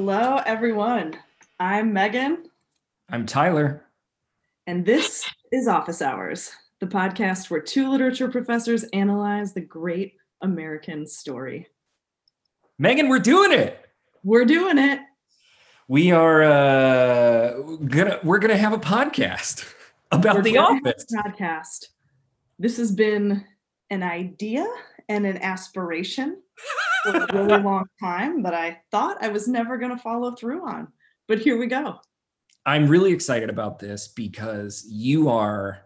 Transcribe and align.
Hello, 0.00 0.36
everyone. 0.46 1.16
I'm 1.58 1.92
Megan, 1.92 2.44
I'm 3.10 3.26
Tyler. 3.26 3.82
and 4.68 4.86
this 4.86 5.28
is 5.50 5.66
Office 5.66 6.00
Hours, 6.00 6.52
the 6.78 6.86
podcast 6.86 7.50
where 7.50 7.60
two 7.60 7.90
literature 7.90 8.28
professors 8.28 8.84
analyze 8.92 9.54
the 9.54 9.60
great 9.60 10.14
American 10.40 11.04
story. 11.04 11.66
Megan, 12.78 13.08
we're 13.08 13.18
doing 13.18 13.50
it. 13.50 13.86
We're 14.22 14.44
doing 14.44 14.78
it. 14.78 15.00
We 15.88 16.12
are 16.12 16.44
uh, 16.44 17.54
gonna 17.88 18.20
we're 18.22 18.38
gonna 18.38 18.56
have 18.56 18.72
a 18.72 18.78
podcast 18.78 19.68
about 20.12 20.36
We're 20.36 20.42
the 20.42 20.58
office. 20.58 21.06
podcast. 21.12 21.86
This 22.56 22.76
has 22.76 22.92
been 22.92 23.44
an 23.90 24.04
idea 24.04 24.64
and 25.08 25.26
an 25.26 25.38
aspiration 25.38 26.40
for 27.04 27.10
a 27.16 27.32
really 27.32 27.62
long 27.62 27.86
time 28.00 28.42
that 28.42 28.54
I 28.54 28.80
thought 28.90 29.22
I 29.22 29.28
was 29.28 29.48
never 29.48 29.78
going 29.78 29.96
to 29.96 30.02
follow 30.02 30.32
through 30.32 30.66
on. 30.66 30.88
But 31.26 31.38
here 31.38 31.58
we 31.58 31.66
go. 31.66 32.00
I'm 32.66 32.88
really 32.88 33.12
excited 33.12 33.50
about 33.50 33.78
this 33.78 34.08
because 34.08 34.86
you 34.90 35.28
are, 35.30 35.80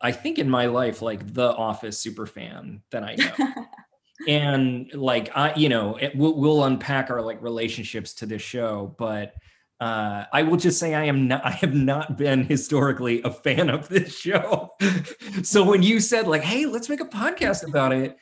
I 0.00 0.12
think, 0.12 0.38
in 0.38 0.48
my 0.48 0.66
life, 0.66 1.02
like 1.02 1.32
the 1.32 1.54
Office 1.54 1.98
super 1.98 2.26
fan 2.26 2.82
that 2.90 3.02
I 3.02 3.14
know. 3.14 3.54
and 4.28 4.92
like 4.94 5.30
I, 5.34 5.54
you 5.54 5.68
know, 5.68 5.96
it, 5.96 6.14
we'll, 6.14 6.34
we'll 6.34 6.64
unpack 6.64 7.10
our 7.10 7.22
like 7.22 7.42
relationships 7.42 8.14
to 8.14 8.26
this 8.26 8.42
show, 8.42 8.94
but 8.98 9.34
uh, 9.80 10.26
I 10.32 10.44
will 10.44 10.58
just 10.58 10.78
say 10.78 10.94
I 10.94 11.04
am 11.04 11.26
not. 11.26 11.44
I 11.44 11.50
have 11.50 11.74
not 11.74 12.16
been 12.16 12.44
historically 12.44 13.20
a 13.22 13.30
fan 13.30 13.68
of 13.68 13.88
this 13.88 14.16
show. 14.16 14.70
so 15.42 15.64
when 15.64 15.82
you 15.82 15.98
said 15.98 16.28
like, 16.28 16.42
"Hey, 16.42 16.66
let's 16.66 16.88
make 16.88 17.00
a 17.00 17.06
podcast 17.06 17.66
about 17.66 17.92
it," 17.92 18.16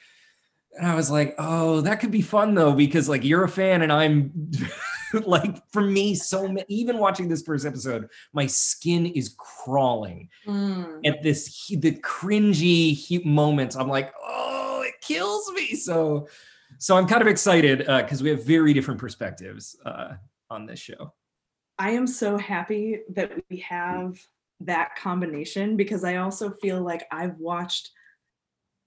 and 0.79 0.87
I 0.87 0.95
was 0.95 1.11
like, 1.11 1.35
"Oh, 1.39 1.81
that 1.83 2.01
could 2.01 2.11
be 2.11 2.23
fun 2.23 2.55
though," 2.55 2.73
because 2.73 3.09
like 3.09 3.25
you're 3.25 3.45
a 3.45 3.49
fan 3.49 3.83
and 3.83 3.93
I'm 3.93 4.33
like, 5.27 5.57
for 5.73 5.83
me, 5.83 6.15
so 6.15 6.47
ma- 6.49 6.63
even 6.69 6.99
watching 6.99 7.29
this 7.29 7.43
first 7.43 7.67
episode, 7.67 8.09
my 8.33 8.47
skin 8.47 9.07
is 9.07 9.35
crawling 9.39 10.29
Mm. 10.47 11.07
at 11.07 11.23
this 11.23 11.67
the 11.69 11.93
cringy 12.01 13.25
moments. 13.25 13.77
I'm 13.77 13.89
like 13.89 14.13
oh 14.23 14.83
it 14.87 14.95
kills 15.01 15.51
me. 15.53 15.75
So 15.75 16.29
so 16.79 16.97
i'm 16.97 17.07
kind 17.09 17.21
of 17.21 17.27
excited 17.27 17.79
because 17.79 18.23
we 18.23 18.31
have 18.31 18.45
very 18.47 18.73
different 18.73 19.01
perspectives 19.01 19.77
uh, 19.85 20.15
on 20.51 20.67
this 20.67 20.79
show. 20.79 21.13
I 21.79 21.91
am 21.91 22.07
so 22.07 22.39
happy 22.39 23.01
that 23.11 23.33
we 23.51 23.59
have 23.59 24.21
that 24.61 24.95
combination 24.97 25.77
because 25.77 26.05
I 26.05 26.17
also 26.17 26.51
feel 26.63 26.81
like 26.83 27.05
I've 27.11 27.37
watched 27.39 27.91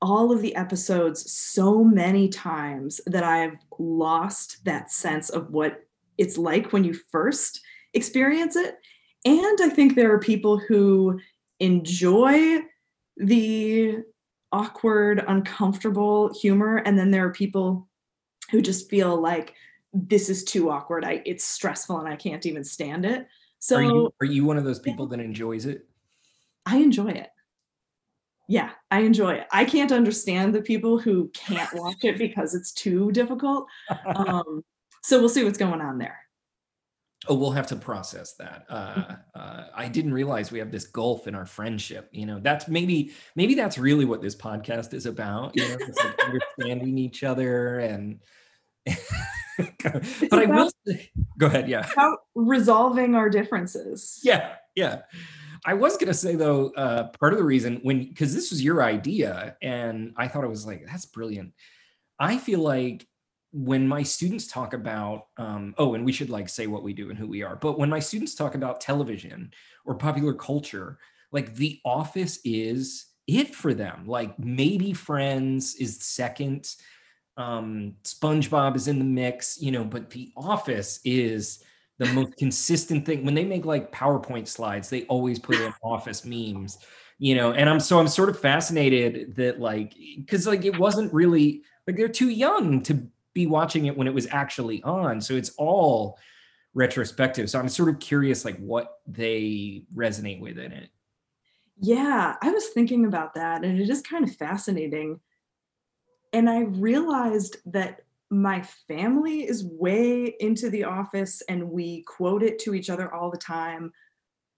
all 0.03 0.33
of 0.33 0.41
the 0.41 0.53
episodes 0.55 1.31
so 1.31 1.81
many 1.81 2.27
times 2.27 2.99
that 3.07 3.23
I've 3.23 3.55
lost 3.79 4.63
that 4.65 4.91
sense 4.91 5.29
of 5.29 5.49
what 5.49 5.85
it's 6.17 6.37
like 6.37 6.73
when 6.73 6.83
you 6.83 6.93
first 6.93 7.61
experience 7.93 8.57
it. 8.57 8.75
And 9.23 9.59
I 9.61 9.69
think 9.69 9.95
there 9.95 10.13
are 10.13 10.19
people 10.19 10.57
who 10.57 11.21
enjoy 11.61 12.59
the 13.15 14.03
awkward, 14.51 15.23
uncomfortable 15.25 16.33
humor. 16.33 16.77
And 16.85 16.99
then 16.99 17.09
there 17.09 17.25
are 17.25 17.31
people 17.31 17.87
who 18.51 18.61
just 18.61 18.89
feel 18.89 19.15
like 19.15 19.53
this 19.93 20.29
is 20.29 20.43
too 20.43 20.69
awkward. 20.69 21.05
I 21.05 21.21
it's 21.25 21.45
stressful 21.45 21.97
and 21.99 22.09
I 22.09 22.17
can't 22.17 22.45
even 22.45 22.65
stand 22.65 23.05
it. 23.05 23.25
So 23.59 23.77
are 23.77 23.83
you 23.83 24.13
are 24.19 24.25
you 24.25 24.43
one 24.43 24.57
of 24.57 24.65
those 24.65 24.79
people 24.79 25.07
that 25.07 25.21
enjoys 25.21 25.65
it 25.65 25.87
I 26.65 26.77
enjoy 26.77 27.09
it. 27.09 27.29
Yeah, 28.53 28.69
I 28.91 28.99
enjoy 28.99 29.33
it. 29.33 29.47
I 29.51 29.65
can't 29.65 29.91
understand 29.91 30.53
the 30.53 30.61
people 30.61 30.99
who 30.99 31.31
can't 31.33 31.73
watch 31.73 32.03
it 32.03 32.19
because 32.19 32.53
it's 32.53 32.71
too 32.71 33.11
difficult. 33.11 33.65
Um, 34.05 34.63
so 35.01 35.19
we'll 35.19 35.27
see 35.29 35.43
what's 35.43 35.57
going 35.57 35.81
on 35.81 35.97
there. 35.97 36.19
oh 37.27 37.33
we'll 37.35 37.51
have 37.51 37.65
to 37.67 37.75
process 37.75 38.35
that 38.35 38.65
uh, 38.69 39.15
uh, 39.33 39.63
i 39.75 39.87
didn't 39.87 40.13
realize 40.13 40.51
we 40.51 40.59
have 40.59 40.71
this 40.71 40.85
gulf 40.85 41.25
in 41.25 41.33
our 41.35 41.45
friendship 41.45 42.09
you 42.11 42.25
know 42.25 42.37
that's 42.41 42.67
maybe 42.67 42.97
maybe 43.35 43.55
that's 43.55 43.77
really 43.77 44.05
what 44.05 44.21
this 44.21 44.35
podcast 44.35 44.93
is 44.93 45.05
about 45.05 45.55
you 45.55 45.63
know 45.67 45.77
it's 45.87 45.97
like 46.03 46.19
understanding 46.29 46.97
each 46.97 47.23
other 47.23 47.79
and 47.79 48.19
but 48.85 50.39
i 50.43 50.45
will 50.45 50.69
say 50.85 51.09
go 51.37 51.47
ahead 51.47 51.67
yeah 51.69 51.89
About 51.93 52.19
resolving 52.35 53.15
our 53.15 53.29
differences. 53.29 54.19
yeah 54.23 54.55
yeah 54.75 55.01
i 55.65 55.73
was 55.73 55.97
gonna 55.97 56.13
say 56.13 56.35
though 56.35 56.69
uh 56.71 57.07
part 57.19 57.33
of 57.33 57.39
the 57.39 57.45
reason 57.45 57.79
when 57.83 58.07
because 58.07 58.33
this 58.33 58.51
was 58.51 58.63
your 58.63 58.83
idea 58.83 59.55
and 59.61 60.13
i 60.17 60.27
thought 60.27 60.43
it 60.43 60.49
was 60.49 60.65
like 60.65 60.85
that's 60.85 61.05
brilliant. 61.05 61.53
I 62.19 62.37
feel 62.37 62.59
like 62.59 63.07
when 63.51 63.87
my 63.87 64.03
students 64.03 64.47
talk 64.47 64.73
about 64.73 65.27
um 65.37 65.73
oh 65.77 65.93
and 65.93 66.05
we 66.05 66.11
should 66.11 66.29
like 66.29 66.47
say 66.47 66.67
what 66.67 66.83
we 66.83 66.93
do 66.93 67.09
and 67.09 67.19
who 67.19 67.27
we 67.27 67.43
are 67.43 67.55
but 67.55 67.77
when 67.77 67.89
my 67.89 67.99
students 67.99 68.35
talk 68.35 68.55
about 68.55 68.81
television 68.81 69.51
or 69.85 69.95
popular 69.95 70.33
culture 70.33 70.97
like 71.31 71.55
the 71.55 71.79
office 71.83 72.39
is 72.45 73.07
it 73.27 73.53
for 73.53 73.73
them. 73.73 74.05
Like 74.05 74.37
maybe 74.39 74.93
friends 74.93 75.75
is 75.75 76.03
second 76.03 76.73
um 77.35 77.95
spongebob 78.03 78.75
is 78.75 78.87
in 78.87 78.99
the 78.99 79.05
mix 79.05 79.59
you 79.59 79.71
know 79.71 79.83
but 79.83 80.11
the 80.11 80.31
office 80.37 80.99
is 81.03 81.63
the 82.03 82.13
most 82.13 82.35
consistent 82.37 83.05
thing 83.05 83.25
when 83.25 83.33
they 83.33 83.45
make 83.45 83.65
like 83.65 83.91
powerpoint 83.91 84.47
slides 84.47 84.89
they 84.89 85.03
always 85.05 85.39
put 85.39 85.59
in 85.59 85.73
office 85.83 86.25
memes 86.25 86.79
you 87.17 87.35
know 87.35 87.51
and 87.53 87.69
i'm 87.69 87.79
so 87.79 87.99
i'm 87.99 88.07
sort 88.07 88.29
of 88.29 88.39
fascinated 88.39 89.35
that 89.35 89.59
like 89.59 89.95
because 90.17 90.47
like 90.47 90.65
it 90.65 90.77
wasn't 90.77 91.11
really 91.13 91.61
like 91.87 91.95
they're 91.95 92.07
too 92.07 92.29
young 92.29 92.81
to 92.81 93.07
be 93.33 93.47
watching 93.47 93.87
it 93.87 93.97
when 93.97 94.07
it 94.07 94.13
was 94.13 94.27
actually 94.31 94.81
on 94.83 95.19
so 95.19 95.33
it's 95.33 95.51
all 95.57 96.17
retrospective 96.73 97.49
so 97.49 97.59
i'm 97.59 97.69
sort 97.69 97.89
of 97.89 97.99
curious 97.99 98.45
like 98.45 98.57
what 98.57 98.99
they 99.07 99.83
resonate 99.95 100.39
with 100.39 100.57
in 100.57 100.71
it 100.71 100.89
Yeah, 101.79 102.35
I 102.41 102.51
was 102.51 102.67
thinking 102.69 103.05
about 103.05 103.33
that 103.35 103.63
and 103.63 103.79
it 103.79 103.89
is 103.89 104.01
kind 104.01 104.23
of 104.23 104.35
fascinating. 104.35 105.19
And 106.31 106.49
I 106.49 106.61
realized 106.61 107.57
that 107.65 108.01
my 108.33 108.61
family 108.87 109.43
is 109.43 109.65
way 109.65 110.35
into 110.39 110.69
the 110.69 110.83
office 110.83 111.41
and 111.47 111.69
we 111.69 112.03
quote 112.03 112.43
it 112.43 112.59
to 112.59 112.73
each 112.73 112.89
other 112.89 113.13
all 113.13 113.29
the 113.29 113.37
time. 113.37 113.91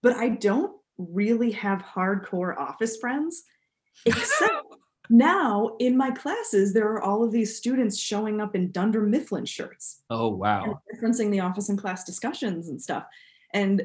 But 0.02 0.16
I 0.16 0.30
don't 0.30 0.72
really 0.98 1.50
have 1.52 1.82
hardcore 1.82 2.56
office 2.56 2.96
friends, 2.96 3.44
except 4.06 4.64
now 5.10 5.76
in 5.78 5.96
my 5.96 6.10
classes, 6.10 6.72
there 6.72 6.88
are 6.88 7.02
all 7.02 7.22
of 7.22 7.32
these 7.32 7.56
students 7.56 7.98
showing 7.98 8.40
up 8.40 8.54
in 8.54 8.72
Dunder 8.72 9.02
Mifflin 9.02 9.44
shirts 9.44 10.02
oh 10.10 10.28
wow 10.28 10.80
referencing 10.94 11.30
the 11.30 11.40
office 11.40 11.68
and 11.68 11.78
class 11.78 12.04
discussions 12.04 12.68
and 12.68 12.80
stuff. 12.80 13.04
And 13.52 13.82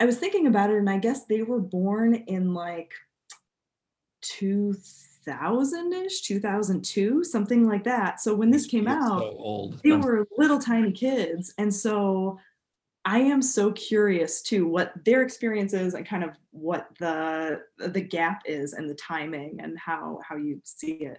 I 0.00 0.06
was 0.06 0.18
thinking 0.18 0.46
about 0.46 0.70
it, 0.70 0.76
and 0.76 0.90
I 0.90 0.98
guess 0.98 1.24
they 1.26 1.42
were 1.42 1.60
born 1.60 2.14
in 2.14 2.54
like 2.54 2.92
2000 4.22 5.13
ish, 5.26 6.22
2002, 6.22 7.24
something 7.24 7.66
like 7.66 7.84
that. 7.84 8.20
So 8.20 8.34
when 8.34 8.50
this 8.50 8.66
came 8.66 8.84
You're 8.88 8.98
out, 8.98 9.20
so 9.20 9.72
they 9.82 9.92
were 9.92 10.26
little 10.36 10.58
tiny 10.58 10.92
kids. 10.92 11.54
And 11.58 11.72
so 11.74 12.38
I 13.04 13.18
am 13.18 13.42
so 13.42 13.72
curious 13.72 14.42
too 14.42 14.66
what 14.66 14.92
their 15.04 15.22
experience 15.22 15.74
is 15.74 15.94
and 15.94 16.06
kind 16.06 16.24
of 16.24 16.30
what 16.50 16.88
the 16.98 17.60
the 17.78 18.00
gap 18.00 18.42
is 18.46 18.72
and 18.72 18.88
the 18.88 18.94
timing 18.94 19.58
and 19.60 19.78
how 19.78 20.20
how 20.26 20.36
you 20.36 20.60
see 20.64 20.92
it. 20.92 21.18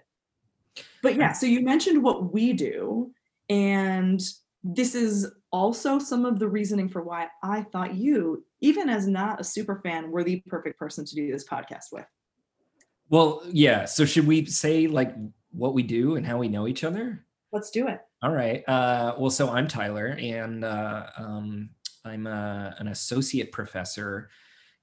But 1.02 1.16
yeah, 1.16 1.32
so 1.32 1.46
you 1.46 1.62
mentioned 1.62 2.02
what 2.02 2.32
we 2.32 2.52
do 2.52 3.12
and 3.48 4.20
this 4.64 4.94
is 4.94 5.30
also 5.52 5.98
some 5.98 6.24
of 6.24 6.38
the 6.38 6.48
reasoning 6.48 6.88
for 6.88 7.02
why 7.02 7.28
I 7.42 7.62
thought 7.62 7.94
you, 7.94 8.44
even 8.60 8.88
as 8.88 9.06
not 9.06 9.40
a 9.40 9.44
super 9.44 9.80
fan, 9.84 10.10
were 10.10 10.24
the 10.24 10.42
perfect 10.48 10.78
person 10.78 11.04
to 11.04 11.14
do 11.14 11.30
this 11.30 11.46
podcast 11.46 11.92
with. 11.92 12.04
Well, 13.08 13.42
yeah. 13.50 13.84
So 13.84 14.04
should 14.04 14.26
we 14.26 14.46
say 14.46 14.86
like 14.86 15.14
what 15.52 15.74
we 15.74 15.82
do 15.82 16.16
and 16.16 16.26
how 16.26 16.38
we 16.38 16.48
know 16.48 16.66
each 16.66 16.84
other? 16.84 17.24
Let's 17.52 17.70
do 17.70 17.88
it. 17.88 18.00
All 18.22 18.32
right. 18.32 18.66
Uh, 18.68 19.14
well, 19.18 19.30
so 19.30 19.50
I'm 19.50 19.68
Tyler, 19.68 20.16
and 20.20 20.64
uh, 20.64 21.06
um, 21.16 21.70
I'm 22.04 22.26
uh 22.26 22.70
an 22.78 22.88
associate 22.88 23.52
professor 23.52 24.30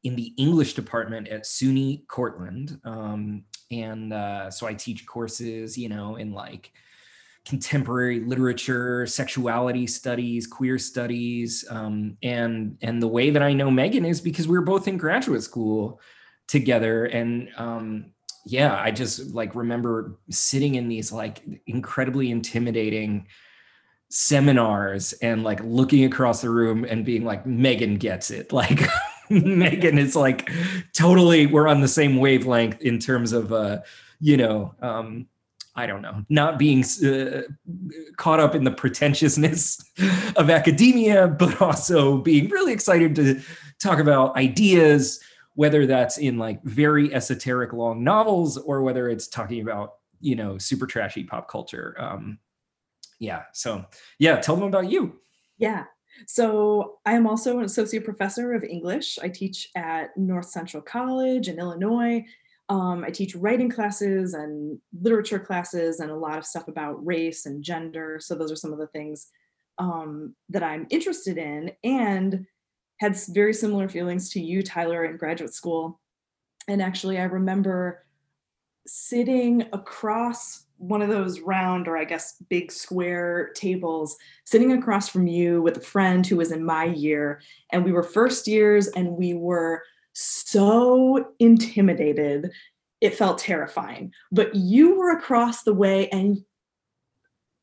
in 0.03 0.15
the 0.15 0.33
English 0.37 0.73
department 0.73 1.27
at 1.27 1.43
SUNY 1.43 2.07
Cortland, 2.07 2.79
um, 2.83 3.43
and 3.71 4.13
uh, 4.13 4.51
so 4.51 4.67
I 4.67 4.73
teach 4.73 5.05
courses, 5.05 5.77
you 5.77 5.89
know, 5.89 6.17
in 6.17 6.33
like 6.33 6.71
contemporary 7.45 8.21
literature, 8.21 9.05
sexuality 9.05 9.87
studies, 9.87 10.47
queer 10.47 10.77
studies, 10.77 11.65
um, 11.69 12.17
and 12.23 12.77
and 12.81 13.01
the 13.01 13.07
way 13.07 13.29
that 13.29 13.41
I 13.41 13.53
know 13.53 13.71
Megan 13.71 14.05
is 14.05 14.21
because 14.21 14.47
we 14.47 14.57
were 14.57 14.63
both 14.65 14.87
in 14.87 14.97
graduate 14.97 15.43
school 15.43 15.99
together, 16.47 17.05
and 17.05 17.49
um, 17.57 18.13
yeah, 18.45 18.75
I 18.79 18.91
just 18.91 19.33
like 19.33 19.55
remember 19.55 20.17
sitting 20.29 20.75
in 20.75 20.89
these 20.89 21.11
like 21.11 21.41
incredibly 21.67 22.31
intimidating 22.31 23.27
seminars 24.09 25.13
and 25.13 25.43
like 25.43 25.59
looking 25.63 26.05
across 26.05 26.41
the 26.41 26.49
room 26.49 26.85
and 26.85 27.05
being 27.05 27.25
like, 27.25 27.45
Megan 27.45 27.95
gets 27.95 28.31
it. 28.31 28.51
Like 28.53 28.81
Megan 29.29 29.97
is 29.97 30.15
like 30.15 30.51
totally 30.93 31.47
we're 31.47 31.67
on 31.67 31.81
the 31.81 31.87
same 31.87 32.17
wavelength 32.17 32.81
in 32.81 32.99
terms 32.99 33.31
of 33.31 33.53
uh, 33.53 33.79
you 34.19 34.37
know, 34.37 34.75
um 34.81 35.27
I 35.75 35.87
don't 35.87 36.03
know, 36.03 36.23
not 36.29 36.59
being 36.59 36.83
uh, 37.03 37.41
caught 38.17 38.39
up 38.39 38.53
in 38.53 38.63
the 38.63 38.71
pretentiousness 38.71 39.83
of 40.35 40.51
academia, 40.51 41.27
but 41.27 41.61
also 41.61 42.17
being 42.19 42.49
really 42.49 42.73
excited 42.73 43.15
to 43.15 43.41
talk 43.81 43.97
about 43.97 44.35
ideas, 44.35 45.19
whether 45.55 45.85
that's 45.85 46.17
in 46.17 46.37
like 46.37 46.63
very 46.63 47.13
esoteric 47.13 47.73
long 47.73 48.03
novels 48.03 48.57
or 48.57 48.81
whether 48.81 49.09
it's 49.09 49.27
talking 49.27 49.61
about, 49.61 49.95
you 50.19 50.35
know, 50.35 50.57
super 50.57 50.87
trashy 50.87 51.23
pop 51.23 51.47
culture. 51.49 51.95
Um, 51.99 52.39
yeah. 53.19 53.43
So, 53.53 53.85
yeah, 54.19 54.37
tell 54.37 54.55
them 54.55 54.67
about 54.67 54.89
you. 54.89 55.19
Yeah. 55.57 55.85
So, 56.27 56.99
I 57.05 57.13
am 57.13 57.27
also 57.27 57.57
an 57.57 57.65
associate 57.65 58.05
professor 58.05 58.53
of 58.53 58.63
English. 58.63 59.17
I 59.21 59.29
teach 59.29 59.69
at 59.75 60.15
North 60.17 60.47
Central 60.47 60.81
College 60.81 61.47
in 61.47 61.59
Illinois. 61.59 62.23
Um, 62.69 63.03
I 63.03 63.09
teach 63.09 63.35
writing 63.35 63.69
classes 63.69 64.33
and 64.33 64.79
literature 65.01 65.39
classes 65.39 65.99
and 65.99 66.11
a 66.11 66.15
lot 66.15 66.37
of 66.37 66.45
stuff 66.45 66.67
about 66.67 67.05
race 67.05 67.45
and 67.45 67.63
gender. 67.63 68.19
So, 68.19 68.35
those 68.35 68.51
are 68.51 68.57
some 68.57 68.73
of 68.73 68.79
the 68.79 68.87
things 68.87 69.27
um, 69.77 70.35
that 70.49 70.63
I'm 70.63 70.87
interested 70.89 71.37
in 71.37 71.71
and 71.83 72.45
had 72.99 73.17
very 73.29 73.53
similar 73.53 73.89
feelings 73.89 74.29
to 74.31 74.41
you, 74.41 74.63
Tyler, 74.63 75.05
in 75.05 75.17
graduate 75.17 75.53
school. 75.53 75.99
And 76.67 76.81
actually, 76.81 77.19
I 77.19 77.23
remember 77.23 78.05
sitting 78.85 79.65
across 79.73 80.65
one 80.77 81.01
of 81.01 81.09
those 81.09 81.39
round 81.39 81.87
or 81.87 81.97
I 81.97 82.03
guess 82.03 82.41
big 82.49 82.71
square 82.71 83.51
tables, 83.55 84.17
sitting 84.43 84.73
across 84.73 85.07
from 85.07 85.27
you 85.27 85.61
with 85.61 85.77
a 85.77 85.81
friend 85.81 86.25
who 86.25 86.37
was 86.37 86.51
in 86.51 86.63
my 86.63 86.85
year. 86.85 87.41
And 87.71 87.85
we 87.85 87.91
were 87.91 88.03
first 88.03 88.47
years 88.47 88.87
and 88.87 89.11
we 89.11 89.33
were 89.33 89.83
so 90.13 91.33
intimidated. 91.39 92.51
It 93.01 93.15
felt 93.15 93.37
terrifying. 93.37 94.11
But 94.31 94.53
you 94.55 94.97
were 94.97 95.11
across 95.11 95.63
the 95.63 95.73
way 95.73 96.09
and 96.09 96.43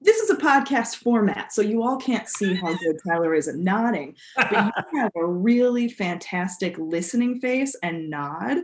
this 0.01 0.17
is 0.19 0.31
a 0.31 0.37
podcast 0.37 0.97
format, 0.97 1.53
so 1.53 1.61
you 1.63 1.83
all 1.83 1.99
can't 1.99 2.29
see 2.29 2.55
how 2.55 2.75
good 2.75 2.97
Tyler 3.07 3.35
is 3.35 3.49
at 3.49 3.57
nodding, 3.57 4.17
but 4.37 4.51
you 4.51 4.73
have 5.01 5.13
a 5.17 5.27
really 5.27 5.89
fantastic 5.89 6.77
listening 6.79 7.41
face 7.41 7.77
and 7.83 8.09
nod 8.09 8.59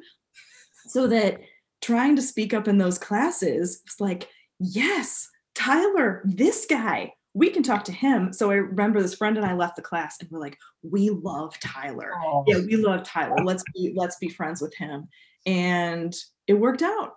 so 0.88 1.06
that 1.08 1.40
trying 1.82 2.16
to 2.16 2.22
speak 2.22 2.54
up 2.54 2.68
in 2.68 2.78
those 2.78 2.98
classes 2.98 3.82
was 3.84 4.00
like, 4.00 4.28
yes, 4.58 5.28
Tyler, 5.54 6.22
this 6.24 6.66
guy, 6.68 7.12
we 7.34 7.50
can 7.50 7.62
talk 7.62 7.84
to 7.84 7.92
him. 7.92 8.32
So 8.32 8.50
I 8.50 8.54
remember 8.54 9.02
this 9.02 9.14
friend 9.14 9.36
and 9.36 9.44
I 9.44 9.54
left 9.54 9.76
the 9.76 9.82
class 9.82 10.16
and 10.20 10.30
we're 10.30 10.40
like, 10.40 10.56
we 10.82 11.10
love 11.10 11.58
Tyler. 11.60 12.12
Oh. 12.24 12.44
Yeah, 12.46 12.58
we 12.58 12.76
love 12.76 13.02
Tyler. 13.04 13.36
Let's 13.44 13.62
be 13.74 13.92
let's 13.94 14.16
be 14.16 14.28
friends 14.28 14.62
with 14.62 14.74
him. 14.74 15.08
And 15.44 16.14
it 16.46 16.54
worked 16.54 16.82
out. 16.82 17.14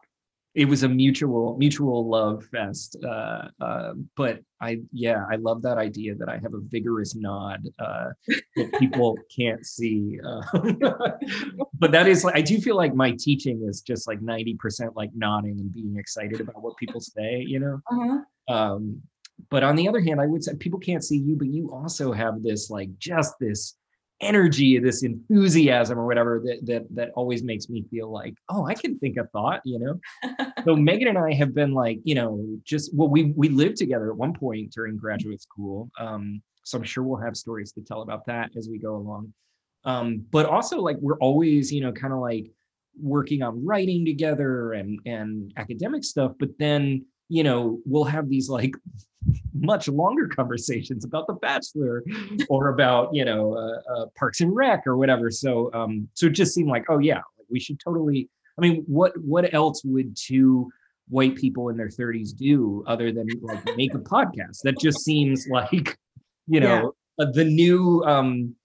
It 0.59 0.65
was 0.65 0.83
a 0.83 0.89
mutual 0.89 1.55
mutual 1.57 2.09
love 2.09 2.43
fest. 2.51 2.97
Uh, 3.01 3.47
uh, 3.61 3.93
but 4.17 4.41
I 4.59 4.81
yeah, 4.91 5.23
I 5.31 5.37
love 5.37 5.61
that 5.61 5.77
idea 5.77 6.15
that 6.15 6.27
I 6.27 6.37
have 6.37 6.53
a 6.53 6.59
vigorous 6.59 7.15
nod 7.15 7.65
uh, 7.79 8.09
that 8.57 8.73
people 8.77 9.17
can't 9.35 9.65
see. 9.65 10.19
Uh, 10.21 10.41
but 11.79 11.93
that 11.93 12.07
is 12.07 12.25
like 12.25 12.35
I 12.35 12.41
do 12.41 12.59
feel 12.59 12.75
like 12.75 12.93
my 12.93 13.15
teaching 13.17 13.65
is 13.65 13.79
just 13.79 14.05
like 14.05 14.21
ninety 14.21 14.55
percent 14.55 14.97
like 14.97 15.11
nodding 15.15 15.61
and 15.61 15.71
being 15.71 15.95
excited 15.97 16.41
about 16.41 16.61
what 16.61 16.75
people 16.75 16.99
say. 16.99 17.41
You 17.47 17.59
know. 17.59 17.81
Uh-huh. 17.89 18.53
Um, 18.53 19.01
but 19.49 19.63
on 19.63 19.77
the 19.77 19.87
other 19.87 20.01
hand, 20.01 20.19
I 20.19 20.25
would 20.25 20.43
say 20.43 20.55
people 20.55 20.79
can't 20.79 21.05
see 21.05 21.17
you, 21.17 21.37
but 21.37 21.47
you 21.47 21.71
also 21.71 22.11
have 22.11 22.43
this 22.43 22.69
like 22.69 22.89
just 22.99 23.35
this 23.39 23.75
energy, 24.21 24.77
this 24.79 25.03
enthusiasm 25.03 25.97
or 25.97 26.05
whatever 26.05 26.41
that 26.45 26.59
that 26.65 26.83
that 26.95 27.11
always 27.15 27.43
makes 27.43 27.69
me 27.69 27.85
feel 27.89 28.11
like, 28.11 28.35
oh, 28.49 28.65
I 28.65 28.73
can 28.73 28.97
think 28.99 29.17
a 29.17 29.25
thought, 29.27 29.61
you 29.63 29.79
know. 29.79 29.99
so 30.65 30.75
Megan 30.75 31.07
and 31.07 31.17
I 31.17 31.33
have 31.33 31.53
been 31.53 31.73
like, 31.73 31.99
you 32.03 32.15
know, 32.15 32.45
just 32.63 32.93
well, 32.93 33.09
we 33.09 33.33
we 33.35 33.49
lived 33.49 33.77
together 33.77 34.11
at 34.11 34.17
one 34.17 34.33
point 34.33 34.71
during 34.71 34.97
graduate 34.97 35.41
school. 35.41 35.89
Um, 35.99 36.41
so 36.63 36.77
I'm 36.77 36.83
sure 36.83 37.03
we'll 37.03 37.21
have 37.21 37.37
stories 37.37 37.71
to 37.73 37.81
tell 37.81 38.01
about 38.01 38.25
that 38.27 38.51
as 38.55 38.69
we 38.69 38.77
go 38.77 38.95
along. 38.95 39.33
Um, 39.85 40.25
but 40.31 40.45
also 40.45 40.79
like 40.79 40.97
we're 40.99 41.17
always, 41.17 41.71
you 41.71 41.81
know, 41.81 41.91
kind 41.91 42.13
of 42.13 42.19
like 42.19 42.51
working 43.01 43.41
on 43.41 43.65
writing 43.65 44.05
together 44.05 44.73
and 44.73 44.99
and 45.05 45.53
academic 45.57 46.03
stuff, 46.03 46.33
but 46.39 46.49
then 46.59 47.05
you 47.29 47.43
know, 47.43 47.79
we'll 47.85 48.03
have 48.03 48.27
these 48.27 48.49
like 48.49 48.75
much 49.53 49.87
longer 49.87 50.27
conversations 50.27 51.05
about 51.05 51.27
The 51.27 51.33
Bachelor 51.33 52.03
or 52.49 52.69
about, 52.69 53.13
you 53.13 53.23
know, 53.23 53.55
uh, 53.55 53.93
uh, 53.93 54.05
Parks 54.17 54.41
and 54.41 54.53
Rec 54.53 54.85
or 54.85 54.97
whatever. 54.97 55.31
So, 55.31 55.71
um, 55.73 56.07
so 56.13 56.25
it 56.25 56.33
just 56.33 56.53
seemed 56.53 56.69
like, 56.69 56.85
oh 56.89 56.99
yeah, 56.99 57.21
we 57.49 57.59
should 57.59 57.79
totally. 57.79 58.29
I 58.57 58.61
mean, 58.61 58.83
what 58.87 59.13
what 59.21 59.53
else 59.53 59.83
would 59.85 60.17
two 60.17 60.69
white 61.07 61.35
people 61.35 61.69
in 61.69 61.77
their 61.77 61.87
30s 61.87 62.35
do 62.35 62.83
other 62.87 63.11
than 63.11 63.27
like 63.41 63.63
make 63.77 63.93
a 63.93 63.99
podcast? 63.99 64.61
That 64.63 64.79
just 64.79 64.99
seems 64.99 65.47
like, 65.47 65.97
you 66.47 66.59
know, 66.59 66.93
yeah. 67.17 67.25
uh, 67.25 67.31
the 67.31 67.45
new 67.45 68.03
um, 68.05 68.55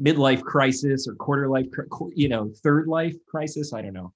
midlife 0.00 0.42
crisis 0.42 1.06
or 1.06 1.14
quarter 1.16 1.48
life, 1.48 1.66
you 2.14 2.28
know, 2.28 2.50
third 2.62 2.88
life 2.88 3.14
crisis. 3.26 3.74
I 3.74 3.82
don't 3.82 3.92
know 3.92 4.12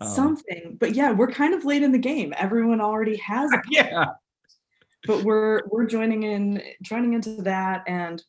um, 0.00 0.08
something. 0.08 0.76
But 0.78 0.94
yeah, 0.94 1.12
we're 1.12 1.30
kind 1.30 1.54
of 1.54 1.64
late 1.64 1.82
in 1.82 1.92
the 1.92 1.98
game. 1.98 2.34
Everyone 2.36 2.80
already 2.80 3.16
has 3.16 3.50
yeah. 3.70 4.06
But 5.06 5.24
we're 5.24 5.62
we're 5.68 5.86
joining 5.86 6.24
in 6.24 6.62
joining 6.82 7.14
into 7.14 7.42
that 7.42 7.84
and 7.86 8.22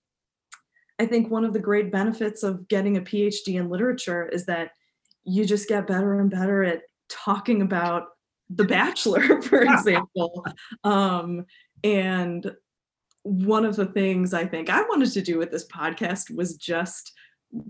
I 1.01 1.07
think 1.07 1.31
one 1.31 1.43
of 1.43 1.53
the 1.53 1.59
great 1.59 1.91
benefits 1.91 2.43
of 2.43 2.67
getting 2.67 2.95
a 2.95 3.01
PhD 3.01 3.55
in 3.55 3.69
literature 3.69 4.27
is 4.27 4.45
that 4.45 4.69
you 5.23 5.45
just 5.45 5.67
get 5.67 5.87
better 5.87 6.19
and 6.19 6.29
better 6.29 6.63
at 6.63 6.83
talking 7.09 7.63
about 7.63 8.09
The 8.51 8.65
Bachelor, 8.65 9.41
for 9.43 9.63
example. 9.63 10.45
um, 10.83 11.47
and 11.83 12.51
one 13.23 13.65
of 13.65 13.75
the 13.75 13.87
things 13.87 14.31
I 14.31 14.45
think 14.45 14.69
I 14.69 14.83
wanted 14.83 15.11
to 15.13 15.21
do 15.23 15.39
with 15.39 15.49
this 15.49 15.67
podcast 15.67 16.35
was 16.35 16.55
just 16.55 17.13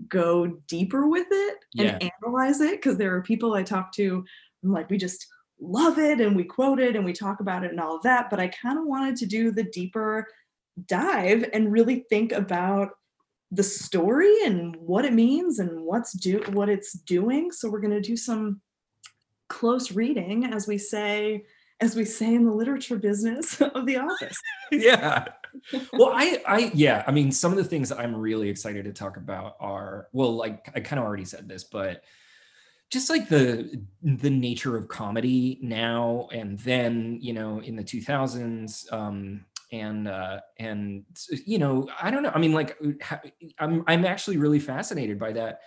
go 0.08 0.46
deeper 0.68 1.08
with 1.08 1.26
it 1.30 1.58
and 1.78 1.86
yeah. 2.00 2.08
analyze 2.22 2.60
it 2.60 2.72
because 2.72 2.96
there 2.96 3.14
are 3.14 3.22
people 3.22 3.54
I 3.54 3.62
talk 3.62 3.92
to 3.94 4.24
I'm 4.62 4.72
like 4.72 4.90
we 4.90 4.96
just 4.96 5.26
love 5.60 5.98
it 5.98 6.20
and 6.20 6.36
we 6.36 6.44
quote 6.44 6.80
it 6.80 6.96
and 6.96 7.04
we 7.04 7.12
talk 7.12 7.40
about 7.40 7.64
it 7.64 7.70
and 7.70 7.80
all 7.80 7.96
of 7.96 8.02
that 8.02 8.30
but 8.30 8.40
I 8.40 8.48
kind 8.48 8.78
of 8.78 8.86
wanted 8.86 9.16
to 9.16 9.26
do 9.26 9.50
the 9.50 9.64
deeper 9.64 10.26
dive 10.86 11.48
and 11.52 11.72
really 11.72 12.04
think 12.08 12.32
about 12.32 12.90
the 13.50 13.62
story 13.62 14.32
and 14.44 14.74
what 14.76 15.04
it 15.04 15.12
means 15.12 15.58
and 15.58 15.82
what's 15.82 16.14
do 16.14 16.42
what 16.52 16.70
it's 16.70 16.92
doing. 16.92 17.52
So 17.52 17.68
we're 17.68 17.80
going 17.80 17.92
to 17.92 18.00
do 18.00 18.16
some 18.16 18.60
close 19.48 19.92
reading 19.92 20.46
as 20.46 20.66
we 20.66 20.78
say 20.78 21.44
as 21.80 21.94
we 21.94 22.04
say 22.04 22.34
in 22.34 22.46
the 22.46 22.52
literature 22.52 22.96
business 22.96 23.60
of 23.60 23.86
the 23.86 23.98
office. 23.98 24.38
Yeah 24.72 25.26
well, 25.92 26.12
I, 26.14 26.42
I, 26.46 26.70
yeah, 26.74 27.04
I 27.06 27.12
mean, 27.12 27.32
some 27.32 27.52
of 27.52 27.58
the 27.58 27.64
things 27.64 27.88
that 27.88 27.98
I'm 27.98 28.14
really 28.14 28.48
excited 28.48 28.84
to 28.84 28.92
talk 28.92 29.16
about 29.16 29.56
are, 29.60 30.08
well, 30.12 30.34
like 30.34 30.70
I 30.74 30.80
kind 30.80 30.98
of 31.00 31.06
already 31.06 31.24
said 31.24 31.48
this, 31.48 31.64
but 31.64 32.02
just 32.90 33.08
like 33.08 33.28
the 33.28 33.82
the 34.02 34.28
nature 34.28 34.76
of 34.76 34.86
comedy 34.86 35.58
now 35.62 36.28
and 36.30 36.58
then, 36.60 37.18
you 37.22 37.32
know, 37.32 37.60
in 37.60 37.74
the 37.74 37.82
2000s, 37.82 38.92
um, 38.92 39.46
and 39.72 40.06
uh, 40.06 40.40
and 40.58 41.04
you 41.46 41.58
know, 41.58 41.88
I 42.00 42.10
don't 42.10 42.22
know. 42.22 42.32
I 42.34 42.38
mean, 42.38 42.52
like, 42.52 42.78
I'm 43.58 43.82
I'm 43.86 44.04
actually 44.04 44.36
really 44.36 44.60
fascinated 44.60 45.18
by 45.18 45.32
that 45.32 45.60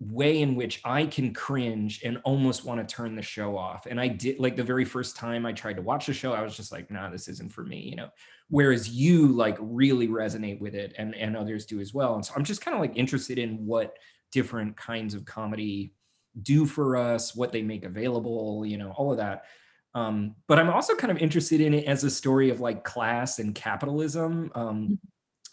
way 0.00 0.42
in 0.42 0.54
which 0.54 0.80
I 0.84 1.06
can 1.06 1.32
cringe 1.32 2.00
and 2.04 2.20
almost 2.24 2.64
want 2.64 2.86
to 2.86 2.94
turn 2.94 3.14
the 3.14 3.22
show 3.22 3.56
off. 3.56 3.86
And 3.86 4.00
I 4.00 4.08
did 4.08 4.38
like 4.38 4.56
the 4.56 4.64
very 4.64 4.84
first 4.84 5.16
time 5.16 5.46
I 5.46 5.52
tried 5.52 5.76
to 5.76 5.82
watch 5.82 6.06
the 6.06 6.12
show, 6.12 6.32
I 6.32 6.42
was 6.42 6.56
just 6.56 6.72
like, 6.72 6.90
nah, 6.90 7.10
this 7.10 7.28
isn't 7.28 7.52
for 7.52 7.64
me, 7.64 7.80
you 7.80 7.96
know. 7.96 8.08
Whereas 8.48 8.88
you 8.88 9.28
like 9.28 9.56
really 9.60 10.08
resonate 10.08 10.60
with 10.60 10.74
it 10.74 10.94
and 10.98 11.14
and 11.14 11.36
others 11.36 11.64
do 11.64 11.80
as 11.80 11.94
well. 11.94 12.14
And 12.14 12.24
so 12.24 12.34
I'm 12.36 12.44
just 12.44 12.60
kind 12.60 12.74
of 12.74 12.80
like 12.80 12.96
interested 12.96 13.38
in 13.38 13.64
what 13.64 13.96
different 14.32 14.76
kinds 14.76 15.14
of 15.14 15.24
comedy 15.24 15.94
do 16.42 16.66
for 16.66 16.96
us, 16.96 17.34
what 17.34 17.52
they 17.52 17.62
make 17.62 17.84
available, 17.84 18.66
you 18.66 18.76
know, 18.76 18.90
all 18.96 19.12
of 19.12 19.18
that. 19.18 19.44
Um, 19.94 20.34
but 20.48 20.58
I'm 20.58 20.70
also 20.70 20.96
kind 20.96 21.12
of 21.12 21.18
interested 21.18 21.60
in 21.60 21.72
it 21.72 21.84
as 21.84 22.02
a 22.02 22.10
story 22.10 22.50
of 22.50 22.60
like 22.60 22.82
class 22.82 23.38
and 23.38 23.54
capitalism. 23.54 24.50
Um, 24.54 24.82
mm-hmm. 24.82 24.94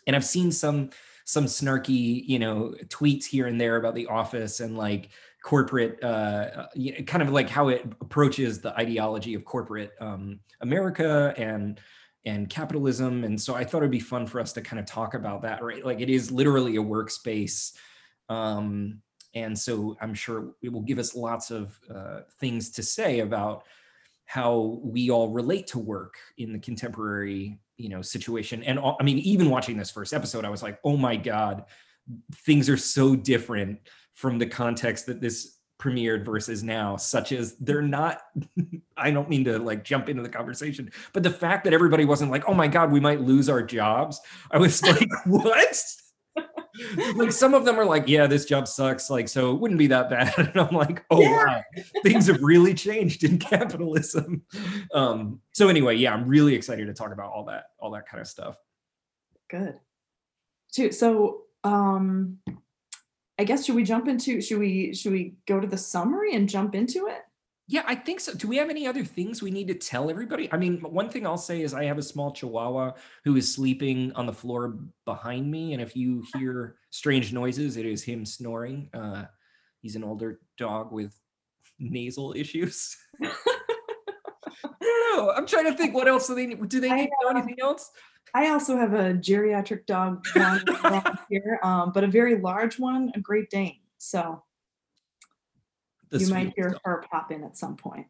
and 0.08 0.16
I've 0.16 0.26
seen 0.26 0.52
some 0.52 0.90
some 1.32 1.46
snarky, 1.46 2.28
you 2.28 2.40
know, 2.40 2.76
tweets 2.88 3.24
here 3.24 3.48
and 3.48 3.60
there 3.60 3.78
about 3.78 3.96
the 3.96 4.06
office 4.08 4.60
and 4.60 4.78
like 4.78 5.12
corporate, 5.42 6.04
uh, 6.04 6.68
kind 7.08 7.24
of 7.24 7.30
like 7.30 7.50
how 7.50 7.70
it 7.70 7.86
approaches 8.02 8.60
the 8.60 8.78
ideology 8.78 9.34
of 9.34 9.46
corporate 9.46 9.94
um, 10.02 10.42
America 10.60 11.34
and 11.38 11.80
and 12.26 12.50
capitalism. 12.50 13.24
And 13.24 13.40
so 13.40 13.56
I 13.56 13.64
thought 13.64 13.78
it'd 13.78 13.92
be 13.92 14.00
fun 14.02 14.28
for 14.28 14.42
us 14.42 14.52
to 14.54 14.62
kind 14.62 14.78
of 14.78 14.86
talk 14.86 15.14
about 15.14 15.42
that, 15.44 15.64
right? 15.64 15.86
Like 15.86 16.02
it 16.02 16.10
is 16.10 16.34
literally 16.34 16.76
a 16.76 16.84
workspace. 16.84 17.72
Um, 18.28 19.02
and 19.34 19.58
so 19.58 19.96
I'm 20.02 20.14
sure 20.14 20.52
it 20.62 20.68
will 20.68 20.82
give 20.82 21.00
us 21.00 21.16
lots 21.16 21.50
of 21.50 21.80
uh, 21.90 22.20
things 22.42 22.72
to 22.72 22.84
say 22.84 23.22
about 23.22 23.64
how 24.26 24.82
we 24.84 25.10
all 25.10 25.30
relate 25.30 25.68
to 25.68 25.80
work 25.80 26.16
in 26.38 26.52
the 26.52 26.60
contemporary 26.60 27.58
you 27.78 27.90
know 27.90 28.02
situation 28.02 28.64
and 28.64 28.80
i 29.00 29.04
mean 29.04 29.18
even 29.20 29.50
watching 29.50 29.78
this 29.78 29.90
first 29.90 30.14
episode 30.14 30.46
i 30.46 30.50
was 30.50 30.62
like 30.62 30.80
oh 30.84 30.98
my 30.98 31.16
god 31.16 31.66
things 32.46 32.70
are 32.70 32.78
so 32.78 33.16
different 33.16 33.80
from 34.14 34.38
the 34.38 34.46
context 34.46 35.06
that 35.06 35.22
this 35.22 35.58
premiered 35.82 36.24
versus 36.24 36.62
now, 36.64 36.96
such 36.96 37.32
as 37.32 37.56
they're 37.56 37.82
not. 37.82 38.22
I 38.98 39.10
don't 39.10 39.30
mean 39.30 39.44
to 39.46 39.58
like 39.58 39.84
jump 39.84 40.10
into 40.10 40.22
the 40.22 40.30
conversation, 40.30 40.92
but 41.12 41.24
the 41.24 41.32
fact 41.32 41.64
that 41.64 41.74
everybody 41.74 42.06
wasn't 42.06 42.32
like, 42.32 42.48
"Oh 42.48 42.54
my 42.54 42.68
god, 42.68 42.92
we 42.92 43.00
might 43.00 43.22
lose 43.22 43.50
our 43.50 43.64
jobs," 43.64 44.22
I 44.52 44.60
was 44.60 44.82
like, 44.84 45.10
"What?" 45.26 45.84
like 47.16 47.32
some 47.32 47.54
of 47.54 47.66
them 47.66 47.80
are 47.80 47.86
like, 47.86 48.08
"Yeah, 48.08 48.28
this 48.28 48.46
job 48.46 48.68
sucks," 48.68 49.10
like 49.10 49.28
so 49.28 49.52
it 49.54 49.60
wouldn't 49.60 49.78
be 49.78 49.88
that 49.88 50.10
bad, 50.10 50.34
and 50.38 50.56
I'm 50.56 50.76
like, 50.76 51.04
"Oh 51.10 51.22
yeah. 51.22 51.46
wow, 51.46 51.62
things 52.04 52.28
have 52.28 52.42
really 52.42 52.74
changed 52.74 53.24
in 53.24 53.38
capitalism." 53.40 54.44
Um, 54.94 55.42
so 55.52 55.68
anyway, 55.68 55.96
yeah, 55.96 56.14
I'm 56.14 56.28
really 56.28 56.56
excited 56.56 56.88
to 56.88 56.94
talk 56.94 57.12
about 57.12 57.32
all 57.32 57.46
that, 57.46 57.66
all 57.80 57.92
that 57.92 58.08
kind 58.08 58.22
of 58.22 58.28
stuff. 58.28 58.58
Good. 59.50 59.80
Too. 60.72 60.92
So, 60.92 61.44
um, 61.64 62.40
I 63.38 63.44
guess 63.44 63.66
should 63.66 63.76
we 63.76 63.84
jump 63.84 64.08
into 64.08 64.42
should 64.42 64.60
we 64.60 64.94
should 64.94 65.12
we 65.12 65.36
go 65.48 65.60
to 65.60 65.68
the 65.68 65.78
summary 65.78 66.36
and 66.36 66.48
jump 66.48 66.76
into 66.76 67.08
it? 67.08 67.22
Yeah, 67.72 67.84
I 67.88 67.96
think 67.96 68.20
so. 68.20 68.34
Do 68.34 68.50
we 68.50 68.58
have 68.58 68.70
any 68.70 68.86
other 68.86 69.06
things 69.06 69.42
we 69.42 69.50
need 69.50 69.70
to 69.70 69.74
tell 69.74 70.10
everybody? 70.10 70.52
I 70.52 70.58
mean, 70.58 70.82
one 70.82 71.08
thing 71.08 71.26
I'll 71.26 71.38
say 71.38 71.62
is 71.62 71.74
I 71.74 71.86
have 71.86 71.98
a 71.98 72.04
small 72.04 72.34
chihuahua 72.34 72.96
who 73.24 73.38
is 73.38 73.56
sleeping 73.56 74.12
on 74.12 74.26
the 74.26 74.34
floor 74.34 74.78
behind 75.06 75.50
me. 75.50 75.72
And 75.72 75.82
if 75.82 75.96
you 75.96 76.22
hear 76.36 76.76
strange 76.90 77.32
noises, 77.32 77.78
it 77.78 77.86
is 77.86 78.04
him 78.04 78.26
snoring. 78.26 78.90
Uh, 78.94 79.24
he's 79.82 79.96
an 79.96 80.04
older 80.04 80.42
dog 80.58 80.92
with 80.92 81.18
nasal 81.80 82.34
issues. 82.36 82.98
I 83.24 83.32
don't 84.82 85.18
know. 85.18 85.32
I'm 85.32 85.48
trying 85.48 85.72
to 85.72 85.74
think 85.74 85.96
what 85.96 86.10
else 86.10 86.28
do 86.28 86.36
they 86.36 86.48
need. 86.48 86.68
Do 86.68 86.82
they 86.82 86.92
need 86.92 87.08
to 87.08 87.16
know 87.24 87.30
anything 87.30 87.56
else? 87.62 87.90
I 88.34 88.50
also 88.50 88.76
have 88.76 88.94
a 88.94 89.14
geriatric 89.14 89.86
dog 89.86 90.26
here, 91.30 91.58
um, 91.64 91.94
but 91.94 92.04
a 92.04 92.08
very 92.08 92.38
large 92.38 92.78
one, 92.78 93.14
a 93.16 93.22
Great 93.22 93.50
Dane. 93.50 93.80
So 93.98 94.44
you 96.12 96.28
might 96.28 96.54
hear 96.56 96.70
stuff. 96.70 96.82
her 96.84 97.04
pop 97.10 97.32
in 97.32 97.44
at 97.44 97.58
some 97.58 97.76
point. 97.76 98.08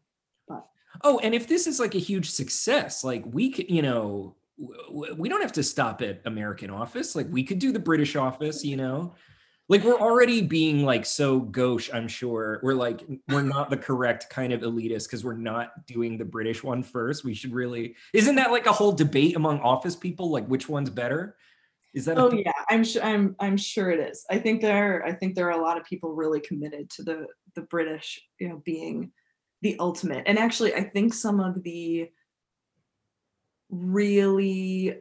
But 0.48 0.66
oh, 1.02 1.18
and 1.20 1.34
if 1.34 1.46
this 1.46 1.66
is 1.66 1.80
like 1.80 1.94
a 1.94 2.00
huge 2.00 2.30
success, 2.30 3.04
like 3.04 3.24
we 3.26 3.50
could, 3.50 3.70
you 3.70 3.82
know, 3.82 4.36
we 5.16 5.28
don't 5.28 5.42
have 5.42 5.52
to 5.52 5.62
stop 5.62 6.02
at 6.02 6.20
American 6.24 6.70
Office. 6.70 7.16
Like 7.16 7.26
we 7.30 7.42
could 7.42 7.58
do 7.58 7.72
the 7.72 7.78
British 7.78 8.16
Office, 8.16 8.64
you 8.64 8.76
know 8.76 9.14
like 9.68 9.84
we're 9.84 9.98
already 9.98 10.42
being 10.42 10.84
like 10.84 11.06
so 11.06 11.40
gauche 11.40 11.90
i'm 11.94 12.06
sure 12.06 12.60
we're 12.62 12.74
like 12.74 13.02
we're 13.28 13.42
not 13.42 13.70
the 13.70 13.76
correct 13.76 14.28
kind 14.28 14.52
of 14.52 14.60
elitist 14.60 15.04
because 15.04 15.24
we're 15.24 15.32
not 15.34 15.86
doing 15.86 16.18
the 16.18 16.24
british 16.24 16.62
one 16.62 16.82
first 16.82 17.24
we 17.24 17.34
should 17.34 17.54
really 17.54 17.96
isn't 18.12 18.34
that 18.34 18.50
like 18.50 18.66
a 18.66 18.72
whole 18.72 18.92
debate 18.92 19.34
among 19.34 19.60
office 19.60 19.96
people 19.96 20.30
like 20.30 20.46
which 20.46 20.68
one's 20.68 20.90
better 20.90 21.36
is 21.94 22.04
that 22.06 22.18
oh 22.18 22.32
yeah 22.32 22.52
i'm 22.70 22.82
sure 22.82 23.02
i'm 23.02 23.36
i'm 23.40 23.56
sure 23.56 23.90
it 23.90 24.00
is 24.00 24.24
i 24.30 24.38
think 24.38 24.60
there 24.60 24.96
Are, 24.96 25.04
i 25.04 25.12
think 25.12 25.34
there 25.34 25.46
are 25.48 25.58
a 25.58 25.62
lot 25.62 25.78
of 25.78 25.84
people 25.84 26.14
really 26.14 26.40
committed 26.40 26.88
to 26.90 27.02
the 27.02 27.26
the 27.54 27.62
british 27.62 28.20
you 28.38 28.48
know 28.48 28.62
being 28.64 29.12
the 29.60 29.76
ultimate 29.78 30.24
and 30.26 30.38
actually 30.38 30.74
i 30.74 30.82
think 30.82 31.12
some 31.12 31.40
of 31.40 31.62
the 31.62 32.08
really 33.70 34.98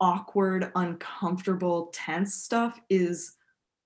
awkward 0.00 0.70
uncomfortable 0.74 1.90
tense 1.92 2.34
stuff 2.34 2.78
is 2.88 3.36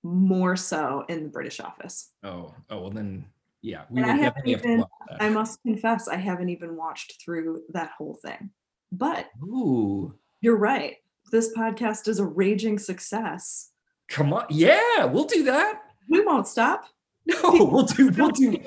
more 0.03 0.55
so 0.55 1.05
in 1.09 1.23
the 1.23 1.29
British 1.29 1.59
office. 1.59 2.11
Oh, 2.23 2.53
oh 2.69 2.81
well 2.81 2.89
then 2.89 3.25
yeah, 3.61 3.83
we 3.89 4.01
I 4.01 4.15
haven't 4.15 4.47
even, 4.47 4.83
I 5.19 5.29
must 5.29 5.61
confess, 5.61 6.07
I 6.07 6.15
haven't 6.15 6.49
even 6.49 6.75
watched 6.75 7.21
through 7.23 7.61
that 7.73 7.91
whole 7.95 8.15
thing. 8.15 8.49
But 8.91 9.29
Ooh. 9.43 10.15
you're 10.41 10.57
right. 10.57 10.95
This 11.31 11.53
podcast 11.55 12.07
is 12.07 12.19
a 12.19 12.25
raging 12.25 12.77
success. 12.77 13.69
Come 14.09 14.33
on. 14.33 14.45
Yeah, 14.49 15.05
we'll 15.05 15.25
do 15.25 15.43
that. 15.43 15.81
We 16.09 16.23
won't 16.25 16.47
stop. 16.47 16.85
No, 17.23 17.37
we'll 17.53 17.83
do 17.83 18.09
we'll 18.09 18.31
do 18.31 18.57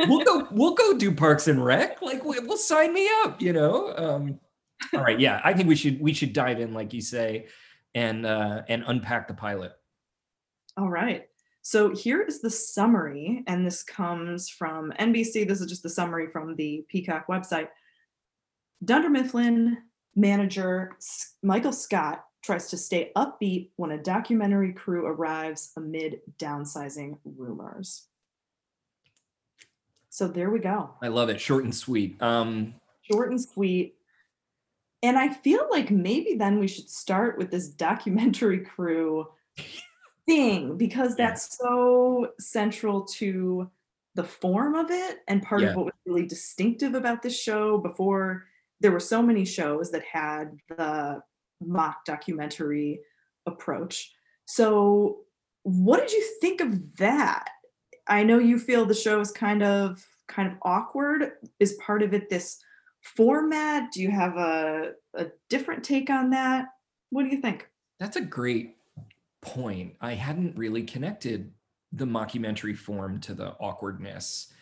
we'll 0.00 0.24
go 0.24 0.48
we'll 0.50 0.74
go 0.74 0.98
do 0.98 1.14
Parks 1.14 1.46
and 1.46 1.64
Rec. 1.64 2.02
Like 2.02 2.24
we, 2.24 2.40
will 2.40 2.56
sign 2.56 2.92
me 2.92 3.08
up, 3.22 3.40
you 3.40 3.52
know. 3.52 3.94
Um 3.96 4.40
all 4.92 5.00
right, 5.00 5.18
yeah. 5.18 5.40
I 5.44 5.52
think 5.52 5.68
we 5.68 5.76
should 5.76 6.00
we 6.00 6.12
should 6.12 6.32
dive 6.32 6.58
in 6.58 6.74
like 6.74 6.92
you 6.92 7.00
say 7.00 7.46
and 7.94 8.26
uh 8.26 8.62
and 8.68 8.82
unpack 8.88 9.28
the 9.28 9.34
pilot. 9.34 9.74
All 10.76 10.90
right. 10.90 11.28
So 11.62 11.94
here 11.94 12.20
is 12.20 12.42
the 12.42 12.50
summary, 12.50 13.44
and 13.46 13.64
this 13.64 13.84
comes 13.84 14.50
from 14.50 14.92
NBC. 14.98 15.46
This 15.46 15.60
is 15.60 15.66
just 15.68 15.84
the 15.84 15.88
summary 15.88 16.26
from 16.26 16.56
the 16.56 16.84
Peacock 16.88 17.28
website. 17.28 17.68
Dunder 18.84 19.08
Mifflin 19.08 19.78
manager 20.16 20.96
Michael 21.42 21.72
Scott 21.72 22.24
tries 22.42 22.68
to 22.70 22.76
stay 22.76 23.10
upbeat 23.16 23.70
when 23.76 23.92
a 23.92 23.98
documentary 23.98 24.72
crew 24.72 25.06
arrives 25.06 25.72
amid 25.76 26.20
downsizing 26.38 27.18
rumors. 27.24 28.06
So 30.10 30.28
there 30.28 30.50
we 30.50 30.58
go. 30.58 30.90
I 31.02 31.08
love 31.08 31.30
it. 31.30 31.40
Short 31.40 31.64
and 31.64 31.74
sweet. 31.74 32.20
Um, 32.22 32.74
Short 33.10 33.30
and 33.30 33.40
sweet. 33.40 33.96
And 35.02 35.18
I 35.18 35.28
feel 35.28 35.66
like 35.70 35.90
maybe 35.90 36.34
then 36.34 36.58
we 36.58 36.68
should 36.68 36.88
start 36.88 37.36
with 37.36 37.50
this 37.50 37.68
documentary 37.68 38.60
crew 38.60 39.26
thing 40.26 40.76
because 40.76 41.16
that's 41.16 41.58
so 41.58 42.32
central 42.38 43.02
to 43.04 43.70
the 44.14 44.24
form 44.24 44.74
of 44.74 44.90
it 44.90 45.20
and 45.28 45.42
part 45.42 45.62
yeah. 45.62 45.70
of 45.70 45.76
what 45.76 45.84
was 45.86 45.94
really 46.06 46.26
distinctive 46.26 46.94
about 46.94 47.22
this 47.22 47.38
show 47.38 47.78
before 47.78 48.46
there 48.80 48.92
were 48.92 49.00
so 49.00 49.22
many 49.22 49.44
shows 49.44 49.90
that 49.90 50.04
had 50.04 50.56
the 50.68 51.20
mock 51.60 52.04
documentary 52.04 53.00
approach. 53.46 54.12
So 54.46 55.20
what 55.62 56.00
did 56.00 56.12
you 56.12 56.26
think 56.40 56.60
of 56.60 56.96
that? 56.96 57.48
I 58.06 58.22
know 58.22 58.38
you 58.38 58.58
feel 58.58 58.84
the 58.84 58.94
show 58.94 59.20
is 59.20 59.30
kind 59.30 59.62
of 59.62 60.04
kind 60.28 60.50
of 60.50 60.58
awkward. 60.62 61.32
Is 61.60 61.78
part 61.84 62.02
of 62.02 62.12
it 62.12 62.28
this 62.28 62.58
format? 63.00 63.92
Do 63.92 64.02
you 64.02 64.10
have 64.10 64.36
a, 64.36 64.92
a 65.14 65.26
different 65.48 65.84
take 65.84 66.10
on 66.10 66.30
that? 66.30 66.66
What 67.10 67.24
do 67.24 67.28
you 67.28 67.40
think? 67.40 67.68
That's 67.98 68.16
a 68.16 68.22
great 68.22 68.76
point, 69.44 69.94
I 70.00 70.14
hadn't 70.14 70.56
really 70.56 70.82
connected 70.82 71.52
the 71.92 72.06
mockumentary 72.06 72.76
form 72.76 73.20
to 73.20 73.34
the 73.34 73.50
awkwardness. 73.60 74.52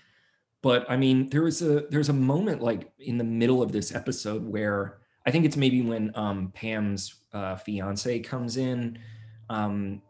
But 0.62 0.88
I 0.88 0.96
mean, 0.96 1.28
there 1.30 1.42
was 1.42 1.60
a 1.60 1.86
there's 1.90 2.08
a 2.08 2.14
moment 2.14 2.62
like 2.62 2.90
in 3.00 3.18
the 3.18 3.24
middle 3.24 3.62
of 3.62 3.72
this 3.72 3.94
episode 3.94 4.46
where 4.46 4.98
I 5.26 5.30
think 5.30 5.44
it's 5.44 5.56
maybe 5.56 5.82
when 5.82 6.12
um, 6.14 6.52
Pam's 6.54 7.14
uh, 7.32 7.56
fiance 7.56 8.20
comes 8.20 8.56
in, 8.56 8.98
um, 9.50 10.02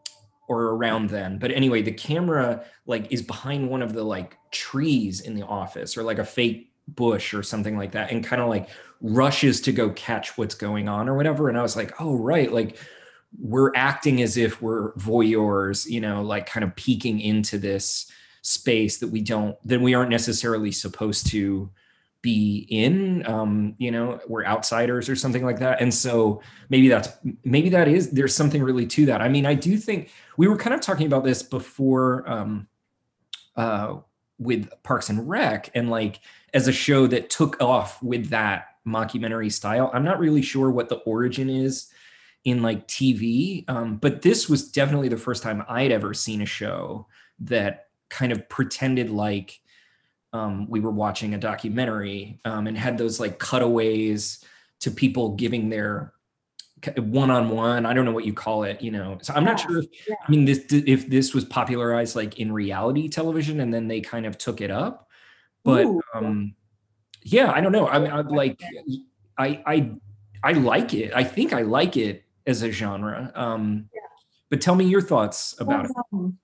or 0.47 0.65
around 0.65 1.09
then. 1.09 1.39
But 1.39 1.51
anyway, 1.51 1.81
the 1.81 1.91
camera 1.91 2.65
like 2.85 3.11
is 3.11 3.21
behind 3.21 3.69
one 3.69 3.81
of 3.81 3.93
the 3.93 4.03
like 4.03 4.37
trees 4.51 5.21
in 5.21 5.33
the 5.35 5.45
office, 5.45 5.97
or 5.97 6.03
like 6.03 6.19
a 6.19 6.25
fake 6.25 6.71
bush 6.87 7.33
or 7.33 7.41
something 7.41 7.77
like 7.77 7.91
that, 7.93 8.11
and 8.11 8.23
kind 8.23 8.41
of 8.41 8.47
like 8.47 8.69
rushes 9.01 9.59
to 9.61 9.71
go 9.71 9.89
catch 9.91 10.37
what's 10.37 10.55
going 10.55 10.87
on 10.87 11.09
or 11.09 11.15
whatever. 11.15 11.49
And 11.49 11.57
I 11.57 11.61
was 11.61 11.75
like, 11.75 11.99
oh 11.99 12.15
right, 12.15 12.51
like 12.51 12.77
we're 13.39 13.71
acting 13.75 14.21
as 14.21 14.37
if 14.37 14.61
we're 14.61 14.93
voyeurs, 14.93 15.89
you 15.89 15.99
know, 15.99 16.21
like 16.21 16.45
kind 16.45 16.63
of 16.63 16.75
peeking 16.75 17.19
into 17.19 17.57
this 17.57 18.11
space 18.43 18.97
that 18.99 19.07
we 19.07 19.21
don't, 19.21 19.57
that 19.65 19.81
we 19.81 19.95
aren't 19.95 20.11
necessarily 20.11 20.71
supposed 20.71 21.27
to 21.27 21.71
be 22.21 22.65
in 22.69 23.23
um 23.27 23.75
you 23.77 23.91
know 23.91 24.17
we're 24.29 24.45
outsiders 24.45 25.09
or 25.09 25.15
something 25.15 25.43
like 25.43 25.59
that 25.59 25.81
and 25.81 25.93
so 25.93 26.41
maybe 26.69 26.87
that's 26.87 27.09
maybe 27.43 27.67
that 27.67 27.89
is 27.89 28.11
there's 28.11 28.33
something 28.33 28.63
really 28.63 28.87
to 28.87 29.05
that 29.05 29.21
i 29.21 29.27
mean 29.27 29.45
i 29.45 29.53
do 29.53 29.75
think 29.75 30.09
we 30.37 30.47
were 30.47 30.55
kind 30.55 30.73
of 30.73 30.79
talking 30.79 31.05
about 31.05 31.25
this 31.25 31.43
before 31.43 32.23
um 32.25 32.65
uh 33.57 33.97
with 34.39 34.69
parks 34.83 35.09
and 35.09 35.27
rec 35.27 35.69
and 35.75 35.89
like 35.89 36.21
as 36.53 36.69
a 36.69 36.71
show 36.71 37.07
that 37.07 37.29
took 37.29 37.61
off 37.61 38.01
with 38.01 38.29
that 38.29 38.67
mockumentary 38.87 39.51
style 39.51 39.91
i'm 39.93 40.05
not 40.05 40.17
really 40.17 40.41
sure 40.41 40.71
what 40.71 40.87
the 40.87 40.95
origin 40.99 41.49
is 41.49 41.91
in 42.45 42.61
like 42.61 42.87
TV. 42.87 43.63
Um, 43.69 43.97
but 43.97 44.21
this 44.21 44.49
was 44.49 44.69
definitely 44.69 45.07
the 45.07 45.17
first 45.17 45.43
time 45.43 45.63
I'd 45.69 45.91
ever 45.91 46.13
seen 46.13 46.41
a 46.41 46.45
show 46.45 47.07
that 47.39 47.82
kind 48.13 48.31
of 48.31 48.47
pretended 48.49 49.09
like 49.09 49.59
um, 50.31 50.67
we 50.69 50.79
were 50.79 50.91
watching 50.91 51.33
a 51.33 51.37
documentary 51.37 52.39
um, 52.45 52.67
and 52.67 52.77
had 52.77 52.97
those 52.97 53.19
like 53.19 53.39
cutaways 53.39 54.43
to 54.79 54.91
people 54.91 55.35
giving 55.35 55.69
their 55.69 56.13
one-on-one 56.97 57.85
i 57.85 57.93
don't 57.93 58.03
know 58.03 58.11
what 58.11 58.25
you 58.25 58.33
call 58.33 58.63
it 58.63 58.81
you 58.81 58.91
know 58.91 59.17
so 59.21 59.33
i'm 59.35 59.43
yeah, 59.43 59.51
not 59.51 59.59
sure 59.61 59.77
if 59.77 59.85
yeah. 60.05 60.15
i 60.27 60.29
mean 60.29 60.43
this 60.43 60.65
if 60.69 61.07
this 61.09 61.33
was 61.33 61.45
popularized 61.45 62.13
like 62.13 62.39
in 62.39 62.51
reality 62.51 63.07
television 63.07 63.61
and 63.61 63.73
then 63.73 63.87
they 63.87 64.01
kind 64.01 64.25
of 64.25 64.37
took 64.37 64.59
it 64.59 64.69
up 64.69 65.07
but 65.63 65.85
Ooh. 65.85 66.01
um 66.13 66.53
yeah 67.21 67.53
i 67.53 67.61
don't 67.61 67.71
know 67.71 67.87
i 67.87 67.99
mean 67.99 68.11
I'm 68.11 68.27
like 68.27 68.61
i 69.37 69.63
i 69.65 69.91
i 70.43 70.51
like 70.51 70.93
it 70.93 71.13
i 71.15 71.23
think 71.23 71.53
i 71.53 71.61
like 71.61 71.95
it 71.95 72.25
as 72.45 72.61
a 72.61 72.71
genre. 72.71 73.31
Um, 73.35 73.89
yeah. 73.93 74.01
But 74.49 74.61
tell 74.61 74.75
me 74.75 74.85
your 74.85 75.01
thoughts 75.01 75.55
about 75.59 75.85
it. 75.85 75.91
Um, 76.11 76.37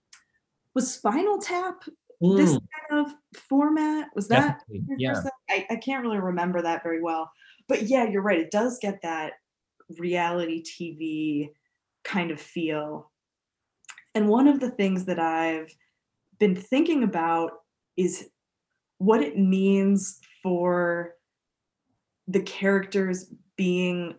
was 0.80 0.94
Spinal 0.94 1.40
Tap 1.40 1.84
mm. 2.24 2.38
this 2.38 2.52
kind 2.52 3.06
of 3.06 3.14
format? 3.50 4.08
Was 4.16 4.30
that? 4.30 4.62
Yeah. 4.98 5.22
I, 5.50 5.68
I 5.70 5.76
can't 5.76 6.02
really 6.02 6.20
remember 6.20 6.62
that 6.62 6.84
very 6.84 7.02
well. 7.02 7.30
But 7.68 7.84
yeah, 7.84 8.08
you're 8.08 8.22
right. 8.22 8.40
It 8.40 8.50
does 8.50 8.80
get 8.82 9.02
that 9.02 9.34
reality 9.98 10.64
TV 10.64 11.50
kind 12.06 12.32
of 12.32 12.40
feel. 12.40 13.12
And 14.16 14.30
one 14.30 14.48
of 14.48 14.62
the 14.62 14.72
things 14.72 15.04
that 15.06 15.20
I've 15.20 15.70
been 16.40 16.56
thinking 16.56 17.04
about 17.04 17.52
is 17.98 18.30
what 19.00 19.22
it 19.22 19.38
means 19.38 20.22
for 20.42 21.16
the 22.30 22.42
characters 22.42 23.34
being 23.58 24.16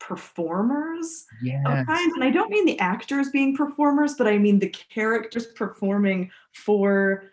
performers 0.00 1.26
times. 1.84 2.12
And 2.14 2.24
I 2.24 2.30
don't 2.30 2.50
mean 2.50 2.66
the 2.66 2.78
actors 2.80 3.30
being 3.30 3.56
performers, 3.56 4.14
but 4.16 4.26
I 4.26 4.38
mean 4.38 4.58
the 4.58 4.68
characters 4.68 5.46
performing 5.46 6.30
for 6.52 7.24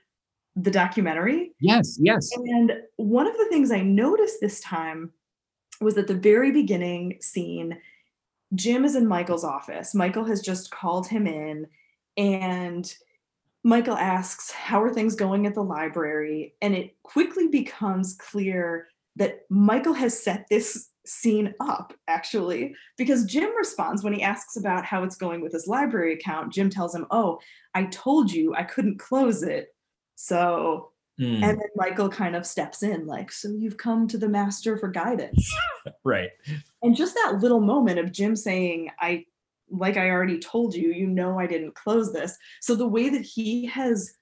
the 0.55 0.71
documentary. 0.71 1.53
yes 1.59 1.97
yes 1.99 2.29
And 2.35 2.73
one 2.97 3.27
of 3.27 3.37
the 3.37 3.47
things 3.49 3.71
I 3.71 3.81
noticed 3.81 4.37
this 4.41 4.59
time 4.59 5.11
was 5.81 5.97
at 5.97 6.07
the 6.07 6.15
very 6.15 6.51
beginning 6.51 7.17
scene, 7.21 7.79
Jim 8.55 8.85
is 8.85 8.95
in 8.95 9.07
Michael's 9.07 9.43
office. 9.43 9.93
Michael 9.93 10.25
has 10.25 10.41
just 10.41 10.71
called 10.71 11.07
him 11.07 11.27
in, 11.27 11.67
and 12.17 12.91
Michael 13.63 13.97
asks, 13.97 14.51
How 14.51 14.81
are 14.81 14.93
things 14.93 15.15
going 15.15 15.45
at 15.45 15.53
the 15.53 15.63
library? 15.63 16.55
And 16.61 16.73
it 16.73 16.95
quickly 17.03 17.47
becomes 17.47 18.15
clear 18.15 18.87
that 19.17 19.41
Michael 19.49 19.93
has 19.93 20.21
set 20.21 20.47
this 20.49 20.89
scene 21.07 21.53
up, 21.59 21.93
actually, 22.07 22.75
because 22.97 23.25
Jim 23.25 23.49
responds 23.57 24.03
when 24.03 24.13
he 24.13 24.21
asks 24.21 24.57
about 24.57 24.85
how 24.85 25.03
it's 25.03 25.15
going 25.15 25.41
with 25.41 25.53
his 25.53 25.67
library 25.67 26.13
account. 26.13 26.53
Jim 26.53 26.69
tells 26.69 26.93
him, 26.93 27.05
Oh, 27.11 27.39
I 27.73 27.85
told 27.85 28.31
you 28.31 28.53
I 28.53 28.63
couldn't 28.63 28.99
close 28.99 29.43
it. 29.43 29.69
So 30.15 30.91
Mm, 31.19 31.41
and 31.41 31.59
then 31.59 31.69
Michael 31.75 32.09
kind 32.09 32.35
of 32.35 32.45
steps 32.45 32.83
in, 32.83 33.07
like, 33.07 33.31
so 33.31 33.49
you've 33.49 33.77
come 33.77 34.07
to 34.07 34.17
the 34.17 34.29
master 34.29 34.77
for 34.77 34.87
guidance. 34.87 35.51
right 36.03 36.29
And 36.83 36.95
just 36.95 37.15
that 37.15 37.39
little 37.41 37.59
moment 37.59 37.97
of 37.97 38.11
Jim 38.11 38.35
saying, 38.35 38.91
I, 38.99 39.25
like 39.69 39.97
I 39.97 40.11
already 40.11 40.37
told 40.37 40.75
you, 40.75 40.93
you 40.93 41.07
know, 41.07 41.39
I 41.39 41.47
didn't 41.47 41.75
close 41.75 42.13
this. 42.13 42.37
So 42.61 42.75
the 42.75 42.87
way 42.87 43.09
that 43.09 43.23
he 43.23 43.65
has 43.65 44.13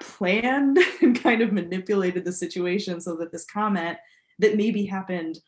planned 0.00 0.78
and 1.00 1.20
kind 1.20 1.40
of 1.40 1.52
manipulated 1.52 2.24
the 2.24 2.32
situation 2.32 3.00
so 3.00 3.16
that 3.16 3.32
this 3.32 3.46
comment 3.46 3.96
that 4.38 4.56
maybe 4.56 4.84
happened 4.84 5.38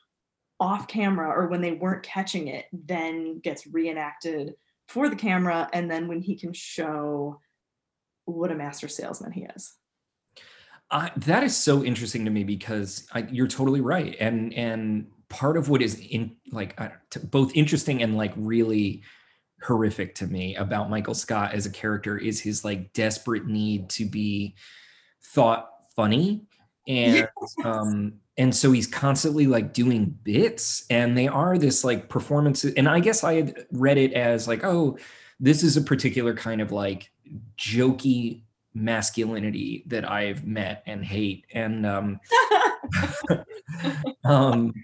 off 0.61 0.88
camera 0.88 1.29
or 1.29 1.47
when 1.47 1.61
they 1.61 1.73
weren't 1.73 2.03
catching 2.03 2.49
it 2.49 2.67
then 2.73 3.38
gets 3.41 3.67
reenacted 3.67 4.55
for 4.88 5.09
the 5.09 5.17
camera. 5.17 5.69
And 5.73 5.91
then 5.91 6.09
when 6.09 6.21
he 6.21 6.37
can 6.37 6.53
show 6.53 7.41
what 8.25 8.50
a 8.50 8.55
master 8.55 8.88
salesman 8.88 9.33
he 9.33 9.47
is. 9.55 9.75
I, 10.91 11.11
that 11.17 11.43
is 11.43 11.57
so 11.57 11.85
interesting 11.85 12.25
to 12.25 12.31
me 12.31 12.45
because 12.45 13.07
I, 13.12 13.21
you're 13.31 13.47
totally 13.47 13.83
right, 13.83 14.17
and 14.19 14.55
and 14.55 15.09
part 15.29 15.59
of 15.59 15.69
what 15.69 15.83
is 15.83 15.99
in 15.99 16.37
like 16.50 16.81
I, 16.81 16.93
t- 17.11 17.21
both 17.23 17.53
interesting 17.55 18.03
and 18.03 18.17
like 18.17 18.33
really 18.37 19.03
horrific 19.62 20.15
to 20.15 20.27
me 20.27 20.57
about 20.57 20.88
Michael 20.88 21.15
Scott 21.15 21.53
as 21.53 21.67
a 21.67 21.71
character 21.71 22.17
is 22.17 22.41
his 22.41 22.65
like 22.65 22.93
desperate 22.95 23.47
need 23.47 23.91
to 23.91 24.07
be 24.07 24.55
thought 25.23 25.69
funny, 25.95 26.47
and 26.88 27.28
um 27.64 28.14
and 28.37 28.54
so 28.54 28.71
he's 28.71 28.87
constantly 28.87 29.47
like 29.47 29.73
doing 29.73 30.16
bits, 30.25 30.85
and 30.90 31.16
they 31.16 31.28
are 31.28 31.59
this 31.59 31.85
like 31.85 32.09
performance, 32.09 32.64
and 32.64 32.88
I 32.88 33.00
guess 33.00 33.23
I 33.23 33.35
had 33.35 33.66
read 33.73 33.99
it 33.99 34.12
as 34.14 34.49
like 34.49 34.64
oh 34.64 34.99
this 35.40 35.62
is 35.62 35.76
a 35.76 35.83
particular 35.83 36.35
kind 36.35 36.61
of 36.61 36.73
like 36.73 37.11
jokey 37.57 38.42
masculinity 38.75 39.85
that 39.87 40.11
I've 40.11 40.47
met 40.47 40.83
and 40.87 41.04
hate. 41.04 41.47
And 41.52 41.87
um, 41.87 42.21
um, 44.25 44.75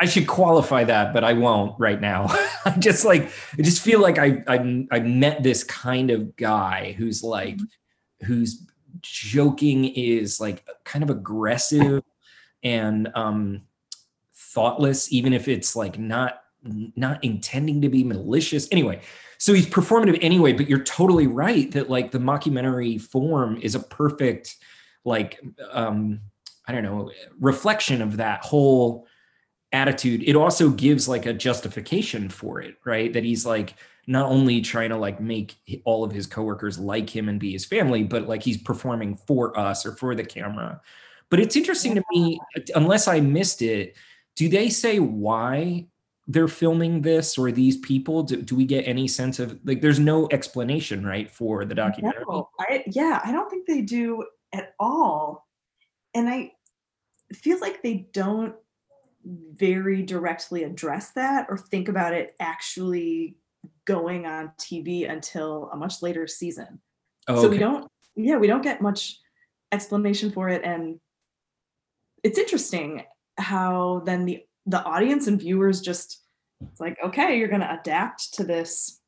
I 0.00 0.06
should 0.06 0.26
qualify 0.26 0.84
that, 0.84 1.12
but 1.12 1.24
I 1.24 1.34
won't 1.34 1.78
right 1.78 2.00
now. 2.00 2.26
I 2.64 2.76
just 2.78 3.04
like 3.04 3.30
I 3.58 3.62
just 3.62 3.82
feel 3.82 4.00
like 4.00 4.18
I 4.18 4.42
I 4.46 4.86
I 4.90 5.00
met 5.00 5.42
this 5.42 5.64
kind 5.64 6.10
of 6.10 6.36
guy 6.36 6.94
who's 6.98 7.22
like 7.22 7.58
whose 8.22 8.66
joking 9.02 9.84
is 9.86 10.40
like 10.40 10.66
kind 10.84 11.02
of 11.02 11.10
aggressive 11.10 12.02
and 12.62 13.08
um 13.14 13.62
thoughtless, 14.34 15.12
even 15.12 15.32
if 15.32 15.48
it's 15.48 15.76
like 15.76 15.98
not 15.98 16.42
not 16.62 17.22
intending 17.22 17.80
to 17.82 17.88
be 17.88 18.02
malicious. 18.04 18.68
Anyway, 18.72 19.00
so 19.38 19.54
he's 19.54 19.66
performative 19.66 20.18
anyway, 20.20 20.52
but 20.52 20.68
you're 20.68 20.82
totally 20.82 21.26
right 21.26 21.70
that 21.72 21.88
like 21.88 22.10
the 22.10 22.18
mockumentary 22.18 23.00
form 23.00 23.58
is 23.62 23.74
a 23.74 23.80
perfect 23.80 24.56
like 25.04 25.40
um 25.70 26.20
I 26.66 26.72
don't 26.72 26.82
know, 26.82 27.10
reflection 27.40 28.02
of 28.02 28.18
that 28.18 28.44
whole 28.44 29.06
attitude. 29.72 30.22
It 30.26 30.36
also 30.36 30.70
gives 30.70 31.08
like 31.08 31.24
a 31.24 31.32
justification 31.32 32.28
for 32.28 32.60
it, 32.60 32.76
right? 32.84 33.12
That 33.12 33.24
he's 33.24 33.46
like 33.46 33.74
not 34.08 34.30
only 34.30 34.62
trying 34.62 34.88
to 34.88 34.96
like 34.96 35.20
make 35.20 35.58
all 35.84 36.02
of 36.02 36.10
his 36.10 36.26
coworkers 36.26 36.78
like 36.78 37.14
him 37.14 37.28
and 37.28 37.38
be 37.38 37.52
his 37.52 37.66
family, 37.66 38.02
but 38.02 38.26
like 38.26 38.42
he's 38.42 38.56
performing 38.56 39.14
for 39.14 39.56
us 39.56 39.84
or 39.84 39.94
for 39.96 40.14
the 40.14 40.24
camera. 40.24 40.80
But 41.28 41.40
it's 41.40 41.56
interesting 41.56 41.94
to 41.94 42.02
me, 42.10 42.40
uh, 42.56 42.60
unless 42.74 43.06
I 43.06 43.20
missed 43.20 43.60
it, 43.60 43.96
do 44.34 44.48
they 44.48 44.70
say 44.70 44.98
why 44.98 45.88
they're 46.26 46.48
filming 46.48 47.02
this 47.02 47.36
or 47.36 47.52
these 47.52 47.76
people? 47.76 48.22
Do, 48.22 48.40
do 48.40 48.56
we 48.56 48.64
get 48.64 48.88
any 48.88 49.08
sense 49.08 49.38
of 49.38 49.58
like 49.64 49.82
there's 49.82 50.00
no 50.00 50.26
explanation, 50.30 51.04
right, 51.04 51.30
for 51.30 51.66
the 51.66 51.74
documentary? 51.74 52.24
No, 52.26 52.48
I, 52.58 52.84
yeah, 52.86 53.20
I 53.22 53.30
don't 53.30 53.50
think 53.50 53.66
they 53.66 53.82
do 53.82 54.24
at 54.54 54.72
all. 54.80 55.46
And 56.14 56.30
I 56.30 56.52
feel 57.34 57.60
like 57.60 57.82
they 57.82 58.08
don't 58.14 58.54
very 59.52 60.02
directly 60.02 60.64
address 60.64 61.10
that 61.10 61.46
or 61.50 61.58
think 61.58 61.88
about 61.88 62.14
it 62.14 62.34
actually 62.40 63.36
going 63.88 64.26
on 64.26 64.52
TV 64.58 65.10
until 65.10 65.70
a 65.72 65.76
much 65.76 66.02
later 66.02 66.26
season. 66.26 66.78
Oh, 67.26 67.42
So 67.42 67.48
we 67.48 67.56
don't, 67.56 67.90
yeah, 68.14 68.36
we 68.36 68.46
don't 68.46 68.62
get 68.62 68.82
much 68.82 69.18
explanation 69.72 70.30
for 70.30 70.50
it. 70.50 70.62
And 70.62 71.00
it's 72.22 72.38
interesting 72.38 73.04
how 73.38 74.02
then 74.04 74.26
the 74.26 74.44
the 74.66 74.82
audience 74.84 75.28
and 75.28 75.40
viewers 75.40 75.80
just 75.80 76.20
it's 76.60 76.80
like, 76.80 76.98
okay, 77.02 77.38
you're 77.38 77.48
gonna 77.48 77.78
adapt 77.80 78.34
to 78.34 78.44
this 78.44 79.00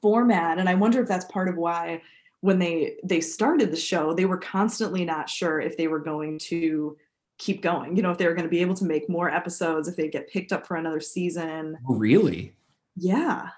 format. 0.00 0.58
And 0.58 0.68
I 0.68 0.74
wonder 0.74 1.02
if 1.02 1.08
that's 1.08 1.24
part 1.24 1.48
of 1.48 1.56
why 1.56 2.02
when 2.42 2.60
they 2.60 2.96
they 3.02 3.20
started 3.20 3.72
the 3.72 3.76
show, 3.76 4.14
they 4.14 4.26
were 4.26 4.38
constantly 4.38 5.04
not 5.04 5.28
sure 5.28 5.60
if 5.60 5.76
they 5.76 5.88
were 5.88 5.98
going 5.98 6.38
to 6.50 6.96
keep 7.38 7.60
going. 7.62 7.96
You 7.96 8.02
know, 8.02 8.12
if 8.12 8.18
they 8.18 8.26
were 8.26 8.34
going 8.34 8.44
to 8.44 8.50
be 8.50 8.60
able 8.60 8.76
to 8.76 8.84
make 8.84 9.08
more 9.08 9.30
episodes, 9.30 9.88
if 9.88 9.96
they 9.96 10.08
get 10.08 10.30
picked 10.30 10.52
up 10.52 10.64
for 10.66 10.76
another 10.76 11.00
season. 11.00 11.76
Oh, 11.88 11.94
really? 11.94 12.54
Yeah. 12.94 13.48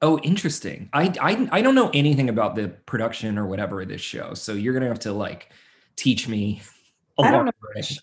Oh, 0.00 0.18
interesting. 0.20 0.88
I, 0.92 1.12
I 1.20 1.48
I 1.50 1.62
don't 1.62 1.74
know 1.74 1.90
anything 1.92 2.28
about 2.28 2.54
the 2.54 2.68
production 2.68 3.36
or 3.38 3.46
whatever 3.46 3.80
of 3.82 3.88
this 3.88 4.00
show, 4.00 4.34
so 4.34 4.52
you're 4.52 4.72
gonna 4.72 4.88
have 4.88 5.00
to 5.00 5.12
like 5.12 5.50
teach 5.96 6.28
me. 6.28 6.62
I 7.20 7.32
don't 7.32 7.46
know. 7.46 7.52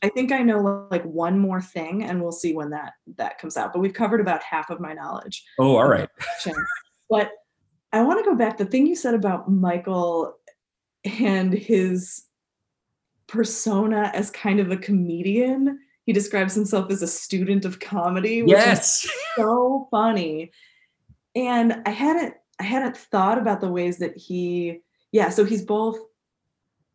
I 0.04 0.10
think 0.10 0.34
I 0.34 0.40
know 0.42 0.88
like 0.92 1.06
one 1.06 1.40
more 1.40 1.62
thing, 1.62 2.04
and 2.04 2.22
we'll 2.22 2.34
see 2.34 2.54
when 2.54 2.70
that 2.72 2.94
that 3.16 3.38
comes 3.38 3.56
out. 3.56 3.72
But 3.72 3.80
we've 3.80 3.94
covered 3.94 4.20
about 4.20 4.44
half 4.44 4.70
of 4.70 4.82
my 4.82 4.94
knowledge. 4.94 5.46
Oh, 5.60 5.78
all 5.78 5.88
right. 5.88 6.10
But 7.10 7.30
I 7.94 8.02
want 8.02 8.18
to 8.20 8.30
go 8.30 8.36
back. 8.36 8.58
The 8.58 8.66
thing 8.66 8.88
you 8.88 8.96
said 8.96 9.14
about 9.14 9.50
Michael 9.50 10.34
and 11.20 11.54
his 11.54 12.24
persona 13.28 14.12
as 14.14 14.32
kind 14.32 14.60
of 14.60 14.72
a 14.72 14.78
comedian. 14.78 15.80
He 16.06 16.14
describes 16.14 16.54
himself 16.54 16.92
as 16.92 17.02
a 17.02 17.08
student 17.08 17.66
of 17.66 17.80
comedy, 17.80 18.44
which 18.44 18.52
is 18.58 18.66
Yes. 18.66 19.08
so 19.36 19.88
funny. 19.92 20.52
And 21.36 21.82
I 21.86 21.90
hadn't 21.90 22.36
I 22.60 22.64
hadn't 22.64 22.96
thought 22.96 23.38
about 23.38 23.62
the 23.62 23.70
ways 23.70 23.98
that 24.00 24.16
he 24.18 24.82
yeah, 25.12 25.30
so 25.30 25.46
he's 25.46 25.64
both 25.64 25.98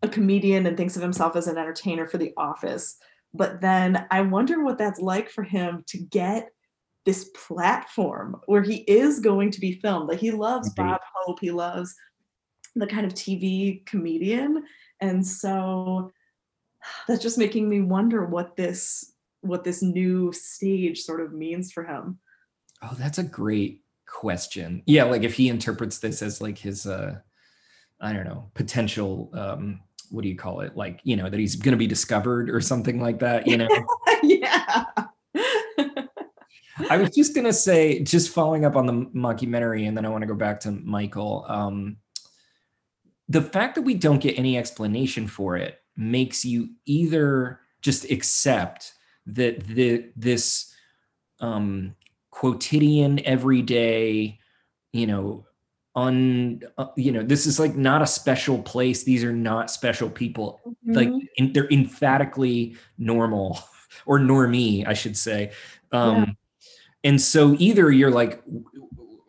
a 0.03 0.09
comedian 0.09 0.66
and 0.66 0.76
thinks 0.76 0.96
of 0.96 1.03
himself 1.03 1.37
as 1.37 1.46
an 1.46 1.59
entertainer 1.59 2.07
for 2.07 2.18
the 2.18 2.33
office. 2.37 2.96
But 3.35 3.61
then 3.61 4.07
I 4.11 4.22
wonder 4.22 4.64
what 4.64 4.79
that's 4.79 5.00
like 5.00 5.31
for 5.31 5.42
him 5.42 5.85
to 5.88 5.98
get 5.98 6.48
this 7.05 7.31
platform 7.35 8.40
where 8.46 8.62
he 8.62 8.79
is 8.79 9.20
going 9.20 9.50
to 9.53 9.61
be 9.61 9.81
filmed. 9.81 10.09
Like 10.09 10.18
he 10.18 10.31
loves 10.31 10.68
Indeed. 10.68 10.83
Bob 10.83 11.00
Hope, 11.14 11.38
he 11.40 11.50
loves 11.50 11.94
the 12.74 12.87
kind 12.87 13.07
of 13.07 13.14
TV 13.14 13.85
comedian. 13.87 14.64
And 15.00 15.26
so 15.26 16.12
that's 17.07 17.22
just 17.22 17.38
making 17.38 17.68
me 17.68 17.81
wonder 17.81 18.24
what 18.24 18.57
this 18.57 19.14
what 19.42 19.64
this 19.64 19.81
new 19.81 20.33
stage 20.33 21.00
sort 21.00 21.22
of 21.22 21.33
means 21.33 21.72
for 21.72 21.85
him. 21.85 22.18
Oh, 22.83 22.94
that's 22.98 23.18
a 23.18 23.22
great 23.22 23.83
question. 24.11 24.83
Yeah, 24.87 25.05
like 25.05 25.23
if 25.23 25.35
he 25.35 25.49
interprets 25.49 25.99
this 25.99 26.23
as 26.23 26.40
like 26.40 26.59
his 26.59 26.87
uh 26.87 27.16
I 28.01 28.12
don't 28.12 28.25
know, 28.25 28.51
potential 28.55 29.31
um 29.33 29.81
what 30.11 30.23
do 30.23 30.29
you 30.29 30.37
call 30.37 30.61
it? 30.61 30.77
Like, 30.77 31.01
you 31.05 31.16
know, 31.16 31.31
that 31.31 31.38
he's 31.38 31.55
going 31.55 31.73
to 31.73 31.79
be 31.79 31.87
discovered 31.87 32.51
or 32.51 32.61
something 32.61 33.01
like 33.01 33.20
that, 33.20 33.46
you 33.46 33.57
know. 33.57 33.68
yeah. 34.25 34.85
I 36.90 36.96
was 36.96 37.11
just 37.11 37.33
going 37.33 37.46
to 37.46 37.53
say 37.53 38.03
just 38.03 38.31
following 38.31 38.64
up 38.64 38.75
on 38.75 38.87
the 38.87 38.92
mockumentary 38.92 39.87
and 39.87 39.96
then 39.96 40.05
I 40.05 40.09
want 40.09 40.23
to 40.23 40.27
go 40.27 40.35
back 40.35 40.61
to 40.61 40.73
Michael. 40.73 41.44
Um 41.49 41.96
the 43.29 43.42
fact 43.42 43.77
that 43.77 43.83
we 43.83 43.94
don't 43.94 44.20
get 44.20 44.37
any 44.37 44.59
explanation 44.59 45.29
for 45.29 45.57
it 45.57 45.81
makes 45.96 46.44
you 46.44 46.70
either 46.85 47.61
just 47.81 48.11
accept 48.11 48.92
that 49.27 49.64
the 49.68 50.11
this 50.16 50.75
um 51.38 51.94
quotidian 52.40 53.20
everyday 53.26 54.38
you 54.94 55.07
know 55.07 55.44
un 55.94 56.62
uh, 56.79 56.87
you 56.96 57.12
know 57.12 57.22
this 57.22 57.44
is 57.44 57.61
like 57.61 57.76
not 57.76 58.00
a 58.00 58.07
special 58.07 58.62
place. 58.62 59.03
These 59.03 59.24
are 59.24 59.33
not 59.33 59.70
special 59.70 60.09
people. 60.09 60.59
Mm-hmm. 60.66 60.92
like 60.92 61.11
in, 61.37 61.53
they're 61.53 61.68
emphatically 61.70 62.76
normal 62.96 63.59
or 64.07 64.18
normie 64.18 64.87
i 64.87 64.94
should 64.94 65.18
say. 65.18 65.53
Um 65.92 66.38
and 67.05 67.20
so 67.20 67.57
either 67.59 67.90
you're 67.90 68.11
like 68.11 68.42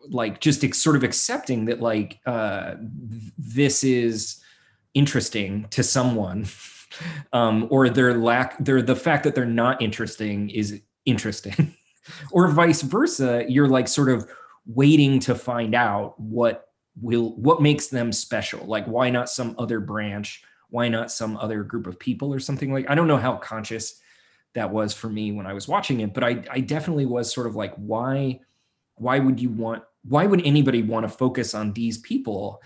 like 0.08 0.40
just 0.40 0.64
ex- 0.64 0.78
sort 0.78 0.96
of 0.96 1.04
accepting 1.04 1.66
that 1.66 1.82
like 1.82 2.18
uh 2.24 2.76
th- 2.76 3.32
this 3.36 3.84
is 3.84 4.40
interesting 4.94 5.66
to 5.68 5.82
someone 5.82 6.46
um 7.34 7.68
or 7.68 7.90
their 7.90 8.14
lack 8.14 8.56
their 8.64 8.80
the 8.80 8.96
fact 8.96 9.24
that 9.24 9.34
they're 9.34 9.44
not 9.44 9.82
interesting 9.82 10.48
is 10.48 10.80
interesting 11.04 11.74
or 12.30 12.48
vice 12.48 12.82
versa 12.82 13.44
you're 13.48 13.68
like 13.68 13.88
sort 13.88 14.08
of 14.08 14.28
waiting 14.66 15.18
to 15.20 15.34
find 15.34 15.74
out 15.74 16.18
what 16.20 16.68
will 17.00 17.34
what 17.36 17.62
makes 17.62 17.88
them 17.88 18.12
special. 18.12 18.66
Like 18.66 18.86
why 18.86 19.10
not 19.10 19.30
some 19.30 19.54
other 19.58 19.80
branch? 19.80 20.42
Why 20.68 20.88
not 20.88 21.10
some 21.10 21.36
other 21.36 21.62
group 21.62 21.86
of 21.86 21.98
people 21.98 22.32
or 22.32 22.40
something? 22.40 22.72
Like 22.72 22.88
i 22.90 22.94
don't 22.94 23.08
know 23.08 23.16
how 23.16 23.36
conscious 23.36 24.00
that 24.54 24.70
was 24.70 24.92
for 24.92 25.08
me 25.08 25.32
when 25.32 25.46
i 25.46 25.54
was 25.54 25.66
watching 25.66 26.00
it 26.00 26.12
but 26.12 26.22
i 26.22 26.44
i 26.50 26.60
definitely 26.60 27.06
was 27.06 27.32
sort 27.32 27.46
of 27.46 27.56
like 27.56 27.74
why 27.76 28.38
why 28.96 29.18
would 29.18 29.40
you 29.40 29.48
want 29.48 29.82
why 30.04 30.26
would 30.26 30.44
anybody 30.44 30.82
want 30.82 31.04
to 31.04 31.08
focus 31.08 31.54
on 31.54 31.72
these 31.72 31.98
people? 31.98 32.60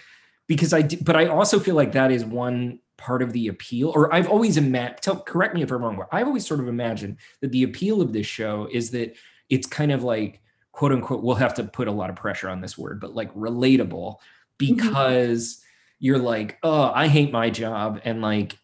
Because 0.46 0.72
I, 0.72 0.82
but 0.82 1.16
i 1.16 1.26
also 1.26 1.58
feel 1.58 1.74
like 1.74 1.92
that 1.92 2.10
is 2.10 2.24
one 2.24 2.78
part 2.96 3.22
of 3.22 3.32
the 3.32 3.48
appeal 3.48 3.90
or 3.90 4.12
i've 4.14 4.28
always 4.28 4.56
imagined 4.56 4.98
tell 5.02 5.20
correct 5.20 5.54
me 5.54 5.62
if 5.62 5.70
i'm 5.70 5.82
wrong 5.82 5.96
but 5.96 6.08
i've 6.12 6.26
always 6.26 6.46
sort 6.46 6.60
of 6.60 6.68
imagined 6.68 7.16
that 7.40 7.52
the 7.52 7.62
appeal 7.62 8.00
of 8.00 8.12
this 8.12 8.26
show 8.26 8.68
is 8.72 8.90
that 8.90 9.14
it's 9.50 9.66
kind 9.66 9.92
of 9.92 10.02
like 10.02 10.40
quote 10.72 10.92
unquote 10.92 11.22
we'll 11.22 11.34
have 11.34 11.54
to 11.54 11.64
put 11.64 11.88
a 11.88 11.92
lot 11.92 12.10
of 12.10 12.16
pressure 12.16 12.48
on 12.48 12.60
this 12.60 12.78
word 12.78 13.00
but 13.00 13.14
like 13.14 13.32
relatable 13.34 14.16
mm-hmm. 14.58 14.76
because 14.76 15.62
you're 15.98 16.18
like 16.18 16.58
oh 16.62 16.90
i 16.94 17.06
hate 17.06 17.32
my 17.32 17.50
job 17.50 18.00
and 18.04 18.22
like 18.22 18.56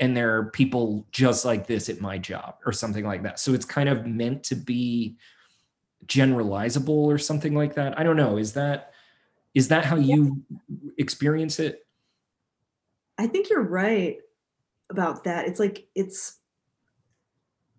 and 0.00 0.16
there 0.16 0.36
are 0.36 0.44
people 0.46 1.06
just 1.12 1.44
like 1.44 1.66
this 1.66 1.88
at 1.88 2.00
my 2.00 2.18
job 2.18 2.56
or 2.66 2.72
something 2.72 3.04
like 3.04 3.22
that. 3.22 3.38
So 3.38 3.54
it's 3.54 3.64
kind 3.64 3.88
of 3.88 4.06
meant 4.06 4.44
to 4.44 4.54
be 4.54 5.16
generalizable 6.06 6.88
or 6.88 7.18
something 7.18 7.54
like 7.54 7.74
that. 7.74 7.98
I 7.98 8.02
don't 8.02 8.16
know. 8.16 8.36
Is 8.36 8.52
that 8.54 8.92
is 9.54 9.68
that 9.68 9.84
how 9.84 9.96
you 9.96 10.42
experience 10.98 11.60
it 11.60 11.86
I 13.18 13.26
think 13.26 13.50
you're 13.50 13.62
right 13.62 14.18
about 14.90 15.24
that. 15.24 15.46
It's 15.46 15.60
like 15.60 15.86
it's 15.94 16.38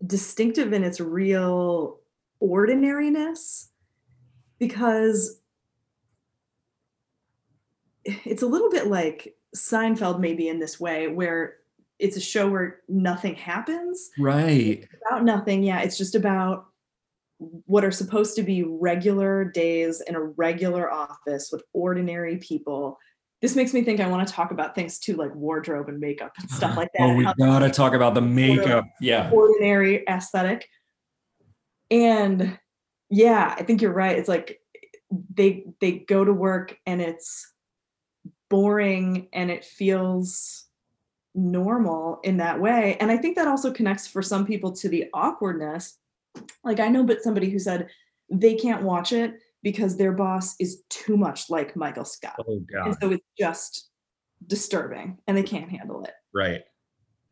distinctive 0.06 0.74
in 0.74 0.84
its 0.84 1.00
real 1.00 2.00
ordinariness 2.39 3.69
because 4.60 5.39
it's 8.04 8.43
a 8.43 8.48
little 8.48 8.69
bit 8.69 8.88
like 8.88 9.36
Seinfeld, 9.56 10.19
maybe 10.19 10.48
in 10.48 10.60
this 10.60 10.80
way, 10.80 11.08
where 11.08 11.56
it's 11.98 12.17
a 12.17 12.21
show 12.21 12.50
where 12.50 12.82
nothing 12.89 13.36
happens 13.36 14.10
right 14.19 14.88
about 15.08 15.24
nothing. 15.24 15.63
Yeah, 15.63 15.80
it's 15.82 15.98
just 15.98 16.15
about 16.15 16.67
what 17.38 17.84
are 17.84 17.91
supposed 17.91 18.36
to 18.36 18.43
be 18.43 18.63
regular 18.63 19.45
days 19.45 20.02
in 20.02 20.15
a 20.15 20.21
regular 20.21 20.91
office 20.91 21.50
with 21.52 21.63
ordinary 21.74 22.38
people. 22.38 22.98
This 23.45 23.55
makes 23.55 23.75
me 23.75 23.84
think 23.84 23.99
I 23.99 24.08
want 24.08 24.27
to 24.27 24.34
talk 24.34 24.49
about 24.49 24.73
things 24.73 24.97
too, 24.97 25.17
like 25.17 25.36
wardrobe 25.36 25.88
and 25.88 25.99
makeup 25.99 26.34
and 26.39 26.49
stuff 26.49 26.71
uh-huh. 26.71 26.79
like 26.79 26.93
that. 26.93 27.03
oh 27.03 27.13
we 27.13 27.31
gotta 27.38 27.69
talk 27.69 27.93
about 27.93 28.15
the 28.15 28.21
makeup 28.21 28.86
yeah 28.99 29.29
ordinary 29.29 30.03
aesthetic. 30.10 30.67
And 31.91 32.58
yeah, 33.12 33.53
I 33.55 33.62
think 33.62 33.84
you're 33.84 33.93
right. 33.93 34.17
It's 34.17 34.27
like 34.27 34.60
they 35.31 35.63
they 35.79 35.91
go 35.91 36.25
to 36.25 36.34
work 36.34 36.75
and 36.88 36.99
it's 36.99 37.53
boring 38.49 39.27
and 39.31 39.51
it 39.51 39.63
feels 39.63 40.65
normal 41.36 42.21
in 42.23 42.38
that 42.38 42.60
way. 42.60 42.97
And 42.99 43.12
I 43.12 43.17
think 43.17 43.36
that 43.36 43.47
also 43.47 43.71
connects 43.71 44.08
for 44.08 44.23
some 44.23 44.47
people 44.47 44.71
to 44.71 44.89
the 44.89 45.05
awkwardness. 45.13 45.99
Like 46.63 46.79
I 46.79 46.88
know 46.88 47.03
but 47.03 47.21
somebody 47.21 47.51
who 47.51 47.60
said 47.60 47.89
they 48.31 48.55
can't 48.55 48.81
watch 48.81 49.13
it 49.13 49.36
because 49.65 49.97
their 49.97 50.12
boss 50.12 50.56
is 50.60 50.84
too 50.91 51.17
much 51.17 51.49
like 51.49 51.75
Michael 51.75 52.06
Scott. 52.06 52.36
oh 52.47 52.62
And 52.86 52.95
so 53.01 53.10
it's 53.10 53.25
just 53.38 53.89
disturbing 54.45 55.17
and 55.25 55.36
they 55.36 55.41
can't 55.41 55.71
handle 55.71 56.04
it. 56.04 56.13
right 56.34 56.62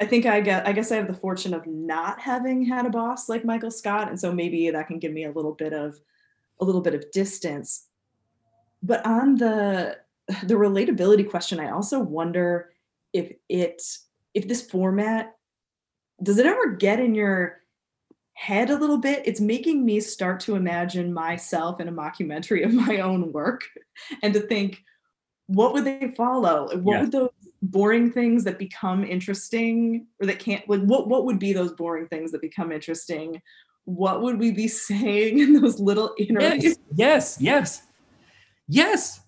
I 0.02 0.06
think 0.06 0.26
I 0.26 0.41
get 0.41 0.67
I 0.67 0.72
guess 0.72 0.91
I 0.91 0.96
have 0.96 1.08
the 1.08 1.13
fortune 1.13 1.54
of 1.54 1.67
not 1.67 2.19
having 2.19 2.65
had 2.65 2.88
a 2.88 2.89
boss 2.89 3.30
like 3.30 3.46
Michael 3.46 3.69
Scott 3.69 4.10
and 4.10 4.19
so 4.19 4.34
maybe 4.34 4.72
that 4.72 4.88
can 4.88 4.98
give 4.98 5.13
me 5.13 5.26
a 5.26 5.32
little 5.32 5.54
bit 5.54 5.74
of 5.74 5.96
a 6.60 6.65
little 6.65 6.82
bit 6.82 6.96
of 6.96 7.10
distance. 7.12 7.86
But 8.82 9.06
on 9.06 9.36
the 9.36 10.00
the 10.43 10.56
relatability 10.56 11.30
question, 11.30 11.60
I 11.60 11.69
also 11.69 12.00
wonder 12.00 12.72
if 13.13 13.32
it 13.48 13.84
if 14.34 14.48
this 14.48 14.63
format 14.63 15.36
does 16.24 16.39
it 16.39 16.48
ever 16.48 16.72
get 16.72 17.00
in 17.00 17.13
your 17.13 17.62
head 18.34 18.69
a 18.69 18.76
little 18.78 18.98
bit? 18.98 19.22
It's 19.26 19.39
making 19.41 19.86
me 19.86 20.00
start 20.00 20.39
to 20.41 20.56
imagine 20.56 21.13
myself 21.13 21.80
in 21.80 21.88
a 21.88 21.91
mockumentary 21.91 22.65
of 22.65 22.74
my 22.74 23.00
own 23.00 23.32
work 23.32 23.62
and 24.24 24.34
to 24.34 24.39
think 24.41 24.82
what 25.48 25.74
would 25.74 25.86
they 25.86 26.13
follow? 26.15 26.69
What 26.78 26.93
Yeah. 26.93 27.02
would 27.02 27.12
those 27.12 27.30
boring 27.62 28.12
things 28.12 28.43
that 28.46 28.58
become 28.58 29.04
interesting 29.04 30.08
or 30.19 30.26
that 30.28 30.39
can't 30.39 30.67
like 30.69 30.82
what 30.82 31.08
what 31.08 31.26
would 31.26 31.39
be 31.39 31.54
those 31.54 31.74
boring 31.74 32.08
things 32.08 32.32
that 32.32 32.41
become 32.41 32.72
interesting? 32.72 33.41
What 33.86 34.22
would 34.22 34.39
we 34.39 34.52
be 34.52 34.67
saying 34.89 35.39
in 35.39 35.62
those 35.62 35.80
little 35.80 36.13
interviews? 36.17 36.78
yes 36.96 37.38
yes 37.38 37.38
yes 37.39 37.84
yes 38.67 39.19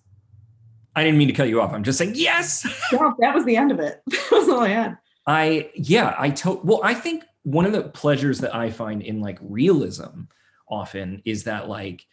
i 0.94 1.04
didn't 1.04 1.18
mean 1.18 1.28
to 1.28 1.34
cut 1.34 1.48
you 1.48 1.60
off 1.60 1.74
i'm 1.74 1.82
just 1.84 1.98
saying 1.98 2.12
yes 2.14 2.64
Yeah, 2.90 3.10
that 3.18 3.34
was 3.34 3.44
the 3.44 3.56
end 3.56 3.70
of 3.70 3.78
it. 3.80 4.00
That 4.10 4.30
was 4.32 4.48
all 4.48 4.60
I 4.60 4.68
had. 4.68 4.98
I 5.26 5.70
yeah, 5.74 6.14
I 6.18 6.30
told 6.30 6.66
well, 6.66 6.80
I 6.82 6.94
think 6.94 7.24
one 7.46 7.64
of 7.64 7.70
the 7.70 7.82
pleasures 7.84 8.40
that 8.40 8.52
I 8.52 8.70
find 8.70 9.00
in 9.02 9.20
like 9.20 9.38
realism 9.40 10.22
often 10.68 11.22
is 11.24 11.44
that 11.44 11.68
like 11.68 12.04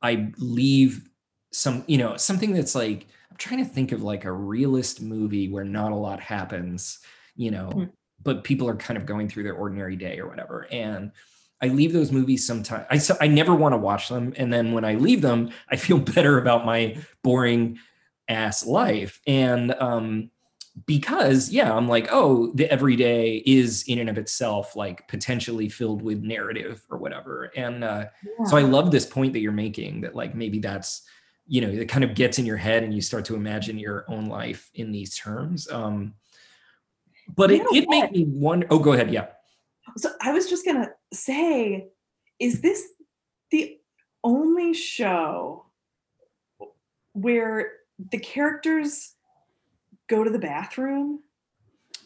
I 0.00 0.32
leave 0.38 1.06
some, 1.52 1.84
you 1.86 1.98
know, 1.98 2.16
something 2.16 2.54
that's 2.54 2.74
like 2.74 3.06
I'm 3.30 3.36
trying 3.36 3.62
to 3.62 3.70
think 3.70 3.92
of 3.92 4.02
like 4.02 4.24
a 4.24 4.32
realist 4.32 5.02
movie 5.02 5.50
where 5.50 5.64
not 5.64 5.92
a 5.92 5.94
lot 5.94 6.20
happens, 6.20 7.00
you 7.36 7.50
know, 7.50 7.68
Hmm. 7.70 7.84
but 8.22 8.44
people 8.44 8.66
are 8.66 8.76
kind 8.76 8.96
of 8.96 9.04
going 9.04 9.28
through 9.28 9.42
their 9.42 9.56
ordinary 9.56 9.94
day 9.94 10.18
or 10.20 10.26
whatever. 10.26 10.66
And 10.72 11.12
I 11.60 11.68
leave 11.68 11.92
those 11.92 12.10
movies 12.10 12.46
sometimes. 12.46 12.86
I 12.88 12.96
so 12.96 13.14
I 13.20 13.26
never 13.26 13.54
want 13.54 13.74
to 13.74 13.78
watch 13.78 14.08
them, 14.08 14.32
and 14.38 14.50
then 14.50 14.72
when 14.72 14.86
I 14.86 14.94
leave 14.94 15.20
them, 15.20 15.50
I 15.68 15.76
feel 15.76 15.98
better 16.14 16.38
about 16.38 16.64
my 16.64 16.96
boring 17.22 17.78
ass 18.26 18.64
life. 18.64 19.20
And 19.26 19.74
um, 19.74 20.30
because 20.86 21.50
yeah 21.50 21.72
i'm 21.74 21.88
like 21.88 22.08
oh 22.10 22.50
the 22.54 22.70
everyday 22.70 23.42
is 23.46 23.84
in 23.86 23.98
and 23.98 24.08
of 24.10 24.18
itself 24.18 24.76
like 24.76 25.06
potentially 25.08 25.68
filled 25.68 26.02
with 26.02 26.22
narrative 26.22 26.82
or 26.90 26.98
whatever 26.98 27.50
and 27.56 27.82
uh, 27.84 28.04
so 28.46 28.56
i 28.56 28.62
love 28.62 28.90
this 28.90 29.06
point 29.06 29.32
that 29.32 29.40
you're 29.40 29.52
making 29.52 30.00
that 30.00 30.14
like 30.14 30.34
maybe 30.34 30.58
that's 30.58 31.02
you 31.46 31.60
know 31.60 31.68
it 31.68 31.88
kind 31.88 32.04
of 32.04 32.14
gets 32.14 32.38
in 32.38 32.44
your 32.44 32.56
head 32.56 32.82
and 32.82 32.92
you 32.92 33.00
start 33.00 33.24
to 33.24 33.34
imagine 33.34 33.78
your 33.78 34.04
own 34.08 34.26
life 34.26 34.70
in 34.74 34.92
these 34.92 35.16
terms 35.16 35.70
um 35.70 36.14
but 37.34 37.50
it, 37.50 37.62
You 37.70 37.82
it 37.82 37.88
made 37.88 38.02
what? 38.02 38.12
me 38.12 38.24
wonder 38.28 38.66
oh 38.70 38.78
go 38.78 38.92
ahead 38.92 39.10
yeah 39.10 39.26
So 39.96 40.10
I 40.20 40.32
was 40.32 40.48
just 40.48 40.64
gonna 40.66 40.90
say, 41.12 41.88
is 42.38 42.60
this 42.60 42.82
the 43.50 43.78
only 44.22 44.74
show 44.74 45.64
where 47.12 47.72
the 48.12 48.18
characters 48.18 49.14
go 50.08 50.24
to 50.24 50.30
the 50.30 50.38
bathroom? 50.38 51.20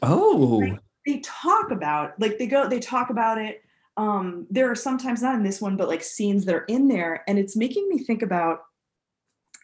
oh 0.02 0.78
They 1.06 1.20
talk 1.20 1.70
about 1.70 2.18
like 2.20 2.38
they 2.38 2.46
go 2.46 2.68
they 2.68 2.80
talk 2.80 3.10
about 3.10 3.38
it. 3.38 3.62
Um, 3.96 4.46
there 4.50 4.70
are 4.70 4.74
sometimes 4.74 5.22
not 5.22 5.34
in 5.34 5.42
this 5.42 5.60
one, 5.60 5.76
but 5.76 5.88
like 5.88 6.02
scenes 6.02 6.44
that 6.46 6.54
are 6.54 6.64
in 6.64 6.88
there, 6.88 7.24
and 7.28 7.38
it's 7.38 7.56
making 7.56 7.88
me 7.88 7.98
think 7.98 8.22
about 8.22 8.60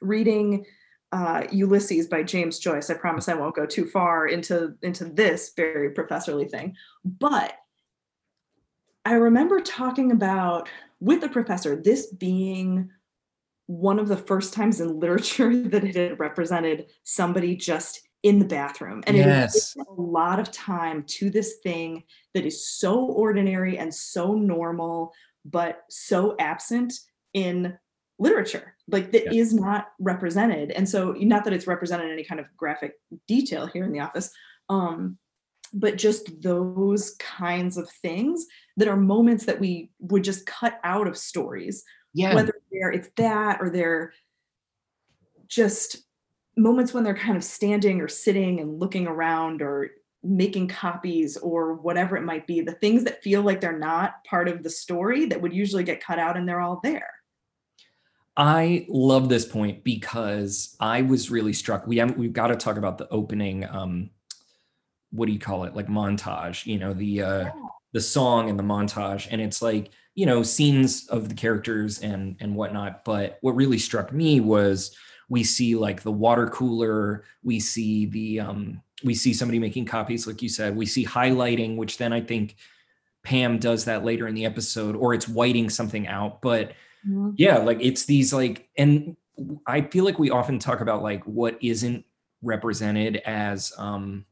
reading 0.00 0.66
uh, 1.12 1.44
Ulysses 1.50 2.06
by 2.06 2.22
James 2.22 2.58
Joyce. 2.58 2.90
I 2.90 2.94
promise 2.94 3.28
I 3.28 3.34
won't 3.34 3.56
go 3.56 3.66
too 3.66 3.86
far 3.86 4.26
into 4.26 4.74
into 4.82 5.06
this 5.06 5.52
very 5.56 5.90
professorly 5.90 6.46
thing, 6.46 6.74
but 7.04 7.54
I 9.04 9.14
remember 9.14 9.60
talking 9.60 10.12
about 10.12 10.68
with 11.00 11.20
the 11.20 11.28
professor 11.28 11.76
this 11.76 12.06
being 12.12 12.90
one 13.66 13.98
of 13.98 14.08
the 14.08 14.16
first 14.16 14.52
times 14.52 14.80
in 14.80 14.98
literature 14.98 15.56
that 15.68 15.84
it 15.84 15.94
had 15.94 16.20
represented 16.20 16.86
somebody 17.04 17.56
just 17.56 18.07
in 18.22 18.38
the 18.38 18.44
bathroom 18.44 19.02
and 19.06 19.16
it 19.16 19.26
Yes. 19.26 19.74
has 19.74 19.86
a 19.88 19.92
lot 20.00 20.40
of 20.40 20.50
time 20.50 21.04
to 21.04 21.30
this 21.30 21.56
thing 21.62 22.02
that 22.34 22.44
is 22.44 22.68
so 22.68 23.04
ordinary 23.04 23.78
and 23.78 23.94
so 23.94 24.34
normal 24.34 25.12
but 25.44 25.84
so 25.88 26.34
absent 26.40 26.92
in 27.32 27.78
literature 28.18 28.74
like 28.88 29.12
that 29.12 29.32
is 29.32 29.52
Yeah. 29.52 29.60
not 29.60 29.92
represented 30.00 30.72
and 30.72 30.88
so 30.88 31.12
not 31.12 31.44
that 31.44 31.52
it's 31.52 31.68
represented 31.68 32.06
in 32.06 32.12
any 32.12 32.24
kind 32.24 32.40
of 32.40 32.46
graphic 32.56 32.94
detail 33.28 33.66
here 33.66 33.84
in 33.84 33.92
the 33.92 34.00
office 34.00 34.32
um 34.68 35.16
but 35.72 35.96
just 35.96 36.42
those 36.42 37.14
kinds 37.20 37.76
of 37.76 37.88
things 38.02 38.46
that 38.78 38.88
are 38.88 38.96
moments 38.96 39.44
that 39.44 39.60
we 39.60 39.92
would 40.00 40.24
just 40.24 40.44
cut 40.46 40.80
out 40.82 41.06
of 41.06 41.16
stories 41.16 41.84
yeah 42.14 42.34
whether 42.34 42.54
they're 42.72 42.90
it's 42.90 43.10
that 43.16 43.58
or 43.60 43.70
they're 43.70 44.12
just 45.46 45.98
moments 46.58 46.92
when 46.92 47.04
they're 47.04 47.14
kind 47.14 47.36
of 47.36 47.44
standing 47.44 48.00
or 48.00 48.08
sitting 48.08 48.60
and 48.60 48.78
looking 48.80 49.06
around 49.06 49.62
or 49.62 49.90
making 50.22 50.68
copies 50.68 51.36
or 51.36 51.74
whatever 51.74 52.16
it 52.16 52.24
might 52.24 52.46
be 52.46 52.60
the 52.60 52.72
things 52.72 53.04
that 53.04 53.22
feel 53.22 53.40
like 53.42 53.60
they're 53.60 53.78
not 53.78 54.24
part 54.24 54.48
of 54.48 54.62
the 54.62 54.70
story 54.70 55.26
that 55.26 55.40
would 55.40 55.52
usually 55.52 55.84
get 55.84 56.02
cut 56.02 56.18
out 56.18 56.36
and 56.36 56.48
they're 56.48 56.60
all 56.60 56.80
there 56.82 57.08
I 58.36 58.86
love 58.88 59.28
this 59.28 59.44
point 59.44 59.82
because 59.82 60.76
I 60.78 61.02
was 61.02 61.28
really 61.28 61.52
struck. 61.52 61.88
We 61.88 61.96
haven't 61.96 62.18
we've 62.18 62.32
got 62.32 62.48
to 62.48 62.56
talk 62.56 62.76
about 62.76 62.96
the 62.96 63.08
opening 63.08 63.64
um 63.68 64.10
what 65.10 65.26
do 65.26 65.32
you 65.32 65.38
call 65.40 65.64
it? 65.64 65.74
Like 65.74 65.88
montage, 65.88 66.64
you 66.66 66.78
know, 66.78 66.92
the 66.92 67.22
uh 67.22 67.44
Yeah. 67.44 67.52
the 67.92 68.00
song 68.00 68.48
and 68.48 68.58
the 68.58 68.62
montage. 68.62 69.26
And 69.30 69.40
it's 69.40 69.60
like, 69.60 69.90
you 70.14 70.26
know, 70.26 70.42
scenes 70.44 71.08
of 71.08 71.28
the 71.28 71.34
characters 71.34 72.00
and 72.00 72.36
and 72.40 72.54
whatnot. 72.54 73.04
But 73.04 73.38
what 73.40 73.56
really 73.56 73.78
struck 73.78 74.12
me 74.12 74.38
was 74.40 74.96
we 75.28 75.44
see 75.44 75.74
like 75.74 76.02
the 76.02 76.12
water 76.12 76.46
cooler, 76.48 77.24
we 77.42 77.60
see 77.60 78.06
the 78.06 78.40
um 78.40 78.82
we 79.04 79.14
see 79.14 79.32
somebody 79.32 79.58
making 79.58 79.84
copies, 79.84 80.26
like 80.26 80.42
you 80.42 80.48
said, 80.48 80.76
we 80.76 80.86
see 80.86 81.04
highlighting, 81.04 81.76
which 81.76 81.98
then 81.98 82.12
I 82.12 82.20
think 82.20 82.56
Pam 83.22 83.58
does 83.58 83.84
that 83.84 84.04
later 84.04 84.26
in 84.26 84.34
the 84.34 84.46
episode, 84.46 84.96
or 84.96 85.14
it's 85.14 85.28
whiting 85.28 85.70
something 85.70 86.06
out. 86.06 86.40
But 86.42 86.72
yeah 87.36 87.58
like 87.58 87.78
it's 87.80 88.06
these 88.06 88.34
like 88.34 88.68
and 88.76 89.16
i 89.68 89.80
feel 89.80 90.04
like 90.04 90.18
we 90.18 90.30
often 90.30 90.58
talk 90.58 90.80
about 90.80 91.00
like 91.00 91.22
what 91.24 91.56
isn't 91.62 92.04
represented 92.42 93.16
as 93.24 93.72
um 93.78 94.26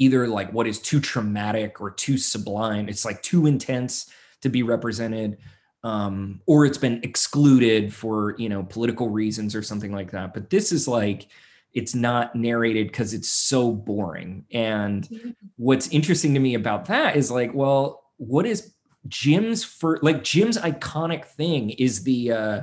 either 0.00 0.26
like 0.26 0.50
what 0.52 0.66
is 0.66 0.80
too 0.80 0.98
traumatic 0.98 1.80
or 1.80 1.90
too 1.90 2.16
sublime. 2.16 2.88
It's 2.88 3.04
like 3.04 3.22
too 3.22 3.46
intense 3.46 4.10
to 4.40 4.48
be 4.48 4.62
represented 4.62 5.36
um 5.82 6.40
or 6.46 6.66
it's 6.66 6.78
been 6.78 7.00
excluded 7.02 7.92
for 7.94 8.34
you 8.38 8.48
know 8.48 8.62
political 8.64 9.08
reasons 9.08 9.54
or 9.54 9.62
something 9.62 9.92
like 9.92 10.10
that. 10.10 10.34
But 10.34 10.50
this 10.50 10.72
is 10.72 10.86
like 10.86 11.28
it's 11.72 11.94
not 11.94 12.34
narrated 12.34 12.88
because 12.88 13.14
it's 13.14 13.28
so 13.28 13.72
boring. 13.72 14.44
And 14.52 15.34
what's 15.56 15.88
interesting 15.88 16.34
to 16.34 16.40
me 16.40 16.54
about 16.54 16.86
that 16.86 17.16
is 17.16 17.30
like 17.30 17.54
well 17.54 18.10
what 18.18 18.44
is 18.44 18.74
Jim's 19.08 19.64
for 19.64 19.98
like 20.02 20.22
Jim's 20.22 20.58
iconic 20.58 21.24
thing 21.24 21.70
is 21.70 22.04
the 22.04 22.32
uh 22.32 22.60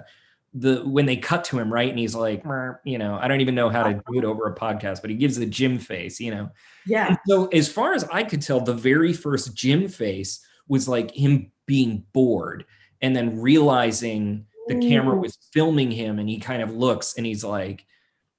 the 0.53 0.81
when 0.87 1.05
they 1.07 1.17
cut 1.17 1.43
to 1.45 1.57
him 1.57 1.73
right? 1.73 1.89
And 1.89 1.97
he's 1.97 2.13
like 2.13 2.43
you 2.83 2.99
know 2.99 3.17
I 3.19 3.27
don't 3.27 3.41
even 3.41 3.55
know 3.55 3.69
how 3.69 3.83
to 3.83 3.93
do 3.93 4.19
it 4.19 4.25
over 4.25 4.45
a 4.45 4.55
podcast 4.55 5.01
but 5.01 5.09
he 5.09 5.15
gives 5.15 5.37
the 5.37 5.47
Jim 5.47 5.79
face 5.79 6.19
you 6.19 6.29
know? 6.29 6.51
Yeah. 6.85 7.07
And 7.07 7.17
so 7.27 7.47
as 7.47 7.67
far 7.67 7.93
as 7.93 8.03
I 8.11 8.23
could 8.23 8.43
tell 8.43 8.59
the 8.59 8.75
very 8.75 9.13
first 9.13 9.55
Jim 9.55 9.87
face 9.87 10.45
was 10.67 10.87
like 10.87 11.11
him 11.11 11.51
being 11.65 12.05
bored 12.13 12.65
and 13.01 13.15
then 13.15 13.39
realizing 13.39 14.45
the 14.67 14.79
camera 14.79 15.15
was 15.17 15.37
filming 15.53 15.91
him 15.91 16.19
and 16.19 16.29
he 16.29 16.39
kind 16.39 16.61
of 16.61 16.73
looks 16.73 17.15
and 17.17 17.25
he's 17.25 17.43
like 17.43 17.85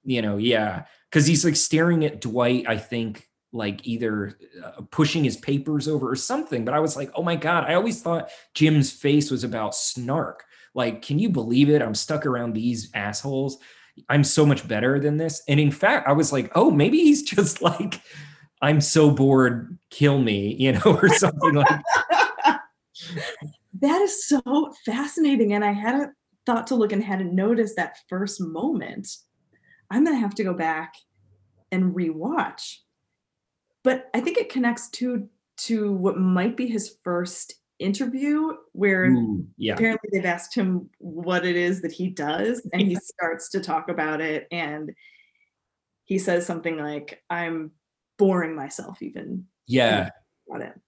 you 0.04 0.22
know 0.22 0.36
yeah 0.36 0.84
because 1.10 1.26
he's 1.26 1.44
like 1.44 1.56
staring 1.56 2.04
at 2.04 2.20
Dwight 2.20 2.64
I 2.68 2.76
think 2.76 3.26
like 3.52 3.86
either 3.86 4.38
uh, 4.62 4.82
pushing 4.90 5.24
his 5.24 5.36
papers 5.36 5.88
over 5.88 6.10
or 6.10 6.16
something 6.16 6.64
but 6.64 6.74
I 6.74 6.80
was 6.80 6.96
like 6.96 7.10
oh 7.14 7.22
my 7.22 7.36
god 7.36 7.64
I 7.64 7.74
always 7.74 8.02
thought 8.02 8.30
Jim's 8.54 8.92
face 8.92 9.30
was 9.30 9.44
about 9.44 9.74
snark. 9.74 10.44
Like 10.74 11.02
can 11.02 11.18
you 11.18 11.30
believe 11.30 11.70
it? 11.70 11.82
I'm 11.82 11.94
stuck 11.94 12.26
around 12.26 12.52
these 12.52 12.90
assholes. 12.94 13.58
I'm 14.08 14.22
so 14.22 14.46
much 14.46 14.68
better 14.68 15.00
than 15.00 15.16
this. 15.16 15.42
And 15.48 15.58
in 15.58 15.70
fact 15.70 16.08
I 16.08 16.12
was 16.12 16.32
like 16.32 16.52
oh 16.54 16.70
maybe 16.70 16.98
he's 16.98 17.22
just 17.34 17.62
like 17.62 18.00
I'm 18.60 18.80
so 18.80 19.10
bored 19.10 19.78
kill 19.90 20.18
me 20.18 20.54
you 20.58 20.72
know 20.72 20.98
or 21.02 21.08
something 21.08 21.54
like 21.54 21.80
that 23.80 24.00
is 24.02 24.28
so 24.28 24.72
fascinating 24.84 25.52
and 25.52 25.64
i 25.64 25.72
hadn't 25.72 26.12
thought 26.48 26.66
to 26.66 26.74
look 26.74 26.92
and 26.92 27.04
hadn't 27.04 27.34
noticed 27.34 27.76
that 27.76 27.98
first 28.08 28.40
moment. 28.40 29.06
I'm 29.90 30.02
gonna 30.02 30.16
have 30.16 30.34
to 30.36 30.44
go 30.44 30.54
back 30.54 30.94
and 31.70 31.94
rewatch. 31.94 32.76
But 33.84 34.08
i 34.14 34.20
think 34.20 34.38
it 34.38 34.48
connects 34.48 34.88
to 34.92 35.28
to 35.58 35.92
what 35.92 36.16
might 36.16 36.56
be 36.56 36.66
his 36.66 36.96
first 37.04 37.54
interview 37.78 38.52
where 38.72 39.10
Ooh, 39.10 39.46
yeah. 39.58 39.74
apparently 39.74 40.08
they've 40.12 40.24
asked 40.24 40.54
him 40.54 40.88
what 40.98 41.44
it 41.44 41.54
is 41.54 41.82
that 41.82 41.92
he 41.92 42.08
does 42.08 42.66
and 42.72 42.82
he 42.82 42.96
starts 42.96 43.50
to 43.50 43.60
talk 43.60 43.88
about 43.88 44.20
it 44.20 44.48
and 44.50 44.90
he 46.04 46.18
says 46.18 46.46
something 46.46 46.78
like 46.78 47.22
i'm 47.28 47.72
boring 48.16 48.56
myself 48.56 49.02
even. 49.02 49.46
Yeah. 49.66 50.08
About 50.48 50.62
it 50.62 50.80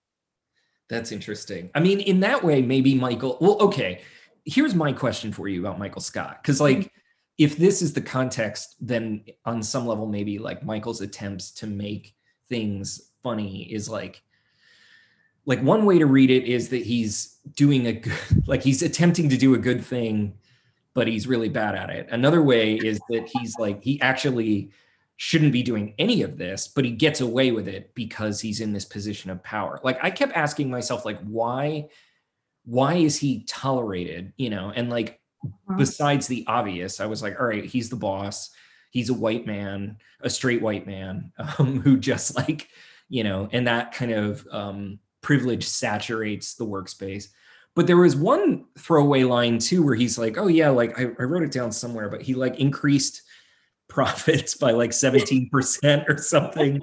That's 0.90 1.12
interesting. 1.12 1.70
I 1.74 1.81
mean, 1.81 2.00
in 2.00 2.20
that 2.20 2.42
way, 2.42 2.61
maybe 2.61 2.96
Michael. 2.96 3.38
Well, 3.40 3.57
okay. 3.61 4.03
Here's 4.44 4.74
my 4.74 4.92
question 4.92 5.33
for 5.33 5.48
you 5.48 5.61
about 5.61 5.79
Michael 5.79 6.00
Scott. 6.00 6.42
Because, 6.42 6.61
mm-hmm. 6.61 6.81
like, 6.81 6.92
if 7.38 7.57
this 7.57 7.81
is 7.81 7.92
the 7.92 8.00
context, 8.03 8.74
then 8.81 9.24
on 9.46 9.62
some 9.62 9.87
level, 9.87 10.07
maybe 10.07 10.38
like 10.38 10.64
Michael's 10.64 11.00
attempts 11.00 11.53
to 11.53 11.66
make 11.66 12.14
things 12.48 13.12
funny 13.22 13.62
is 13.72 13.88
like, 13.88 14.20
like 15.46 15.62
one 15.62 15.87
way 15.87 15.98
to 15.98 16.07
read 16.07 16.31
it 16.31 16.44
is 16.44 16.68
that 16.70 16.85
he's 16.85 17.38
doing 17.55 17.87
a 17.87 17.92
good, 17.92 18.18
like 18.46 18.62
he's 18.62 18.83
attempting 18.83 19.29
to 19.29 19.37
do 19.37 19.55
a 19.55 19.59
good 19.59 19.85
thing, 19.85 20.35
but 20.92 21.07
he's 21.07 21.29
really 21.29 21.48
bad 21.48 21.76
at 21.76 21.88
it. 21.88 22.09
Another 22.11 22.42
way 22.42 22.74
is 22.74 23.00
that 23.11 23.31
he's 23.33 23.57
like 23.59 23.83
he 23.83 24.00
actually 24.00 24.70
shouldn't 25.23 25.53
be 25.53 25.63
doing 25.63 25.93
any 25.99 26.23
of 26.23 26.39
this, 26.39 26.67
but 26.67 26.83
he 26.83 26.91
gets 26.91 27.21
away 27.21 27.53
with 27.53 27.69
it 27.69 27.95
because 27.95 28.41
he's 28.41 28.63
in 28.63 28.73
this 28.73 28.87
position 28.87 29.31
of 29.31 29.45
power. 29.45 29.79
Like 29.85 29.99
I 30.03 30.11
kept 30.11 30.33
asking 30.35 30.71
myself, 30.71 31.05
like, 31.05 31.21
why, 31.21 31.89
why 32.65 32.95
is 32.95 33.19
he 33.19 33.45
tolerated? 33.45 34.33
You 34.39 34.49
know, 34.49 34.73
and 34.75 34.89
like 34.89 35.21
Uh-huh. 35.45 35.77
besides 35.77 36.27
the 36.27 36.45
obvious, 36.47 37.01
I 37.01 37.07
was 37.07 37.23
like, 37.23 37.39
all 37.39 37.45
right, 37.45 37.67
he's 37.67 37.91
the 37.91 37.97
boss. 37.97 38.49
He's 38.93 39.11
a 39.11 39.15
white 39.15 39.45
man, 39.47 39.99
a 40.23 40.31
straight 40.31 40.63
white 40.63 40.87
man, 40.87 41.33
um, 41.59 41.81
who 41.83 41.99
just 41.99 42.35
like, 42.35 42.69
you 43.11 43.23
know, 43.23 43.47
and 43.53 43.67
that 43.67 43.93
kind 43.93 44.13
of 44.13 44.47
um, 44.51 45.01
privilege 45.21 45.69
saturates 45.69 46.55
the 46.55 46.65
workspace. 46.65 47.29
But 47.75 47.87
there 47.87 47.99
was 47.99 48.17
one 48.17 48.65
throwaway 48.79 49.25
line 49.25 49.59
too 49.59 49.83
where 49.83 49.95
he's 49.95 50.17
like, 50.17 50.39
oh 50.39 50.49
yeah, 50.49 50.71
like 50.71 50.99
I, 50.99 51.03
I 51.19 51.25
wrote 51.25 51.43
it 51.43 51.53
down 51.53 51.73
somewhere, 51.73 52.09
but 52.09 52.23
he 52.23 52.33
like 52.35 52.59
increased 52.59 53.21
profits 53.90 54.55
by 54.55 54.70
like 54.70 54.90
17% 54.90 56.09
or 56.09 56.16
something 56.16 56.81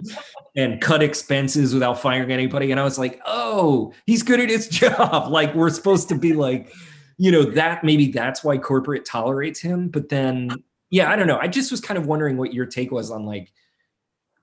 and 0.55 0.81
cut 0.81 1.01
expenses 1.01 1.73
without 1.73 1.99
firing 1.99 2.31
anybody. 2.31 2.69
And 2.71 2.79
I 2.79 2.83
was 2.83 2.99
like, 2.99 3.19
oh, 3.25 3.93
he's 4.05 4.21
good 4.21 4.39
at 4.39 4.49
his 4.49 4.67
job. 4.67 5.31
Like 5.37 5.55
we're 5.55 5.69
supposed 5.69 6.09
to 6.09 6.15
be 6.15 6.33
like, 6.33 6.73
you 7.17 7.31
know, 7.31 7.43
that 7.43 7.83
maybe 7.83 8.11
that's 8.11 8.43
why 8.43 8.57
corporate 8.57 9.05
tolerates 9.05 9.59
him. 9.59 9.89
But 9.89 10.09
then, 10.09 10.51
yeah, 10.89 11.11
I 11.11 11.15
don't 11.15 11.27
know. 11.27 11.39
I 11.39 11.47
just 11.47 11.71
was 11.71 11.81
kind 11.81 11.97
of 11.97 12.05
wondering 12.05 12.37
what 12.37 12.53
your 12.53 12.65
take 12.65 12.91
was 12.91 13.11
on 13.11 13.25
like, 13.25 13.51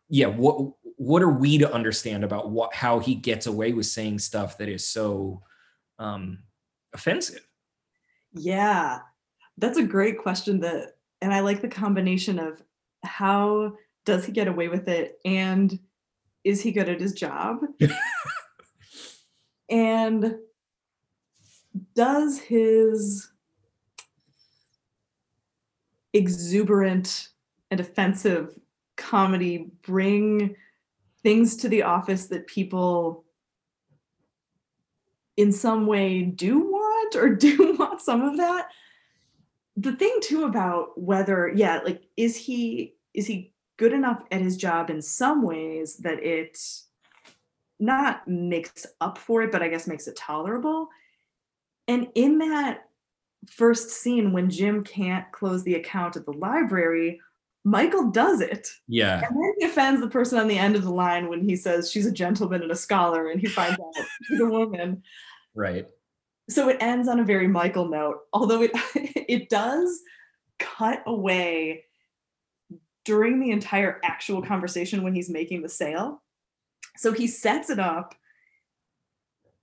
yeah, 0.08 0.26
what 0.26 0.72
what 0.96 1.22
are 1.22 1.30
we 1.30 1.58
to 1.58 1.72
understand 1.72 2.22
about 2.22 2.50
what 2.50 2.74
how 2.74 2.98
he 2.98 3.14
gets 3.14 3.46
away 3.46 3.72
with 3.72 3.86
saying 3.86 4.18
stuff 4.20 4.58
that 4.58 4.68
is 4.68 4.86
so 4.86 5.42
um 5.98 6.40
offensive? 6.92 7.46
Yeah, 8.32 9.00
that's 9.58 9.78
a 9.78 9.84
great 9.84 10.18
question 10.18 10.60
that 10.60 10.93
and 11.24 11.32
I 11.32 11.40
like 11.40 11.62
the 11.62 11.68
combination 11.68 12.38
of 12.38 12.62
how 13.02 13.78
does 14.04 14.26
he 14.26 14.32
get 14.32 14.46
away 14.46 14.68
with 14.68 14.88
it 14.88 15.18
and 15.24 15.78
is 16.44 16.60
he 16.60 16.70
good 16.70 16.90
at 16.90 17.00
his 17.00 17.14
job? 17.14 17.60
and 19.70 20.36
does 21.94 22.38
his 22.38 23.30
exuberant 26.12 27.30
and 27.70 27.80
offensive 27.80 28.58
comedy 28.98 29.70
bring 29.80 30.54
things 31.22 31.56
to 31.56 31.70
the 31.70 31.84
office 31.84 32.26
that 32.26 32.46
people 32.46 33.24
in 35.38 35.50
some 35.50 35.86
way 35.86 36.20
do 36.20 36.58
want 36.58 37.16
or 37.16 37.30
do 37.34 37.76
want 37.78 38.02
some 38.02 38.20
of 38.20 38.36
that 38.36 38.68
the 39.76 39.92
thing 39.96 40.16
too 40.22 40.44
about 40.44 41.00
whether 41.00 41.50
yeah 41.54 41.80
like 41.84 42.02
is 42.16 42.36
he 42.36 42.94
is 43.12 43.26
he 43.26 43.52
good 43.76 43.92
enough 43.92 44.22
at 44.30 44.40
his 44.40 44.56
job 44.56 44.88
in 44.90 45.02
some 45.02 45.42
ways 45.42 45.96
that 45.96 46.22
it 46.22 46.56
not 47.80 48.26
makes 48.28 48.86
up 49.00 49.18
for 49.18 49.42
it 49.42 49.50
but 49.50 49.62
i 49.62 49.68
guess 49.68 49.86
makes 49.88 50.06
it 50.06 50.14
tolerable 50.16 50.88
and 51.88 52.06
in 52.14 52.38
that 52.38 52.88
first 53.50 53.90
scene 53.90 54.32
when 54.32 54.48
jim 54.48 54.84
can't 54.84 55.30
close 55.32 55.64
the 55.64 55.74
account 55.74 56.16
at 56.16 56.24
the 56.24 56.32
library 56.32 57.20
michael 57.64 58.10
does 58.10 58.40
it 58.40 58.68
Yeah. 58.86 59.16
and 59.26 59.36
then 59.36 59.52
he 59.58 59.66
offends 59.66 60.00
the 60.00 60.08
person 60.08 60.38
on 60.38 60.46
the 60.48 60.58
end 60.58 60.76
of 60.76 60.82
the 60.84 60.92
line 60.92 61.28
when 61.28 61.42
he 61.46 61.56
says 61.56 61.90
she's 61.90 62.06
a 62.06 62.12
gentleman 62.12 62.62
and 62.62 62.70
a 62.70 62.76
scholar 62.76 63.28
and 63.30 63.40
he 63.40 63.48
finds 63.48 63.78
out 63.80 64.06
she's 64.22 64.40
a 64.40 64.46
woman 64.46 65.02
Right. 65.56 65.86
So 66.48 66.68
it 66.68 66.76
ends 66.80 67.08
on 67.08 67.20
a 67.20 67.24
very 67.24 67.48
Michael 67.48 67.88
note, 67.88 68.20
although 68.32 68.62
it 68.62 68.72
it 68.94 69.48
does 69.48 70.00
cut 70.58 71.02
away 71.06 71.84
during 73.04 73.40
the 73.40 73.50
entire 73.50 74.00
actual 74.04 74.42
conversation 74.42 75.02
when 75.02 75.14
he's 75.14 75.30
making 75.30 75.62
the 75.62 75.68
sale. 75.68 76.22
So 76.96 77.12
he 77.12 77.26
sets 77.26 77.70
it 77.70 77.78
up 77.78 78.14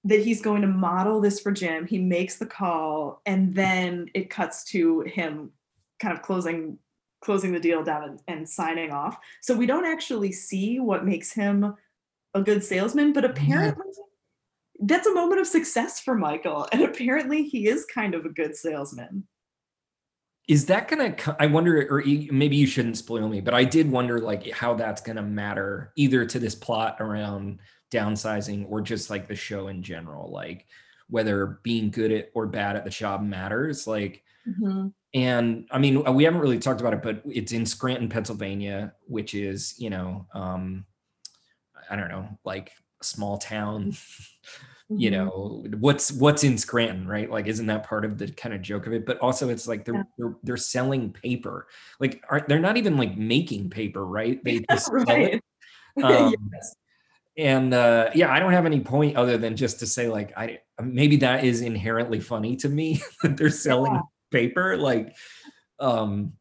that 0.04 0.22
he's 0.22 0.42
going 0.42 0.62
to 0.62 0.68
model 0.68 1.22
this 1.22 1.40
for 1.40 1.52
Jim. 1.52 1.86
He 1.86 2.00
makes 2.00 2.38
the 2.38 2.46
call, 2.46 3.22
and 3.26 3.54
then 3.54 4.10
it 4.14 4.30
cuts 4.30 4.64
to 4.66 5.02
him 5.02 5.52
kind 6.00 6.16
of 6.16 6.24
closing 6.24 6.78
closing 7.22 7.52
the 7.52 7.60
deal 7.60 7.84
down 7.84 8.04
and, 8.04 8.20
and 8.28 8.50
signing 8.50 8.92
off. 8.92 9.16
So 9.42 9.56
we 9.56 9.68
don't 9.68 9.86
actually 9.86 10.32
see 10.32 10.80
what 10.80 11.06
makes 11.06 11.32
him 11.32 11.76
a 12.34 12.42
good 12.42 12.64
salesman, 12.64 13.14
but 13.14 13.26
apparently 13.26 13.86
that's 14.82 15.08
a 15.08 15.14
moment 15.14 15.42
of 15.42 15.48
success 15.48 16.00
for 16.00 16.16
Michael. 16.16 16.68
And 16.74 16.84
apparently 16.84 17.44
he 17.44 17.68
is 17.68 17.86
kind 17.86 18.16
of 18.16 18.26
a 18.26 18.30
good 18.30 18.56
salesman. 18.56 19.28
Is 20.48 20.66
that 20.66 20.88
gonna? 20.88 21.16
I 21.40 21.46
wonder, 21.46 21.88
or 21.90 22.04
maybe 22.06 22.56
you 22.56 22.68
shouldn't 22.68 22.98
spoil 22.98 23.30
me, 23.30 23.42
but 23.42 23.54
I 23.54 23.64
did 23.64 23.90
wonder, 23.90 24.20
like, 24.20 24.52
how 24.52 24.74
that's 24.74 25.02
gonna 25.02 25.22
matter 25.22 25.94
either 25.96 26.26
to 26.26 26.40
this 26.40 26.56
plot 26.56 26.98
around 27.00 27.60
downsizing 27.92 28.66
or 28.70 28.82
just 28.82 29.10
like 29.10 29.28
the 29.28 29.36
show 29.36 29.68
in 29.68 29.84
general, 29.84 30.32
like 30.32 30.66
whether 31.10 31.60
being 31.62 31.92
good 31.92 32.12
at 32.12 32.32
or 32.34 32.48
bad 32.48 32.76
at 32.76 32.86
the 32.86 32.90
job 32.90 33.22
matters. 33.22 33.86
Like, 33.86 34.24
mm-hmm. 34.48 34.88
and 35.14 35.68
I 35.70 35.78
mean, 35.78 36.04
we 36.16 36.24
haven't 36.24 36.40
really 36.40 36.58
talked 36.58 36.82
about 36.82 36.94
it, 36.94 37.04
but 37.04 37.22
it's 37.26 37.52
in 37.52 37.66
Scranton, 37.66 38.10
Pennsylvania, 38.10 38.94
which 39.08 39.36
is, 39.36 39.76
you 39.78 39.90
know, 39.90 40.26
um, 40.34 40.86
I 41.90 41.98
don't 41.98 42.10
know, 42.10 42.40
like 42.46 42.72
a 43.02 43.04
small 43.04 43.38
town. 43.38 43.96
you 44.98 45.10
mm-hmm. 45.10 45.26
know 45.26 45.64
what's 45.80 46.12
what's 46.14 46.44
in 46.44 46.58
scranton 46.58 47.08
right 47.08 47.30
like 47.32 47.48
isn't 47.48 47.68
that 47.68 47.84
part 47.84 48.04
of 48.04 48.18
the 48.18 48.30
kind 48.32 48.54
of 48.54 48.62
joke 48.62 48.88
of 48.88 48.94
it 48.94 49.06
but 49.06 49.18
also 49.20 49.50
it's 49.50 49.68
like 49.68 49.86
they're 49.86 49.96
yeah. 49.96 50.04
they're, 50.18 50.36
they're, 50.44 50.58
selling 50.58 51.12
paper 51.12 51.68
like 52.00 52.24
are, 52.30 52.44
they're 52.48 52.60
not 52.60 52.78
even 52.78 52.98
like 52.98 53.16
making 53.18 53.70
paper 53.70 54.06
right 54.06 54.44
they 54.44 54.60
just 54.70 54.92
right. 54.92 55.08
sell 55.08 55.26
it 55.26 55.44
um, 56.04 56.36
yes. 56.54 56.76
and 57.38 57.74
uh 57.74 58.10
yeah 58.14 58.32
i 58.32 58.40
don't 58.40 58.52
have 58.52 58.66
any 58.66 58.80
point 58.80 59.16
other 59.16 59.38
than 59.38 59.56
just 59.56 59.80
to 59.80 59.88
say 59.88 60.08
like 60.08 60.36
i 60.38 60.60
maybe 60.84 61.18
that 61.18 61.44
is 61.44 61.62
inherently 61.62 62.20
funny 62.20 62.56
to 62.56 62.68
me 62.68 63.02
that 63.24 63.38
they're 63.38 63.50
selling 63.50 63.94
yeah. 63.94 64.02
paper 64.32 64.78
like 64.78 65.16
um 65.80 66.34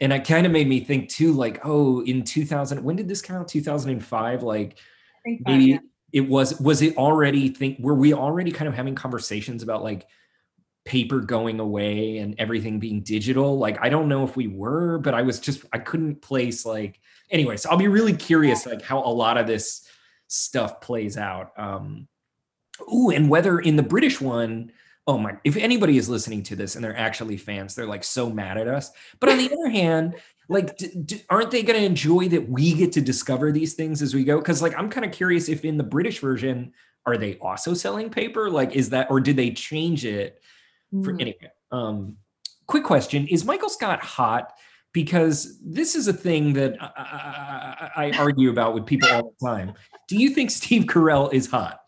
and 0.00 0.12
it 0.12 0.26
kind 0.26 0.46
of 0.46 0.52
made 0.52 0.66
me 0.66 0.80
think 0.80 1.08
too 1.08 1.32
like 1.32 1.60
oh 1.64 2.02
in 2.02 2.24
2000 2.24 2.82
when 2.82 2.96
did 2.96 3.06
this 3.06 3.22
come 3.22 3.36
out 3.36 3.48
2005 3.48 4.42
like 4.42 4.78
maybe 5.24 5.78
it 6.12 6.28
was 6.28 6.60
was 6.60 6.82
it 6.82 6.96
already 6.96 7.48
think 7.48 7.78
were 7.78 7.94
we 7.94 8.12
already 8.12 8.52
kind 8.52 8.68
of 8.68 8.74
having 8.74 8.94
conversations 8.94 9.62
about 9.62 9.82
like 9.82 10.06
paper 10.84 11.20
going 11.20 11.60
away 11.60 12.18
and 12.18 12.34
everything 12.38 12.78
being 12.78 13.02
digital? 13.02 13.58
Like 13.58 13.78
i 13.80 13.88
don't 13.88 14.08
know 14.08 14.24
if 14.24 14.36
we 14.36 14.48
were 14.48 14.98
but 14.98 15.14
i 15.14 15.22
was 15.22 15.40
just 15.40 15.64
i 15.72 15.78
couldn't 15.78 16.22
place 16.22 16.66
like 16.66 17.00
anyway 17.30 17.56
so 17.56 17.70
i'll 17.70 17.76
be 17.76 17.88
really 17.88 18.12
curious 18.12 18.66
like 18.66 18.82
how 18.82 18.98
a 18.98 19.08
lot 19.08 19.38
of 19.38 19.46
this 19.46 19.88
stuff 20.28 20.80
plays 20.80 21.16
out 21.16 21.52
um 21.58 22.06
ooh 22.92 23.10
and 23.10 23.28
whether 23.28 23.58
in 23.58 23.76
the 23.76 23.82
british 23.82 24.20
one 24.20 24.70
oh 25.06 25.18
my 25.18 25.36
if 25.44 25.56
anybody 25.56 25.96
is 25.96 26.08
listening 26.08 26.42
to 26.42 26.56
this 26.56 26.74
and 26.74 26.84
they're 26.84 26.96
actually 26.96 27.36
fans 27.36 27.74
they're 27.74 27.86
like 27.86 28.04
so 28.04 28.30
mad 28.30 28.56
at 28.56 28.68
us 28.68 28.90
but 29.18 29.28
on 29.28 29.38
the 29.38 29.50
other 29.52 29.68
hand 29.68 30.14
like 30.48 30.76
d- 30.76 30.90
d- 31.04 31.24
aren't 31.30 31.50
they 31.50 31.62
going 31.62 31.78
to 31.78 31.84
enjoy 31.84 32.28
that 32.28 32.48
we 32.48 32.74
get 32.74 32.92
to 32.92 33.00
discover 33.00 33.52
these 33.52 33.74
things 33.74 34.02
as 34.02 34.14
we 34.14 34.24
go? 34.24 34.38
Because 34.38 34.62
like 34.62 34.76
i'm 34.78 34.88
kind 34.88 35.04
of 35.04 35.12
curious 35.12 35.48
if 35.48 35.64
in 35.64 35.76
the 35.76 35.84
british 35.84 36.20
version 36.20 36.72
are 37.04 37.16
they 37.16 37.36
also 37.38 37.74
selling 37.74 38.10
paper? 38.10 38.48
Like 38.48 38.76
is 38.76 38.90
that 38.90 39.10
or 39.10 39.20
did 39.20 39.36
they 39.36 39.50
change 39.50 40.04
it 40.04 40.40
for 40.90 41.12
mm. 41.12 41.20
anyway? 41.20 41.50
Um 41.70 42.16
quick 42.66 42.84
question 42.84 43.26
is 43.28 43.44
michael 43.44 43.68
scott 43.68 44.02
hot? 44.02 44.52
Because 44.92 45.58
this 45.64 45.94
is 45.94 46.06
a 46.06 46.12
thing 46.12 46.52
that 46.52 46.76
I, 46.78 47.88
I, 47.96 48.08
I 48.08 48.18
argue 48.18 48.50
about 48.50 48.74
with 48.74 48.84
people 48.84 49.08
all 49.10 49.32
the 49.40 49.46
time. 49.46 49.72
Do 50.06 50.18
you 50.18 50.30
think 50.30 50.50
steve 50.50 50.84
carell 50.84 51.32
is 51.32 51.50
hot? 51.50 51.80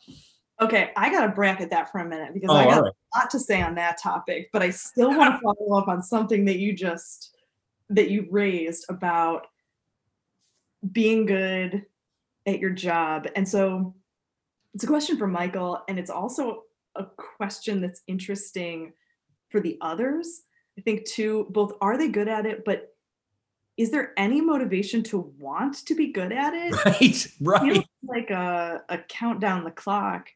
Okay, 0.60 0.92
I 0.96 1.10
got 1.10 1.26
to 1.26 1.32
bracket 1.32 1.70
that 1.70 1.90
for 1.90 1.98
a 1.98 2.08
minute 2.08 2.32
because 2.32 2.50
oh, 2.50 2.54
I 2.54 2.64
got 2.64 2.82
right. 2.82 2.92
a 2.92 3.18
lot 3.18 3.30
to 3.30 3.40
say 3.40 3.60
on 3.60 3.74
that 3.74 4.00
topic, 4.00 4.50
but 4.52 4.62
I 4.62 4.70
still 4.70 5.10
want 5.16 5.34
to 5.34 5.40
follow 5.40 5.78
up 5.78 5.88
on 5.88 6.02
something 6.02 6.44
that 6.44 6.58
you 6.58 6.74
just 6.74 7.33
that 7.90 8.10
you 8.10 8.26
raised 8.30 8.86
about 8.88 9.46
being 10.92 11.26
good 11.26 11.84
at 12.46 12.58
your 12.58 12.70
job. 12.70 13.26
And 13.36 13.48
so 13.48 13.94
it's 14.74 14.84
a 14.84 14.88
question 14.88 15.16
for 15.16 15.26
Michael, 15.26 15.82
and 15.88 15.98
it's 15.98 16.10
also 16.10 16.62
a 16.96 17.04
question 17.04 17.80
that's 17.80 18.02
interesting 18.06 18.92
for 19.50 19.60
the 19.60 19.78
others. 19.80 20.42
I 20.78 20.82
think 20.82 21.04
too, 21.06 21.46
both 21.50 21.72
are 21.80 21.96
they 21.96 22.08
good 22.08 22.28
at 22.28 22.46
it, 22.46 22.64
but 22.64 22.94
is 23.76 23.90
there 23.90 24.12
any 24.16 24.40
motivation 24.40 25.02
to 25.04 25.32
want 25.38 25.86
to 25.86 25.94
be 25.94 26.12
good 26.12 26.32
at 26.32 26.54
it? 26.54 26.84
Right, 26.84 27.26
right. 27.40 27.86
like 28.02 28.30
a, 28.30 28.82
a 28.88 28.98
countdown 28.98 29.64
the 29.64 29.70
clock 29.70 30.28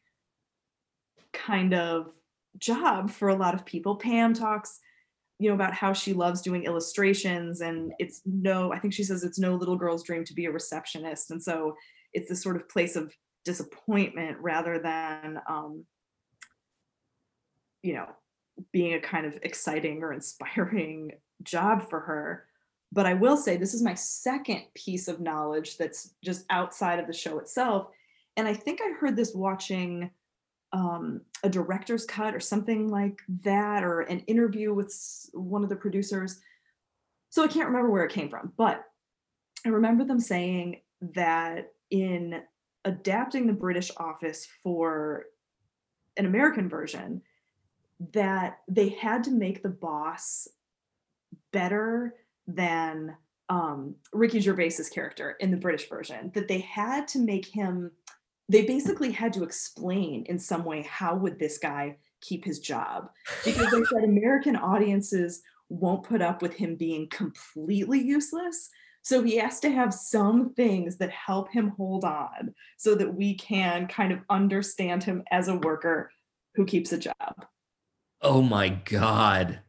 kind 1.31 1.73
of 1.73 2.11
job 2.57 3.09
for 3.09 3.29
a 3.29 3.35
lot 3.35 3.53
of 3.53 3.65
people. 3.65 3.95
Pam 3.95 4.33
talks, 4.33 4.79
you 5.39 5.49
know, 5.49 5.55
about 5.55 5.73
how 5.73 5.93
she 5.93 6.13
loves 6.13 6.41
doing 6.41 6.65
illustrations 6.65 7.61
and 7.61 7.93
it's 7.97 8.21
no, 8.25 8.73
I 8.73 8.79
think 8.79 8.93
she 8.93 9.03
says 9.03 9.23
it's 9.23 9.39
no 9.39 9.55
little 9.55 9.77
girl's 9.77 10.03
dream 10.03 10.25
to 10.25 10.33
be 10.33 10.45
a 10.45 10.51
receptionist. 10.51 11.31
And 11.31 11.41
so 11.41 11.75
it's 12.13 12.27
this 12.27 12.43
sort 12.43 12.57
of 12.57 12.67
place 12.67 12.97
of 12.97 13.13
disappointment 13.45 14.37
rather 14.41 14.79
than 14.79 15.39
um, 15.49 15.85
you 17.81 17.93
know, 17.93 18.07
being 18.73 18.93
a 18.93 18.99
kind 18.99 19.25
of 19.25 19.39
exciting 19.43 20.03
or 20.03 20.13
inspiring 20.13 21.11
job 21.43 21.89
for 21.89 22.01
her. 22.01 22.45
But 22.91 23.05
I 23.05 23.13
will 23.13 23.37
say 23.37 23.55
this 23.55 23.73
is 23.73 23.83
my 23.83 23.93
second 23.93 24.63
piece 24.73 25.07
of 25.07 25.19
knowledge 25.19 25.77
that's 25.77 26.15
just 26.23 26.45
outside 26.49 26.99
of 26.99 27.07
the 27.07 27.13
show 27.13 27.39
itself. 27.39 27.87
And 28.35 28.47
I 28.47 28.53
think 28.53 28.79
I 28.81 28.93
heard 28.99 29.15
this 29.15 29.33
watching 29.35 30.09
um, 30.71 31.21
a 31.43 31.49
director's 31.49 32.05
cut 32.05 32.35
or 32.35 32.39
something 32.39 32.89
like 32.89 33.21
that, 33.43 33.83
or 33.83 34.01
an 34.01 34.19
interview 34.21 34.73
with 34.73 34.93
one 35.33 35.63
of 35.63 35.69
the 35.69 35.75
producers. 35.75 36.39
So 37.29 37.43
I 37.43 37.47
can't 37.47 37.67
remember 37.67 37.91
where 37.91 38.05
it 38.05 38.11
came 38.11 38.29
from, 38.29 38.53
but 38.57 38.83
I 39.65 39.69
remember 39.69 40.03
them 40.03 40.19
saying 40.19 40.81
that 41.01 41.73
in 41.89 42.41
adapting 42.85 43.47
the 43.47 43.53
British 43.53 43.91
office 43.97 44.47
for 44.63 45.25
an 46.17 46.25
American 46.25 46.69
version, 46.69 47.21
that 48.13 48.59
they 48.67 48.89
had 48.89 49.23
to 49.25 49.31
make 49.31 49.61
the 49.61 49.69
boss 49.69 50.47
better 51.51 52.15
than 52.47 53.15
um, 53.49 53.95
Ricky 54.13 54.39
Gervais's 54.39 54.89
character 54.89 55.35
in 55.39 55.51
the 55.51 55.57
British 55.57 55.89
version. 55.89 56.31
That 56.33 56.47
they 56.47 56.59
had 56.59 57.07
to 57.09 57.19
make 57.19 57.45
him 57.45 57.91
they 58.49 58.63
basically 58.63 59.11
had 59.11 59.31
to 59.33 59.43
explain 59.43 60.25
in 60.25 60.39
some 60.39 60.65
way 60.65 60.81
how 60.81 61.15
would 61.15 61.39
this 61.39 61.59
guy 61.59 61.95
keep 62.19 62.43
his 62.43 62.59
job 62.59 63.09
because 63.45 63.71
they 63.71 63.83
said 63.85 64.03
American 64.03 64.55
audiences 64.55 65.43
won't 65.69 66.03
put 66.03 66.21
up 66.21 66.41
with 66.41 66.53
him 66.55 66.75
being 66.75 67.07
completely 67.09 68.01
useless. 68.01 68.69
So 69.03 69.23
he 69.23 69.37
has 69.37 69.59
to 69.61 69.69
have 69.69 69.93
some 69.93 70.53
things 70.55 70.97
that 70.97 71.11
help 71.11 71.49
him 71.51 71.69
hold 71.77 72.03
on 72.03 72.53
so 72.77 72.95
that 72.95 73.13
we 73.13 73.35
can 73.35 73.87
kind 73.87 74.11
of 74.11 74.19
understand 74.29 75.03
him 75.03 75.23
as 75.31 75.47
a 75.47 75.55
worker 75.55 76.11
who 76.55 76.65
keeps 76.65 76.91
a 76.91 76.97
job. 76.97 77.45
Oh 78.21 78.41
my 78.41 78.69
God. 78.69 79.61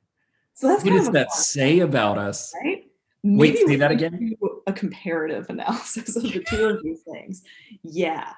So 0.55 0.69
that's 0.69 0.83
what 0.83 0.95
does 0.95 1.11
that 1.11 1.33
say 1.33 1.81
about 1.81 2.19
us? 2.19 2.53
Right? 2.65 2.85
Maybe 3.23 3.59
Wait, 3.59 3.69
say 3.69 3.77
that 3.77 3.91
again. 3.91 4.35
A 4.67 4.73
comparative 4.73 5.47
analysis 5.51 6.17
of 6.17 6.23
the 6.23 6.43
two 6.43 6.65
of 6.65 6.83
these 6.83 7.03
things. 7.03 7.43
Yeah 7.83 8.33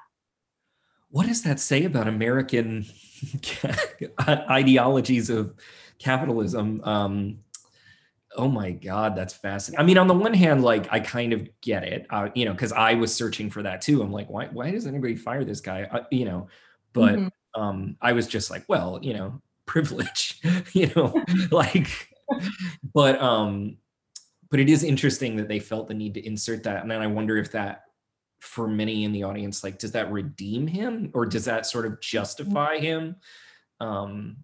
what 1.13 1.27
does 1.27 1.43
that 1.43 1.59
say 1.59 1.83
about 1.83 2.07
American 2.07 2.87
ideologies 4.27 5.29
of 5.29 5.53
capitalism? 5.99 6.81
Um, 6.83 7.37
oh 8.35 8.47
my 8.47 8.71
God, 8.71 9.15
that's 9.15 9.35
fascinating. 9.35 9.79
I 9.79 9.85
mean, 9.85 9.99
on 9.99 10.07
the 10.07 10.15
one 10.15 10.33
hand, 10.33 10.63
like 10.63 10.91
I 10.91 10.99
kind 10.99 11.31
of 11.31 11.47
get 11.61 11.83
it, 11.83 12.07
uh, 12.09 12.29
you 12.33 12.45
know, 12.45 12.51
because 12.53 12.71
I 12.71 12.95
was 12.95 13.13
searching 13.13 13.51
for 13.51 13.61
that 13.61 13.79
too. 13.79 14.01
I'm 14.01 14.11
like, 14.11 14.27
why, 14.27 14.47
why 14.47 14.71
does 14.71 14.87
anybody 14.87 15.15
fire 15.15 15.45
this 15.45 15.61
guy? 15.61 15.83
Uh, 15.83 16.05
you 16.09 16.25
know, 16.25 16.47
but 16.93 17.13
mm-hmm. 17.13 17.61
um, 17.61 17.95
I 18.01 18.13
was 18.13 18.25
just 18.25 18.49
like, 18.49 18.65
well, 18.67 18.97
you 19.03 19.13
know, 19.13 19.39
privilege, 19.67 20.41
you 20.73 20.91
know, 20.95 21.23
like, 21.51 22.09
but 22.91 23.21
um, 23.21 23.77
but 24.49 24.59
it 24.59 24.67
is 24.67 24.83
interesting 24.83 25.35
that 25.35 25.47
they 25.47 25.59
felt 25.59 25.89
the 25.89 25.93
need 25.93 26.15
to 26.15 26.25
insert 26.25 26.63
that, 26.63 26.81
and 26.81 26.89
then 26.89 27.03
I 27.03 27.07
wonder 27.07 27.37
if 27.37 27.51
that 27.51 27.83
for 28.43 28.67
many 28.67 29.05
in 29.05 29.13
the 29.13 29.23
audience 29.23 29.63
like 29.63 29.79
does 29.79 29.93
that 29.93 30.11
redeem 30.11 30.67
him 30.67 31.09
or 31.13 31.25
does 31.25 31.45
that 31.45 31.65
sort 31.65 31.85
of 31.85 31.99
justify 32.01 32.77
him? 32.77 33.15
Um 33.79 34.37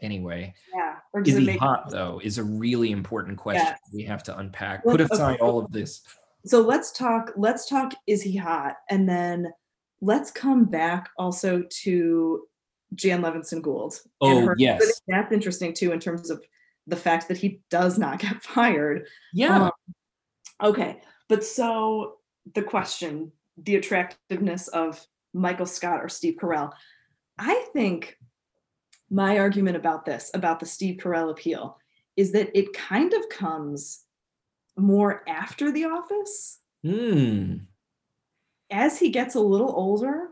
anyway 0.00 0.52
yeah 0.74 0.96
is 1.24 1.36
he 1.36 1.56
hot 1.56 1.88
though 1.88 2.20
is 2.22 2.36
a 2.36 2.42
really 2.42 2.90
important 2.90 3.38
question 3.38 3.64
yes. 3.64 3.78
we 3.92 4.02
have 4.02 4.22
to 4.22 4.36
unpack. 4.38 4.82
Put 4.82 5.00
aside 5.00 5.40
all 5.40 5.58
of 5.58 5.70
this. 5.70 6.02
So 6.46 6.62
let's 6.62 6.90
talk 6.90 7.32
let's 7.36 7.68
talk 7.68 7.92
is 8.06 8.22
he 8.22 8.34
hot? 8.34 8.76
And 8.90 9.06
then 9.06 9.52
let's 10.00 10.30
come 10.30 10.64
back 10.64 11.10
also 11.18 11.64
to 11.82 12.44
jan 12.94 13.22
levinson 13.22 13.60
gould 13.60 13.98
oh 14.20 14.54
yes. 14.56 15.00
that's 15.08 15.32
interesting 15.32 15.74
too 15.74 15.90
in 15.92 15.98
terms 15.98 16.30
of 16.30 16.44
the 16.86 16.96
fact 16.96 17.26
that 17.28 17.36
he 17.36 17.60
does 17.70 17.98
not 17.98 18.18
get 18.20 18.42
fired. 18.42 19.06
Yeah. 19.34 19.64
Um, 19.64 19.70
okay 20.62 21.00
but 21.28 21.44
so 21.44 22.16
the 22.54 22.62
question, 22.62 23.32
the 23.56 23.76
attractiveness 23.76 24.68
of 24.68 25.04
Michael 25.32 25.66
Scott 25.66 26.02
or 26.02 26.08
Steve 26.08 26.36
Carell. 26.40 26.72
I 27.38 27.66
think 27.72 28.18
my 29.10 29.38
argument 29.38 29.76
about 29.76 30.04
this, 30.04 30.30
about 30.34 30.60
the 30.60 30.66
Steve 30.66 30.98
Carell 30.98 31.30
appeal, 31.30 31.78
is 32.16 32.32
that 32.32 32.50
it 32.56 32.72
kind 32.72 33.12
of 33.12 33.28
comes 33.28 34.04
more 34.76 35.22
after 35.28 35.72
The 35.72 35.84
Office. 35.84 36.60
Hmm. 36.82 37.56
As 38.70 38.98
he 38.98 39.10
gets 39.10 39.34
a 39.34 39.40
little 39.40 39.72
older, 39.74 40.28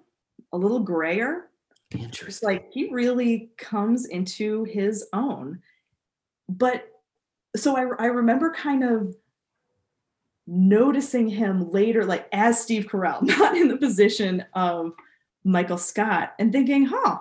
a 0.53 0.59
little 0.59 0.81
grayer, 0.81 1.49
it's 1.91 2.05
Interesting. 2.05 2.49
like 2.49 2.69
he 2.73 2.91
really 2.91 3.51
comes 3.59 4.07
into 4.07 4.65
his 4.65 5.07
own. 5.13 5.61
But 6.49 6.87
so 7.57 7.77
I, 7.77 8.05
I 8.05 8.07
remember 8.07 8.53
kind 8.53 8.83
of 8.83 9.15
noticing 10.47 11.29
him 11.29 11.71
later, 11.71 12.05
like 12.05 12.29
as 12.33 12.61
Steve 12.61 12.87
Carell, 12.87 13.23
not 13.39 13.57
in 13.57 13.69
the 13.69 13.77
position 13.77 14.45
of 14.55 14.93
Michael 15.45 15.79
Scott, 15.79 16.35
and 16.39 16.53
thinking, 16.53 16.87
huh, 16.87 17.19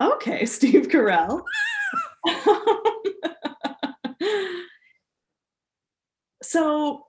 okay, 0.00 0.44
Steve 0.46 0.88
Carell. 0.88 1.42
so 6.42 7.04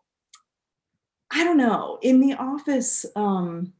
I 1.32 1.44
don't 1.44 1.58
know. 1.58 2.00
In 2.02 2.20
the 2.20 2.34
office, 2.34 3.06
um, 3.16 3.74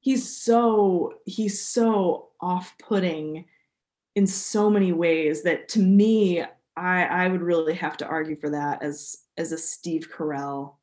he's 0.00 0.36
so 0.36 1.14
he's 1.24 1.64
so 1.64 2.28
off-putting 2.40 3.46
in 4.14 4.26
so 4.26 4.68
many 4.68 4.92
ways 4.92 5.42
that 5.44 5.68
to 5.70 5.78
me, 5.80 6.42
I 6.76 7.04
I 7.04 7.28
would 7.28 7.42
really 7.42 7.74
have 7.74 7.96
to 7.98 8.06
argue 8.06 8.36
for 8.36 8.50
that 8.50 8.82
as 8.82 9.21
as 9.36 9.52
a 9.52 9.58
Steve 9.58 10.08
Carell 10.14 10.74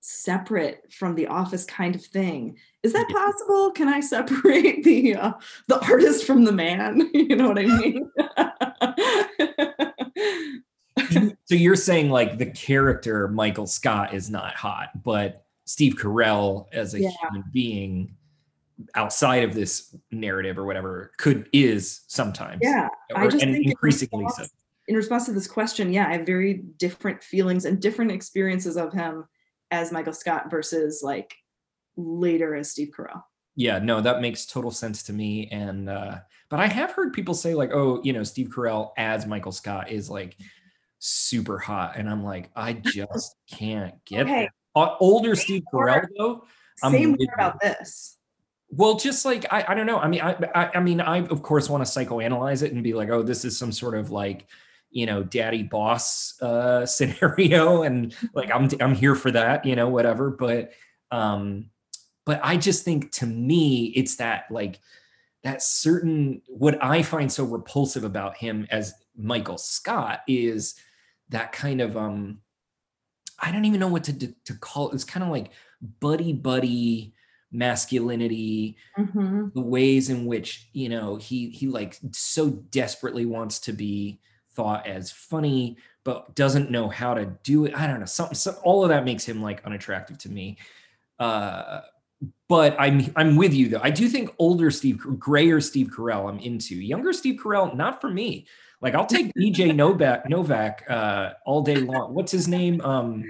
separate 0.00 0.92
from 0.92 1.14
the 1.14 1.28
office 1.28 1.64
kind 1.64 1.94
of 1.94 2.04
thing. 2.04 2.56
Is 2.82 2.92
that 2.92 3.08
possible? 3.12 3.70
Can 3.70 3.88
I 3.88 4.00
separate 4.00 4.82
the 4.84 5.14
uh, 5.16 5.32
the 5.68 5.80
artist 5.86 6.24
from 6.26 6.44
the 6.44 6.52
man? 6.52 7.10
You 7.14 7.36
know 7.36 7.48
what 7.48 7.58
I 7.58 7.66
mean? 7.66 8.10
so 11.44 11.54
you're 11.54 11.76
saying 11.76 12.10
like 12.10 12.38
the 12.38 12.46
character 12.46 13.28
Michael 13.28 13.66
Scott 13.66 14.12
is 14.14 14.28
not 14.28 14.54
hot, 14.54 15.02
but 15.02 15.44
Steve 15.64 15.94
Carell 15.94 16.66
as 16.72 16.94
a 16.94 17.00
Yeah. 17.00 17.10
human 17.22 17.44
being 17.52 18.14
outside 18.94 19.44
of 19.44 19.54
this 19.54 19.94
narrative 20.10 20.58
or 20.58 20.64
whatever 20.64 21.12
could 21.18 21.48
is 21.52 22.00
sometimes. 22.08 22.58
yeah. 22.62 22.88
I 23.14 23.28
just 23.28 23.42
and 23.42 23.54
think 23.54 23.66
increasingly 23.66 24.26
so. 24.36 24.44
In 24.88 24.96
response 24.96 25.26
to 25.26 25.32
this 25.32 25.46
question, 25.46 25.92
yeah, 25.92 26.08
I 26.08 26.14
have 26.14 26.26
very 26.26 26.54
different 26.54 27.22
feelings 27.22 27.64
and 27.64 27.80
different 27.80 28.10
experiences 28.10 28.76
of 28.76 28.92
him 28.92 29.24
as 29.70 29.92
Michael 29.92 30.12
Scott 30.12 30.50
versus 30.50 31.02
like 31.02 31.34
later 31.96 32.54
as 32.54 32.70
Steve 32.70 32.90
Carell. 32.96 33.22
Yeah, 33.54 33.78
no, 33.78 34.00
that 34.00 34.20
makes 34.20 34.46
total 34.46 34.70
sense 34.70 35.02
to 35.04 35.12
me. 35.12 35.48
And 35.50 35.88
uh, 35.88 36.18
but 36.48 36.60
I 36.60 36.66
have 36.66 36.92
heard 36.92 37.12
people 37.12 37.34
say 37.34 37.54
like, 37.54 37.70
oh, 37.72 38.00
you 38.02 38.12
know, 38.12 38.24
Steve 38.24 38.48
Carell 38.48 38.92
as 38.96 39.26
Michael 39.26 39.52
Scott 39.52 39.90
is 39.90 40.08
like 40.08 40.36
super 40.98 41.58
hot, 41.58 41.96
and 41.96 42.08
I'm 42.08 42.24
like, 42.24 42.50
I 42.56 42.72
just 42.84 43.36
can't 43.50 43.94
get 44.04 44.22
Okay. 44.22 44.48
Uh, 44.74 44.96
older 45.00 45.34
Steve 45.34 45.62
Carell 45.72 46.06
though. 46.16 46.44
I'm 46.82 46.92
Same 46.92 47.12
with 47.12 47.20
way 47.20 47.26
you. 47.28 47.34
about 47.34 47.60
this. 47.60 48.16
Well, 48.70 48.96
just 48.96 49.26
like 49.26 49.44
I, 49.52 49.66
I 49.68 49.74
don't 49.74 49.86
know. 49.86 49.98
I 49.98 50.08
mean, 50.08 50.22
I, 50.22 50.32
I, 50.54 50.70
I 50.76 50.80
mean, 50.80 51.02
I 51.02 51.18
of 51.18 51.42
course 51.42 51.68
want 51.68 51.84
to 51.84 51.90
psychoanalyze 51.90 52.62
it 52.62 52.72
and 52.72 52.82
be 52.82 52.94
like, 52.94 53.10
oh, 53.10 53.22
this 53.22 53.44
is 53.44 53.58
some 53.58 53.70
sort 53.70 53.94
of 53.94 54.10
like, 54.10 54.46
you 54.92 55.06
know, 55.06 55.22
daddy 55.22 55.62
boss 55.62 56.40
uh, 56.40 56.86
scenario, 56.96 57.82
and 57.82 58.14
like 58.34 58.50
I'm, 58.50 58.68
I'm 58.80 58.94
here 58.94 59.14
for 59.14 59.30
that, 59.32 59.64
you 59.64 59.74
know, 59.74 59.88
whatever. 59.88 60.30
But, 60.30 60.72
um, 61.10 61.70
but 62.24 62.40
I 62.42 62.56
just 62.56 62.84
think 62.84 63.10
to 63.12 63.26
me, 63.26 63.86
it's 63.96 64.16
that 64.16 64.44
like 64.50 64.78
that 65.42 65.62
certain 65.62 66.40
what 66.46 66.82
I 66.82 67.02
find 67.02 67.32
so 67.32 67.44
repulsive 67.44 68.04
about 68.04 68.36
him 68.36 68.66
as 68.70 68.94
Michael 69.16 69.58
Scott 69.58 70.20
is 70.28 70.76
that 71.30 71.50
kind 71.52 71.80
of 71.80 71.96
um, 71.96 72.38
I 73.40 73.50
don't 73.50 73.64
even 73.64 73.80
know 73.80 73.88
what 73.88 74.04
to 74.04 74.12
to 74.44 74.54
call 74.54 74.90
it. 74.90 74.94
It's 74.94 75.04
kind 75.04 75.24
of 75.24 75.30
like 75.30 75.50
buddy 76.00 76.32
buddy 76.32 77.12
masculinity 77.50 78.76
Mhm. 78.96 79.52
the 79.52 79.60
ways 79.60 80.08
in 80.08 80.26
which 80.26 80.68
you 80.72 80.88
know 80.88 81.16
he 81.16 81.50
he 81.50 81.66
like 81.66 81.98
so 82.12 82.50
desperately 82.50 83.26
wants 83.26 83.58
to 83.60 83.72
be 83.72 84.20
thought 84.54 84.86
as 84.86 85.10
funny 85.10 85.76
but 86.04 86.34
doesn't 86.34 86.70
know 86.70 86.88
how 86.88 87.14
to 87.14 87.26
do 87.44 87.64
it. 87.64 87.74
I 87.76 87.86
don't 87.86 88.00
know 88.00 88.06
something 88.06 88.34
some, 88.34 88.56
all 88.64 88.82
of 88.82 88.88
that 88.88 89.04
makes 89.04 89.24
him 89.24 89.40
like 89.40 89.64
unattractive 89.64 90.18
to 90.18 90.30
me. 90.30 90.58
Uh 91.18 91.80
but 92.48 92.76
i'm 92.78 93.12
i'm 93.16 93.36
with 93.36 93.52
you 93.52 93.68
though. 93.68 93.80
I 93.82 93.90
do 93.90 94.08
think 94.08 94.30
older 94.38 94.70
steve 94.70 94.98
grayer 95.18 95.60
steve 95.60 95.88
carell 95.88 96.28
i'm 96.28 96.38
into. 96.38 96.74
Younger 96.74 97.12
steve 97.12 97.40
carell 97.40 97.74
not 97.74 98.00
for 98.00 98.10
me. 98.10 98.46
Like 98.80 98.94
i'll 98.94 99.06
take 99.06 99.32
bj 99.34 99.74
novak 99.76 100.28
novak 100.28 100.84
uh 100.88 101.30
all 101.46 101.62
day 101.62 101.76
long. 101.76 102.14
What's 102.14 102.32
his 102.32 102.48
name? 102.48 102.80
Um 102.82 103.24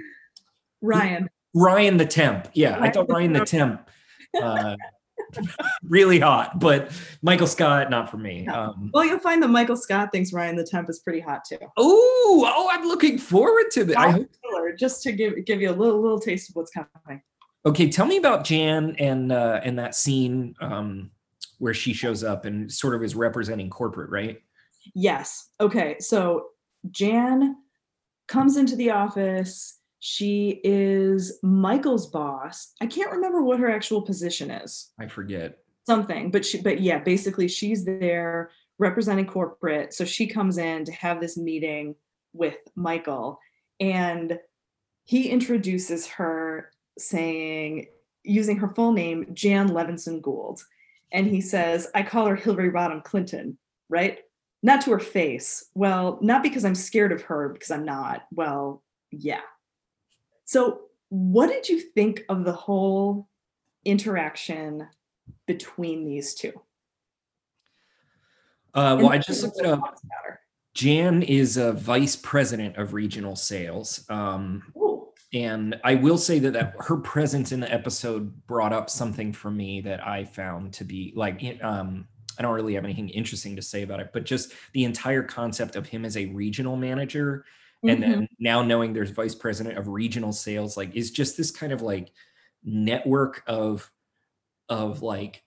Ryan. 0.81 1.29
Ryan 1.53 1.97
the 1.97 2.05
Temp. 2.05 2.49
Yeah, 2.53 2.77
I 2.79 2.89
thought 2.89 3.09
Ryan 3.09 3.33
the 3.33 3.45
Temp 3.45 3.87
uh, 4.41 4.75
really 5.83 6.19
hot, 6.19 6.59
but 6.59 6.91
Michael 7.21 7.47
Scott 7.47 7.89
not 7.89 8.09
for 8.09 8.17
me. 8.17 8.47
Um, 8.47 8.91
Well, 8.93 9.05
you'll 9.05 9.19
find 9.19 9.41
that 9.43 9.49
Michael 9.49 9.77
Scott 9.77 10.11
thinks 10.11 10.33
Ryan 10.33 10.55
the 10.55 10.63
Temp 10.63 10.89
is 10.89 10.99
pretty 10.99 11.19
hot 11.19 11.41
too. 11.47 11.57
oh, 11.77 12.51
oh, 12.55 12.69
I'm 12.71 12.87
looking 12.87 13.17
forward 13.17 13.71
to 13.71 13.83
that. 13.85 13.97
I 13.97 14.11
hope. 14.11 14.29
Just 14.77 15.03
to 15.03 15.11
give 15.11 15.45
give 15.45 15.61
you 15.61 15.69
a 15.69 15.73
little 15.75 16.01
little 16.01 16.19
taste 16.19 16.49
of 16.49 16.55
what's 16.55 16.71
coming. 16.71 17.21
Okay, 17.65 17.89
tell 17.89 18.05
me 18.05 18.17
about 18.17 18.43
Jan 18.43 18.95
and 18.97 19.31
uh, 19.31 19.61
and 19.63 19.77
that 19.77 19.93
scene 19.95 20.55
um, 20.61 21.11
where 21.59 21.73
she 21.73 21.93
shows 21.93 22.23
up 22.23 22.45
and 22.45 22.71
sort 22.71 22.95
of 22.95 23.03
is 23.03 23.15
representing 23.15 23.69
corporate, 23.69 24.09
right? 24.09 24.41
Yes. 24.95 25.49
Okay. 25.61 25.97
So 25.99 26.47
Jan 26.91 27.55
comes 28.27 28.57
into 28.57 28.75
the 28.75 28.91
office. 28.91 29.79
She 30.05 30.59
is 30.65 31.39
Michael's 31.43 32.07
boss. 32.07 32.73
I 32.81 32.87
can't 32.87 33.13
remember 33.13 33.41
what 33.41 33.61
her 33.61 33.71
actual 33.71 34.01
position 34.01 34.51
is. 34.51 34.91
I 34.99 35.07
forget. 35.07 35.59
Something, 35.87 36.29
but 36.29 36.45
she 36.45 36.61
but 36.61 36.81
yeah, 36.81 36.99
basically 36.99 37.47
she's 37.47 37.85
there 37.85 38.51
representing 38.79 39.25
corporate. 39.27 39.93
So 39.93 40.03
she 40.03 40.27
comes 40.27 40.57
in 40.57 40.83
to 40.83 40.91
have 40.91 41.21
this 41.21 41.37
meeting 41.37 41.95
with 42.33 42.57
Michael 42.75 43.39
and 43.79 44.37
he 45.05 45.29
introduces 45.29 46.05
her 46.07 46.73
saying 46.97 47.87
using 48.23 48.57
her 48.57 48.73
full 48.75 48.91
name 48.91 49.27
Jan 49.31 49.69
Levinson 49.69 50.21
Gould. 50.21 50.65
And 51.13 51.27
he 51.27 51.39
says, 51.39 51.87
I 51.95 52.03
call 52.03 52.25
her 52.25 52.35
Hillary 52.35 52.71
Rodham 52.71 53.05
Clinton, 53.05 53.57
right? 53.87 54.19
Not 54.61 54.81
to 54.81 54.91
her 54.91 54.99
face. 54.99 55.63
Well, 55.75 56.19
not 56.21 56.43
because 56.43 56.65
I'm 56.65 56.75
scared 56.75 57.13
of 57.13 57.21
her, 57.21 57.47
because 57.47 57.71
I'm 57.71 57.85
not. 57.85 58.23
Well, 58.33 58.83
yeah. 59.09 59.39
So, 60.53 60.81
what 61.09 61.47
did 61.47 61.67
you 61.67 61.79
think 61.79 62.25
of 62.29 62.45
the 62.45 62.51
whole 62.53 63.27
interaction 63.85 64.87
between 65.47 66.05
these 66.05 66.35
two? 66.35 66.53
Uh, 68.75 68.97
well, 68.99 69.09
I 69.09 69.17
just 69.17 69.41
looked 69.41 69.57
it 69.57 69.65
up. 69.65 69.79
thoughts 69.79 70.03
about 70.03 70.25
her? 70.25 70.39
Jan 70.75 71.23
is 71.23 71.57
a 71.57 71.73
vice 71.73 72.15
president 72.15 72.77
of 72.77 72.93
regional 72.93 73.35
sales. 73.35 74.05
Um, 74.11 74.61
and 75.33 75.79
I 75.83 75.95
will 75.95 76.19
say 76.19 76.37
that, 76.37 76.53
that 76.53 76.75
her 76.81 76.97
presence 76.97 77.51
in 77.51 77.59
the 77.59 77.73
episode 77.73 78.45
brought 78.45 78.73
up 78.73 78.91
something 78.91 79.33
for 79.33 79.49
me 79.49 79.81
that 79.81 80.05
I 80.05 80.23
found 80.23 80.73
to 80.73 80.83
be 80.83 81.13
like, 81.15 81.41
um, 81.63 82.07
I 82.37 82.43
don't 82.43 82.53
really 82.53 82.75
have 82.75 82.83
anything 82.83 83.09
interesting 83.09 83.55
to 83.55 83.63
say 83.63 83.81
about 83.81 84.01
it, 84.01 84.11
but 84.13 84.23
just 84.23 84.53
the 84.73 84.83
entire 84.83 85.23
concept 85.23 85.75
of 85.75 85.87
him 85.87 86.05
as 86.05 86.15
a 86.15 86.27
regional 86.27 86.75
manager, 86.75 87.43
and 87.83 87.99
mhm. 87.99 88.01
then 88.01 88.27
now 88.39 88.61
knowing 88.61 88.93
there's 88.93 89.11
vice 89.11 89.35
president 89.35 89.77
of 89.77 89.87
regional 89.87 90.31
sales, 90.31 90.77
like 90.77 90.95
is 90.95 91.11
just 91.11 91.37
this 91.37 91.51
kind 91.51 91.73
of 91.73 91.81
like 91.81 92.11
network 92.63 93.43
of, 93.47 93.89
of 94.69 95.01
like, 95.01 95.43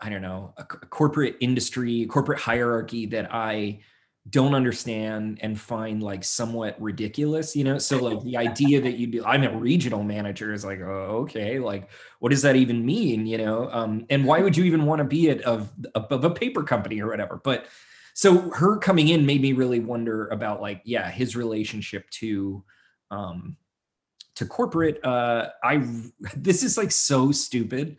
I 0.00 0.08
don't 0.08 0.22
know, 0.22 0.54
a, 0.56 0.62
a 0.62 0.86
corporate 0.86 1.36
industry, 1.40 2.06
corporate 2.06 2.38
hierarchy 2.38 3.06
that 3.06 3.34
I 3.34 3.80
don't 4.28 4.54
understand 4.54 5.38
and 5.42 5.58
find 5.58 6.02
like 6.02 6.24
somewhat 6.24 6.80
ridiculous, 6.80 7.54
you 7.54 7.64
know? 7.64 7.78
So 7.78 7.98
like 7.98 8.22
the 8.22 8.36
idea 8.36 8.80
that 8.80 8.92
you'd 8.92 9.12
be, 9.12 9.22
I'm 9.22 9.44
a 9.44 9.56
regional 9.56 10.02
manager 10.02 10.52
is 10.52 10.64
like, 10.64 10.80
oh, 10.80 11.22
okay, 11.24 11.58
like 11.58 11.90
what 12.18 12.30
does 12.30 12.42
that 12.42 12.56
even 12.56 12.84
mean, 12.84 13.26
you 13.26 13.38
know? 13.38 13.70
Um, 13.70 14.06
and 14.10 14.24
why 14.24 14.40
would 14.40 14.56
you 14.56 14.64
even 14.64 14.84
want 14.84 14.98
to 14.98 15.04
be 15.04 15.28
it 15.28 15.42
of, 15.42 15.72
of 15.94 16.06
of 16.10 16.24
a 16.24 16.30
paper 16.30 16.62
company 16.62 17.00
or 17.00 17.08
whatever? 17.08 17.40
But 17.42 17.66
so 18.16 18.48
her 18.50 18.78
coming 18.78 19.08
in 19.08 19.26
made 19.26 19.42
me 19.42 19.52
really 19.52 19.80
wonder 19.80 20.28
about 20.28 20.62
like, 20.62 20.80
yeah, 20.84 21.10
his 21.10 21.36
relationship 21.36 22.08
to, 22.12 22.64
um, 23.10 23.58
to 24.36 24.46
corporate. 24.46 25.04
Uh, 25.04 25.50
I 25.62 25.86
this 26.36 26.62
is 26.62 26.78
like 26.78 26.92
so 26.92 27.30
stupid, 27.30 27.98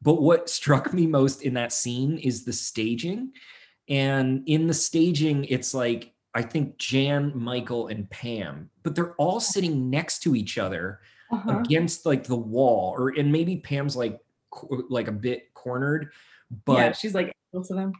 but 0.00 0.22
what 0.22 0.48
struck 0.48 0.92
me 0.92 1.06
most 1.06 1.42
in 1.42 1.54
that 1.54 1.72
scene 1.72 2.18
is 2.18 2.44
the 2.44 2.52
staging 2.52 3.32
and 3.88 4.42
in 4.46 4.66
the 4.68 4.74
staging, 4.74 5.44
it's 5.46 5.74
like, 5.74 6.12
I 6.34 6.42
think 6.42 6.78
Jan, 6.78 7.32
Michael, 7.34 7.88
and 7.88 8.08
Pam, 8.10 8.70
but 8.82 8.94
they're 8.94 9.14
all 9.14 9.40
sitting 9.40 9.90
next 9.90 10.20
to 10.20 10.36
each 10.36 10.58
other 10.58 11.00
Uh-huh. 11.32 11.58
against 11.58 12.06
like 12.06 12.24
the 12.24 12.36
wall, 12.36 12.94
or 12.96 13.08
and 13.18 13.32
maybe 13.32 13.56
Pam's 13.56 13.96
like 13.96 14.20
like 14.90 15.08
a 15.08 15.12
bit 15.12 15.52
cornered, 15.54 16.12
but 16.64 16.76
yeah, 16.78 16.92
she's 16.92 17.14
like 17.14 17.34
equal 17.50 17.64
to 17.64 17.74
them. 17.74 17.92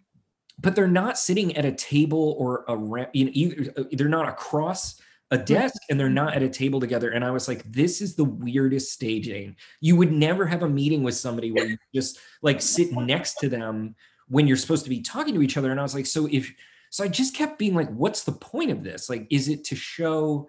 But 0.58 0.74
they're 0.74 0.88
not 0.88 1.18
sitting 1.18 1.56
at 1.56 1.64
a 1.64 1.72
table 1.72 2.36
or 2.38 2.64
a 2.68 2.76
ramp. 2.76 3.10
You 3.12 3.26
know, 3.26 3.30
either 3.34 3.72
uh, 3.76 3.84
they're 3.92 4.08
not 4.08 4.28
across 4.28 5.00
a 5.30 5.38
desk 5.38 5.82
and 5.90 5.98
they're 5.98 6.08
not 6.08 6.34
at 6.34 6.42
a 6.42 6.48
table 6.48 6.80
together. 6.80 7.10
And 7.10 7.24
I 7.24 7.30
was 7.30 7.48
like, 7.48 7.70
this 7.70 8.00
is 8.00 8.14
the 8.14 8.24
weirdest 8.24 8.92
staging. 8.92 9.56
You 9.80 9.96
would 9.96 10.12
never 10.12 10.46
have 10.46 10.62
a 10.62 10.68
meeting 10.68 11.02
with 11.02 11.16
somebody 11.16 11.50
where 11.50 11.66
you 11.66 11.76
just 11.94 12.18
like 12.42 12.62
sit 12.62 12.92
next 12.92 13.34
to 13.40 13.48
them 13.48 13.96
when 14.28 14.46
you're 14.46 14.56
supposed 14.56 14.84
to 14.84 14.90
be 14.90 15.02
talking 15.02 15.34
to 15.34 15.42
each 15.42 15.56
other. 15.56 15.70
And 15.70 15.80
I 15.80 15.82
was 15.82 15.94
like, 15.94 16.06
so 16.06 16.28
if 16.30 16.52
so 16.90 17.04
I 17.04 17.08
just 17.08 17.34
kept 17.34 17.58
being 17.58 17.74
like, 17.74 17.90
what's 17.90 18.22
the 18.22 18.32
point 18.32 18.70
of 18.70 18.84
this? 18.84 19.10
Like, 19.10 19.26
is 19.30 19.48
it 19.48 19.64
to 19.64 19.76
show 19.76 20.48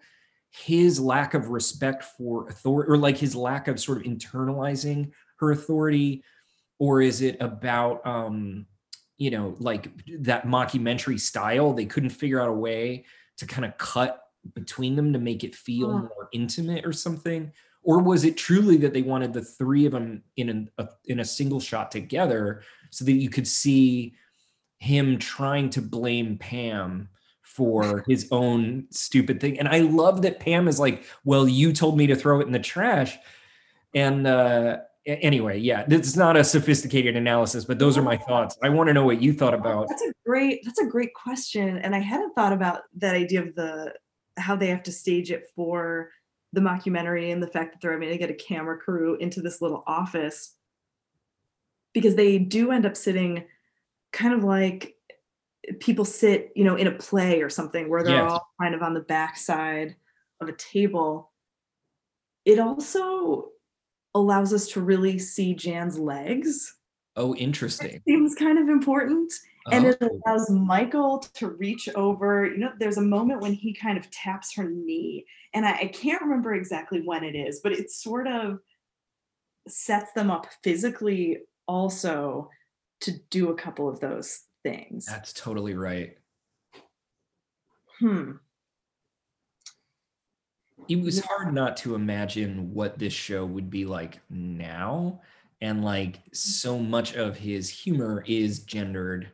his 0.50 1.00
lack 1.00 1.34
of 1.34 1.50
respect 1.50 2.04
for 2.04 2.48
authority 2.48 2.92
or 2.92 2.98
like 2.98 3.18
his 3.18 3.36
lack 3.36 3.68
of 3.68 3.80
sort 3.80 3.98
of 3.98 4.04
internalizing 4.04 5.12
her 5.38 5.52
authority? 5.52 6.24
Or 6.80 7.02
is 7.02 7.22
it 7.22 7.38
about 7.42 8.06
um, 8.06 8.68
you 9.18 9.32
know, 9.32 9.56
like 9.60 9.90
that 10.20 10.46
mockumentary 10.46 11.20
style? 11.20 11.74
They 11.74 11.86
couldn't 11.86 12.10
figure 12.12 12.42
out 12.42 12.50
a 12.50 12.54
way 12.54 13.06
to 13.38 13.46
kind 13.46 13.66
of 13.66 13.78
cut 13.78 14.22
between 14.54 14.96
them 14.96 15.14
to 15.14 15.20
make 15.20 15.44
it 15.44 15.56
feel 15.56 15.90
Oh. 15.92 15.98
more 16.00 16.30
intimate 16.32 16.86
or 16.86 16.94
something 16.94 17.52
or 17.84 18.00
was 18.00 18.26
it 18.26 18.36
truly 18.36 18.76
that 18.78 18.94
they 18.94 19.02
wanted 19.02 19.32
the 19.34 19.42
three 19.42 19.86
of 19.86 19.94
them 19.94 20.22
in 20.36 20.70
a, 20.78 20.88
in 21.06 21.20
a 21.22 21.26
single 21.26 21.60
shot 21.60 21.90
together 21.92 22.62
so 22.90 23.06
that 23.06 23.14
you 23.14 23.30
could 23.30 23.48
see 23.48 24.14
him 24.78 25.18
trying 25.18 25.70
to 25.70 25.82
blame 25.82 26.38
Pam 26.38 27.10
for 27.42 28.04
his 28.08 28.28
own 28.32 28.88
stupid 28.92 29.40
thing 29.42 29.60
and 29.60 29.68
i 29.68 29.80
love 29.80 30.22
that 30.22 30.40
Pam 30.40 30.68
is 30.68 30.80
like 30.80 31.04
well 31.26 31.48
you 31.48 31.74
told 31.74 31.98
me 31.98 32.08
to 32.08 32.16
throw 32.16 32.40
it 32.40 32.48
in 32.48 32.54
the 32.54 32.60
trash 32.60 33.18
and 33.94 34.28
uh 34.28 34.78
anyway 35.08 35.58
yeah 35.58 35.86
it's 35.90 36.16
not 36.16 36.36
a 36.36 36.44
sophisticated 36.44 37.16
analysis 37.16 37.64
but 37.66 37.80
those 37.80 37.98
are 37.98 38.02
my 38.02 38.18
thoughts 38.18 38.58
i 38.62 38.70
want 38.70 38.88
to 38.88 38.94
know 38.94 39.06
what 39.06 39.22
you 39.22 39.32
thought 39.34 39.54
about 39.54 39.88
That's 39.88 40.02
a 40.02 40.12
great 40.26 40.60
that's 40.66 40.80
a 40.80 40.86
great 40.86 41.14
question. 41.14 41.78
And 41.78 41.96
I 41.96 42.00
hadn't 42.00 42.34
thought 42.34 42.52
about 42.54 42.82
that 42.98 43.16
idea 43.16 43.42
of 43.42 43.56
the 43.56 43.94
how 44.38 44.56
they 44.56 44.68
have 44.68 44.84
to 44.84 44.92
stage 44.92 45.32
it 45.32 45.50
for 45.56 46.12
the 46.54 46.62
mockumentary 46.62 47.32
and 47.32 47.42
the 47.42 47.48
fact 47.48 47.72
that 47.74 47.82
they're 47.82 47.94
having 47.94 48.10
to 48.10 48.18
get 48.18 48.30
a 48.30 48.34
camera 48.34 48.78
crew 48.78 49.16
into 49.16 49.42
this 49.42 49.62
little 49.62 49.84
office 49.88 50.54
because 51.94 52.16
they 52.16 52.38
do 52.38 52.72
end 52.72 52.86
up 52.86 52.96
sitting 52.98 53.46
kind 54.12 54.34
of 54.34 54.44
like 54.44 54.96
people 55.80 56.06
sit, 56.06 56.52
you 56.56 56.64
know, 56.64 56.76
in 56.76 56.88
a 56.88 56.92
play 56.92 57.42
or 57.42 57.50
something 57.50 57.90
where 57.90 58.04
they're 58.04 58.16
Yes. 58.16 58.32
all 58.32 58.48
kind 58.62 58.76
of 58.76 58.82
on 58.82 58.94
the 58.94 59.02
backside 59.02 59.96
of 60.42 60.50
a 60.50 60.54
table. 60.54 61.32
It 62.46 62.60
also 62.60 63.50
allows 64.20 64.54
us 64.54 64.68
to 64.70 64.82
really 64.82 65.18
see 65.20 65.54
Jan's 65.54 65.98
legs. 66.00 66.76
oh 67.16 67.36
interesting 67.36 68.02
Seems 68.08 68.36
kind 68.36 68.58
of 68.60 68.68
important 68.70 69.32
and 69.72 69.86
it 69.86 69.98
Oh. 70.02 70.22
allows 70.26 70.50
Michael 70.50 71.20
to 71.20 71.50
reach 71.50 71.90
over. 71.96 72.46
You 72.46 72.58
know, 72.58 72.72
there's 72.80 72.98
a 72.98 73.02
moment 73.02 73.42
when 73.42 73.52
he 73.54 73.74
kind 73.74 73.98
of 73.98 74.10
taps 74.12 74.56
her 74.56 74.70
knee, 74.70 75.26
and 75.54 75.66
I, 75.66 75.72
I 75.74 75.88
can't 75.88 76.22
remember 76.22 76.54
exactly 76.54 77.02
when 77.02 77.26
it 77.26 77.36
is, 77.36 77.60
but 77.62 77.74
it 77.74 77.92
sort 77.92 78.28
of 78.28 78.60
sets 79.68 80.14
them 80.14 80.32
up 80.32 80.48
physically 80.64 81.40
also 81.68 82.50
to 83.02 83.12
do 83.30 83.50
a 83.50 83.56
couple 83.56 83.90
of 83.90 84.00
those 84.00 84.44
things. 84.64 85.06
that's 85.06 85.34
totally 85.34 85.74
right 85.76 86.18
Hmm. 88.00 88.34
It 90.90 91.02
was 91.02 91.20
hard 91.26 91.54
not 91.54 91.78
to 91.78 91.96
imagine 91.96 92.74
what 92.74 92.98
this 92.98 93.14
show 93.14 93.46
would 93.46 93.70
be 93.70 93.86
like 93.86 94.20
now 94.30 95.22
and 95.62 95.84
like 95.84 96.20
so 96.34 96.78
much 96.78 97.16
of 97.16 97.38
his 97.38 97.70
humor 97.70 98.24
is 98.28 98.60
gendered 98.60 99.30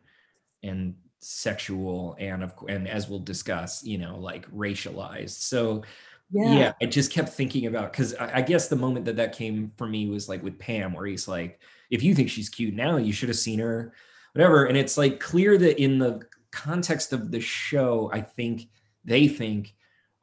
and 0.63 0.95
sexual 1.19 2.15
and 2.19 2.43
of 2.43 2.53
and 2.67 2.87
as 2.87 3.07
we'll 3.07 3.19
discuss 3.19 3.83
you 3.83 3.97
know 3.97 4.17
like 4.17 4.49
racialized 4.51 5.41
so 5.41 5.83
yeah, 6.31 6.53
Yeah. 6.53 6.73
i 6.81 6.85
just 6.85 7.11
kept 7.11 7.29
thinking 7.29 7.65
about 7.67 7.91
because 7.91 8.13
I, 8.15 8.37
I 8.39 8.41
guess 8.41 8.67
the 8.67 8.75
moment 8.75 9.05
that 9.05 9.15
that 9.17 9.33
came 9.33 9.71
for 9.77 9.87
me 9.87 10.07
was 10.09 10.27
like 10.27 10.43
with 10.43 10.59
pam 10.59 10.93
where 10.93 11.05
he's 11.05 11.27
like 11.27 11.59
if 11.89 12.03
you 12.03 12.13
think 12.13 12.29
she's 12.29 12.49
cute 12.49 12.73
now 12.73 12.97
you 12.97 13.13
should 13.13 13.29
have 13.29 13.37
seen 13.37 13.59
her 13.59 13.93
whatever 14.33 14.65
and 14.65 14.77
it's 14.77 14.97
like 14.97 15.19
clear 15.19 15.57
that 15.57 15.81
in 15.81 15.97
the 15.97 16.21
context 16.51 17.13
of 17.13 17.31
the 17.31 17.39
show 17.39 18.09
i 18.13 18.19
think 18.19 18.67
they 19.05 19.27
think 19.27 19.73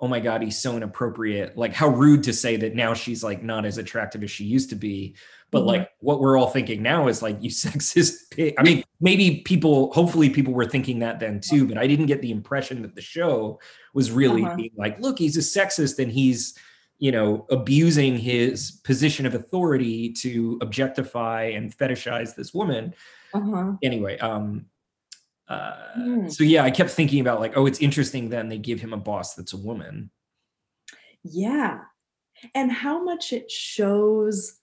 oh 0.01 0.09
my 0.09 0.20
god 0.20 0.42
he's 0.42 0.59
so 0.59 0.76
inappropriate 0.76 1.57
like 1.57 1.72
how 1.74 1.88
rude 1.88 2.22
to 2.22 2.32
say 2.32 2.57
that 2.57 2.74
now 2.74 2.94
she's 2.94 3.22
like 3.22 3.42
not 3.42 3.64
as 3.66 3.78
attractive 3.78 4.22
as 4.22 4.30
she 4.30 4.44
used 4.44 4.70
to 4.70 4.76
be 4.76 5.14
but 5.51 5.62
Mhm. 5.62 5.66
like 5.66 5.90
what 6.01 6.20
we're 6.20 6.38
all 6.38 6.48
thinking 6.51 6.82
now 6.82 7.09
is 7.09 7.22
like 7.22 7.36
you 7.42 7.51
sexist 7.66 8.30
pig. 8.30 8.55
i 8.59 8.62
mean 8.62 8.82
maybe 9.01 9.42
people 9.44 9.92
hopefully 9.92 10.30
people 10.30 10.53
were 10.55 10.66
thinking 10.66 11.01
that 11.01 11.20
then 11.20 11.40
too 11.40 11.66
but 11.66 11.76
i 11.78 11.86
didn't 11.86 12.07
get 12.07 12.22
the 12.22 12.30
impression 12.30 12.82
that 12.82 12.94
the 12.94 13.03
show 13.03 13.59
was 13.94 14.11
really 14.11 14.44
Uh-huh. 14.44 14.57
being 14.57 14.70
like 14.76 14.98
look 15.01 15.18
he's 15.18 15.36
a 15.36 15.40
sexist 15.40 15.98
and 15.98 16.11
he's 16.12 16.55
you 16.98 17.11
know 17.12 17.46
abusing 17.51 18.18
his 18.18 18.70
position 18.84 19.24
of 19.26 19.34
authority 19.34 20.12
to 20.12 20.59
objectify 20.61 21.44
and 21.44 21.76
fetishize 21.76 22.34
this 22.34 22.53
woman 22.55 22.94
Uh-huh. 23.34 23.72
anyway 23.82 24.18
um 24.18 24.66
uh 25.51 25.76
Hmm. 25.94 26.28
so 26.28 26.44
yeah 26.44 26.62
i 26.64 26.70
kept 26.70 26.90
thinking 26.90 27.20
about 27.20 27.40
like 27.40 27.53
oh 27.57 27.66
it's 27.66 27.80
interesting 27.80 28.28
then 28.30 28.48
they 28.48 28.59
give 28.59 28.80
him 28.80 28.92
a 28.92 28.96
boss 28.96 29.34
that's 29.34 29.53
a 29.53 29.57
woman 29.59 30.11
Yeah. 31.24 31.80
And 32.55 32.72
how 32.72 33.05
much 33.05 33.32
it 33.34 33.51
shows 33.51 34.57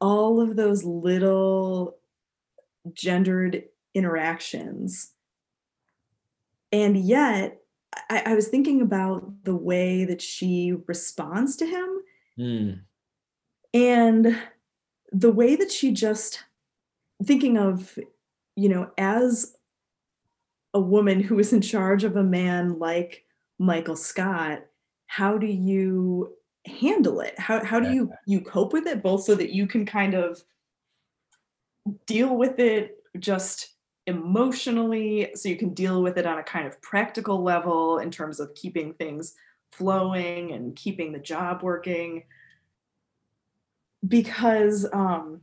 all 0.00 0.40
of 0.40 0.54
those 0.54 0.84
little 0.84 1.96
gendered 2.92 3.64
interactions. 3.94 5.10
And 6.70 6.96
yet, 6.96 7.58
I, 8.10 8.22
I 8.26 8.34
was 8.36 8.46
thinking 8.48 8.80
about 8.82 9.42
the 9.42 9.56
way 9.56 10.04
that 10.04 10.22
she 10.22 10.74
responds 10.86 11.56
to 11.56 11.66
him 11.66 11.88
Hmm. 12.36 12.70
and 13.74 14.38
the 15.12 15.32
way 15.32 15.56
that 15.56 15.72
she 15.72 15.90
just 15.92 16.44
thinking 17.24 17.56
of, 17.58 17.98
you 18.54 18.68
know, 18.68 18.90
as 18.98 19.55
a 20.76 20.80
woman 20.80 21.20
who 21.20 21.38
is 21.38 21.54
in 21.54 21.62
charge 21.62 22.04
of 22.04 22.16
a 22.16 22.22
man 22.22 22.78
like 22.78 23.24
Michael 23.58 23.96
Scott, 23.96 24.60
how 25.06 25.38
do 25.38 25.46
you 25.46 26.34
handle 26.66 27.20
it? 27.20 27.32
How 27.38 27.64
how 27.64 27.80
do 27.80 27.90
you 27.90 28.12
you 28.26 28.42
cope 28.42 28.74
with 28.74 28.86
it 28.86 29.02
both 29.02 29.22
so 29.22 29.34
that 29.36 29.54
you 29.54 29.66
can 29.66 29.86
kind 29.86 30.12
of 30.12 30.42
deal 32.04 32.36
with 32.36 32.58
it 32.58 32.98
just 33.18 33.74
emotionally 34.06 35.30
so 35.34 35.48
you 35.48 35.56
can 35.56 35.72
deal 35.72 36.02
with 36.02 36.18
it 36.18 36.26
on 36.26 36.38
a 36.38 36.42
kind 36.42 36.66
of 36.66 36.80
practical 36.82 37.42
level 37.42 37.98
in 37.98 38.10
terms 38.10 38.38
of 38.38 38.54
keeping 38.54 38.92
things 38.94 39.32
flowing 39.72 40.52
and 40.52 40.76
keeping 40.76 41.10
the 41.10 41.18
job 41.18 41.62
working 41.62 42.22
because 44.06 44.86
um 44.92 45.40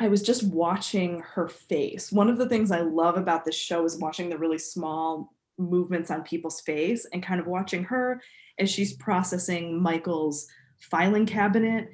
I 0.00 0.08
was 0.08 0.22
just 0.22 0.44
watching 0.44 1.20
her 1.20 1.48
face. 1.48 2.12
One 2.12 2.28
of 2.28 2.38
the 2.38 2.48
things 2.48 2.70
I 2.70 2.80
love 2.80 3.16
about 3.16 3.44
this 3.44 3.56
show 3.56 3.84
is 3.84 3.98
watching 3.98 4.28
the 4.28 4.38
really 4.38 4.58
small 4.58 5.32
movements 5.58 6.10
on 6.10 6.22
people's 6.22 6.60
face 6.60 7.04
and 7.12 7.22
kind 7.22 7.40
of 7.40 7.46
watching 7.46 7.82
her 7.84 8.22
as 8.58 8.70
she's 8.70 8.94
processing 8.94 9.80
Michael's 9.80 10.46
filing 10.78 11.26
cabinet 11.26 11.90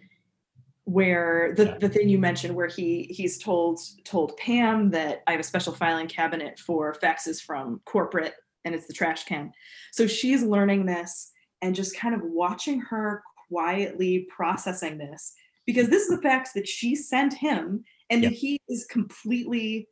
where 0.85 1.55
the, 1.57 1.79
the 1.81 1.89
thing 1.89 2.11
you 2.11 2.19
mentioned 2.19 2.55
where 2.55 2.67
he 2.67 3.05
he's 3.05 3.39
told 3.39 3.81
told 4.05 4.37
Pam 4.37 4.91
that 4.91 5.23
I 5.27 5.31
have 5.31 5.41
a 5.41 5.45
special 5.45 5.73
filing 5.73 6.09
cabinet 6.09 6.59
for 6.59 6.95
faxes 7.03 7.41
from 7.41 7.81
corporate 7.87 8.35
and 8.67 8.75
it's 8.75 8.87
the 8.87 8.93
trash 8.93 9.25
can. 9.25 9.53
So 9.93 10.07
she's 10.07 10.43
learning 10.43 10.85
this 10.85 11.33
and 11.63 11.75
just 11.75 11.97
kind 11.97 12.15
of 12.15 12.21
watching 12.23 12.81
her 12.81 13.23
quietly 13.49 14.27
processing 14.35 14.99
this 14.99 15.33
because 15.65 15.89
this 15.89 16.03
is 16.03 16.19
a 16.19 16.23
fax 16.23 16.53
that 16.53 16.69
she 16.69 16.95
sent 16.95 17.33
him 17.33 17.83
and 18.11 18.25
he 18.25 18.61
is 18.69 18.85
completely 18.85 19.89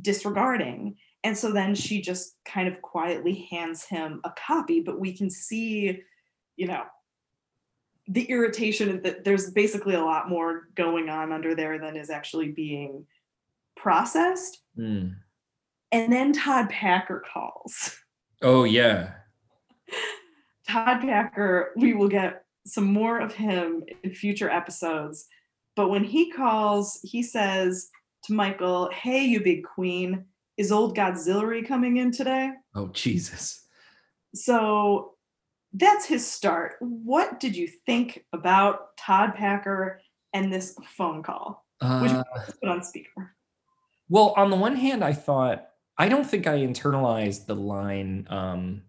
disregarding. 0.00 0.96
And 1.24 1.36
so 1.36 1.52
then 1.52 1.74
she 1.74 2.00
just 2.00 2.36
kind 2.44 2.68
of 2.68 2.82
quietly 2.82 3.46
hands 3.50 3.84
him 3.84 4.20
a 4.24 4.30
copy, 4.30 4.80
but 4.80 4.98
we 4.98 5.16
can 5.16 5.30
see, 5.30 6.00
you 6.56 6.66
know, 6.66 6.82
the 8.08 8.24
irritation 8.24 9.00
that 9.02 9.24
there's 9.24 9.50
basically 9.52 9.94
a 9.94 10.04
lot 10.04 10.28
more 10.28 10.68
going 10.74 11.08
on 11.08 11.30
under 11.30 11.54
there 11.54 11.78
than 11.78 11.96
is 11.96 12.10
actually 12.10 12.50
being 12.50 13.06
processed. 13.76 14.58
Hmm. 14.76 15.08
And 15.92 16.12
then 16.12 16.32
Todd 16.32 16.68
Packer 16.70 17.22
calls. 17.32 17.96
oh 18.42 18.64
yeah 18.64 19.12
Todd 20.68 21.02
Packer, 21.02 21.72
we 21.76 21.94
will 21.94 22.08
get 22.08 22.44
some 22.66 22.92
more 22.92 23.20
of 23.20 23.34
him 23.34 23.84
in 24.02 24.14
future 24.14 24.50
episodes. 24.50 25.26
But 25.76 25.88
when 25.88 26.04
he 26.04 26.30
calls, 26.30 27.00
he 27.02 27.22
says 27.22 27.88
to 28.24 28.34
Michael, 28.34 28.90
Hey, 28.92 29.24
you 29.24 29.42
big 29.42 29.64
queen, 29.64 30.26
is 30.56 30.70
old 30.70 30.96
Godzilla 30.96 31.66
coming 31.66 31.96
in 31.96 32.12
today? 32.12 32.52
oh 32.74 32.88
jesus 32.88 33.64
So 34.34 35.14
that's 35.74 36.04
his 36.04 36.26
start. 36.26 36.74
What 36.80 37.40
did 37.40 37.56
you 37.56 37.66
think 37.86 38.24
about 38.32 38.96
Todd 38.98 39.34
Packer 39.34 40.00
and 40.34 40.52
this 40.52 40.76
phone 40.84 41.22
call? 41.22 41.64
Which 41.80 42.10
uh, 42.12 42.24
put 42.60 42.68
on 42.68 42.82
speaker. 42.82 43.34
Well, 44.08 44.34
on 44.36 44.50
the 44.50 44.56
one 44.56 44.76
hand, 44.76 45.02
I 45.02 45.14
thought 45.14 45.66
I 45.96 46.08
don't 46.08 46.24
think 46.24 46.46
I 46.46 46.58
internalized 46.58 47.46
the 47.46 47.56
line 47.56 48.26
um, 48.28 48.82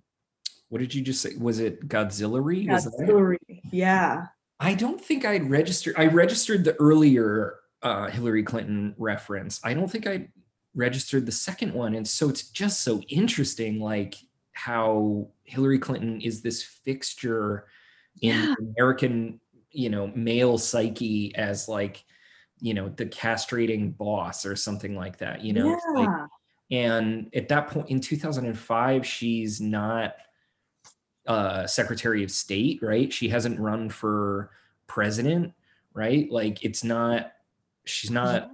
what 0.74 0.80
did 0.80 0.96
you 0.96 1.04
just 1.04 1.22
say? 1.22 1.36
Was 1.38 1.60
it 1.60 1.88
Godzilla? 1.88 2.42
Godzilla. 2.42 3.38
Yeah. 3.72 4.26
I 4.64 4.74
don't 4.76 4.99
think 4.99 5.26
I'd 5.26 5.49
registered. 5.49 5.95
I 5.97 6.07
registered 6.07 6.64
the 6.64 6.74
earlier 6.76 7.59
uh, 7.82 8.07
Hillary 8.07 8.43
Clinton 8.43 8.95
reference. 8.97 9.59
I 9.64 9.74
don't 9.74 9.91
think 9.91 10.07
I 10.07 10.30
registered 10.74 11.26
the 11.26 11.34
second 11.34 11.74
one. 11.74 11.95
And 11.95 12.07
so 12.07 12.30
it's 12.30 12.49
just 12.49 12.82
so 12.82 13.01
interesting, 13.09 13.80
like 13.80 14.16
how 14.53 15.28
Hillary 15.43 15.80
Clinton 15.80 16.22
is 16.22 16.41
this 16.41 16.64
fixture 16.64 17.68
in 18.22 18.36
yeah. 18.36 18.55
American, 18.78 19.41
you 19.72 19.89
know, 19.89 20.11
male 20.16 20.57
psyche 20.57 21.36
as 21.36 21.68
like, 21.68 22.05
you 22.61 22.74
know, 22.74 22.88
the 22.88 23.05
castrating 23.05 23.97
boss 23.97 24.45
or 24.45 24.55
something 24.55 24.95
like 24.95 25.18
that, 25.18 25.43
you 25.43 25.51
know? 25.51 25.70
Yeah. 25.70 26.01
Like, 26.01 26.30
and 26.72 27.30
at 27.36 27.49
that 27.49 27.68
point 27.68 27.89
in 27.89 27.99
2005, 27.99 29.05
she's 29.05 29.59
not 29.59 30.16
uh, 31.28 31.66
Secretary 31.68 32.24
of 32.24 32.32
State, 32.32 32.82
right? 32.82 33.12
She 33.12 33.30
hasn't 33.30 33.60
run 33.60 33.90
for 33.90 34.52
president, 34.88 35.54
right? 35.94 36.30
Like 36.32 36.64
it's 36.64 36.84
not, 36.84 37.34
she's 37.86 38.12
not, 38.12 38.52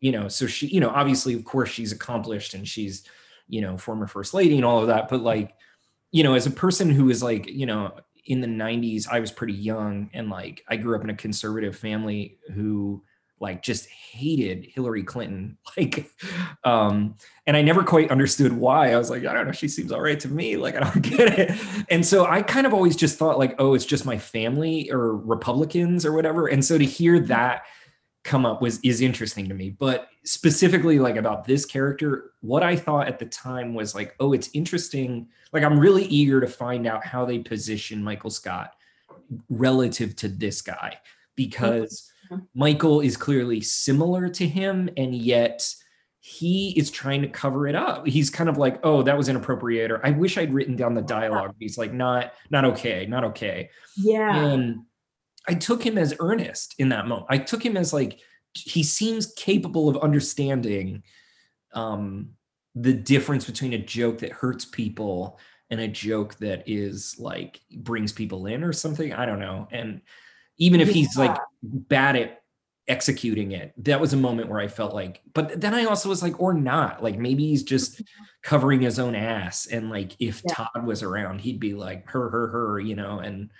you 0.00 0.12
know, 0.12 0.28
so 0.28 0.46
she, 0.46 0.66
you 0.68 0.80
know, 0.80 0.90
obviously, 0.90 1.34
of 1.34 1.44
course, 1.44 1.70
she's 1.70 1.92
accomplished 1.92 2.54
and 2.54 2.66
she's, 2.66 3.04
you 3.48 3.60
know, 3.60 3.76
former 3.76 4.06
first 4.06 4.34
lady 4.34 4.56
and 4.56 4.64
all 4.64 4.80
of 4.80 4.88
that. 4.88 5.08
But 5.08 5.22
like, 5.22 5.54
you 6.10 6.22
know, 6.22 6.34
as 6.34 6.46
a 6.46 6.50
person 6.50 6.90
who 6.90 7.10
is 7.10 7.22
like, 7.22 7.46
you 7.46 7.66
know, 7.66 7.92
in 8.24 8.40
the 8.40 8.46
90s, 8.46 9.08
I 9.08 9.20
was 9.20 9.32
pretty 9.32 9.54
young 9.54 10.10
and 10.12 10.30
like 10.30 10.64
I 10.68 10.76
grew 10.76 10.96
up 10.96 11.04
in 11.04 11.10
a 11.10 11.14
conservative 11.14 11.76
family 11.76 12.38
who 12.54 13.02
like 13.40 13.62
just 13.62 13.88
hated 13.88 14.66
Hillary 14.74 15.02
Clinton. 15.02 15.56
Like, 15.76 16.10
um, 16.64 17.14
and 17.46 17.56
I 17.56 17.62
never 17.62 17.84
quite 17.84 18.10
understood 18.10 18.52
why. 18.52 18.92
I 18.92 18.98
was 18.98 19.10
like, 19.10 19.24
I 19.24 19.32
don't 19.32 19.46
know, 19.46 19.52
she 19.52 19.68
seems 19.68 19.92
all 19.92 20.00
right 20.00 20.18
to 20.18 20.28
me. 20.28 20.56
Like, 20.56 20.74
I 20.74 20.80
don't 20.80 21.02
get 21.16 21.38
it. 21.38 21.84
And 21.88 22.04
so 22.04 22.26
I 22.26 22.42
kind 22.42 22.66
of 22.66 22.74
always 22.74 22.96
just 22.96 23.16
thought, 23.16 23.38
like, 23.38 23.54
oh, 23.60 23.74
it's 23.74 23.84
just 23.84 24.04
my 24.04 24.18
family 24.18 24.90
or 24.90 25.14
Republicans 25.14 26.04
or 26.04 26.12
whatever. 26.12 26.48
And 26.48 26.64
so 26.64 26.78
to 26.78 26.84
hear 26.84 27.20
that 27.20 27.62
come 28.24 28.44
up 28.44 28.60
was 28.60 28.80
is 28.80 29.00
interesting 29.00 29.48
to 29.48 29.54
me. 29.54 29.70
But 29.70 30.08
specifically, 30.24 30.98
like 30.98 31.16
about 31.16 31.44
this 31.44 31.64
character, 31.64 32.32
what 32.40 32.62
I 32.62 32.74
thought 32.74 33.06
at 33.06 33.18
the 33.18 33.26
time 33.26 33.72
was 33.72 33.94
like, 33.94 34.16
oh, 34.18 34.32
it's 34.32 34.50
interesting. 34.52 35.28
Like, 35.52 35.62
I'm 35.62 35.78
really 35.78 36.04
eager 36.06 36.40
to 36.40 36.48
find 36.48 36.86
out 36.86 37.04
how 37.04 37.24
they 37.24 37.38
position 37.38 38.02
Michael 38.02 38.30
Scott 38.30 38.74
relative 39.48 40.16
to 40.16 40.28
this 40.28 40.60
guy 40.60 40.98
because 41.36 42.10
Michael 42.54 43.00
is 43.00 43.16
clearly 43.16 43.60
similar 43.60 44.28
to 44.30 44.46
him, 44.46 44.88
and 44.96 45.14
yet 45.14 45.66
he 46.20 46.74
is 46.76 46.90
trying 46.90 47.22
to 47.22 47.28
cover 47.28 47.66
it 47.66 47.74
up. 47.74 48.06
He's 48.06 48.30
kind 48.30 48.48
of 48.48 48.58
like, 48.58 48.80
"Oh, 48.84 49.02
that 49.02 49.16
was 49.16 49.28
inappropriate," 49.28 49.90
or 49.90 50.04
"I 50.04 50.10
wish 50.10 50.36
I'd 50.36 50.52
written 50.52 50.76
down 50.76 50.94
the 50.94 51.02
dialogue." 51.02 51.54
He's 51.58 51.78
like, 51.78 51.92
"Not, 51.92 52.32
not 52.50 52.64
okay, 52.64 53.06
not 53.06 53.24
okay." 53.24 53.70
Yeah. 53.96 54.36
And 54.36 54.80
I 55.46 55.54
took 55.54 55.84
him 55.84 55.96
as 55.96 56.14
earnest 56.20 56.74
in 56.78 56.90
that 56.90 57.06
moment. 57.06 57.26
I 57.30 57.38
took 57.38 57.64
him 57.64 57.76
as 57.76 57.92
like 57.92 58.20
he 58.54 58.82
seems 58.82 59.32
capable 59.34 59.88
of 59.88 59.96
understanding 59.98 61.02
um, 61.72 62.30
the 62.74 62.92
difference 62.92 63.44
between 63.44 63.72
a 63.72 63.78
joke 63.78 64.18
that 64.18 64.32
hurts 64.32 64.64
people 64.64 65.38
and 65.70 65.80
a 65.80 65.88
joke 65.88 66.34
that 66.36 66.64
is 66.66 67.16
like 67.18 67.60
brings 67.76 68.12
people 68.12 68.46
in 68.46 68.64
or 68.64 68.72
something. 68.72 69.12
I 69.12 69.26
don't 69.26 69.40
know. 69.40 69.68
And 69.70 70.00
even 70.58 70.80
if 70.80 70.88
yeah. 70.88 70.94
he's 70.94 71.16
like 71.16 71.36
bad 71.62 72.16
at 72.16 72.42
executing 72.88 73.52
it 73.52 73.72
that 73.76 74.00
was 74.00 74.14
a 74.14 74.16
moment 74.16 74.48
where 74.48 74.60
i 74.60 74.66
felt 74.66 74.94
like 74.94 75.20
but 75.34 75.60
then 75.60 75.74
i 75.74 75.84
also 75.84 76.08
was 76.08 76.22
like 76.22 76.40
or 76.40 76.54
not 76.54 77.02
like 77.02 77.18
maybe 77.18 77.46
he's 77.46 77.62
just 77.62 77.94
mm-hmm. 77.96 78.24
covering 78.42 78.80
his 78.80 78.98
own 78.98 79.14
ass 79.14 79.66
and 79.66 79.90
like 79.90 80.12
if 80.20 80.42
yeah. 80.46 80.54
todd 80.54 80.86
was 80.86 81.02
around 81.02 81.38
he'd 81.38 81.60
be 81.60 81.74
like 81.74 82.08
her 82.08 82.30
her 82.30 82.48
her 82.48 82.80
you 82.80 82.96
know 82.96 83.18
and 83.18 83.50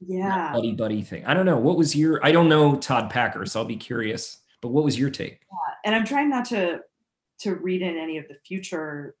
yeah 0.00 0.52
buddy 0.52 0.72
buddy 0.72 1.02
thing 1.02 1.24
i 1.24 1.32
don't 1.32 1.46
know 1.46 1.56
what 1.56 1.76
was 1.76 1.94
your 1.94 2.24
i 2.26 2.32
don't 2.32 2.48
know 2.48 2.74
todd 2.76 3.08
packer 3.08 3.46
so 3.46 3.60
i'll 3.60 3.66
be 3.66 3.76
curious 3.76 4.38
but 4.60 4.68
what 4.68 4.84
was 4.84 4.98
your 4.98 5.08
take 5.08 5.40
yeah. 5.40 5.74
and 5.84 5.94
i'm 5.94 6.04
trying 6.04 6.28
not 6.28 6.44
to 6.44 6.80
to 7.38 7.54
read 7.54 7.80
in 7.80 7.96
any 7.96 8.18
of 8.18 8.26
the 8.26 8.36
future 8.44 9.14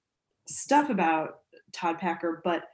stuff 0.48 0.90
about 0.90 1.38
todd 1.72 1.96
packer 1.96 2.40
but 2.44 2.64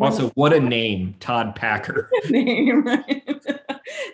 also, 0.00 0.28
what 0.34 0.52
a 0.52 0.60
name, 0.60 1.14
Todd 1.20 1.54
Packer. 1.54 2.08
name, 2.28 2.84
right? 2.84 3.04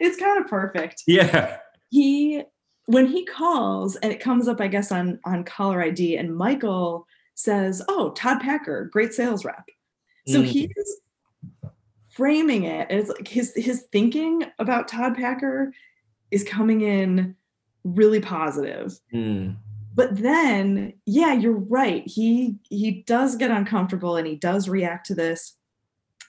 it's 0.00 0.18
kind 0.18 0.42
of 0.42 0.50
perfect. 0.50 1.02
Yeah. 1.06 1.58
He 1.90 2.42
when 2.86 3.06
he 3.06 3.24
calls 3.24 3.96
and 3.96 4.10
it 4.10 4.20
comes 4.20 4.48
up, 4.48 4.60
I 4.60 4.68
guess, 4.68 4.90
on 4.90 5.20
on 5.24 5.44
caller 5.44 5.82
ID, 5.82 6.16
and 6.16 6.34
Michael 6.34 7.06
says, 7.34 7.82
"Oh, 7.88 8.10
Todd 8.10 8.40
Packer, 8.40 8.88
great 8.92 9.12
sales 9.12 9.44
rep." 9.44 9.68
So 10.26 10.42
mm. 10.42 10.44
he's 10.44 11.00
framing 12.10 12.64
it, 12.64 12.86
and 12.90 13.00
it's 13.00 13.10
like 13.10 13.28
his 13.28 13.52
his 13.54 13.84
thinking 13.92 14.44
about 14.58 14.88
Todd 14.88 15.16
Packer 15.16 15.72
is 16.30 16.44
coming 16.44 16.82
in 16.82 17.36
really 17.84 18.20
positive. 18.20 18.98
Mm. 19.14 19.56
But 19.94 20.16
then, 20.16 20.92
yeah, 21.06 21.32
you're 21.32 21.52
right. 21.52 22.06
He 22.06 22.56
he 22.70 23.02
does 23.06 23.36
get 23.36 23.50
uncomfortable 23.50 24.16
and 24.16 24.26
he 24.26 24.36
does 24.36 24.68
react 24.68 25.06
to 25.06 25.14
this 25.14 25.57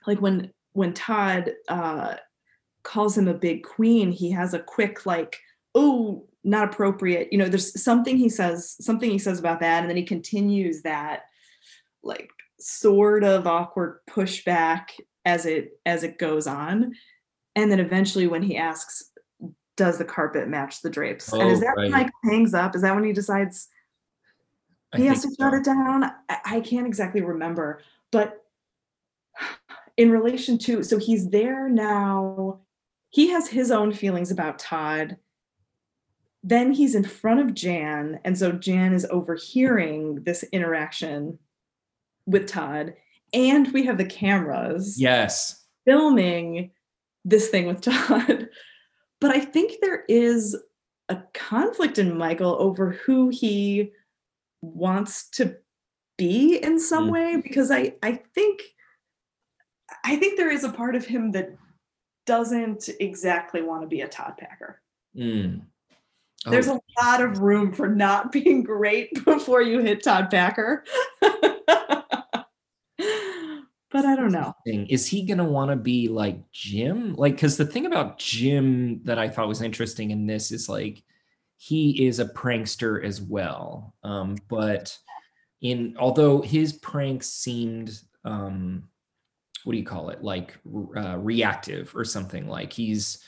like 0.10 0.22
when 0.22 0.52
when 0.74 0.94
Todd 0.94 1.54
uh, 1.68 2.16
calls 2.84 3.16
him 3.16 3.28
a 3.28 3.34
big 3.34 3.64
queen, 3.64 4.12
he 4.12 4.32
has 4.32 4.56
a 4.56 4.60
quick 4.60 5.06
like, 5.06 5.40
oh, 5.76 6.26
not 6.44 6.74
appropriate. 6.74 7.32
You 7.32 7.38
know, 7.38 7.48
there's 7.48 7.82
something 7.82 8.18
he 8.18 8.30
says, 8.30 8.76
something 8.82 9.10
he 9.10 9.20
says 9.20 9.38
about 9.38 9.60
that, 9.60 9.82
and 9.82 9.90
then 9.90 9.98
he 9.98 10.04
continues 10.04 10.82
that 10.82 11.26
like 12.02 12.30
sort 12.60 13.24
of 13.24 13.46
awkward 13.46 14.00
pushback 14.10 14.86
as 15.26 15.46
it 15.46 15.80
as 15.86 16.04
it 16.04 16.18
goes 16.18 16.48
on. 16.48 16.94
And 17.56 17.72
then 17.72 17.80
eventually 17.80 18.26
when 18.26 18.42
he 18.42 18.58
asks, 18.58 19.12
does 19.78 20.00
the 20.00 20.06
carpet 20.06 20.48
match 20.48 20.82
the 20.82 20.90
drapes? 20.90 21.32
Oh, 21.32 21.40
and 21.40 21.52
is 21.52 21.60
oh, 21.60 21.62
that 21.62 21.76
right. 21.78 21.84
when 21.84 21.92
Mike 21.92 22.12
hangs 22.24 22.56
up? 22.56 22.76
Is 22.76 22.82
that 22.82 22.96
when 22.96 23.04
he 23.04 23.14
decides 23.14 23.68
he 24.96 25.06
has 25.06 25.22
to 25.22 25.28
shut 25.40 25.54
so. 25.54 25.58
it 25.58 25.66
down? 25.66 26.06
I, 26.28 26.38
I 26.46 26.60
can't 26.62 26.88
exactly 26.88 27.22
remember, 27.22 27.82
but 28.12 28.39
in 30.00 30.12
relation 30.12 30.58
to 30.58 30.82
so 30.82 30.98
he's 30.98 31.30
there 31.30 31.68
now. 31.68 32.62
He 33.10 33.28
has 33.32 33.50
his 33.50 33.70
own 33.70 33.92
feelings 33.92 34.32
about 34.32 34.58
todd. 34.58 35.18
Then 36.42 36.72
he's 36.72 36.96
in 36.96 37.04
front 37.04 37.42
of 37.42 37.54
jan 37.54 38.22
and 38.24 38.38
so 38.38 38.54
jan 38.54 38.94
is 38.94 39.06
overhearing 39.12 40.24
this 40.24 40.44
interaction 40.54 41.38
with 42.26 42.48
todd. 42.48 42.94
And 43.34 43.68
we 43.74 43.86
have 43.88 43.98
the 43.98 44.06
cameras 44.06 44.96
yes. 44.98 45.66
filming 45.84 46.72
this 47.26 47.50
thing 47.50 47.68
with 47.68 47.82
todd. 47.82 48.48
But 49.20 49.36
i 49.36 49.42
think 49.42 49.82
there 49.82 50.06
is 50.08 50.56
a 51.10 51.18
conflict 51.34 51.98
in 51.98 52.18
michael 52.18 52.56
over 52.58 52.92
who 52.92 53.28
he 53.28 53.92
wants 54.62 55.30
to 55.32 55.58
be 56.18 56.56
in 56.56 56.80
some 56.80 57.10
mm. 57.10 57.12
way 57.12 57.42
because 57.44 57.70
i 57.70 57.94
i 58.02 58.14
think 58.34 58.62
I 60.04 60.16
think 60.16 60.38
there 60.38 60.52
is 60.52 60.64
a 60.64 60.72
part 60.72 60.96
of 60.96 61.06
him 61.06 61.32
that 61.32 61.56
doesn't 62.26 62.90
exactly 63.00 63.62
want 63.62 63.82
to 63.82 63.88
be 63.88 64.02
a 64.02 64.08
Todd 64.08 64.36
Packer. 64.38 64.82
Mm. 65.18 65.62
Oh. 66.46 66.52
There's 66.52 66.68
a 66.68 66.80
lot 67.02 67.22
of 67.22 67.40
room 67.40 67.74
for 67.74 67.88
not 67.88 68.32
being 68.34 68.64
great 68.64 69.26
before 69.26 69.62
you 69.62 69.80
hit 69.80 70.04
Todd 70.04 70.30
Packer. 70.30 70.84
but 73.92 74.06
I 74.06 74.16
don't 74.16 74.32
know. 74.32 74.54
Is 74.66 75.08
he 75.08 75.24
going 75.24 75.40
to 75.40 75.44
want 75.44 75.72
to 75.72 75.76
be 75.76 76.08
like 76.08 76.40
Jim? 76.52 77.16
Like, 77.16 77.34
because 77.34 77.58
the 77.58 77.66
thing 77.66 77.86
about 77.86 78.20
Jim 78.20 79.02
that 79.04 79.18
I 79.18 79.28
thought 79.28 79.48
was 79.48 79.62
interesting 79.62 80.12
in 80.12 80.28
this 80.28 80.52
is 80.52 80.70
like 80.70 81.04
he 81.58 82.08
is 82.08 82.20
a 82.20 82.26
prankster 82.26 83.04
as 83.04 83.22
well. 83.22 83.94
Um, 84.04 84.38
but 84.48 84.98
in 85.62 85.96
although 86.00 86.42
his 86.42 86.74
pranks 86.74 87.30
seemed 87.30 88.00
um, 88.24 88.84
what 89.70 89.74
do 89.74 89.78
you 89.78 89.86
call 89.86 90.10
it? 90.10 90.24
Like 90.24 90.58
uh, 90.98 91.20
reactive 91.20 91.96
or 91.96 92.04
something. 92.04 92.48
Like 92.48 92.74
he's 92.74 93.24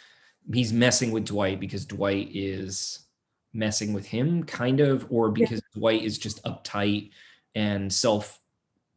he's 0.52 0.74
messing 0.74 1.12
with 1.12 1.26
dwight 1.26 1.60
because 1.60 1.86
dwight 1.86 2.32
is 2.34 3.06
messing 3.54 3.94
with 3.94 4.08
him 4.08 4.44
kind 4.44 4.80
of 4.80 5.06
or 5.12 5.30
because 5.30 5.62
yeah. 5.62 5.80
dwight 5.80 6.02
is 6.02 6.18
just 6.18 6.44
uptight 6.44 7.12
and 7.54 7.94
self 7.94 8.40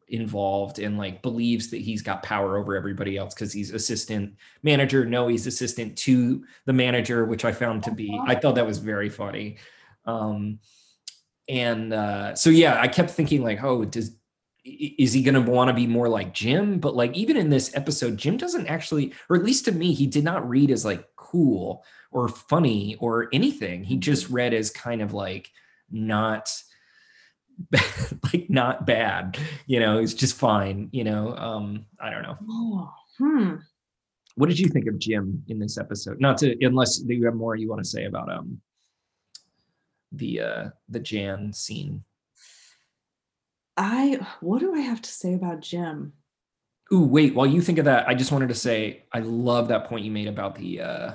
involved 0.09 0.78
and 0.78 0.97
like 0.97 1.20
believes 1.20 1.68
that 1.68 1.82
he's 1.82 2.01
got 2.01 2.22
power 2.22 2.57
over 2.57 2.74
everybody 2.74 3.18
else 3.18 3.34
because 3.34 3.53
he's 3.53 3.72
assistant 3.72 4.34
manager. 4.62 5.05
No 5.05 5.28
he's 5.28 5.47
assistant 5.47 5.99
to 5.99 6.47
the 6.64 6.72
manager 6.72 7.26
which 7.26 7.45
i 7.45 7.53
found 7.53 7.82
to 7.82 7.90
be 7.90 8.18
i 8.26 8.34
thought 8.34 8.55
that 8.55 8.66
was 8.66 8.78
very 8.78 9.11
funny. 9.11 9.59
Um 10.07 10.61
and 11.47 11.92
uh 11.92 12.34
so 12.34 12.49
yeah 12.49 12.80
i 12.80 12.88
kept 12.88 13.11
thinking 13.11 13.42
like 13.42 13.62
oh 13.62 13.84
does 13.84 14.16
is 14.65 15.12
he 15.12 15.23
going 15.23 15.35
to 15.35 15.51
want 15.51 15.69
to 15.69 15.75
be 15.75 15.87
more 15.87 16.09
like 16.09 16.33
Jim? 16.33 16.79
But 16.79 16.97
like 16.97 17.15
even 17.15 17.37
in 17.37 17.51
this 17.51 17.75
episode, 17.77 18.17
Jim 18.17 18.37
doesn't 18.37 18.67
actually, 18.67 19.12
or 19.29 19.37
at 19.37 19.45
least 19.45 19.67
to 19.67 19.73
me, 19.73 19.93
he 19.93 20.07
did 20.07 20.25
not 20.25 20.49
read 20.49 20.71
as 20.71 20.85
like 20.85 21.07
cool 21.17 21.85
or 22.11 22.29
funny 22.29 22.97
or 23.01 23.29
anything. 23.33 23.85
He 23.85 23.97
just 23.97 24.27
mm-hmm. 24.27 24.35
read 24.35 24.55
as 24.55 24.71
kind 24.71 25.03
of 25.03 25.12
like 25.12 25.51
not 25.91 26.51
like 28.25 28.49
not 28.49 28.87
bad 28.87 29.39
you 29.67 29.79
know 29.79 29.99
it's 29.99 30.15
just 30.15 30.37
fine 30.37 30.89
you 30.93 31.05
know 31.05 31.37
um 31.37 31.87
i 32.01 32.11
don't 32.11 32.23
know 32.23 32.37
Oh, 32.49 32.93
hmm. 33.19 33.55
what 34.35 34.49
did 34.49 34.59
you 34.59 34.69
think 34.69 34.87
of 34.89 34.99
jim 34.99 35.43
in 35.49 35.59
this 35.59 35.79
episode 35.79 36.21
not 36.21 36.39
to 36.39 36.57
unless 36.65 37.01
you 37.07 37.25
have 37.25 37.35
more 37.35 37.55
you 37.55 37.69
want 37.69 37.83
to 37.83 37.89
say 37.89 38.07
about 38.07 38.31
um 38.31 38.61
the 40.12 40.41
uh 40.41 40.69
the 40.89 41.01
jan 41.01 41.53
scene 41.53 42.03
I 43.77 44.27
what 44.41 44.61
do 44.61 44.75
I 44.75 44.81
have 44.81 45.03
to 45.03 45.11
say 45.11 45.35
about 45.35 45.61
Jim? 45.61 46.12
Ooh, 46.93 47.05
wait, 47.05 47.35
while 47.35 47.47
you 47.47 47.62
think 47.62 47.79
of 47.79 47.87
that, 47.87 48.07
I 48.09 48.14
just 48.14 48.31
wanted 48.31 48.49
to 48.49 48.55
say 48.55 49.05
I 49.12 49.20
love 49.20 49.68
that 49.68 49.87
point 49.87 50.05
you 50.05 50.11
made 50.11 50.29
about 50.29 50.55
the 50.55 50.81
uh 50.81 51.14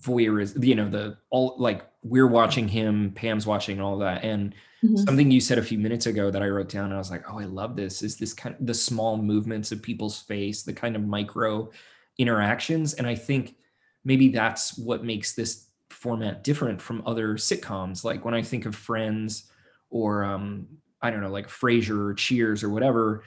voyeurism, 0.00 0.64
you 0.64 0.74
know, 0.74 0.88
the 0.88 1.18
all 1.30 1.56
like 1.58 1.84
we're 2.02 2.26
watching 2.28 2.68
him, 2.68 3.12
Pam's 3.12 3.46
watching 3.46 3.80
all 3.80 3.98
that. 3.98 4.24
And 4.24 4.54
Mhm. 4.84 4.96
something 5.06 5.30
you 5.30 5.40
said 5.40 5.58
a 5.58 5.62
few 5.62 5.78
minutes 5.78 6.06
ago 6.06 6.30
that 6.30 6.42
I 6.42 6.48
wrote 6.48 6.68
down, 6.68 6.86
and 6.86 6.94
I 6.94 6.98
was 6.98 7.10
like, 7.10 7.24
oh, 7.30 7.38
I 7.38 7.44
love 7.44 7.74
this. 7.76 8.02
Is 8.02 8.16
this 8.16 8.32
kind 8.32 8.54
of 8.58 8.66
the 8.66 8.74
small 8.74 9.16
movements 9.16 9.72
of 9.72 9.82
people's 9.82 10.20
face, 10.20 10.62
the 10.62 10.72
kind 10.72 10.94
of 10.96 11.04
micro 11.04 11.70
interactions. 12.18 12.94
And 12.94 13.06
I 13.06 13.14
think 13.16 13.56
maybe 14.04 14.28
that's 14.28 14.78
what 14.78 15.04
makes 15.04 15.34
this 15.34 15.66
format 15.90 16.44
different 16.44 16.80
from 16.80 17.02
other 17.06 17.34
sitcoms. 17.34 18.04
Like 18.04 18.24
when 18.24 18.34
I 18.34 18.42
think 18.42 18.66
of 18.66 18.76
Friends 18.76 19.50
or 19.90 20.24
um, 20.24 20.68
I 21.02 21.10
don't 21.10 21.20
know, 21.20 21.30
like 21.30 21.48
Frasier 21.48 22.10
or 22.10 22.14
Cheers 22.14 22.62
or 22.64 22.70
whatever, 22.70 23.24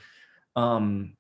um, 0.56 1.16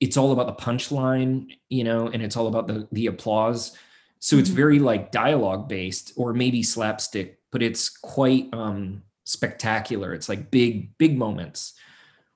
it's 0.00 0.16
all 0.16 0.32
about 0.32 0.46
the 0.46 0.62
punchline, 0.64 1.48
you 1.68 1.84
know, 1.84 2.08
and 2.08 2.22
it's 2.22 2.36
all 2.36 2.46
about 2.48 2.68
the 2.68 2.88
the 2.92 3.06
applause. 3.06 3.76
So 4.20 4.36
it's 4.38 4.50
Mhm. 4.50 4.54
very 4.54 4.78
like 4.78 5.12
dialogue 5.12 5.68
based 5.68 6.12
or 6.16 6.32
maybe 6.34 6.62
slapstick, 6.62 7.40
but 7.52 7.62
it's 7.62 7.88
quite 7.88 8.48
um 8.54 9.02
spectacular. 9.24 10.14
It's 10.14 10.28
like 10.28 10.50
big, 10.50 10.96
big 10.98 11.18
moments. 11.18 11.74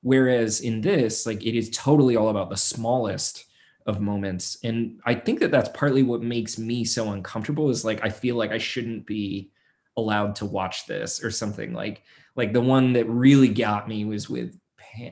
Whereas 0.03 0.61
in 0.61 0.81
this, 0.81 1.27
like 1.27 1.45
it 1.45 1.57
is 1.57 1.71
totally 1.71 2.17
all 2.17 2.29
about 2.29 2.51
the 2.51 2.57
smallest 2.57 3.45
of 3.87 4.01
moments. 4.01 4.59
And 4.65 5.01
I 5.05 5.15
think 5.15 5.41
that 5.41 5.51
that's 5.51 5.71
partly 5.75 6.03
what 6.03 6.23
makes 6.23 6.59
me 6.59 6.85
so 6.85 7.11
uncomfortable 7.13 7.71
is 7.71 7.85
like 7.85 8.05
I 8.05 8.11
feel 8.11 8.37
like 8.37 8.51
I 8.53 8.59
shouldn't 8.59 9.07
be 9.07 9.51
allowed 9.97 10.37
to 10.37 10.47
watch 10.47 10.87
this 10.87 11.23
or 11.23 11.31
something 11.31 11.73
like 11.75 12.03
like 12.37 12.53
the 12.53 12.61
one 12.61 12.93
that 12.95 13.09
really 13.09 13.49
got 13.49 13.89
me 13.89 14.05
was 14.05 14.29
with 14.31 14.59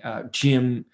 uh, 0.05 0.25
Jim 0.31 0.85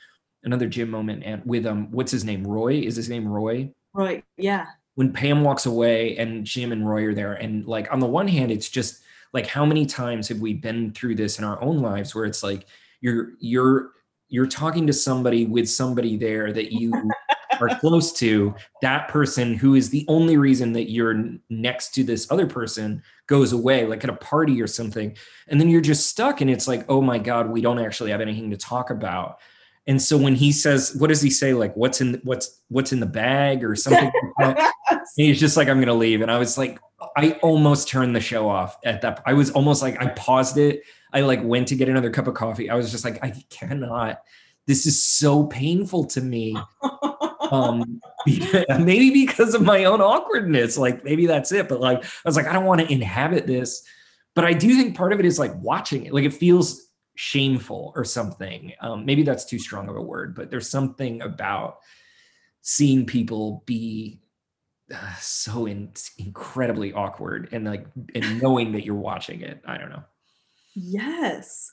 another 0.44 0.68
Jim 0.68 0.90
moment 0.90 1.22
and 1.24 1.42
with 1.44 1.66
um 1.66 1.90
what's 1.90 2.12
his 2.12 2.24
name 2.24 2.44
Roy 2.46 2.74
is 2.74 2.96
his 2.96 3.08
name 3.08 3.26
Roy 3.26 3.72
Right. 3.92 4.24
Yeah. 4.36 4.66
when 4.94 5.12
Pam 5.12 5.42
walks 5.42 5.64
away 5.66 6.16
and 6.18 6.44
Jim 6.44 6.70
and 6.70 6.86
Roy 6.88 7.04
are 7.06 7.14
there, 7.14 7.32
and 7.32 7.66
like 7.66 7.90
on 7.92 7.98
the 7.98 8.06
one 8.06 8.28
hand, 8.28 8.50
it's 8.52 8.68
just 8.68 9.02
like 9.32 9.46
how 9.46 9.64
many 9.64 9.86
times 9.86 10.28
have 10.28 10.40
we 10.40 10.52
been 10.54 10.92
through 10.92 11.14
this 11.14 11.38
in 11.38 11.44
our 11.44 11.60
own 11.62 11.78
lives 11.80 12.14
where 12.14 12.26
it's 12.26 12.42
like 12.42 12.66
you're 13.00 13.30
you're 13.38 13.92
you're 14.28 14.46
talking 14.46 14.86
to 14.86 14.92
somebody 14.92 15.46
with 15.46 15.68
somebody 15.68 16.16
there 16.16 16.52
that 16.52 16.72
you 16.72 16.92
are 17.60 17.78
close 17.78 18.12
to 18.12 18.54
that 18.82 19.08
person 19.08 19.54
who 19.54 19.74
is 19.74 19.90
the 19.90 20.04
only 20.08 20.36
reason 20.36 20.72
that 20.72 20.90
you're 20.90 21.30
next 21.50 21.94
to 21.94 22.04
this 22.04 22.30
other 22.30 22.46
person 22.46 23.02
goes 23.26 23.52
away 23.52 23.86
like 23.86 24.04
at 24.04 24.10
a 24.10 24.16
party 24.16 24.60
or 24.62 24.66
something 24.66 25.16
and 25.48 25.60
then 25.60 25.68
you're 25.68 25.80
just 25.80 26.06
stuck 26.06 26.40
and 26.40 26.50
it's 26.50 26.68
like 26.68 26.84
oh 26.88 27.00
my 27.00 27.18
god 27.18 27.50
we 27.50 27.60
don't 27.60 27.78
actually 27.78 28.10
have 28.10 28.20
anything 28.20 28.50
to 28.50 28.56
talk 28.56 28.90
about 28.90 29.38
and 29.86 30.00
so 30.00 30.16
when 30.16 30.34
he 30.34 30.52
says 30.52 30.94
what 30.98 31.08
does 31.08 31.22
he 31.22 31.30
say 31.30 31.54
like 31.54 31.74
what's 31.76 32.00
in 32.00 32.20
what's 32.24 32.60
what's 32.68 32.92
in 32.92 33.00
the 33.00 33.06
bag 33.06 33.64
or 33.64 33.74
something 33.74 34.10
like 34.38 34.58
he's 35.16 35.40
just 35.40 35.56
like, 35.56 35.68
I'm 35.68 35.80
gonna 35.80 35.94
leave. 35.94 36.20
And 36.22 36.30
I 36.30 36.38
was 36.38 36.58
like, 36.58 36.78
I 37.16 37.32
almost 37.42 37.88
turned 37.88 38.16
the 38.16 38.20
show 38.20 38.48
off 38.48 38.76
at 38.84 39.02
that. 39.02 39.22
I 39.26 39.34
was 39.34 39.50
almost 39.50 39.82
like, 39.82 40.00
I 40.00 40.08
paused 40.08 40.58
it. 40.58 40.82
I 41.12 41.20
like 41.20 41.42
went 41.42 41.68
to 41.68 41.76
get 41.76 41.88
another 41.88 42.10
cup 42.10 42.26
of 42.26 42.34
coffee. 42.34 42.70
I 42.70 42.74
was 42.74 42.90
just 42.90 43.04
like, 43.04 43.22
I 43.22 43.30
cannot. 43.50 44.22
This 44.66 44.86
is 44.86 45.02
so 45.02 45.44
painful 45.44 46.04
to 46.06 46.20
me. 46.20 46.56
Um, 47.52 48.00
maybe 48.26 49.10
because 49.10 49.54
of 49.54 49.62
my 49.62 49.84
own 49.84 50.00
awkwardness. 50.00 50.78
Like 50.78 51.04
maybe 51.04 51.26
that's 51.26 51.52
it. 51.52 51.68
But 51.68 51.80
like, 51.80 52.04
I 52.04 52.08
was 52.24 52.36
like, 52.36 52.46
I 52.46 52.52
don't 52.52 52.64
want 52.64 52.80
to 52.80 52.92
inhabit 52.92 53.46
this. 53.46 53.82
But 54.34 54.44
I 54.44 54.52
do 54.52 54.74
think 54.76 54.96
part 54.96 55.12
of 55.12 55.20
it 55.20 55.26
is 55.26 55.38
like 55.38 55.54
watching 55.56 56.06
it. 56.06 56.12
Like 56.12 56.24
it 56.24 56.34
feels 56.34 56.88
shameful 57.14 57.92
or 57.96 58.04
something. 58.04 58.72
Um, 58.80 59.06
maybe 59.06 59.22
that's 59.22 59.44
too 59.44 59.58
strong 59.58 59.88
of 59.88 59.96
a 59.96 60.02
word, 60.02 60.34
but 60.34 60.50
there's 60.50 60.68
something 60.68 61.22
about 61.22 61.78
seeing 62.60 63.06
people 63.06 63.62
be 63.64 64.20
uh, 64.94 65.14
so 65.18 65.66
in, 65.66 65.92
incredibly 66.18 66.92
awkward 66.92 67.48
and 67.52 67.64
like 67.64 67.86
and 68.14 68.40
knowing 68.40 68.70
that 68.70 68.84
you're 68.84 68.94
watching 68.94 69.40
it 69.40 69.60
i 69.66 69.76
don't 69.76 69.90
know 69.90 70.02
Yes. 70.76 71.72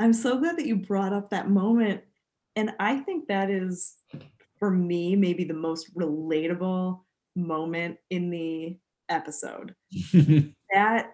I'm 0.00 0.12
so 0.12 0.38
glad 0.38 0.58
that 0.58 0.66
you 0.66 0.76
brought 0.76 1.12
up 1.12 1.30
that 1.30 1.48
moment. 1.48 2.02
And 2.56 2.72
I 2.80 2.98
think 2.98 3.28
that 3.28 3.48
is, 3.48 3.94
for 4.64 4.70
me, 4.70 5.14
maybe 5.14 5.44
the 5.44 5.52
most 5.52 5.94
relatable 5.94 7.02
moment 7.36 7.98
in 8.08 8.30
the 8.30 8.78
episode. 9.10 9.74
That 10.72 11.12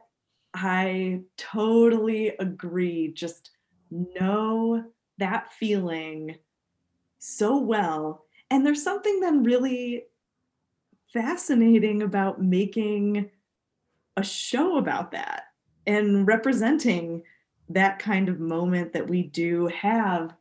I 0.54 1.22
totally 1.36 2.28
agree. 2.28 3.12
Just 3.12 3.50
know 3.90 4.84
that 5.18 5.52
feeling 5.52 6.38
so 7.18 7.58
well. 7.58 8.24
And 8.50 8.66
there's 8.66 8.82
something 8.82 9.20
then 9.20 9.44
really 9.44 10.06
fascinating 11.12 12.02
about 12.02 12.40
making 12.42 13.30
a 14.16 14.24
show 14.24 14.78
about 14.78 15.12
that 15.12 15.44
and 15.86 16.26
representing 16.26 17.22
that 17.68 17.98
kind 17.98 18.28
of 18.28 18.40
moment 18.40 18.92
that 18.94 19.08
we 19.08 19.24
do 19.24 19.68
have. 19.68 20.34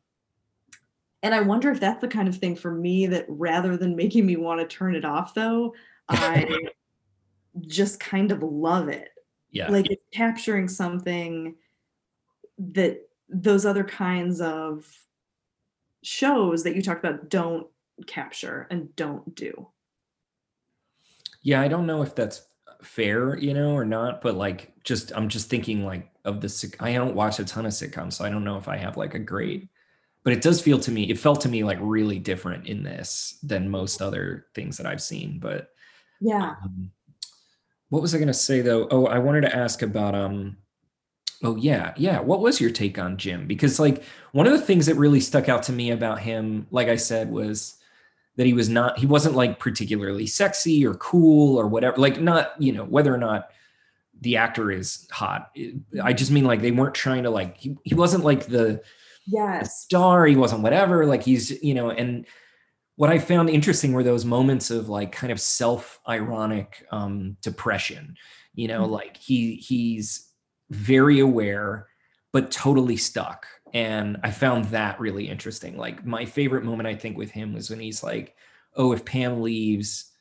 And 1.21 1.35
I 1.35 1.41
wonder 1.41 1.69
if 1.71 1.79
that's 1.79 2.01
the 2.01 2.07
kind 2.07 2.27
of 2.29 2.37
thing 2.37 2.55
for 2.55 2.71
me 2.71 3.05
that 3.07 3.25
rather 3.27 3.75
than 3.77 3.95
making 3.95 4.25
me 4.25 4.37
want 4.37 4.61
to 4.61 4.67
turn 4.67 4.95
it 4.95 5.03
off, 5.05 5.33
though, 5.33 5.73
I 6.07 6.47
just 7.67 7.99
kind 7.99 8.31
of 8.31 8.41
love 8.41 8.87
it. 8.87 9.09
yeah 9.51 9.69
Like 9.69 9.91
it's 9.91 10.05
capturing 10.13 10.67
something 10.69 11.55
that 12.57 13.01
those 13.27 13.65
other 13.65 13.83
kinds 13.83 14.39
of 14.41 14.85
shows 16.03 16.63
that 16.63 16.75
you 16.75 16.81
talked 16.81 17.03
about 17.03 17.29
don't 17.29 17.67
capture 18.07 18.65
and 18.71 18.95
don't 18.95 19.35
do. 19.35 19.67
yeah 21.41 21.59
i 21.61 21.67
don't 21.67 21.85
know 21.85 22.01
if 22.01 22.15
that's 22.15 22.43
fair 22.81 23.37
you 23.37 23.53
know 23.53 23.71
or 23.73 23.83
not 23.85 24.21
but 24.21 24.35
like 24.35 24.71
just 24.83 25.11
i'm 25.15 25.27
just 25.27 25.49
thinking 25.49 25.85
like 25.85 26.09
of 26.25 26.39
the 26.41 26.75
i 26.79 26.93
don't 26.93 27.15
watch 27.15 27.39
a 27.39 27.45
ton 27.45 27.65
of 27.65 27.71
sitcoms 27.73 28.13
so 28.13 28.23
i 28.25 28.29
don't 28.29 28.43
know 28.43 28.57
if 28.57 28.67
i 28.67 28.77
have 28.77 28.95
like 28.97 29.13
a 29.13 29.19
great 29.19 29.67
but 30.23 30.33
it 30.33 30.41
does 30.41 30.61
feel 30.61 30.79
to 30.79 30.91
me 30.91 31.03
it 31.09 31.17
felt 31.17 31.41
to 31.41 31.49
me 31.49 31.63
like 31.63 31.77
really 31.81 32.19
different 32.19 32.67
in 32.67 32.83
this 32.83 33.37
than 33.43 33.69
most 33.69 34.01
other 34.01 34.45
things 34.53 34.77
that 34.77 34.85
i've 34.85 35.01
seen 35.01 35.39
but 35.39 35.71
Yeah. 36.19 36.55
Um, 36.63 36.91
what 37.89 38.01
was 38.01 38.13
I 38.13 38.17
going 38.17 38.27
to 38.27 38.33
say 38.33 38.61
though? 38.61 38.87
Oh, 38.91 39.07
I 39.07 39.19
wanted 39.19 39.41
to 39.41 39.55
ask 39.55 39.81
about 39.81 40.15
um. 40.15 40.57
Oh 41.41 41.55
yeah, 41.55 41.93
yeah. 41.95 42.19
What 42.19 42.41
was 42.41 42.59
your 42.59 42.69
take 42.69 42.99
on 42.99 43.17
Jim? 43.17 43.47
Because 43.47 43.79
like 43.79 44.03
one 44.33 44.45
of 44.45 44.51
the 44.51 44.61
things 44.61 44.85
that 44.87 44.95
really 44.95 45.21
stuck 45.21 45.47
out 45.47 45.63
to 45.63 45.71
me 45.71 45.91
about 45.91 46.19
him, 46.19 46.67
like 46.69 46.89
I 46.89 46.97
said, 46.97 47.31
was 47.31 47.75
that 48.35 48.45
he 48.45 48.53
was 48.53 48.67
not 48.69 48.99
he 48.99 49.05
wasn't 49.05 49.35
like 49.35 49.57
particularly 49.57 50.27
sexy 50.27 50.85
or 50.85 50.95
cool 50.95 51.57
or 51.57 51.67
whatever. 51.67 51.97
Like 51.97 52.19
not 52.19 52.61
you 52.61 52.73
know 52.73 52.83
whether 52.83 53.13
or 53.13 53.17
not 53.17 53.49
the 54.21 54.35
actor 54.35 54.69
is 54.69 55.07
hot. 55.11 55.51
I 56.03 56.11
just 56.11 56.29
mean 56.29 56.43
like 56.43 56.61
they 56.61 56.71
weren't 56.71 56.93
trying 56.93 57.23
to 57.23 57.29
like 57.29 57.57
he, 57.57 57.77
he 57.85 57.95
wasn't 57.95 58.25
like 58.25 58.47
the 58.47 58.83
Yes. 59.31 59.81
star 59.81 60.25
he 60.25 60.35
wasn't 60.35 60.61
whatever 60.63 61.05
like 61.05 61.23
he's 61.23 61.61
you 61.63 61.73
know 61.73 61.89
and 61.91 62.25
what 62.95 63.09
i 63.09 63.19
found 63.19 63.49
interesting 63.49 63.93
were 63.93 64.03
those 64.03 64.25
moments 64.25 64.71
of 64.71 64.89
like 64.89 65.11
kind 65.11 65.31
of 65.31 65.39
self-ironic 65.39 66.85
um 66.91 67.37
depression 67.41 68.15
you 68.53 68.67
know 68.67 68.85
Mhm. 68.85 68.89
like 68.91 69.17
he 69.17 69.55
he's 69.55 70.29
very 70.69 71.19
aware 71.19 71.87
but 72.31 72.51
totally 72.51 72.97
stuck 72.97 73.47
and 73.73 74.17
i 74.23 74.31
found 74.31 74.65
that 74.65 74.99
really 74.99 75.29
interesting 75.29 75.77
like 75.77 76.05
my 76.05 76.25
favorite 76.25 76.63
moment 76.63 76.87
i 76.87 76.95
think 76.95 77.17
with 77.17 77.31
him 77.31 77.53
was 77.53 77.69
when 77.69 77.79
he's 77.79 78.03
like 78.03 78.35
oh 78.75 78.91
if 78.93 79.05
pam 79.05 79.41
leaves 79.41 80.11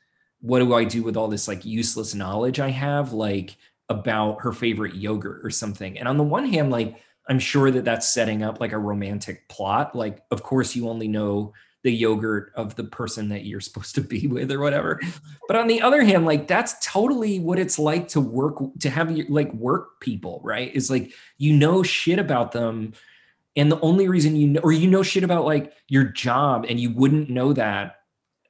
what 0.40 0.61
do 0.61 0.74
i 0.74 0.84
do 0.84 1.02
with 1.02 1.16
all 1.16 1.28
this 1.28 1.48
like 1.48 1.64
useless 1.64 2.14
knowledge 2.14 2.61
i 2.61 2.68
have 2.70 3.12
like 3.12 3.56
about 3.88 4.40
her 4.42 4.52
favorite 4.52 4.94
yogurt 4.94 5.40
or 5.44 5.50
something 5.50 5.98
and 5.98 6.06
on 6.09 6.16
the 6.18 6.22
one 6.22 6.44
hand 6.46 6.70
like 6.70 7.00
I'm 7.28 7.38
sure 7.38 7.70
that 7.70 7.84
that's 7.84 8.08
setting 8.08 8.42
up 8.42 8.60
like 8.60 8.72
a 8.72 8.78
romantic 8.78 9.48
plot. 9.48 9.94
Like, 9.94 10.22
of 10.30 10.42
course, 10.42 10.74
you 10.74 10.88
only 10.88 11.08
know 11.08 11.52
the 11.84 11.92
yogurt 11.92 12.52
of 12.56 12.74
the 12.74 12.84
person 12.84 13.28
that 13.28 13.44
you're 13.44 13.60
supposed 13.68 13.94
to 13.94 14.00
be 14.00 14.26
with 14.26 14.50
or 14.50 14.60
whatever. 14.60 15.00
But 15.46 15.56
on 15.56 15.66
the 15.66 15.80
other 15.80 16.02
hand, 16.02 16.26
like 16.26 16.48
that's 16.48 16.84
totally 16.84 17.38
what 17.38 17.58
it's 17.58 17.78
like 17.78 18.08
to 18.08 18.20
work 18.20 18.58
to 18.80 18.90
have 18.90 19.10
like 19.28 19.52
work 19.54 20.00
people, 20.00 20.40
right? 20.42 20.74
Is 20.74 20.90
like 20.90 21.12
you 21.36 21.56
know 21.56 21.82
shit 21.82 22.18
about 22.18 22.52
them. 22.52 22.92
And 23.56 23.72
the 23.72 23.80
only 23.80 24.08
reason 24.08 24.36
you 24.36 24.48
know, 24.48 24.60
or 24.62 24.72
you 24.72 24.88
know 24.88 25.02
shit 25.02 25.24
about 25.24 25.44
like 25.44 25.72
your 25.88 26.04
job, 26.04 26.66
and 26.68 26.78
you 26.78 26.90
wouldn't 26.90 27.30
know 27.30 27.52
that 27.54 27.96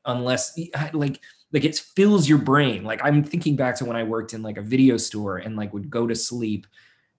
unless 0.05 0.59
like 0.93 1.21
like 1.53 1.65
it 1.65 1.77
fills 1.77 2.29
your 2.29 2.39
brain. 2.39 2.85
Like 2.85 3.01
I'm 3.03 3.25
thinking 3.25 3.57
back 3.57 3.77
to 3.77 3.85
when 3.85 3.97
I 3.97 4.05
worked 4.05 4.35
in 4.35 4.43
like 4.43 4.59
a 4.59 4.63
video 4.63 4.97
store 4.97 5.39
and 5.39 5.57
like 5.57 5.73
would 5.73 5.91
go 5.91 6.07
to 6.07 6.15
sleep 6.15 6.67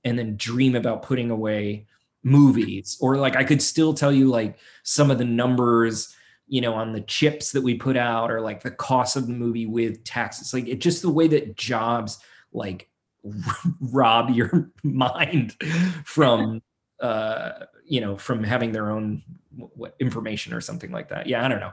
and 0.04 0.18
then 0.18 0.38
dream 0.38 0.76
about 0.76 1.04
putting 1.04 1.30
away 1.32 1.86
movies. 2.24 2.97
Or 3.02 3.18
like 3.18 3.36
I 3.36 3.43
could 3.43 3.62
still 3.62 3.93
tell 3.93 4.12
you 4.12 4.28
like 4.28 4.60
some 4.84 5.12
of 5.12 5.18
the 5.18 5.26
numbers 5.26 6.16
you 6.50 6.62
know 6.62 6.74
on 6.74 6.91
the 6.91 7.02
chips 7.02 7.52
that 7.52 7.62
we 7.62 7.76
put 7.76 7.95
out 7.95 8.32
or 8.32 8.41
like 8.41 8.64
the 8.64 8.72
cost 8.72 9.16
of 9.16 9.28
the 9.28 9.34
movie 9.34 9.68
with 9.68 10.04
taxes. 10.04 10.54
Like 10.54 10.68
it 10.68 10.80
just 10.80 11.02
the 11.02 11.10
way 11.10 11.28
that 11.28 11.56
jobs 11.56 12.18
like 12.52 12.89
rob 13.80 14.32
your 14.32 14.72
mind 14.84 15.56
from 16.04 16.62
uh 17.00 17.66
you 17.86 18.02
know 18.02 18.18
from 18.18 18.43
having 18.43 18.72
their 18.72 18.91
own 18.91 19.24
what 19.56 19.95
information 20.00 20.54
or 20.54 20.62
something 20.62 20.91
like 20.91 21.10
that. 21.10 21.28
Yeah 21.28 21.45
i 21.45 21.47
don't 21.47 21.60
know. 21.60 21.72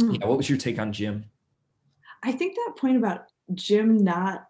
Mm. 0.00 0.20
yeah 0.20 0.26
what 0.26 0.36
was 0.36 0.48
your 0.48 0.58
take 0.58 0.78
on 0.78 0.92
jim? 0.92 1.24
I 2.22 2.32
think 2.32 2.56
that 2.56 2.74
point 2.76 2.96
about 2.96 3.26
jim 3.54 3.96
not 3.96 4.46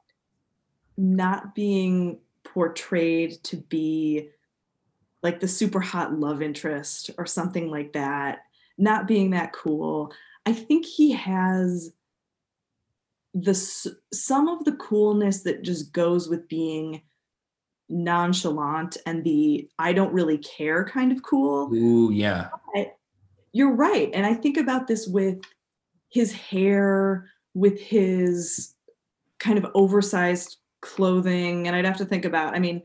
not 0.96 1.54
being 1.54 2.20
portrayed 2.44 3.42
to 3.44 3.56
be 3.56 4.30
like 5.22 5.40
the 5.40 5.48
super 5.48 5.80
hot 5.80 6.18
love 6.18 6.42
interest 6.42 7.10
or 7.18 7.26
something 7.26 7.70
like 7.70 7.92
that, 7.92 8.40
not 8.78 9.06
being 9.06 9.30
that 9.30 9.52
cool. 9.52 10.12
I 10.46 10.52
think 10.52 10.86
he 10.86 11.12
has 11.12 11.92
the 13.34 13.54
some 14.12 14.48
of 14.48 14.64
the 14.64 14.72
coolness 14.72 15.42
that 15.42 15.62
just 15.62 15.92
goes 15.92 16.28
with 16.28 16.48
being 16.48 17.02
nonchalant 17.88 18.96
and 19.04 19.22
the 19.24 19.68
I 19.78 19.92
don't 19.92 20.12
really 20.12 20.38
care 20.38 20.84
kind 20.84 21.12
of 21.12 21.22
cool. 21.22 21.72
Ooh, 21.74 22.10
yeah. 22.12 22.48
But 22.74 22.96
you're 23.52 23.74
right. 23.74 24.10
And 24.14 24.24
I 24.24 24.34
think 24.34 24.56
about 24.56 24.86
this 24.86 25.06
with 25.06 25.40
his 26.08 26.32
hair, 26.32 27.28
with 27.54 27.80
his 27.80 28.74
kind 29.38 29.58
of 29.58 29.66
oversized 29.74 30.56
clothing. 30.80 31.66
And 31.66 31.76
I'd 31.76 31.84
have 31.84 31.98
to 31.98 32.04
think 32.04 32.24
about, 32.24 32.54
I 32.54 32.58
mean, 32.58 32.82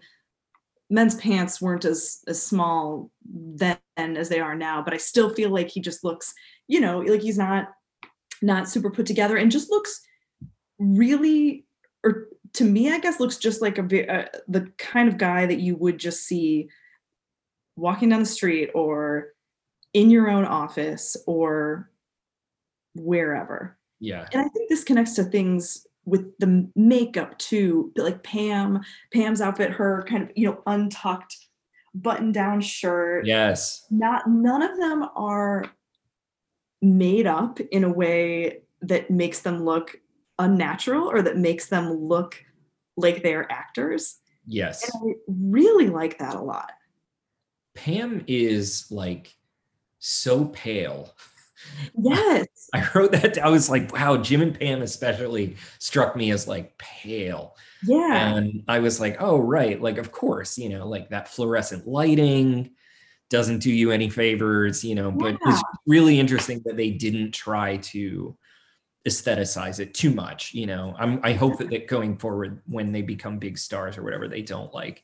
men's 0.89 1.15
pants 1.15 1.61
weren't 1.61 1.85
as 1.85 2.19
as 2.27 2.41
small 2.41 3.09
then 3.25 3.77
as 3.97 4.29
they 4.29 4.39
are 4.39 4.55
now 4.55 4.81
but 4.81 4.93
i 4.93 4.97
still 4.97 5.33
feel 5.33 5.49
like 5.49 5.69
he 5.69 5.81
just 5.81 6.03
looks 6.03 6.33
you 6.67 6.79
know 6.79 6.99
like 6.99 7.21
he's 7.21 7.37
not 7.37 7.69
not 8.41 8.69
super 8.69 8.91
put 8.91 9.05
together 9.05 9.37
and 9.37 9.51
just 9.51 9.71
looks 9.71 10.01
really 10.77 11.65
or 12.03 12.27
to 12.53 12.63
me 12.63 12.91
i 12.91 12.99
guess 12.99 13.19
looks 13.19 13.37
just 13.37 13.61
like 13.61 13.77
a 13.79 14.13
uh, 14.13 14.27
the 14.47 14.71
kind 14.77 15.09
of 15.09 15.17
guy 15.17 15.45
that 15.45 15.59
you 15.59 15.75
would 15.75 15.97
just 15.97 16.25
see 16.25 16.69
walking 17.75 18.09
down 18.09 18.19
the 18.19 18.25
street 18.25 18.69
or 18.75 19.29
in 19.93 20.11
your 20.11 20.29
own 20.29 20.45
office 20.45 21.17
or 21.25 21.89
wherever 22.93 23.77
yeah 23.99 24.27
and 24.33 24.41
i 24.41 24.47
think 24.49 24.69
this 24.69 24.83
connects 24.83 25.15
to 25.15 25.23
things 25.23 25.87
with 26.05 26.37
the 26.37 26.69
makeup 26.75 27.37
too 27.39 27.91
like 27.95 28.21
pam 28.21 28.79
pam's 29.11 29.41
outfit 29.41 29.71
her 29.71 30.05
kind 30.07 30.23
of 30.23 30.29
you 30.35 30.45
know 30.45 30.61
untucked 30.67 31.35
button 31.95 32.31
down 32.31 32.61
shirt. 32.61 33.25
Yes. 33.25 33.85
Not 33.89 34.29
none 34.29 34.61
of 34.61 34.77
them 34.77 35.05
are 35.15 35.65
made 36.81 37.25
up 37.25 37.59
in 37.59 37.83
a 37.83 37.91
way 37.91 38.61
that 38.81 39.09
makes 39.09 39.41
them 39.41 39.63
look 39.63 39.95
unnatural 40.37 41.09
or 41.09 41.21
that 41.21 41.37
makes 41.37 41.67
them 41.69 41.91
look 41.93 42.43
like 42.97 43.23
they're 43.23 43.49
actors. 43.51 44.17
Yes. 44.45 44.83
And 44.93 45.11
i 45.11 45.13
really 45.27 45.87
like 45.87 46.19
that 46.19 46.35
a 46.35 46.41
lot. 46.41 46.71
Pam 47.73 48.23
is 48.27 48.85
like 48.91 49.33
so 49.99 50.45
pale 50.45 51.13
Yes. 51.97 52.47
I 52.73 52.87
wrote 52.93 53.11
that. 53.13 53.37
I 53.37 53.49
was 53.49 53.69
like, 53.69 53.93
wow, 53.93 54.17
Jim 54.17 54.41
and 54.41 54.57
Pam 54.57 54.81
especially 54.81 55.55
struck 55.79 56.15
me 56.15 56.31
as 56.31 56.47
like 56.47 56.77
pale. 56.77 57.55
Yeah. 57.83 58.35
And 58.35 58.63
I 58.67 58.79
was 58.79 58.99
like, 58.99 59.17
oh, 59.19 59.37
right. 59.37 59.81
Like, 59.81 59.97
of 59.97 60.11
course, 60.11 60.57
you 60.57 60.69
know, 60.69 60.87
like 60.87 61.09
that 61.09 61.27
fluorescent 61.27 61.87
lighting 61.87 62.71
doesn't 63.29 63.59
do 63.59 63.71
you 63.71 63.91
any 63.91 64.09
favors, 64.09 64.83
you 64.83 64.95
know, 64.95 65.11
but 65.11 65.33
yeah. 65.33 65.51
it's 65.51 65.63
really 65.87 66.19
interesting 66.19 66.61
that 66.65 66.77
they 66.77 66.91
didn't 66.91 67.31
try 67.31 67.77
to 67.77 68.37
aestheticize 69.07 69.79
it 69.79 69.93
too 69.93 70.11
much. 70.11 70.53
You 70.53 70.67
know, 70.67 70.95
I'm, 70.97 71.19
I 71.23 71.33
hope 71.33 71.57
that, 71.59 71.69
that 71.69 71.87
going 71.87 72.17
forward, 72.17 72.61
when 72.67 72.91
they 72.91 73.01
become 73.01 73.39
big 73.39 73.57
stars 73.57 73.97
or 73.97 74.03
whatever, 74.03 74.27
they 74.27 74.41
don't 74.41 74.73
like 74.73 75.03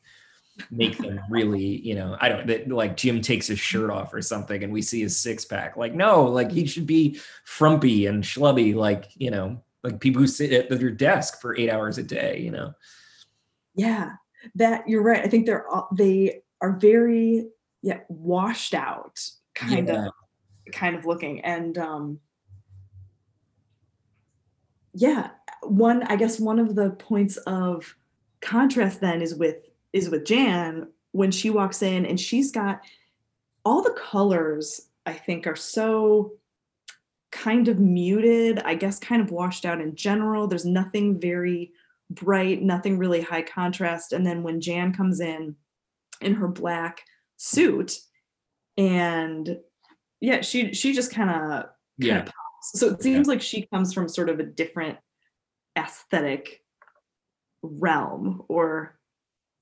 make 0.69 0.97
them 0.97 1.19
really, 1.29 1.81
you 1.81 1.95
know, 1.95 2.17
I 2.19 2.29
don't 2.29 2.47
that 2.47 2.67
like 2.67 2.97
Jim 2.97 3.21
takes 3.21 3.47
his 3.47 3.59
shirt 3.59 3.89
off 3.89 4.13
or 4.13 4.21
something 4.21 4.63
and 4.63 4.71
we 4.71 4.81
see 4.81 5.01
his 5.01 5.17
six 5.17 5.45
pack. 5.45 5.77
Like, 5.77 5.93
no, 5.93 6.23
like 6.23 6.51
he 6.51 6.65
should 6.65 6.87
be 6.87 7.19
frumpy 7.45 8.05
and 8.05 8.23
schlubby, 8.23 8.75
like, 8.75 9.09
you 9.15 9.31
know, 9.31 9.63
like 9.83 9.99
people 9.99 10.21
who 10.21 10.27
sit 10.27 10.51
at 10.51 10.69
their 10.69 10.91
desk 10.91 11.41
for 11.41 11.57
eight 11.57 11.69
hours 11.69 11.97
a 11.97 12.03
day, 12.03 12.39
you 12.39 12.51
know. 12.51 12.73
Yeah, 13.75 14.13
that 14.55 14.87
you're 14.87 15.03
right. 15.03 15.23
I 15.23 15.27
think 15.27 15.45
they're 15.45 15.67
all 15.67 15.87
they 15.95 16.41
are 16.61 16.77
very 16.77 17.47
yeah 17.81 17.99
washed 18.07 18.73
out 18.73 19.19
kind 19.55 19.87
yeah. 19.87 20.07
of 20.07 20.13
kind 20.71 20.95
of 20.95 21.05
looking 21.05 21.41
and 21.41 21.77
um 21.77 22.19
yeah 24.93 25.31
one 25.63 26.03
i 26.03 26.15
guess 26.15 26.39
one 26.39 26.59
of 26.59 26.75
the 26.75 26.91
points 26.91 27.37
of 27.37 27.95
contrast 28.41 29.01
then 29.01 29.21
is 29.21 29.35
with 29.35 29.55
is 29.93 30.09
with 30.09 30.25
Jan 30.25 30.87
when 31.11 31.31
she 31.31 31.49
walks 31.49 31.81
in 31.81 32.05
and 32.05 32.19
she's 32.19 32.51
got 32.51 32.81
all 33.65 33.81
the 33.81 33.91
colors, 33.93 34.89
I 35.05 35.13
think, 35.13 35.45
are 35.47 35.55
so 35.55 36.33
kind 37.31 37.67
of 37.67 37.79
muted, 37.79 38.59
I 38.59 38.75
guess, 38.75 38.99
kind 38.99 39.21
of 39.21 39.31
washed 39.31 39.65
out 39.65 39.81
in 39.81 39.95
general. 39.95 40.47
There's 40.47 40.65
nothing 40.65 41.19
very 41.19 41.71
bright, 42.09 42.61
nothing 42.61 42.97
really 42.97 43.21
high 43.21 43.41
contrast. 43.41 44.13
And 44.13 44.25
then 44.25 44.43
when 44.43 44.61
Jan 44.61 44.93
comes 44.93 45.19
in 45.19 45.55
in 46.21 46.35
her 46.35 46.47
black 46.47 47.03
suit, 47.37 47.97
and 48.77 49.57
yeah, 50.19 50.41
she 50.41 50.73
she 50.73 50.93
just 50.93 51.11
kind 51.11 51.29
of 51.29 51.65
yeah. 51.97 52.23
pops. 52.23 52.79
So 52.79 52.89
it 52.89 53.01
seems 53.01 53.27
yeah. 53.27 53.33
like 53.33 53.41
she 53.41 53.67
comes 53.67 53.93
from 53.93 54.07
sort 54.07 54.29
of 54.29 54.39
a 54.39 54.43
different 54.43 54.97
aesthetic 55.77 56.61
realm 57.63 58.43
or 58.47 58.97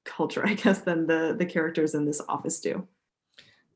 culture, 0.09 0.45
I 0.47 0.53
guess, 0.53 0.81
than 0.81 1.07
the 1.07 1.35
the 1.37 1.45
characters 1.45 1.95
in 1.95 2.05
this 2.05 2.21
office 2.27 2.59
do. 2.59 2.87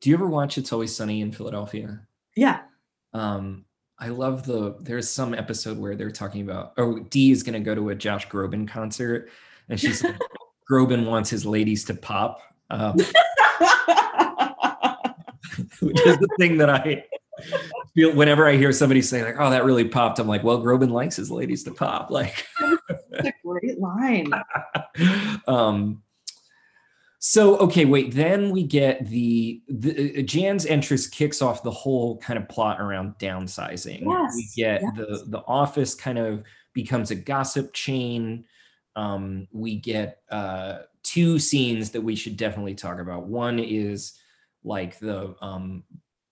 Do 0.00 0.10
you 0.10 0.16
ever 0.16 0.26
watch 0.26 0.58
It's 0.58 0.72
Always 0.72 0.94
Sunny 0.94 1.22
in 1.22 1.32
Philadelphia? 1.32 2.00
Yeah. 2.36 2.60
Um, 3.14 3.64
I 3.98 4.08
love 4.08 4.44
the 4.44 4.76
there's 4.80 5.08
some 5.08 5.34
episode 5.34 5.78
where 5.78 5.96
they're 5.96 6.10
talking 6.10 6.42
about 6.42 6.74
oh 6.76 6.98
Dee 6.98 7.30
is 7.30 7.42
gonna 7.42 7.60
go 7.60 7.74
to 7.74 7.90
a 7.90 7.94
Josh 7.94 8.28
Groban 8.28 8.68
concert 8.68 9.30
and 9.68 9.78
she's 9.80 10.02
like 10.02 10.18
Groban 10.70 11.06
wants 11.06 11.30
his 11.30 11.46
ladies 11.46 11.84
to 11.84 11.94
pop. 11.94 12.40
Um, 12.70 12.96
which 15.80 16.00
is 16.06 16.18
the 16.18 16.28
thing 16.38 16.56
that 16.58 16.70
I 16.70 17.04
feel 17.94 18.14
whenever 18.14 18.48
I 18.48 18.56
hear 18.56 18.72
somebody 18.72 19.02
say 19.02 19.22
like, 19.24 19.36
"Oh, 19.38 19.50
that 19.50 19.64
really 19.64 19.86
popped," 19.86 20.18
I'm 20.18 20.26
like, 20.26 20.42
"Well, 20.42 20.60
Groban 20.60 20.90
likes 20.90 21.16
his 21.16 21.30
ladies 21.30 21.62
to 21.64 21.70
pop." 21.72 22.10
Like, 22.10 22.46
a 22.60 23.32
great 23.44 23.78
line. 23.78 24.32
um, 25.46 26.02
so 27.26 27.56
okay, 27.56 27.86
wait. 27.86 28.12
Then 28.12 28.50
we 28.50 28.64
get 28.64 29.06
the, 29.06 29.62
the 29.68 30.18
uh, 30.18 30.22
Jan's 30.24 30.66
entrance 30.66 31.06
kicks 31.06 31.40
off 31.40 31.62
the 31.62 31.70
whole 31.70 32.18
kind 32.18 32.38
of 32.38 32.46
plot 32.50 32.82
around 32.82 33.14
downsizing. 33.18 34.02
Yes, 34.04 34.32
we 34.36 34.50
get 34.54 34.82
yes. 34.82 34.92
the 34.94 35.24
the 35.28 35.42
office 35.46 35.94
kind 35.94 36.18
of 36.18 36.44
becomes 36.74 37.10
a 37.10 37.14
gossip 37.14 37.72
chain. 37.72 38.44
Um, 38.94 39.48
we 39.52 39.76
get 39.76 40.20
uh, 40.30 40.80
two 41.02 41.38
scenes 41.38 41.92
that 41.92 42.02
we 42.02 42.14
should 42.14 42.36
definitely 42.36 42.74
talk 42.74 43.00
about. 43.00 43.24
One 43.24 43.58
is 43.58 44.18
like 44.62 44.98
the 44.98 45.34
um, 45.40 45.82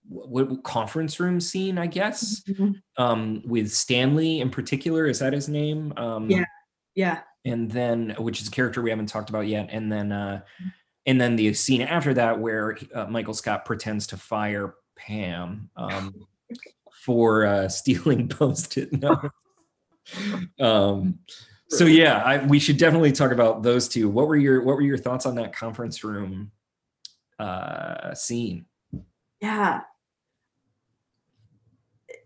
what 0.07 0.61
conference 0.61 1.19
room 1.19 1.39
scene, 1.39 1.79
I 1.79 1.87
guess, 1.87 2.43
mm-hmm. 2.43 2.73
um, 3.03 3.41
with 3.45 3.71
Stanley 3.71 4.41
in 4.41 4.51
particular. 4.51 5.07
Is 5.07 5.17
that 5.17 5.33
his 5.33 5.49
name? 5.49 5.91
Um, 5.97 6.29
yeah, 6.29 6.45
yeah. 6.93 7.21
And 7.45 7.71
then, 7.71 8.15
which 8.19 8.43
is 8.43 8.47
a 8.47 8.51
character 8.51 8.83
we 8.83 8.91
haven't 8.91 9.07
talked 9.07 9.31
about 9.31 9.47
yet. 9.47 9.69
And 9.71 9.91
then, 9.91 10.11
uh, 10.11 10.41
and 11.05 11.19
then 11.19 11.35
the 11.35 11.53
scene 11.53 11.81
after 11.81 12.13
that 12.13 12.39
where 12.39 12.77
uh, 12.93 13.05
Michael 13.05 13.33
Scott 13.33 13.65
pretends 13.65 14.07
to 14.07 14.17
fire 14.17 14.75
Pam 14.95 15.69
um, 15.75 16.13
for 16.93 17.45
uh, 17.45 17.67
stealing 17.67 18.27
post-it 18.29 18.91
notes. 18.93 19.27
um, 20.59 21.19
so 21.69 21.85
yeah, 21.85 22.21
I, 22.23 22.45
we 22.45 22.59
should 22.59 22.77
definitely 22.77 23.11
talk 23.11 23.31
about 23.31 23.63
those 23.63 23.87
two. 23.87 24.09
What 24.09 24.27
were 24.27 24.35
your 24.35 24.63
What 24.63 24.75
were 24.75 24.81
your 24.81 24.97
thoughts 24.97 25.25
on 25.25 25.35
that 25.35 25.53
conference 25.55 26.03
room 26.03 26.51
uh, 27.39 28.13
scene? 28.13 28.65
Yeah, 29.41 29.81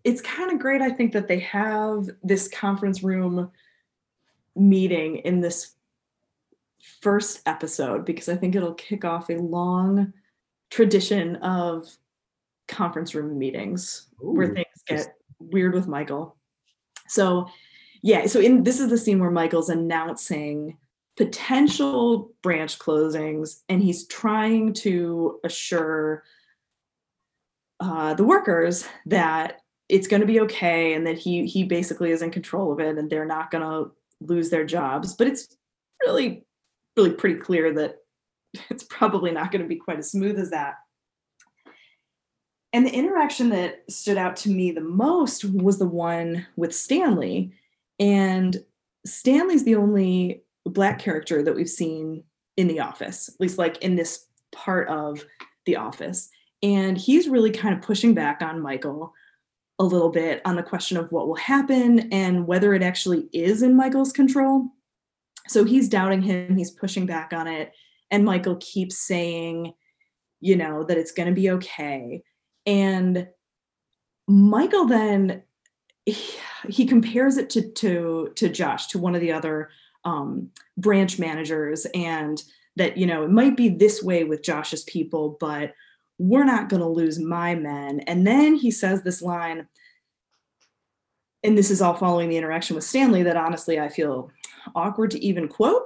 it's 0.03 0.21
kind 0.21 0.51
of 0.51 0.59
great. 0.59 0.81
I 0.81 0.89
think 0.89 1.13
that 1.13 1.27
they 1.27 1.39
have 1.39 2.09
this 2.23 2.47
conference 2.47 3.03
room 3.03 3.51
meeting 4.55 5.17
in 5.17 5.39
this 5.39 5.76
first 7.01 7.41
episode 7.45 8.05
because 8.05 8.29
I 8.29 8.35
think 8.35 8.55
it'll 8.55 8.73
kick 8.73 9.05
off 9.05 9.29
a 9.29 9.33
long 9.33 10.13
tradition 10.69 11.37
of 11.37 11.87
conference 12.67 13.15
room 13.15 13.37
meetings 13.37 14.07
Ooh, 14.21 14.33
where 14.33 14.53
things 14.53 14.67
get 14.87 15.15
weird 15.39 15.73
with 15.73 15.87
Michael. 15.87 16.37
So, 17.07 17.47
yeah, 18.01 18.27
so 18.27 18.39
in 18.39 18.63
this 18.63 18.79
is 18.79 18.89
the 18.89 18.97
scene 18.97 19.19
where 19.19 19.31
Michael's 19.31 19.69
announcing 19.69 20.77
potential 21.17 22.31
branch 22.43 22.77
closings 22.77 23.61
and 23.69 23.81
he's 23.81 24.05
trying 24.07 24.71
to 24.71 25.39
assure 25.43 26.23
uh, 27.79 28.13
the 28.13 28.23
workers 28.23 28.87
that 29.07 29.61
it's 29.89 30.07
going 30.07 30.21
to 30.21 30.27
be 30.27 30.41
okay 30.41 30.93
and 30.93 31.07
that 31.07 31.17
he 31.17 31.45
he 31.45 31.63
basically 31.63 32.11
is 32.11 32.21
in 32.21 32.29
control 32.29 32.71
of 32.71 32.79
it 32.79 32.97
and 32.97 33.09
they're 33.09 33.25
not 33.25 33.49
going 33.49 33.63
to 33.63 33.91
lose 34.21 34.49
their 34.49 34.65
jobs 34.65 35.15
but 35.15 35.27
it's 35.27 35.57
really 36.03 36.45
really 36.97 37.11
pretty 37.11 37.39
clear 37.39 37.73
that 37.73 37.97
it's 38.69 38.83
probably 38.83 39.31
not 39.31 39.51
going 39.51 39.61
to 39.61 39.67
be 39.67 39.75
quite 39.75 39.99
as 39.99 40.11
smooth 40.11 40.39
as 40.39 40.49
that. 40.49 40.75
And 42.73 42.85
the 42.85 42.93
interaction 42.93 43.49
that 43.49 43.83
stood 43.89 44.17
out 44.17 44.35
to 44.37 44.49
me 44.49 44.71
the 44.71 44.81
most 44.81 45.45
was 45.45 45.79
the 45.79 45.87
one 45.87 46.45
with 46.57 46.75
stanley. 46.75 47.53
And 47.99 48.57
stanley's 49.05 49.63
the 49.63 49.75
only 49.75 50.43
black 50.65 50.99
character 50.99 51.41
that 51.41 51.55
we've 51.55 51.69
seen 51.69 52.23
in 52.57 52.67
the 52.67 52.81
office 52.81 53.29
at 53.29 53.39
least 53.39 53.57
like 53.57 53.77
in 53.77 53.95
this 53.95 54.25
part 54.51 54.89
of 54.89 55.23
the 55.65 55.77
office. 55.77 56.29
And 56.61 56.97
he's 56.97 57.29
really 57.29 57.51
kind 57.51 57.73
of 57.73 57.81
pushing 57.81 58.13
back 58.13 58.41
on 58.41 58.61
michael 58.61 59.13
a 59.79 59.83
little 59.83 60.09
bit 60.09 60.41
on 60.43 60.55
the 60.55 60.63
question 60.63 60.97
of 60.97 61.11
what 61.11 61.27
will 61.27 61.35
happen 61.35 62.11
and 62.11 62.47
whether 62.47 62.73
it 62.73 62.81
actually 62.81 63.29
is 63.31 63.61
in 63.61 63.75
Michael's 63.75 64.11
control. 64.11 64.65
So 65.47 65.63
he's 65.63 65.89
doubting 65.89 66.21
him, 66.21 66.57
he's 66.57 66.71
pushing 66.71 67.05
back 67.05 67.33
on 67.33 67.47
it. 67.47 67.71
And 68.11 68.25
Michael 68.25 68.57
keeps 68.57 68.99
saying, 68.99 69.73
you 70.39 70.55
know, 70.55 70.83
that 70.83 70.97
it's 70.97 71.11
going 71.11 71.27
to 71.27 71.35
be 71.35 71.49
okay. 71.51 72.23
And 72.65 73.27
Michael 74.27 74.85
then 74.85 75.43
he, 76.05 76.15
he 76.67 76.85
compares 76.85 77.37
it 77.37 77.49
to 77.51 77.71
to 77.71 78.31
to 78.35 78.49
Josh, 78.49 78.87
to 78.87 78.99
one 78.99 79.15
of 79.15 79.21
the 79.21 79.31
other 79.31 79.69
um, 80.05 80.49
branch 80.77 81.19
managers, 81.19 81.85
and 81.93 82.41
that 82.75 82.97
you 82.97 83.05
know 83.05 83.23
it 83.23 83.31
might 83.31 83.57
be 83.57 83.69
this 83.69 84.03
way 84.03 84.23
with 84.23 84.43
Josh's 84.43 84.83
people, 84.83 85.37
but 85.39 85.73
we're 86.17 86.45
not 86.45 86.69
going 86.69 86.81
to 86.81 86.87
lose 86.87 87.19
my 87.19 87.55
men. 87.55 87.99
And 88.01 88.25
then 88.25 88.55
he 88.55 88.71
says 88.71 89.03
this 89.03 89.21
line, 89.21 89.67
and 91.43 91.57
this 91.57 91.69
is 91.69 91.81
all 91.81 91.93
following 91.93 92.29
the 92.29 92.37
interaction 92.37 92.75
with 92.75 92.85
Stanley 92.85 93.23
that 93.23 93.37
honestly 93.37 93.79
I 93.79 93.89
feel 93.89 94.31
awkward 94.75 95.11
to 95.11 95.23
even 95.23 95.47
quote. 95.47 95.83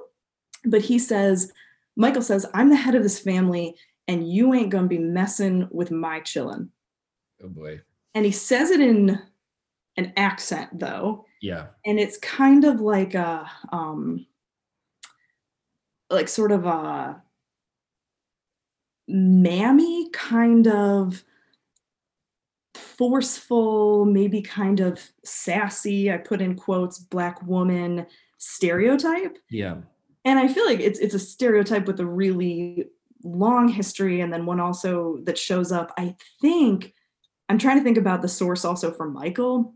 But 0.66 0.82
he 0.82 1.00
says, 1.00 1.52
Michael 1.96 2.22
says, 2.22 2.46
I'm 2.54 2.70
the 2.70 2.76
head 2.76 2.96
of 2.96 3.04
this 3.04 3.20
family 3.20 3.76
and 4.08 4.32
you 4.32 4.54
ain't 4.54 4.72
to 4.72 4.84
be 4.88 4.98
messing 4.98 5.68
with 5.72 5.92
my 5.92 6.20
chillin'. 6.22 6.70
Oh 7.44 7.50
boy. 7.50 7.82
And 8.14 8.26
he 8.26 8.32
says 8.32 8.72
it 8.72 8.82
in 8.82 9.22
an 9.98 10.14
accent 10.18 10.80
though. 10.80 11.26
Yeah. 11.42 11.68
And 11.86 12.00
it's 12.00 12.18
kind 12.20 12.66
of 12.66 12.82
like 12.82 13.14
a, 13.14 13.50
um, 13.72 14.26
like 16.10 16.28
sort 16.28 16.52
of 16.52 16.66
a 16.66 17.22
mammy 19.08 20.10
kind 20.12 20.68
of 20.68 21.24
forceful, 22.76 24.06
maybe 24.06 24.42
kind 24.42 24.80
of 24.80 25.00
sassy, 25.24 26.12
I 26.12 26.18
put 26.18 26.42
in 26.42 26.56
quotes, 26.56 27.00
black 27.00 27.42
woman 27.42 28.06
stereotype. 28.42 29.38
Yeah. 29.52 29.78
And 30.26 30.40
I 30.40 30.48
feel 30.48 30.66
like 30.66 30.80
it's 30.80 31.00
it's 31.00 31.14
a 31.14 31.20
stereotype 31.20 31.86
with 31.86 32.00
a 32.00 32.06
really 32.06 32.88
long 33.24 33.68
history 33.68 34.20
and 34.20 34.34
then 34.34 34.48
one 34.48 34.60
also 34.60 35.20
that 35.24 35.38
shows 35.38 35.72
up 35.72 35.94
I 35.98 36.16
think 36.42 36.94
I'm 37.50 37.60
trying 37.60 37.78
to 37.78 37.84
think 37.84 37.98
about 37.98 38.24
the 38.24 38.28
source 38.28 38.66
also 38.66 38.92
for 38.92 39.08
Michael 39.08 39.76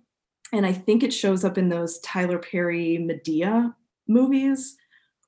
and 0.52 0.66
I 0.66 0.74
think 0.74 1.04
it 1.04 1.14
shows 1.14 1.44
up 1.46 1.58
in 1.58 1.70
those 1.70 2.00
Tyler 2.00 2.40
Perry 2.40 2.98
Madea 3.00 3.74
movies 4.08 4.76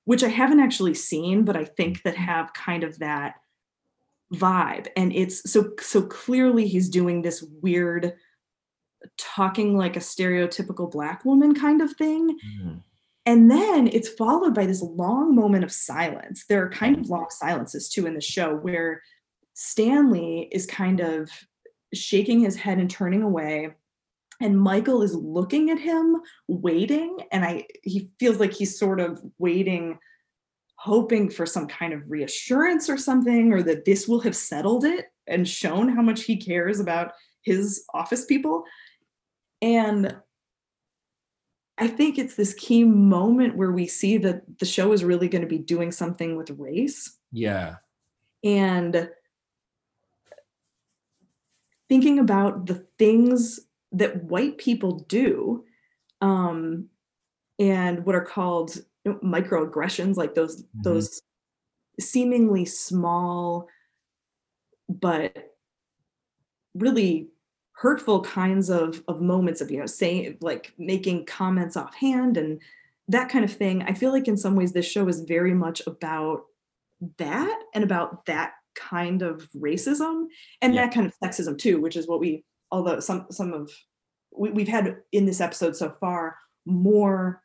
which 0.05 0.23
I 0.23 0.29
haven't 0.29 0.61
actually 0.61 0.95
seen 0.95 1.45
but 1.45 1.55
I 1.55 1.65
think 1.65 2.01
that 2.03 2.15
have 2.15 2.53
kind 2.53 2.83
of 2.83 2.97
that 2.99 3.35
vibe 4.33 4.87
and 4.95 5.13
it's 5.13 5.51
so 5.51 5.73
so 5.79 6.01
clearly 6.01 6.67
he's 6.67 6.89
doing 6.89 7.21
this 7.21 7.45
weird 7.61 8.13
talking 9.19 9.77
like 9.77 9.95
a 9.95 9.99
stereotypical 9.99 10.91
black 10.91 11.23
woman 11.23 11.53
kind 11.53 11.81
of 11.81 11.93
thing 11.93 12.35
mm. 12.61 12.81
And 13.27 13.51
then 13.51 13.87
it's 13.87 14.09
followed 14.09 14.55
by 14.55 14.65
this 14.65 14.81
long 14.81 15.35
moment 15.35 15.63
of 15.63 15.71
silence 15.71 16.45
there 16.49 16.63
are 16.63 16.69
kind 16.69 16.97
of 16.97 17.05
mm. 17.05 17.09
long 17.09 17.27
silences 17.29 17.89
too 17.89 18.07
in 18.07 18.13
the 18.13 18.21
show 18.21 18.55
where 18.55 19.01
stanley 19.53 20.49
is 20.51 20.65
kind 20.65 20.99
of 20.99 21.29
shaking 21.93 22.39
his 22.39 22.55
head 22.55 22.79
and 22.79 22.89
turning 22.89 23.21
away 23.21 23.69
and 24.41 24.59
michael 24.59 25.03
is 25.03 25.13
looking 25.13 25.69
at 25.69 25.79
him 25.79 26.15
waiting 26.47 27.17
and 27.31 27.45
i 27.45 27.63
he 27.83 28.09
feels 28.19 28.39
like 28.39 28.53
he's 28.53 28.79
sort 28.79 28.99
of 28.99 29.21
waiting 29.37 29.99
hoping 30.77 31.29
for 31.29 31.45
some 31.45 31.67
kind 31.67 31.91
of 31.91 32.09
reassurance 32.09 32.89
or 32.89 32.97
something, 32.97 33.51
or 33.51 33.63
that 33.63 33.85
this 33.85 34.07
will 34.07 34.19
have 34.19 34.35
settled 34.35 34.85
it 34.85 35.07
and 35.25 35.47
shown 35.47 35.89
how 35.89 36.01
much 36.01 36.23
he 36.23 36.37
cares 36.37 36.79
about 36.79 37.13
his 37.41 37.83
office 37.93 38.25
people. 38.25 38.63
And 39.61 40.15
I 41.77 41.87
think 41.87 42.17
it's 42.17 42.35
this 42.35 42.53
key 42.55 42.83
moment 42.83 43.55
where 43.55 43.71
we 43.71 43.87
see 43.87 44.17
that 44.17 44.59
the 44.59 44.65
show 44.65 44.93
is 44.93 45.03
really 45.03 45.27
going 45.27 45.43
to 45.43 45.47
be 45.47 45.59
doing 45.59 45.91
something 45.91 46.35
with 46.35 46.49
race. 46.51 47.17
Yeah. 47.31 47.75
And 48.43 49.09
thinking 51.87 52.19
about 52.19 52.65
the 52.65 52.85
things 52.97 53.59
that 53.91 54.23
white 54.23 54.57
people 54.57 54.99
do 55.07 55.63
um, 56.21 56.87
and 57.59 58.05
what 58.05 58.15
are 58.15 58.25
called 58.25 58.77
microaggressions 59.07 60.17
like 60.17 60.35
those 60.35 60.63
mm-hmm. 60.63 60.81
those 60.81 61.21
seemingly 61.99 62.65
small 62.65 63.67
but 64.89 65.35
really 66.75 67.29
hurtful 67.77 68.21
kinds 68.21 68.69
of 68.69 69.03
of 69.07 69.21
moments 69.21 69.61
of 69.61 69.69
you 69.69 69.79
know 69.79 69.85
saying 69.85 70.37
like 70.41 70.73
making 70.77 71.25
comments 71.25 71.77
offhand 71.77 72.35
and 72.35 72.59
that 73.07 73.29
kind 73.29 73.45
of 73.45 73.53
thing 73.53 73.83
i 73.83 73.93
feel 73.93 74.11
like 74.11 74.27
in 74.27 74.35
some 74.37 74.55
ways 74.55 74.73
this 74.73 74.85
show 74.85 75.07
is 75.07 75.21
very 75.21 75.53
much 75.53 75.81
about 75.85 76.41
that 77.17 77.59
and 77.75 77.83
about 77.83 78.25
that 78.25 78.53
kind 78.75 79.21
of 79.21 79.47
racism 79.55 80.25
and 80.61 80.73
yeah. 80.73 80.85
that 80.85 80.93
kind 80.93 81.05
of 81.05 81.13
sexism 81.23 81.57
too 81.57 81.79
which 81.79 81.95
is 81.95 82.07
what 82.07 82.19
we 82.19 82.43
although 82.71 82.99
some 82.99 83.27
some 83.29 83.53
of 83.53 83.71
we, 84.35 84.49
we've 84.49 84.67
had 84.67 84.97
in 85.11 85.25
this 85.25 85.41
episode 85.41 85.75
so 85.75 85.95
far 85.99 86.35
more 86.65 87.43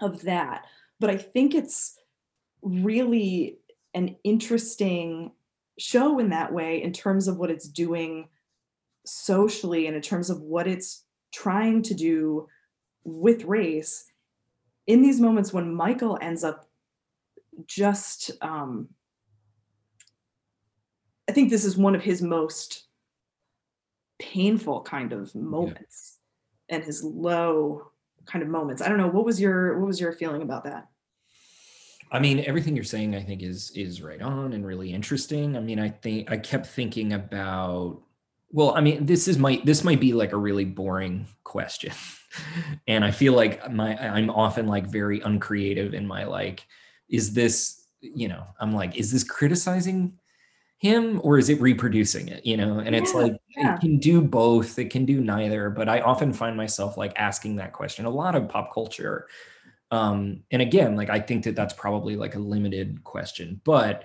of 0.00 0.22
that 0.22 0.66
but 1.00 1.10
I 1.10 1.16
think 1.16 1.54
it's 1.54 1.98
really 2.62 3.58
an 3.92 4.16
interesting 4.24 5.32
show 5.78 6.18
in 6.18 6.30
that 6.30 6.52
way 6.52 6.82
in 6.82 6.92
terms 6.92 7.28
of 7.28 7.36
what 7.36 7.50
it's 7.50 7.68
doing 7.68 8.28
socially 9.04 9.86
and 9.86 9.96
in 9.96 10.02
terms 10.02 10.30
of 10.30 10.40
what 10.40 10.66
it's 10.66 11.04
trying 11.32 11.82
to 11.82 11.94
do 11.94 12.48
with 13.04 13.44
race 13.44 14.06
in 14.86 15.02
these 15.02 15.20
moments 15.20 15.52
when 15.52 15.74
Michael 15.74 16.18
ends 16.20 16.44
up 16.44 16.68
just 17.66 18.30
um, 18.40 18.88
I 21.28 21.32
think 21.32 21.50
this 21.50 21.64
is 21.64 21.76
one 21.76 21.94
of 21.94 22.02
his 22.02 22.22
most 22.22 22.86
painful 24.18 24.82
kind 24.82 25.12
of 25.12 25.34
moments 25.34 26.18
yeah. 26.68 26.76
and 26.76 26.84
his 26.84 27.02
low 27.02 27.90
kind 28.26 28.42
of 28.42 28.48
moments. 28.48 28.82
I 28.82 28.88
don't 28.88 28.98
know. 28.98 29.08
What 29.08 29.24
was 29.24 29.40
your 29.40 29.78
what 29.78 29.86
was 29.86 30.00
your 30.00 30.12
feeling 30.12 30.42
about 30.42 30.64
that? 30.64 30.88
I 32.12 32.20
mean, 32.20 32.44
everything 32.46 32.76
you're 32.76 32.84
saying, 32.84 33.14
I 33.14 33.22
think, 33.22 33.42
is 33.42 33.70
is 33.74 34.02
right 34.02 34.20
on 34.20 34.52
and 34.52 34.66
really 34.66 34.92
interesting. 34.92 35.56
I 35.56 35.60
mean, 35.60 35.78
I 35.78 35.88
think 35.88 36.30
I 36.30 36.36
kept 36.36 36.66
thinking 36.66 37.12
about. 37.12 38.02
Well, 38.54 38.72
I 38.76 38.80
mean, 38.80 39.04
this 39.04 39.26
is 39.26 39.36
my 39.36 39.60
this 39.64 39.82
might 39.82 39.98
be 39.98 40.12
like 40.12 40.32
a 40.32 40.36
really 40.36 40.64
boring 40.64 41.26
question, 41.42 41.92
and 42.86 43.04
I 43.04 43.10
feel 43.10 43.32
like 43.32 43.68
my 43.68 43.96
I'm 43.98 44.30
often 44.30 44.68
like 44.68 44.86
very 44.86 45.20
uncreative 45.20 45.92
in 45.92 46.06
my 46.06 46.22
like, 46.22 46.64
is 47.08 47.34
this 47.34 47.84
you 48.00 48.28
know 48.28 48.46
I'm 48.60 48.70
like, 48.70 48.96
is 48.96 49.10
this 49.10 49.24
criticizing 49.24 50.20
him 50.78 51.20
or 51.24 51.36
is 51.36 51.48
it 51.48 51.60
reproducing 51.60 52.28
it? 52.28 52.46
You 52.46 52.56
know 52.56 52.78
and 52.78 52.94
yeah, 52.94 53.02
it's 53.02 53.12
like 53.12 53.32
yeah. 53.56 53.74
it 53.74 53.80
can 53.80 53.98
do 53.98 54.22
both 54.22 54.78
it 54.78 54.90
can 54.90 55.04
do 55.04 55.20
neither 55.20 55.70
but 55.70 55.88
i 55.88 56.00
often 56.00 56.32
find 56.32 56.56
myself 56.56 56.96
like 56.96 57.12
asking 57.16 57.56
that 57.56 57.72
question 57.72 58.04
a 58.04 58.10
lot 58.10 58.34
of 58.34 58.48
pop 58.48 58.72
culture. 58.74 59.26
Um 59.90 60.42
and 60.50 60.60
again 60.60 60.96
like 60.96 61.08
i 61.08 61.20
think 61.20 61.44
that 61.44 61.56
that's 61.56 61.74
probably 61.74 62.16
like 62.16 62.34
a 62.34 62.38
limited 62.38 63.02
question 63.04 63.60
but 63.64 64.04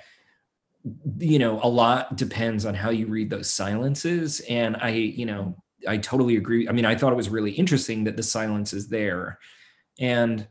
you 1.18 1.40
know 1.40 1.60
a 1.64 1.70
lot 1.70 2.16
depends 2.16 2.66
on 2.66 2.74
how 2.74 2.90
you 2.90 3.08
read 3.08 3.30
those 3.30 3.50
silences. 3.50 4.40
And 4.42 4.78
i 4.78 4.90
you 4.90 5.26
know 5.26 5.56
i 5.88 5.98
totally 5.98 6.38
agree. 6.38 6.68
I 6.68 6.72
mean 6.72 6.86
i 6.86 6.96
thought 6.96 7.14
it 7.14 7.18
was 7.18 7.30
really 7.30 7.52
interesting 7.52 8.04
that 8.06 8.18
the 8.18 8.24
silence 8.24 8.74
is 8.74 8.88
there. 8.88 9.40
And 10.00 10.48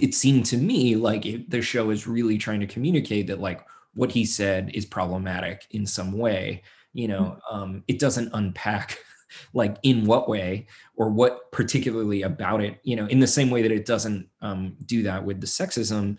it 0.00 0.14
seemed 0.14 0.46
to 0.46 0.56
me 0.56 0.96
like 0.96 1.26
it, 1.26 1.50
the 1.50 1.60
show 1.60 1.90
is 1.90 2.06
really 2.06 2.38
trying 2.38 2.60
to 2.60 2.66
communicate 2.66 3.26
that 3.26 3.40
like 3.40 3.66
what 3.94 4.12
he 4.12 4.24
said 4.24 4.70
is 4.72 4.86
problematic 4.86 5.66
in 5.70 5.86
some 5.86 6.12
way. 6.12 6.62
You 6.92 7.08
know 7.08 7.38
mm. 7.50 7.54
um, 7.54 7.84
it 7.88 7.98
doesn't 7.98 8.30
unpack 8.34 8.98
like 9.54 9.76
in 9.82 10.04
what 10.04 10.28
way 10.28 10.66
or 10.96 11.08
what 11.08 11.50
particularly 11.52 12.20
about 12.20 12.60
it 12.60 12.78
you 12.82 12.96
know 12.96 13.06
in 13.06 13.18
the 13.18 13.26
same 13.26 13.48
way 13.48 13.62
that 13.62 13.72
it 13.72 13.86
doesn't 13.86 14.28
um, 14.42 14.76
do 14.84 15.02
that 15.04 15.24
with 15.24 15.40
the 15.40 15.46
sexism 15.46 16.18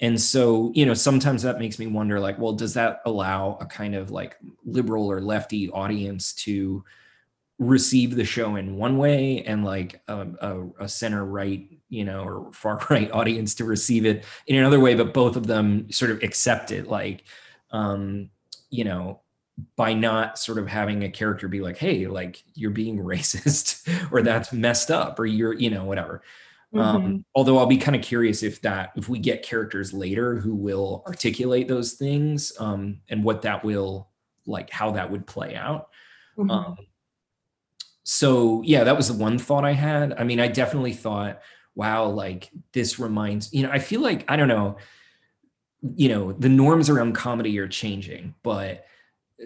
and 0.00 0.20
so 0.20 0.72
you 0.74 0.84
know 0.84 0.94
sometimes 0.94 1.42
that 1.42 1.58
makes 1.58 1.78
me 1.78 1.86
wonder 1.86 2.18
like 2.18 2.38
well 2.38 2.52
does 2.52 2.74
that 2.74 3.00
allow 3.06 3.56
a 3.60 3.66
kind 3.66 3.94
of 3.94 4.10
like 4.10 4.36
liberal 4.64 5.10
or 5.10 5.20
lefty 5.20 5.70
audience 5.70 6.32
to 6.32 6.84
receive 7.58 8.16
the 8.16 8.24
show 8.24 8.56
in 8.56 8.76
one 8.76 8.98
way 8.98 9.42
and 9.44 9.64
like 9.64 10.02
a, 10.08 10.26
a, 10.40 10.84
a, 10.84 10.88
center 10.88 11.24
right 11.24 11.68
you 11.88 12.04
know 12.04 12.24
or 12.24 12.52
far 12.52 12.80
right 12.90 13.10
audience 13.12 13.54
to 13.54 13.64
receive 13.64 14.04
it 14.04 14.24
in 14.46 14.56
another 14.56 14.80
way 14.80 14.94
but 14.94 15.14
both 15.14 15.36
of 15.36 15.46
them 15.46 15.90
sort 15.90 16.10
of 16.10 16.22
accept 16.22 16.72
it? 16.72 16.88
Like 16.88 17.24
um 17.70 18.30
you 18.70 18.84
know 18.84 19.20
by 19.76 19.94
not 19.94 20.36
sort 20.36 20.58
of 20.58 20.66
having 20.66 21.04
a 21.04 21.08
character 21.08 21.46
be 21.46 21.60
like 21.60 21.78
hey 21.78 22.08
like 22.08 22.42
you're 22.54 22.70
being 22.70 22.98
racist 23.04 23.88
or 24.10 24.22
that's 24.22 24.52
messed 24.52 24.90
up 24.90 25.18
or 25.20 25.26
you're 25.26 25.52
you 25.52 25.70
know 25.70 25.84
whatever 25.84 26.22
mm-hmm. 26.74 26.80
um 26.80 27.24
although 27.34 27.58
i'll 27.58 27.66
be 27.66 27.76
kind 27.76 27.96
of 27.96 28.02
curious 28.02 28.42
if 28.42 28.60
that 28.62 28.92
if 28.96 29.08
we 29.08 29.18
get 29.18 29.42
characters 29.42 29.92
later 29.92 30.36
who 30.36 30.54
will 30.54 31.02
articulate 31.06 31.68
those 31.68 31.92
things 31.92 32.52
um 32.58 33.00
and 33.08 33.22
what 33.22 33.42
that 33.42 33.64
will 33.64 34.08
like 34.46 34.70
how 34.70 34.90
that 34.90 35.10
would 35.10 35.26
play 35.26 35.54
out 35.54 35.88
mm-hmm. 36.36 36.50
um 36.50 36.76
so 38.04 38.62
yeah, 38.64 38.84
that 38.84 38.96
was 38.96 39.08
the 39.08 39.14
one 39.14 39.38
thought 39.38 39.64
I 39.64 39.72
had. 39.72 40.12
I 40.12 40.24
mean, 40.24 40.38
I 40.38 40.48
definitely 40.48 40.92
thought, 40.92 41.40
wow, 41.74 42.06
like 42.06 42.50
this 42.72 42.98
reminds, 42.98 43.52
you 43.52 43.62
know, 43.62 43.70
I 43.70 43.78
feel 43.78 44.00
like, 44.00 44.24
I 44.28 44.36
don't 44.36 44.48
know, 44.48 44.76
you 45.96 46.10
know, 46.10 46.32
the 46.32 46.50
norms 46.50 46.90
around 46.90 47.14
comedy 47.14 47.58
are 47.58 47.68
changing, 47.68 48.34
but 48.42 48.84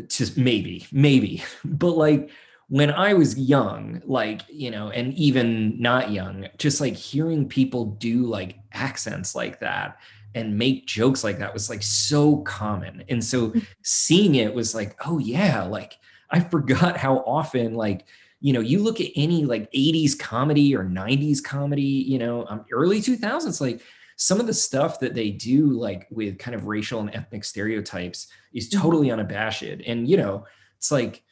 just 0.08 0.36
maybe, 0.36 0.86
maybe, 0.92 1.44
but 1.64 1.92
like 1.92 2.30
when 2.68 2.90
I 2.90 3.14
was 3.14 3.38
young, 3.38 4.02
like, 4.04 4.42
you 4.48 4.70
know, 4.70 4.90
and 4.90 5.14
even 5.14 5.80
not 5.80 6.10
young, 6.10 6.48
just 6.58 6.80
like 6.80 6.94
hearing 6.94 7.48
people 7.48 7.86
do 7.86 8.26
like 8.26 8.58
accents 8.72 9.34
like 9.34 9.60
that 9.60 9.98
and 10.34 10.58
make 10.58 10.86
jokes 10.86 11.24
like 11.24 11.38
that 11.38 11.54
was 11.54 11.70
like 11.70 11.82
so 11.82 12.38
common. 12.38 13.04
And 13.08 13.24
so 13.24 13.50
mm. 13.50 13.66
seeing 13.82 14.34
it 14.34 14.52
was 14.52 14.74
like, 14.74 14.94
oh 15.06 15.18
yeah, 15.18 15.62
like 15.62 15.96
I 16.30 16.40
forgot 16.50 16.98
how 16.98 17.18
often 17.18 17.74
like, 17.74 18.04
you 18.40 18.52
know, 18.52 18.60
you 18.60 18.80
look 18.80 19.00
at 19.00 19.10
any 19.16 19.46
like 19.46 19.72
80s 19.72 20.16
comedy 20.18 20.76
or 20.76 20.84
90s 20.84 21.42
comedy, 21.42 21.82
you 21.82 22.18
know, 22.18 22.44
um, 22.48 22.66
early 22.70 23.00
2000s, 23.00 23.62
like 23.62 23.80
some 24.16 24.40
of 24.40 24.46
the 24.46 24.54
stuff 24.54 25.00
that 25.00 25.14
they 25.14 25.30
do, 25.30 25.68
like 25.68 26.06
with 26.10 26.38
kind 26.38 26.54
of 26.54 26.66
racial 26.66 27.00
and 27.00 27.14
ethnic 27.14 27.44
stereotypes, 27.44 28.28
is 28.52 28.68
mm-hmm. 28.68 28.82
totally 28.82 29.10
unabashed. 29.10 29.62
And, 29.62 30.06
you 30.06 30.18
know, 30.18 30.44
it's 30.76 30.92
like, 30.92 31.22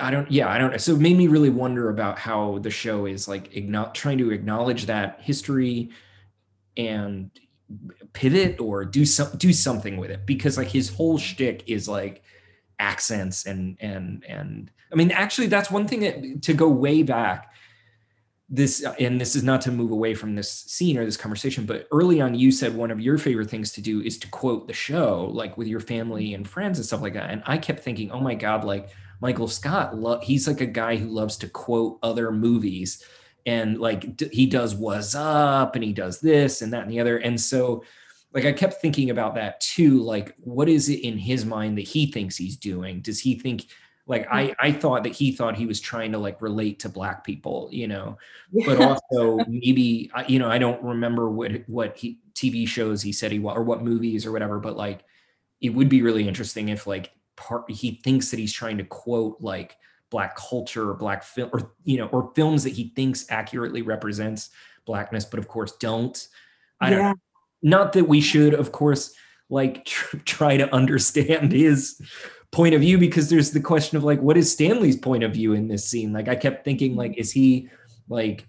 I 0.00 0.10
don't, 0.10 0.30
yeah, 0.30 0.48
I 0.48 0.58
don't. 0.58 0.78
So 0.80 0.92
it 0.94 1.00
made 1.00 1.16
me 1.16 1.26
really 1.26 1.50
wonder 1.50 1.88
about 1.88 2.18
how 2.18 2.58
the 2.58 2.70
show 2.70 3.06
is 3.06 3.28
like 3.28 3.50
trying 3.94 4.18
to 4.18 4.30
acknowledge 4.30 4.86
that 4.86 5.20
history 5.22 5.90
and 6.76 7.30
pivot 8.12 8.60
or 8.60 8.84
do 8.84 9.04
some 9.04 9.28
do 9.36 9.52
something 9.52 9.96
with 9.96 10.10
it 10.10 10.24
because 10.24 10.56
like 10.56 10.68
his 10.68 10.88
whole 10.88 11.18
shtick 11.18 11.64
is 11.66 11.88
like 11.88 12.22
accents 12.78 13.46
and 13.46 13.76
and 13.80 14.24
and 14.28 14.70
I 14.92 14.94
mean 14.94 15.10
actually 15.10 15.48
that's 15.48 15.70
one 15.70 15.88
thing 15.88 16.00
that 16.00 16.42
to 16.42 16.54
go 16.54 16.68
way 16.68 17.02
back 17.02 17.52
this 18.48 18.86
and 19.00 19.20
this 19.20 19.34
is 19.34 19.42
not 19.42 19.60
to 19.62 19.72
move 19.72 19.90
away 19.90 20.14
from 20.14 20.36
this 20.36 20.50
scene 20.50 20.96
or 20.96 21.04
this 21.04 21.16
conversation 21.16 21.66
but 21.66 21.88
early 21.90 22.20
on 22.20 22.36
you 22.36 22.52
said 22.52 22.76
one 22.76 22.92
of 22.92 23.00
your 23.00 23.18
favorite 23.18 23.50
things 23.50 23.72
to 23.72 23.80
do 23.80 24.00
is 24.00 24.16
to 24.18 24.28
quote 24.28 24.68
the 24.68 24.72
show 24.72 25.28
like 25.32 25.58
with 25.58 25.66
your 25.66 25.80
family 25.80 26.34
and 26.34 26.48
friends 26.48 26.78
and 26.78 26.86
stuff 26.86 27.02
like 27.02 27.14
that 27.14 27.30
and 27.30 27.42
I 27.46 27.58
kept 27.58 27.80
thinking 27.80 28.12
oh 28.12 28.20
my 28.20 28.36
god 28.36 28.64
like 28.64 28.90
Michael 29.20 29.48
Scott 29.48 29.96
lo- 29.96 30.20
he's 30.20 30.46
like 30.46 30.60
a 30.60 30.66
guy 30.66 30.96
who 30.96 31.08
loves 31.08 31.36
to 31.38 31.48
quote 31.48 31.98
other 32.02 32.30
movies 32.30 33.04
and 33.46 33.78
like 33.78 34.16
d- 34.16 34.28
he 34.32 34.46
does 34.46 34.74
was 34.74 35.14
up 35.14 35.74
and 35.74 35.84
he 35.84 35.92
does 35.92 36.20
this 36.20 36.62
and 36.62 36.72
that 36.72 36.82
and 36.82 36.90
the 36.90 37.00
other 37.00 37.18
and 37.18 37.40
so 37.40 37.82
like 38.36 38.44
I 38.44 38.52
kept 38.52 38.82
thinking 38.82 39.08
about 39.08 39.34
that 39.36 39.60
too. 39.60 40.02
Like, 40.02 40.34
what 40.40 40.68
is 40.68 40.90
it 40.90 41.00
in 41.00 41.16
his 41.16 41.46
mind 41.46 41.78
that 41.78 41.88
he 41.88 42.12
thinks 42.12 42.36
he's 42.36 42.58
doing? 42.58 43.00
Does 43.00 43.18
he 43.18 43.38
think 43.38 43.64
like 44.06 44.26
I 44.30 44.48
mm-hmm. 44.48 44.52
I 44.60 44.72
thought 44.72 45.04
that 45.04 45.14
he 45.14 45.32
thought 45.32 45.56
he 45.56 45.64
was 45.64 45.80
trying 45.80 46.12
to 46.12 46.18
like 46.18 46.42
relate 46.42 46.78
to 46.80 46.90
black 46.90 47.24
people, 47.24 47.70
you 47.72 47.88
know, 47.88 48.18
yeah. 48.52 48.66
but 48.66 48.80
also 48.80 49.38
maybe 49.48 50.10
you 50.28 50.38
know 50.38 50.50
I 50.50 50.58
don't 50.58 50.82
remember 50.82 51.30
what 51.30 51.62
what 51.66 51.96
he 51.96 52.18
TV 52.34 52.68
shows 52.68 53.00
he 53.00 53.10
said 53.10 53.32
he 53.32 53.38
or 53.38 53.62
what 53.62 53.82
movies 53.82 54.26
or 54.26 54.32
whatever, 54.32 54.60
but 54.60 54.76
like 54.76 55.04
it 55.62 55.70
would 55.70 55.88
be 55.88 56.02
really 56.02 56.28
interesting 56.28 56.68
if 56.68 56.86
like 56.86 57.12
part 57.36 57.70
he 57.70 58.00
thinks 58.02 58.30
that 58.30 58.38
he's 58.38 58.52
trying 58.52 58.78
to 58.78 58.84
quote 58.84 59.36
like 59.40 59.76
black 60.10 60.36
culture 60.36 60.90
or 60.90 60.94
black 60.94 61.22
film 61.22 61.50
or 61.52 61.72
you 61.84 61.98
know 61.98 62.06
or 62.06 62.32
films 62.34 62.64
that 62.64 62.72
he 62.72 62.92
thinks 62.96 63.26
accurately 63.28 63.82
represents 63.82 64.50
blackness 64.84 65.24
but 65.24 65.38
of 65.38 65.48
course 65.48 65.72
don't 65.76 66.28
i 66.80 66.90
yeah. 66.90 66.96
don't 66.96 67.20
not 67.62 67.92
that 67.92 68.08
we 68.08 68.20
should 68.20 68.54
of 68.54 68.72
course 68.72 69.14
like 69.50 69.84
tr- 69.84 70.16
try 70.18 70.56
to 70.56 70.72
understand 70.74 71.52
his 71.52 72.00
point 72.52 72.74
of 72.74 72.80
view 72.80 72.96
because 72.96 73.28
there's 73.28 73.50
the 73.50 73.60
question 73.60 73.96
of 73.96 74.04
like 74.04 74.20
what 74.20 74.36
is 74.36 74.50
stanley's 74.50 74.96
point 74.96 75.24
of 75.24 75.32
view 75.32 75.52
in 75.52 75.68
this 75.68 75.88
scene 75.88 76.12
like 76.12 76.28
i 76.28 76.36
kept 76.36 76.64
thinking 76.64 76.94
like 76.94 77.16
is 77.18 77.32
he 77.32 77.68
like 78.08 78.46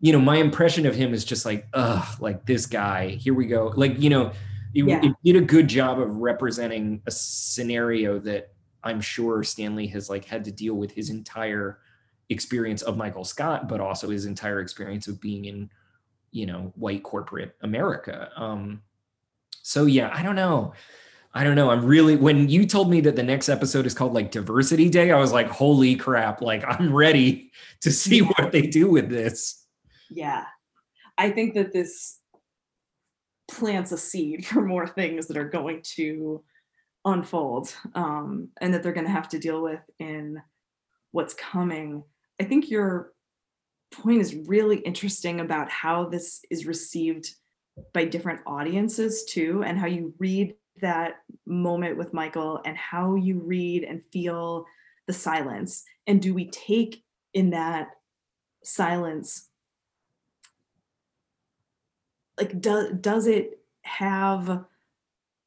you 0.00 0.12
know 0.12 0.20
my 0.20 0.36
impression 0.36 0.86
of 0.86 0.94
him 0.94 1.14
is 1.14 1.24
just 1.24 1.46
like 1.46 1.66
ugh 1.72 2.20
like 2.20 2.44
this 2.46 2.66
guy 2.66 3.10
here 3.10 3.34
we 3.34 3.46
go 3.46 3.72
like 3.76 3.98
you 3.98 4.10
know 4.10 4.32
it, 4.76 4.84
yeah. 4.84 5.00
it 5.02 5.12
did 5.24 5.36
a 5.36 5.44
good 5.44 5.68
job 5.68 5.98
of 5.98 6.16
representing 6.16 7.02
a 7.06 7.10
scenario 7.10 8.18
that 8.18 8.52
i'm 8.84 9.00
sure 9.00 9.42
stanley 9.42 9.86
has 9.86 10.10
like 10.10 10.24
had 10.24 10.44
to 10.44 10.52
deal 10.52 10.74
with 10.74 10.92
his 10.92 11.10
entire 11.10 11.78
experience 12.28 12.82
of 12.82 12.96
michael 12.96 13.24
scott 13.24 13.68
but 13.68 13.80
also 13.80 14.10
his 14.10 14.26
entire 14.26 14.60
experience 14.60 15.08
of 15.08 15.20
being 15.20 15.44
in 15.44 15.70
you 16.36 16.46
know 16.46 16.72
white 16.76 17.02
corporate 17.02 17.56
america. 17.62 18.30
Um 18.36 18.82
so 19.62 19.86
yeah 19.86 20.10
i 20.12 20.22
don't 20.22 20.36
know. 20.36 20.74
I 21.34 21.44
don't 21.44 21.54
know. 21.54 21.70
I'm 21.70 21.84
really 21.84 22.16
when 22.16 22.48
you 22.48 22.66
told 22.66 22.90
me 22.90 23.02
that 23.02 23.14
the 23.14 23.22
next 23.22 23.50
episode 23.50 23.84
is 23.84 23.92
called 23.94 24.14
like 24.14 24.30
diversity 24.30 24.88
day 24.88 25.10
i 25.10 25.18
was 25.18 25.32
like 25.32 25.48
holy 25.48 25.96
crap 25.96 26.40
like 26.40 26.64
i'm 26.66 26.94
ready 26.94 27.50
to 27.80 27.90
see 27.90 28.18
yeah. 28.18 28.32
what 28.36 28.52
they 28.52 28.62
do 28.62 28.90
with 28.90 29.08
this. 29.08 29.66
Yeah. 30.10 30.44
I 31.18 31.30
think 31.30 31.54
that 31.54 31.72
this 31.72 32.18
plants 33.48 33.92
a 33.92 33.98
seed 33.98 34.46
for 34.46 34.62
more 34.62 34.86
things 34.86 35.26
that 35.26 35.36
are 35.36 35.48
going 35.48 35.80
to 35.82 36.42
unfold 37.04 37.72
um, 37.94 38.48
and 38.60 38.74
that 38.74 38.82
they're 38.82 38.92
going 38.92 39.06
to 39.06 39.12
have 39.12 39.28
to 39.28 39.38
deal 39.38 39.62
with 39.62 39.80
in 39.98 40.40
what's 41.12 41.34
coming 41.34 42.02
i 42.40 42.44
think 42.44 42.68
you're 42.68 43.12
point 43.92 44.20
is 44.20 44.34
really 44.46 44.78
interesting 44.78 45.40
about 45.40 45.70
how 45.70 46.04
this 46.04 46.40
is 46.50 46.66
received 46.66 47.34
by 47.92 48.04
different 48.04 48.40
audiences 48.46 49.24
too, 49.24 49.62
and 49.64 49.78
how 49.78 49.86
you 49.86 50.14
read 50.18 50.54
that 50.80 51.16
moment 51.46 51.96
with 51.96 52.12
Michael 52.12 52.60
and 52.64 52.76
how 52.76 53.14
you 53.14 53.40
read 53.40 53.84
and 53.84 54.02
feel 54.12 54.64
the 55.06 55.12
silence. 55.12 55.84
And 56.06 56.20
do 56.20 56.34
we 56.34 56.50
take 56.50 57.02
in 57.34 57.50
that 57.50 57.88
silence? 58.64 59.48
Like, 62.38 62.60
does 62.60 62.92
does 63.00 63.26
it 63.26 63.60
have 63.82 64.64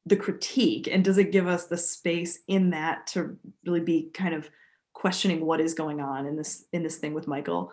the 0.06 0.16
critique 0.16 0.88
and 0.90 1.04
does 1.04 1.18
it 1.18 1.32
give 1.32 1.46
us 1.46 1.66
the 1.66 1.76
space 1.76 2.40
in 2.48 2.70
that 2.70 3.06
to 3.08 3.36
really 3.64 3.80
be 3.80 4.10
kind 4.14 4.34
of 4.34 4.48
questioning 4.92 5.44
what 5.44 5.60
is 5.60 5.74
going 5.74 6.00
on 6.00 6.26
in 6.26 6.36
this 6.36 6.64
in 6.72 6.82
this 6.82 6.96
thing 6.96 7.14
with 7.14 7.28
Michael 7.28 7.72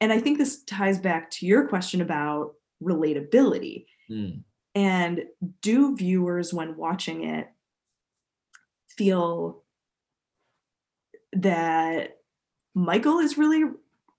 and 0.00 0.12
I 0.12 0.18
think 0.18 0.38
this 0.38 0.62
ties 0.64 0.98
back 0.98 1.30
to 1.32 1.46
your 1.46 1.68
question 1.68 2.00
about 2.00 2.54
relatability. 2.82 3.84
Mm. 4.10 4.42
And 4.74 5.24
do 5.60 5.96
viewers, 5.96 6.54
when 6.54 6.76
watching 6.76 7.24
it, 7.24 7.48
feel 8.96 9.62
that 11.34 12.18
Michael 12.74 13.18
is 13.18 13.36
really 13.36 13.64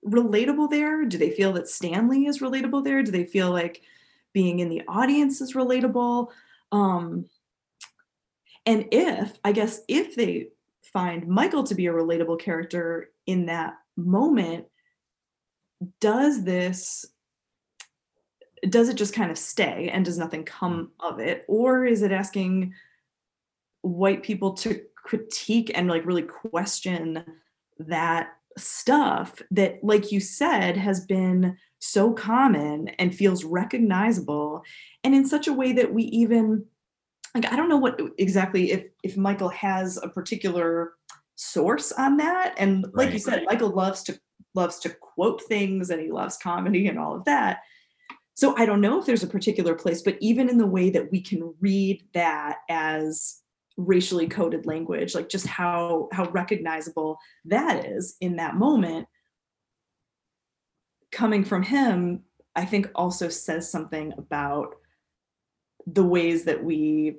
relatable 0.06 0.70
there? 0.70 1.06
Do 1.06 1.18
they 1.18 1.32
feel 1.32 1.54
that 1.54 1.68
Stanley 1.68 2.26
is 2.26 2.40
relatable 2.40 2.84
there? 2.84 3.02
Do 3.02 3.12
they 3.12 3.26
feel 3.26 3.52
like 3.52 3.82
being 4.34 4.60
in 4.60 4.70
the 4.70 4.84
audience 4.88 5.42
is 5.42 5.54
relatable? 5.54 6.28
Um, 6.72 7.26
and 8.66 8.88
if, 8.92 9.38
I 9.44 9.52
guess, 9.52 9.82
if 9.88 10.16
they 10.16 10.50
find 10.94 11.28
Michael 11.28 11.64
to 11.64 11.76
be 11.76 11.88
a 11.88 11.94
relatable 11.94 12.40
character 12.40 13.10
in 13.26 13.48
that 13.48 13.76
moment, 13.98 14.66
does 16.00 16.44
this 16.44 17.06
does 18.70 18.90
it 18.90 18.96
just 18.96 19.16
kind 19.16 19.32
of 19.32 19.38
stay 19.40 19.90
and 19.92 20.06
does 20.06 20.20
nothing 20.20 20.44
come 20.44 20.92
of 21.00 21.20
it 21.20 21.44
or 21.48 21.84
is 21.84 22.04
it 22.04 22.12
asking 22.12 22.72
white 23.82 24.22
people 24.22 24.54
to 24.54 24.82
critique 24.96 25.72
and 25.74 25.88
like 25.88 26.06
really 26.06 26.22
question 26.22 27.24
that 27.80 28.34
stuff 28.56 29.42
that 29.50 29.84
like 29.84 30.12
you 30.12 30.20
said 30.20 30.78
has 30.78 31.06
been 31.06 31.58
so 31.82 32.14
common 32.14 32.88
and 33.00 33.14
feels 33.14 33.44
recognizable 33.44 34.64
and 35.04 35.16
in 35.16 35.26
such 35.26 35.48
a 35.48 35.54
way 35.54 35.74
that 35.74 35.94
we 35.94 36.04
even 36.04 36.64
like 37.34 37.52
i 37.52 37.56
don't 37.56 37.70
know 37.70 37.78
what 37.78 38.00
exactly 38.18 38.72
if 38.72 38.86
if 39.04 39.18
michael 39.18 39.50
has 39.50 39.98
a 39.98 40.08
particular 40.08 40.94
source 41.36 41.92
on 41.92 42.18
that 42.18 42.54
and 42.58 42.84
like 42.94 43.08
right, 43.08 43.14
you 43.14 43.20
said 43.20 43.38
right. 43.38 43.46
michael 43.48 43.72
loves 43.72 44.04
to 44.04 44.20
loves 44.54 44.80
to 44.80 44.90
quote 44.90 45.42
things 45.44 45.90
and 45.90 46.02
he 46.02 46.12
loves 46.12 46.38
comedy 46.38 46.88
and 46.88 47.00
all 47.00 47.16
of 47.16 47.26
that. 47.26 47.60
so 48.34 48.56
I 48.58 48.66
don't 48.66 48.82
know 48.82 49.00
if 49.00 49.06
there's 49.06 49.24
a 49.24 49.28
particular 49.28 49.76
place, 49.76 50.02
but 50.02 50.18
even 50.20 50.50
in 50.50 50.58
the 50.58 50.68
way 50.68 50.90
that 50.90 51.12
we 51.12 51.22
can 51.22 51.54
read 51.60 52.04
that 52.14 52.58
as 52.70 53.40
racially 53.78 54.28
coded 54.28 54.66
language, 54.66 55.16
like 55.16 55.30
just 55.30 55.48
how 55.48 56.10
how 56.12 56.26
recognizable 56.32 57.18
that 57.46 57.86
is 57.86 58.16
in 58.22 58.36
that 58.38 58.56
moment, 58.56 59.08
coming 61.12 61.44
from 61.44 61.64
him, 61.64 62.24
I 62.56 62.66
think 62.66 62.90
also 62.96 63.30
says 63.30 63.70
something 63.70 64.14
about 64.18 64.76
the 65.88 66.04
ways 66.04 66.44
that 66.46 66.64
we 66.64 67.18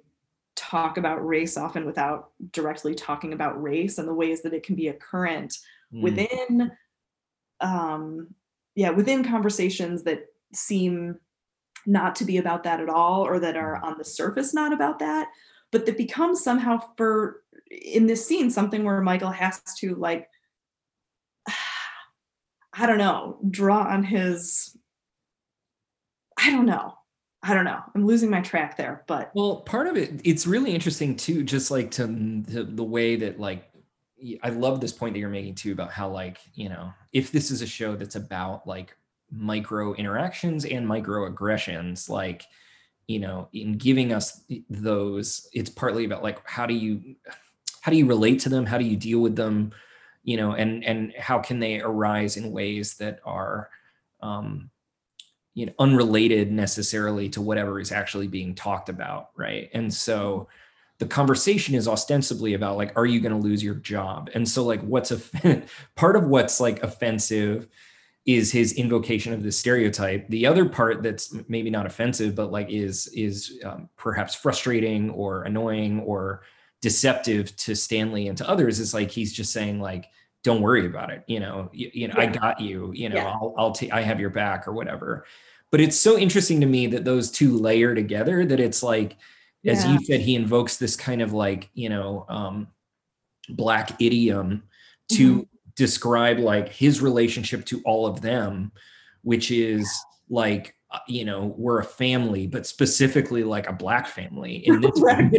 talk 0.54 0.96
about 0.96 1.26
race 1.26 1.56
often 1.56 1.86
without 1.86 2.30
directly 2.52 2.94
talking 2.94 3.32
about 3.32 3.60
race 3.62 3.98
and 3.98 4.06
the 4.06 4.14
ways 4.14 4.42
that 4.42 4.52
it 4.52 4.62
can 4.62 4.74
be 4.76 4.88
a 4.88 4.94
current 4.94 5.56
mm. 5.92 6.02
within 6.02 6.70
um 7.60 8.28
yeah 8.74 8.90
within 8.90 9.24
conversations 9.24 10.02
that 10.02 10.26
seem 10.52 11.18
not 11.86 12.14
to 12.14 12.24
be 12.24 12.36
about 12.36 12.62
that 12.62 12.80
at 12.80 12.88
all 12.88 13.26
or 13.26 13.40
that 13.40 13.56
are 13.56 13.82
on 13.82 13.96
the 13.96 14.04
surface 14.04 14.52
not 14.52 14.72
about 14.72 14.98
that 14.98 15.28
but 15.70 15.86
that 15.86 15.96
becomes 15.96 16.42
somehow 16.42 16.78
for 16.96 17.42
in 17.70 18.06
this 18.06 18.26
scene 18.26 18.50
something 18.50 18.84
where 18.84 19.00
michael 19.00 19.30
has 19.30 19.62
to 19.78 19.94
like 19.94 20.28
i 22.72 22.86
don't 22.86 22.98
know 22.98 23.38
draw 23.50 23.82
on 23.82 24.02
his 24.02 24.76
i 26.38 26.50
don't 26.50 26.66
know. 26.66 26.94
I 27.42 27.54
don't 27.54 27.64
know. 27.64 27.80
I'm 27.94 28.06
losing 28.06 28.30
my 28.30 28.40
track 28.40 28.76
there, 28.76 29.02
but 29.08 29.32
well, 29.34 29.56
part 29.62 29.88
of 29.88 29.96
it, 29.96 30.20
it's 30.22 30.46
really 30.46 30.72
interesting 30.72 31.16
too, 31.16 31.42
just 31.42 31.72
like 31.72 31.90
to, 31.92 32.06
mm, 32.06 32.46
to, 32.52 32.62
the 32.62 32.84
way 32.84 33.16
that 33.16 33.40
like 33.40 33.68
I 34.44 34.50
love 34.50 34.80
this 34.80 34.92
point 34.92 35.14
that 35.14 35.18
you're 35.18 35.28
making 35.28 35.56
too 35.56 35.72
about 35.72 35.90
how 35.90 36.08
like 36.08 36.38
you 36.54 36.68
know 36.68 36.92
if 37.12 37.32
this 37.32 37.50
is 37.50 37.60
a 37.60 37.66
show 37.66 37.96
that's 37.96 38.14
about 38.14 38.66
like 38.66 38.96
micro 39.30 39.92
interactions 39.94 40.64
and 40.64 40.86
micro 40.86 41.26
aggressions, 41.26 42.08
like 42.08 42.44
you 43.08 43.18
know 43.18 43.48
in 43.52 43.72
giving 43.72 44.12
us 44.12 44.44
those, 44.70 45.48
it's 45.52 45.70
partly 45.70 46.04
about 46.04 46.22
like 46.22 46.48
how 46.48 46.66
do 46.66 46.74
you 46.74 47.16
how 47.80 47.90
do 47.90 47.98
you 47.98 48.06
relate 48.06 48.38
to 48.40 48.48
them, 48.48 48.66
how 48.66 48.78
do 48.78 48.84
you 48.84 48.96
deal 48.96 49.18
with 49.18 49.34
them, 49.34 49.72
you 50.22 50.36
know, 50.36 50.52
and 50.52 50.84
and 50.84 51.12
how 51.18 51.38
can 51.38 51.58
they 51.58 51.80
arise 51.80 52.36
in 52.36 52.52
ways 52.52 52.94
that 52.94 53.20
are 53.24 53.70
um, 54.20 54.70
you 55.54 55.66
know 55.66 55.72
unrelated 55.78 56.52
necessarily 56.52 57.28
to 57.30 57.40
whatever 57.40 57.80
is 57.80 57.92
actually 57.92 58.28
being 58.28 58.54
talked 58.54 58.88
about 58.88 59.30
right? 59.36 59.70
And 59.74 59.92
so 59.92 60.48
the 60.98 61.06
conversation 61.06 61.74
is 61.74 61.88
ostensibly 61.88 62.54
about 62.54 62.76
like 62.76 62.96
are 62.96 63.06
you 63.06 63.20
going 63.20 63.32
to 63.32 63.48
lose 63.48 63.62
your 63.62 63.74
job? 63.74 64.30
And 64.34 64.48
so 64.48 64.62
like 64.62 64.80
what's 64.82 65.10
a 65.10 65.62
part 65.96 66.14
of 66.14 66.28
what's 66.28 66.60
like 66.60 66.82
offensive 66.82 67.66
is 68.24 68.52
his 68.52 68.74
invocation 68.74 69.32
of 69.32 69.42
the 69.42 69.50
stereotype. 69.50 70.28
The 70.28 70.46
other 70.46 70.64
part 70.64 71.02
that's 71.02 71.34
maybe 71.48 71.70
not 71.70 71.86
offensive 71.86 72.36
but 72.36 72.52
like 72.52 72.70
is 72.70 73.08
is 73.08 73.58
um, 73.64 73.88
perhaps 73.96 74.36
frustrating 74.36 75.10
or 75.10 75.42
annoying 75.42 75.98
or 76.00 76.42
deceptive 76.82 77.56
to 77.56 77.74
stanley 77.74 78.28
and 78.28 78.36
to 78.36 78.48
others 78.48 78.78
is 78.78 78.92
like 78.92 79.10
he's 79.10 79.32
just 79.32 79.52
saying 79.52 79.80
like 79.80 80.10
don't 80.42 80.60
worry 80.60 80.84
about 80.84 81.10
it 81.10 81.22
you 81.26 81.40
know 81.40 81.70
you, 81.72 81.90
you 81.94 82.08
know 82.08 82.14
yeah. 82.18 82.22
i 82.22 82.26
got 82.26 82.60
you 82.60 82.92
you 82.94 83.08
know 83.08 83.16
yeah. 83.16 83.28
i'll 83.28 83.54
i'll 83.56 83.72
take 83.72 83.92
i 83.92 84.02
have 84.02 84.20
your 84.20 84.30
back 84.30 84.66
or 84.66 84.72
whatever 84.72 85.24
but 85.70 85.80
it's 85.80 85.96
so 85.96 86.18
interesting 86.18 86.60
to 86.60 86.66
me 86.66 86.86
that 86.88 87.04
those 87.04 87.30
two 87.30 87.56
layer 87.56 87.94
together 87.94 88.44
that 88.44 88.60
it's 88.60 88.82
like 88.82 89.16
yeah. 89.62 89.72
as 89.72 89.86
you 89.86 90.04
said 90.04 90.20
he 90.20 90.34
invokes 90.34 90.76
this 90.76 90.96
kind 90.96 91.22
of 91.22 91.32
like 91.32 91.70
you 91.74 91.88
know 91.88 92.26
um 92.28 92.66
black 93.48 94.00
idiom 94.00 94.62
to 95.08 95.36
mm-hmm. 95.36 95.42
describe 95.76 96.38
like 96.38 96.68
his 96.68 97.00
relationship 97.00 97.64
to 97.64 97.80
all 97.84 98.06
of 98.06 98.20
them 98.20 98.72
which 99.22 99.50
is 99.50 99.88
like 100.28 100.74
you 101.06 101.24
know 101.24 101.54
we're 101.56 101.80
a 101.80 101.84
family 101.84 102.46
but 102.46 102.66
specifically 102.66 103.44
like 103.44 103.68
a 103.68 103.72
black 103.72 104.06
family 104.06 104.56
in 104.66 104.80
this 104.80 105.00
right, 105.00 105.32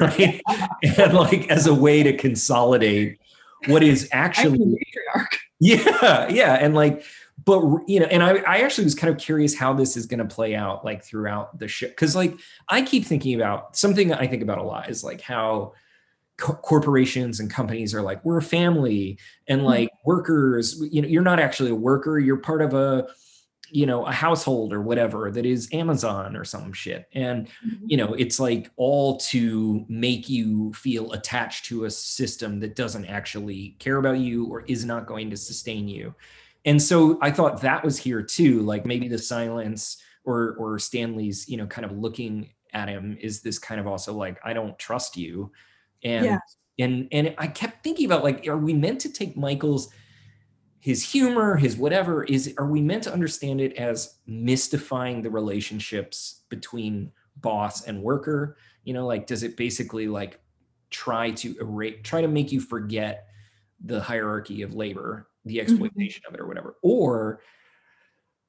right? 0.00 0.42
and 0.98 1.14
like 1.14 1.48
as 1.48 1.66
a 1.66 1.74
way 1.74 2.02
to 2.02 2.16
consolidate 2.16 3.18
what 3.66 3.82
is 3.82 4.08
actually 4.12 4.76
yeah 5.60 6.28
yeah 6.28 6.54
and 6.54 6.74
like 6.74 7.04
but 7.44 7.62
you 7.86 8.00
know 8.00 8.06
and 8.06 8.22
I, 8.22 8.38
I 8.38 8.58
actually 8.58 8.84
was 8.84 8.94
kind 8.94 9.12
of 9.12 9.20
curious 9.20 9.54
how 9.54 9.72
this 9.72 9.96
is 9.96 10.06
going 10.06 10.18
to 10.26 10.34
play 10.34 10.54
out 10.54 10.84
like 10.84 11.04
throughout 11.04 11.58
the 11.58 11.68
show 11.68 11.88
because 11.88 12.16
like 12.16 12.36
i 12.68 12.82
keep 12.82 13.04
thinking 13.04 13.34
about 13.34 13.76
something 13.76 14.12
i 14.12 14.26
think 14.26 14.42
about 14.42 14.58
a 14.58 14.62
lot 14.62 14.90
is 14.90 15.04
like 15.04 15.20
how 15.20 15.72
co- 16.36 16.54
corporations 16.54 17.40
and 17.40 17.50
companies 17.50 17.94
are 17.94 18.02
like 18.02 18.24
we're 18.24 18.38
a 18.38 18.42
family 18.42 19.18
and 19.48 19.60
mm-hmm. 19.60 19.68
like 19.68 19.90
workers 20.04 20.82
you 20.90 21.00
know 21.00 21.08
you're 21.08 21.22
not 21.22 21.40
actually 21.40 21.70
a 21.70 21.74
worker 21.74 22.18
you're 22.18 22.36
part 22.36 22.62
of 22.62 22.74
a 22.74 23.06
you 23.72 23.86
know 23.86 24.04
a 24.04 24.12
household 24.12 24.72
or 24.72 24.82
whatever 24.82 25.30
that 25.30 25.46
is 25.46 25.68
amazon 25.72 26.36
or 26.36 26.44
some 26.44 26.72
shit 26.72 27.08
and 27.14 27.46
mm-hmm. 27.66 27.86
you 27.86 27.96
know 27.96 28.12
it's 28.14 28.38
like 28.38 28.70
all 28.76 29.16
to 29.16 29.84
make 29.88 30.28
you 30.28 30.72
feel 30.74 31.10
attached 31.12 31.64
to 31.64 31.86
a 31.86 31.90
system 31.90 32.60
that 32.60 32.76
doesn't 32.76 33.06
actually 33.06 33.74
care 33.78 33.96
about 33.96 34.18
you 34.18 34.44
or 34.46 34.60
is 34.62 34.84
not 34.84 35.06
going 35.06 35.30
to 35.30 35.36
sustain 35.36 35.88
you 35.88 36.14
and 36.66 36.80
so 36.80 37.18
i 37.22 37.30
thought 37.30 37.62
that 37.62 37.82
was 37.82 37.96
here 37.96 38.22
too 38.22 38.60
like 38.60 38.84
maybe 38.84 39.08
the 39.08 39.18
silence 39.18 39.96
or 40.24 40.54
or 40.58 40.78
stanley's 40.78 41.48
you 41.48 41.56
know 41.56 41.66
kind 41.66 41.86
of 41.86 41.96
looking 41.96 42.50
at 42.74 42.88
him 42.88 43.16
is 43.20 43.40
this 43.40 43.58
kind 43.58 43.80
of 43.80 43.86
also 43.86 44.12
like 44.12 44.38
i 44.44 44.52
don't 44.52 44.78
trust 44.78 45.16
you 45.16 45.50
and 46.04 46.26
yeah. 46.26 46.38
and 46.78 47.08
and 47.10 47.34
i 47.38 47.46
kept 47.46 47.82
thinking 47.82 48.04
about 48.04 48.22
like 48.22 48.46
are 48.46 48.58
we 48.58 48.74
meant 48.74 49.00
to 49.00 49.10
take 49.10 49.34
michael's 49.34 49.88
his 50.82 51.08
humor, 51.08 51.54
his 51.54 51.76
whatever 51.76 52.24
is 52.24 52.52
are 52.58 52.66
we 52.66 52.82
meant 52.82 53.04
to 53.04 53.12
understand 53.12 53.60
it 53.60 53.76
as 53.76 54.16
mystifying 54.26 55.22
the 55.22 55.30
relationships 55.30 56.42
between 56.48 57.12
boss 57.36 57.84
and 57.84 58.02
worker? 58.02 58.56
You 58.82 58.92
know, 58.92 59.06
like 59.06 59.28
does 59.28 59.44
it 59.44 59.56
basically 59.56 60.08
like 60.08 60.40
try 60.90 61.30
to 61.30 61.56
erase 61.60 62.00
try 62.02 62.20
to 62.20 62.26
make 62.26 62.50
you 62.50 62.60
forget 62.60 63.28
the 63.84 64.00
hierarchy 64.00 64.62
of 64.62 64.74
labor, 64.74 65.28
the 65.44 65.58
mm-hmm. 65.58 65.70
exploitation 65.70 66.22
mm-hmm. 66.26 66.34
of 66.34 66.40
it 66.40 66.42
or 66.42 66.48
whatever? 66.48 66.74
Or 66.82 67.42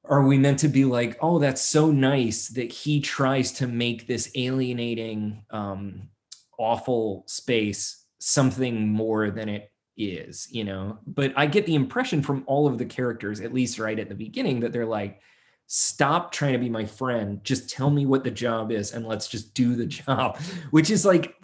are 0.06 0.26
we 0.26 0.40
meant 0.40 0.58
to 0.60 0.70
be 0.70 0.86
like, 0.86 1.20
oh, 1.22 1.38
that's 1.38 1.62
so 1.62 1.92
nice 1.92 2.48
that 2.48 2.72
he 2.72 3.00
tries 3.00 3.52
to 3.54 3.68
make 3.68 4.08
this 4.08 4.32
alienating, 4.34 5.46
um, 5.52 6.10
awful 6.58 7.26
space 7.28 8.06
something 8.18 8.90
more 8.90 9.30
than 9.30 9.50
it 9.50 9.73
is, 9.98 10.48
you 10.52 10.64
know. 10.64 11.00
But 11.06 11.34
I 11.36 11.46
get 11.46 11.66
the 11.66 11.76
impression 11.76 12.22
from 12.22 12.44
all 12.48 12.68
of 12.68 12.78
the 12.78 12.86
characters, 12.86 13.42
at 13.42 13.54
least 13.54 13.80
right 13.80 14.00
at 14.00 14.10
the 14.10 14.16
beginning, 14.16 14.62
that 14.62 14.74
they're 14.74 14.86
like, 14.86 15.22
stop 15.68 16.32
trying 16.32 16.54
to 16.54 16.60
be 16.60 16.70
my 16.70 16.86
friend. 16.86 17.44
Just 17.44 17.70
tell 17.70 17.90
me 17.90 18.06
what 18.06 18.24
the 18.24 18.32
job 18.32 18.72
is 18.72 18.92
and 18.92 19.08
let's 19.08 19.28
just 19.28 19.54
do 19.54 19.76
the 19.76 19.86
job, 19.88 20.38
which 20.72 20.90
is 20.90 21.06
like, 21.06 21.36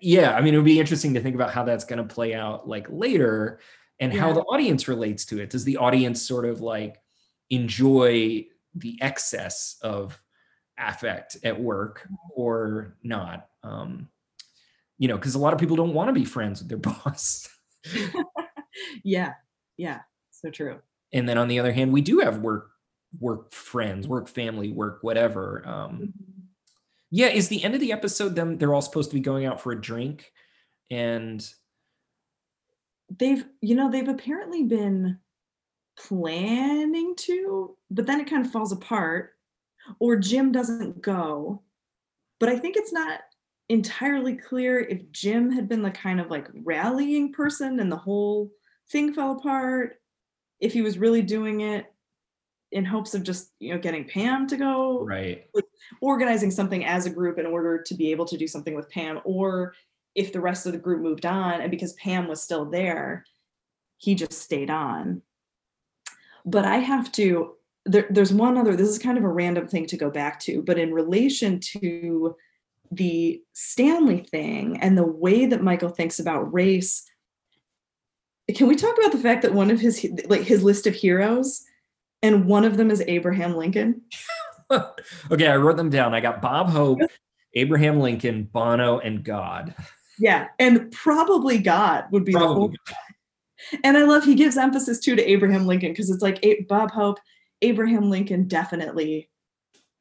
yeah, 0.00 0.34
I 0.34 0.40
mean, 0.40 0.54
it 0.54 0.56
would 0.56 0.64
be 0.66 0.80
interesting 0.80 1.14
to 1.14 1.20
think 1.20 1.34
about 1.34 1.52
how 1.52 1.62
that's 1.62 1.84
going 1.84 1.98
to 1.98 2.14
play 2.14 2.34
out 2.34 2.68
like 2.68 2.86
later 2.90 3.60
and 4.00 4.12
yeah. 4.12 4.20
how 4.20 4.32
the 4.32 4.42
audience 4.42 4.88
relates 4.88 5.24
to 5.26 5.40
it. 5.40 5.50
Does 5.50 5.64
the 5.64 5.76
audience 5.76 6.20
sort 6.22 6.44
of 6.44 6.60
like 6.60 7.00
enjoy 7.50 8.46
the 8.74 8.98
excess 9.00 9.76
of 9.82 10.20
affect 10.78 11.38
at 11.44 11.60
work 11.60 12.02
mm-hmm. 12.04 12.40
or 12.40 12.96
not? 13.02 13.48
Um, 13.62 14.08
you 14.98 15.08
know, 15.08 15.16
because 15.16 15.34
a 15.34 15.38
lot 15.38 15.52
of 15.52 15.60
people 15.60 15.76
don't 15.76 15.94
want 15.94 16.08
to 16.08 16.12
be 16.12 16.24
friends 16.24 16.60
with 16.60 16.68
their 16.68 16.78
boss. 17.04 17.48
yeah. 19.04 19.34
Yeah. 19.76 20.00
So 20.30 20.50
true. 20.50 20.80
And 21.12 21.28
then 21.28 21.38
on 21.38 21.48
the 21.48 21.58
other 21.58 21.72
hand, 21.72 21.92
we 21.92 22.00
do 22.00 22.20
have 22.20 22.38
work, 22.38 22.70
work 23.18 23.52
friends, 23.52 24.06
work 24.08 24.28
family, 24.28 24.70
work 24.70 24.98
whatever. 25.02 25.62
Um, 25.66 25.92
mm-hmm. 25.92 26.08
yeah. 27.10 27.28
Is 27.28 27.48
the 27.48 27.62
end 27.64 27.74
of 27.74 27.80
the 27.80 27.92
episode 27.92 28.34
them? 28.34 28.58
They're 28.58 28.74
all 28.74 28.82
supposed 28.82 29.10
to 29.10 29.14
be 29.14 29.20
going 29.20 29.46
out 29.46 29.60
for 29.60 29.72
a 29.72 29.80
drink, 29.80 30.32
and 30.90 31.48
they've, 33.18 33.44
you 33.60 33.74
know, 33.74 33.90
they've 33.90 34.08
apparently 34.08 34.64
been 34.64 35.18
planning 35.96 37.14
to, 37.16 37.76
but 37.90 38.06
then 38.06 38.20
it 38.20 38.28
kind 38.28 38.44
of 38.44 38.52
falls 38.52 38.72
apart, 38.72 39.32
or 39.98 40.16
Jim 40.16 40.52
doesn't 40.52 41.02
go. 41.02 41.62
But 42.38 42.50
I 42.50 42.58
think 42.58 42.76
it's 42.76 42.92
not 42.92 43.20
entirely 43.68 44.36
clear 44.36 44.80
if 44.80 45.10
Jim 45.12 45.50
had 45.50 45.68
been 45.68 45.82
the 45.82 45.90
kind 45.90 46.20
of 46.20 46.30
like 46.30 46.48
rallying 46.64 47.32
person 47.32 47.80
and 47.80 47.90
the 47.90 47.96
whole 47.96 48.50
thing 48.90 49.12
fell 49.12 49.32
apart, 49.32 50.00
if 50.60 50.72
he 50.72 50.82
was 50.82 50.98
really 50.98 51.22
doing 51.22 51.62
it 51.62 51.92
in 52.72 52.84
hopes 52.84 53.14
of 53.14 53.22
just, 53.22 53.52
you 53.58 53.72
know, 53.72 53.80
getting 53.80 54.04
Pam 54.04 54.46
to 54.48 54.56
go. 54.56 55.04
Right. 55.04 55.46
Like 55.54 55.64
organizing 56.00 56.50
something 56.50 56.84
as 56.84 57.06
a 57.06 57.10
group 57.10 57.38
in 57.38 57.46
order 57.46 57.82
to 57.82 57.94
be 57.94 58.10
able 58.10 58.24
to 58.26 58.36
do 58.36 58.46
something 58.46 58.74
with 58.74 58.90
Pam, 58.90 59.20
or 59.24 59.74
if 60.14 60.32
the 60.32 60.40
rest 60.40 60.66
of 60.66 60.72
the 60.72 60.78
group 60.78 61.00
moved 61.00 61.26
on 61.26 61.60
and 61.60 61.70
because 61.70 61.92
Pam 61.94 62.26
was 62.28 62.42
still 62.42 62.64
there, 62.64 63.24
he 63.98 64.14
just 64.14 64.32
stayed 64.32 64.70
on. 64.70 65.22
But 66.44 66.64
I 66.64 66.76
have 66.76 67.10
to, 67.12 67.54
there, 67.84 68.06
there's 68.10 68.32
one 68.32 68.56
other, 68.56 68.76
this 68.76 68.88
is 68.88 68.98
kind 68.98 69.18
of 69.18 69.24
a 69.24 69.28
random 69.28 69.66
thing 69.66 69.86
to 69.86 69.96
go 69.96 70.10
back 70.10 70.40
to, 70.40 70.62
but 70.62 70.78
in 70.78 70.92
relation 70.92 71.60
to 71.60 72.36
the 72.90 73.42
Stanley 73.52 74.20
thing 74.20 74.78
and 74.80 74.96
the 74.96 75.06
way 75.06 75.46
that 75.46 75.62
Michael 75.62 75.88
thinks 75.88 76.18
about 76.18 76.52
race. 76.52 77.04
Can 78.54 78.68
we 78.68 78.76
talk 78.76 78.96
about 78.98 79.12
the 79.12 79.18
fact 79.18 79.42
that 79.42 79.54
one 79.54 79.70
of 79.70 79.80
his 79.80 80.06
like 80.28 80.42
his 80.42 80.62
list 80.62 80.86
of 80.86 80.94
heroes 80.94 81.64
and 82.22 82.46
one 82.46 82.64
of 82.64 82.76
them 82.76 82.90
is 82.90 83.02
Abraham 83.06 83.56
Lincoln? 83.56 84.02
okay, 84.70 85.48
I 85.48 85.56
wrote 85.56 85.76
them 85.76 85.90
down. 85.90 86.14
I 86.14 86.20
got 86.20 86.42
Bob 86.42 86.70
Hope, 86.70 87.00
Abraham 87.54 88.00
Lincoln, 88.00 88.44
Bono, 88.44 88.98
and 88.98 89.24
God. 89.24 89.74
Yeah, 90.18 90.48
and 90.58 90.90
probably 90.92 91.58
God 91.58 92.04
would 92.10 92.24
be 92.24 92.32
Probably. 92.32 92.48
the 92.48 92.54
whole. 92.54 92.74
And 93.84 93.96
I 93.96 94.04
love 94.04 94.24
he 94.24 94.34
gives 94.34 94.56
emphasis 94.56 95.00
too 95.00 95.16
to 95.16 95.30
Abraham 95.30 95.66
Lincoln 95.66 95.92
because 95.92 96.10
it's 96.10 96.22
like 96.22 96.38
A- 96.44 96.62
Bob 96.62 96.90
Hope, 96.90 97.18
Abraham 97.62 98.10
Lincoln, 98.10 98.46
definitely 98.46 99.28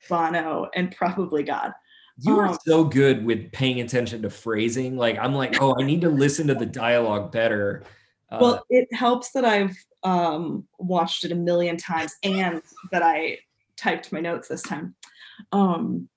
Bono, 0.10 0.70
and 0.76 0.96
probably 0.96 1.44
God. 1.44 1.74
You 2.18 2.40
are 2.40 2.48
Um, 2.48 2.58
so 2.66 2.84
good 2.84 3.26
with 3.26 3.52
paying 3.52 3.82
attention 3.82 4.22
to 4.22 4.30
phrasing. 4.30 4.98
Like 4.98 5.18
I'm 5.18 5.34
like, 5.34 5.62
oh, 5.62 5.76
I 5.80 5.84
need 5.84 6.02
to 6.02 6.10
listen 6.10 6.48
to 6.48 6.56
the 6.56 6.66
dialogue 6.66 7.32
better. 7.32 7.84
Uh, 8.32 8.38
well, 8.42 8.66
it 8.70 8.88
helps 8.94 9.32
that 9.32 9.46
I've 9.46 9.76
um, 10.04 10.66
watched 10.80 11.26
it 11.26 11.32
a 11.32 11.36
million 11.36 11.78
times 11.78 12.14
and 12.24 12.62
that 12.92 13.02
I 13.04 13.40
typed 13.76 14.12
my 14.12 14.22
notes 14.22 14.48
this 14.48 14.62
time. 14.62 14.96
Um, 15.52 16.08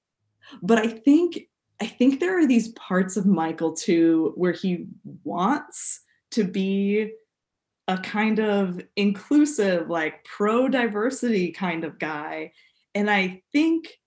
but 0.63 0.79
I 0.79 0.87
think 0.87 1.49
I 1.81 1.87
think 1.87 2.21
there 2.21 2.39
are 2.39 2.47
these 2.47 2.69
parts 2.69 3.17
of 3.17 3.27
Michael 3.27 3.73
too 3.73 4.33
where 4.37 4.53
he 4.53 4.87
wants 5.25 6.01
to 6.33 6.45
be 6.45 7.13
a 7.87 7.99
kind 7.99 8.39
of 8.39 8.81
inclusive, 8.97 9.89
like 9.89 10.25
pro 10.25 10.69
diversity 10.69 11.53
kind 11.53 11.85
of 11.85 11.99
guy, 11.99 12.53
and 12.95 13.11
I 13.11 13.43
think 13.53 13.99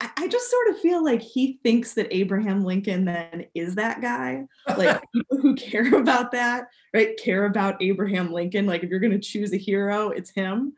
I, 0.00 0.28
just 0.28 0.50
sort 0.50 0.68
of 0.68 0.78
feel 0.80 1.04
like 1.04 1.20
he 1.20 1.58
thinks 1.64 1.94
that 1.94 2.06
Abraham 2.14 2.64
Lincoln 2.64 3.04
then 3.04 3.46
is 3.54 3.74
that 3.74 4.00
guy 4.00 4.44
like 4.76 5.00
people 5.14 5.38
who 5.38 5.54
care 5.56 5.94
about 5.94 6.30
that 6.32 6.68
right 6.94 7.18
care 7.18 7.46
about 7.46 7.82
abraham 7.82 8.32
lincoln 8.32 8.66
like 8.66 8.84
if 8.84 8.90
you're 8.90 9.00
going 9.00 9.12
to 9.12 9.18
choose 9.18 9.52
a 9.52 9.56
hero 9.56 10.10
it's 10.10 10.30
him. 10.30 10.72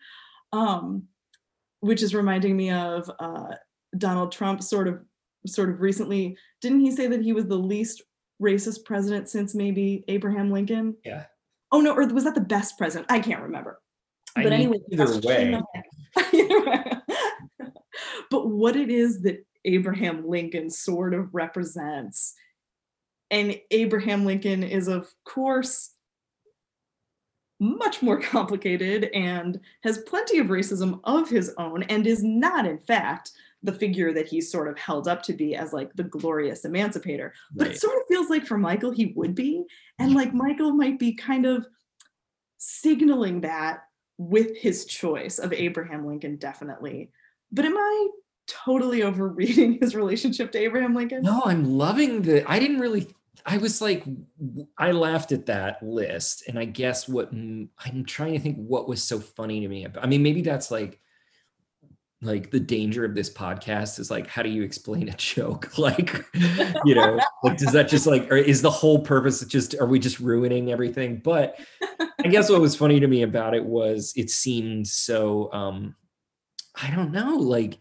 Um 0.53 1.05
which 1.81 2.03
is 2.03 2.15
reminding 2.15 2.57
me 2.57 2.71
of 2.71 3.11
uh 3.19 3.55
donald 3.97 4.33
trump 4.33 4.63
sort 4.63 4.89
of 4.89 5.01
sort 5.47 5.71
of 5.71 5.81
recently. 5.81 6.37
Didn't 6.61 6.81
he 6.81 6.91
say 6.91 7.07
that 7.07 7.23
he 7.23 7.33
was 7.33 7.47
the 7.47 7.57
least 7.57 8.03
racist 8.43 8.85
president 8.85 9.29
since 9.29 9.55
maybe 9.55 10.05
abraham 10.09 10.51
lincoln? 10.51 10.97
Yeah. 11.05 11.25
oh 11.73 11.81
no 11.81 11.95
or 11.95 12.07
was 12.07 12.25
that 12.25 12.35
the 12.35 12.41
best 12.41 12.79
president? 12.79 13.11
I 13.11 13.21
can't 13.21 13.43
remember. 13.43 13.81
I 14.37 14.45
but 14.45 14.53
anyway 14.53 14.79
either 14.93 15.07
that's 15.07 15.27
way, 15.27 15.61
Either 16.33 16.65
way. 16.65 16.80
But 18.31 18.49
what 18.49 18.77
it 18.77 18.91
is 18.91 19.23
that 19.23 19.45
Abraham 19.65 20.27
Lincoln 20.27 20.71
sort 20.71 21.15
of 21.15 21.35
represents, 21.35 22.35
and 23.31 23.57
Abraham 23.71 24.25
Lincoln 24.25 24.63
is, 24.63 24.89
of 24.89 25.13
course, 25.25 25.91
much 27.61 28.03
more 28.03 28.21
complicated 28.21 29.11
and 29.15 29.61
has 29.83 29.99
plenty 29.99 30.39
of 30.39 30.49
racism 30.49 31.01
of 31.05 31.29
his 31.29 31.53
own, 31.59 31.83
and 31.85 32.07
is 32.07 32.23
not, 32.23 32.67
in 32.67 32.79
fact, 32.79 33.33
the 33.63 33.73
figure 33.73 34.13
that 34.15 34.27
he's 34.27 34.51
sort 34.51 34.69
of 34.69 34.79
held 34.79 35.07
up 35.07 35.23
to 35.23 35.35
be 35.35 35.55
as 35.55 35.73
like 35.73 35.93
the 35.95 36.05
glorious 36.05 36.65
emancipator. 36.65 37.35
But 37.55 37.67
right. 37.67 37.77
it 37.77 37.81
sort 37.81 37.97
of 37.97 38.07
feels 38.09 38.31
like 38.31 38.47
for 38.47 38.57
Michael, 38.57 38.91
he 38.91 39.13
would 39.17 39.35
be. 39.35 39.65
And 39.99 40.15
like 40.15 40.33
Michael 40.33 40.73
might 40.73 40.99
be 40.99 41.13
kind 41.13 41.45
of 41.45 41.67
signaling 42.57 43.43
that 43.43 43.81
with 44.17 44.57
his 44.57 44.87
choice 44.87 45.39
of 45.39 45.53
Abraham 45.53 46.07
Lincoln, 46.07 46.37
definitely. 46.37 47.11
But 47.53 47.65
am 47.65 47.77
I 47.77 48.09
totally 48.47 49.03
overreading 49.03 49.79
his 49.81 49.95
relationship 49.95 50.53
to 50.53 50.59
Abraham 50.59 50.95
Lincoln? 50.95 51.23
No, 51.23 51.43
I'm 51.45 51.65
loving 51.65 52.23
the. 52.23 52.49
I 52.51 52.59
didn't 52.59 52.81
really. 52.81 53.09
I 53.47 53.57
was 53.57 53.81
like, 53.81 54.05
I 54.77 54.93
laughed 54.93 55.33
at 55.33 55.47
that 55.47 55.83
list, 55.83 56.45
and 56.47 56.59
I 56.59 56.67
guess 56.67 57.09
what 57.09 57.33
I'm 57.33 58.05
trying 58.07 58.35
to 58.35 58.39
think 58.39 58.57
what 58.57 58.89
was 58.89 59.03
so 59.03 59.19
funny 59.19 59.61
to 59.61 59.69
me. 59.69 59.87
I 60.01 60.07
mean, 60.07 60.23
maybe 60.23 60.43
that's 60.43 60.71
like, 60.71 61.01
like 62.23 62.51
the 62.51 62.61
danger 62.61 63.05
of 63.05 63.15
this 63.15 63.33
podcast 63.33 63.99
is 63.99 64.11
like, 64.11 64.27
how 64.27 64.43
do 64.43 64.51
you 64.51 64.63
explain 64.63 65.09
a 65.09 65.17
joke? 65.17 65.73
Like, 65.79 66.23
you 66.85 66.95
know, 66.95 67.19
like 67.43 67.57
does 67.57 67.73
that 67.73 67.89
just 67.89 68.07
like, 68.07 68.31
or 68.31 68.37
is 68.37 68.61
the 68.61 68.71
whole 68.71 68.99
purpose 68.99 69.43
just 69.47 69.75
are 69.81 69.87
we 69.87 69.99
just 69.99 70.21
ruining 70.21 70.71
everything? 70.71 71.23
But 71.25 71.59
I 72.23 72.29
guess 72.29 72.51
what 72.51 72.61
was 72.61 72.77
funny 72.77 73.01
to 73.01 73.07
me 73.07 73.23
about 73.23 73.55
it 73.55 73.65
was 73.65 74.13
it 74.17 74.29
seemed 74.29 74.87
so, 74.87 75.51
um, 75.55 75.95
I 76.83 76.91
don't 76.95 77.13
know, 77.13 77.37
like 77.37 77.79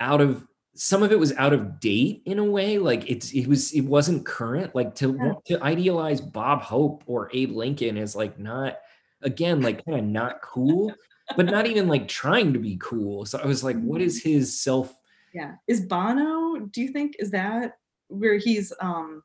out 0.00 0.20
of 0.20 0.46
some 0.74 1.02
of 1.02 1.10
it 1.10 1.18
was 1.18 1.32
out 1.34 1.52
of 1.52 1.80
date 1.80 2.22
in 2.24 2.38
a 2.38 2.44
way 2.44 2.78
like 2.78 3.10
it's 3.10 3.32
it 3.32 3.48
was 3.48 3.72
it 3.72 3.80
wasn't 3.80 4.24
current 4.24 4.76
like 4.76 4.94
to 4.94 5.18
Yeah. 5.20 5.32
to 5.46 5.64
idealize 5.64 6.20
bob 6.20 6.62
hope 6.62 7.02
or 7.06 7.28
abe 7.32 7.50
lincoln 7.50 7.96
is 7.96 8.14
like 8.14 8.38
not 8.38 8.76
again 9.22 9.60
like 9.60 9.84
kind 9.84 9.98
of 9.98 10.04
not 10.04 10.40
cool 10.40 10.94
but 11.36 11.46
not 11.46 11.66
even 11.66 11.88
like 11.88 12.06
trying 12.06 12.52
to 12.52 12.60
be 12.60 12.76
cool 12.80 13.26
so 13.26 13.40
i 13.40 13.46
was 13.46 13.64
like 13.64 13.76
what 13.80 14.00
is 14.00 14.22
his 14.22 14.60
self 14.60 14.94
Yeah. 15.34 15.54
Is 15.66 15.80
Bono, 15.80 16.60
do 16.66 16.80
you 16.80 16.88
think, 16.92 17.16
is 17.18 17.32
that 17.32 17.72
where 18.06 18.38
he's 18.38 18.72
um, 18.80 19.24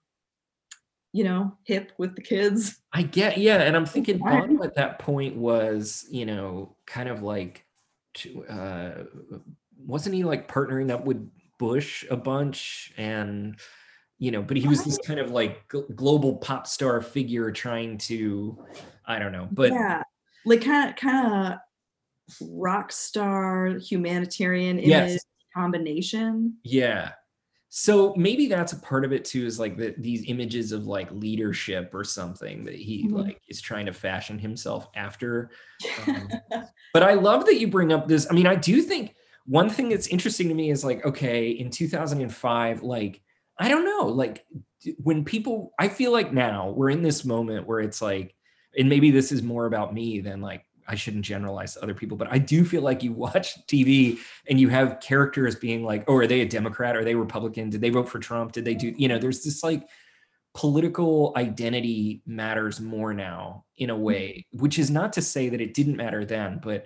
you 1.11 1.23
know, 1.23 1.55
hip 1.65 1.91
with 1.99 2.15
the 2.15 2.21
kids? 2.23 2.81
i 2.93 3.03
get 3.03 3.37
yeah 3.37 3.57
and 3.61 3.75
i'm 3.75 3.85
thinking 3.85 4.17
bono 4.17 4.63
at 4.63 4.73
that 4.75 4.97
point 4.97 5.35
was 5.35 6.05
you 6.09 6.25
know 6.25 6.75
kind 6.87 7.09
of 7.09 7.21
like 7.21 7.63
uh 8.49 9.03
wasn't 9.85 10.13
he 10.15 10.23
like 10.23 10.47
partnering 10.47 10.91
up 10.91 11.05
with 11.05 11.29
bush 11.59 12.05
a 12.09 12.15
bunch 12.17 12.93
and 12.97 13.57
you 14.19 14.31
know 14.31 14.41
but 14.41 14.57
he 14.57 14.67
was 14.67 14.83
this 14.83 14.97
kind 15.05 15.19
of 15.19 15.31
like 15.31 15.67
gl- 15.69 15.93
global 15.95 16.35
pop 16.37 16.67
star 16.67 17.01
figure 17.01 17.51
trying 17.51 17.97
to 17.97 18.57
i 19.05 19.19
don't 19.19 19.31
know 19.31 19.47
but 19.51 19.71
yeah. 19.71 20.01
Like 20.45 20.61
kind 20.63 20.89
of 20.89 20.95
kind 20.97 21.53
of 21.53 21.59
rock 22.49 22.91
star 22.91 23.67
humanitarian 23.79 24.77
image 24.77 24.87
Yes. 25.13 25.25
combination. 25.55 26.57
yeah 26.63 27.11
so 27.75 28.13
maybe 28.15 28.45
that's 28.45 28.71
a 28.73 28.79
part 28.79 29.03
of 29.03 29.11
it 29.11 29.25
too 29.25 29.47
is 29.47 29.59
like 29.59 29.77
the, 29.77 29.95
these 29.97 30.23
images 30.27 30.71
of 30.71 30.85
like 30.85 31.11
leadership 31.11 31.89
or 31.91 32.03
something 32.03 32.63
that 32.65 32.75
he 32.75 33.07
Mhm. 33.07 33.25
like 33.25 33.41
is 33.47 33.61
trying 33.61 33.87
to 33.87 33.93
fashion 33.93 34.37
himself 34.37 34.89
after 34.95 35.49
Um, 36.07 36.29
but 36.93 37.01
I 37.01 37.15
love 37.15 37.47
that 37.47 37.59
you 37.59 37.67
bring 37.67 37.91
up 37.91 38.07
this. 38.07 38.27
I 38.29 38.33
mean, 38.35 38.45
I 38.45 38.53
do 38.55 38.79
think 38.83 39.15
one 39.47 39.71
thing 39.71 39.89
that's 39.89 40.05
interesting 40.05 40.49
to 40.49 40.53
me 40.53 40.69
is 40.69 40.85
like, 40.85 41.03
okay, 41.03 41.49
in 41.49 41.71
2005, 41.71 42.83
like, 42.83 43.21
I 43.57 43.69
don't 43.69 43.85
know, 43.85 44.05
like 44.05 44.45
when 44.97 45.25
people, 45.25 45.73
I 45.79 45.87
feel 45.87 46.11
like 46.11 46.31
now 46.31 46.69
we're 46.69 46.91
in 46.91 47.01
this 47.01 47.25
moment 47.25 47.65
where 47.65 47.79
it's 47.79 48.03
like, 48.03 48.35
and 48.77 48.87
maybe 48.87 49.09
this 49.09 49.31
is 49.31 49.41
more 49.41 49.65
about 49.65 49.95
me 49.95 50.19
than 50.19 50.41
like, 50.41 50.63
I 50.87 50.95
shouldn't 50.95 51.25
generalize 51.25 51.73
to 51.75 51.83
other 51.83 51.93
people, 51.93 52.17
but 52.17 52.27
I 52.31 52.37
do 52.37 52.63
feel 52.65 52.81
like 52.81 53.03
you 53.03 53.13
watch 53.13 53.55
TV 53.67 54.17
and 54.49 54.59
you 54.59 54.69
have 54.69 54.99
characters 54.99 55.55
being 55.55 55.83
like, 55.83 56.03
oh, 56.07 56.15
are 56.15 56.27
they 56.27 56.41
a 56.41 56.45
Democrat? 56.47 56.95
Are 56.95 57.03
they 57.03 57.15
Republican? 57.15 57.69
Did 57.69 57.81
they 57.81 57.89
vote 57.89 58.09
for 58.09 58.19
Trump? 58.19 58.51
Did 58.51 58.65
they 58.65 58.75
do, 58.75 58.93
you 58.97 59.07
know, 59.07 59.17
there's 59.17 59.43
this 59.43 59.63
like, 59.63 59.87
political 60.55 61.33
identity 61.35 62.21
matters 62.27 62.79
more 62.79 63.11
now 63.11 63.65
in 63.77 63.89
a 63.89 63.97
way 63.97 64.45
which 64.51 64.77
is 64.77 64.91
not 64.91 65.11
to 65.13 65.21
say 65.21 65.49
that 65.49 65.59
it 65.59 65.73
didn't 65.73 65.97
matter 65.97 66.25
then 66.25 66.59
but 66.63 66.85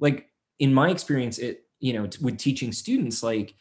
like 0.00 0.28
in 0.58 0.72
my 0.74 0.90
experience 0.90 1.38
it 1.38 1.64
you 1.80 1.94
know 1.94 2.02
with 2.20 2.36
teaching 2.36 2.72
students 2.72 3.22
like 3.22 3.54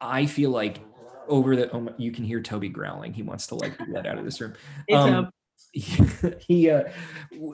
i 0.00 0.26
feel 0.26 0.50
like 0.50 0.80
over 1.28 1.54
the 1.54 1.70
oh, 1.70 1.82
my- 1.82 1.92
you 1.98 2.10
can 2.10 2.24
hear 2.24 2.40
toby 2.42 2.68
growling 2.68 3.12
he 3.12 3.22
wants 3.22 3.46
to 3.46 3.54
like 3.54 3.78
let 3.88 4.06
out 4.06 4.18
of 4.18 4.24
this 4.24 4.40
room 4.40 4.54
Um, 4.92 5.30
he 5.72 6.70
uh, 6.70 6.84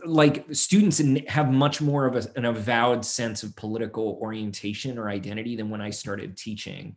like 0.05 0.45
students 0.53 1.03
have 1.29 1.51
much 1.51 1.81
more 1.81 2.07
of 2.07 2.17
a, 2.17 2.27
an 2.37 2.45
avowed 2.45 3.05
sense 3.05 3.43
of 3.43 3.57
political 3.57 4.19
orientation 4.21 4.99
or 4.99 5.09
identity 5.09 5.57
than 5.57 5.69
when 5.69 5.81
i 5.81 5.91
started 5.91 6.37
teaching 6.37 6.97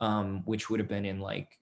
um, 0.00 0.42
which 0.44 0.68
would 0.68 0.80
have 0.80 0.88
been 0.88 1.04
in 1.04 1.20
like 1.20 1.58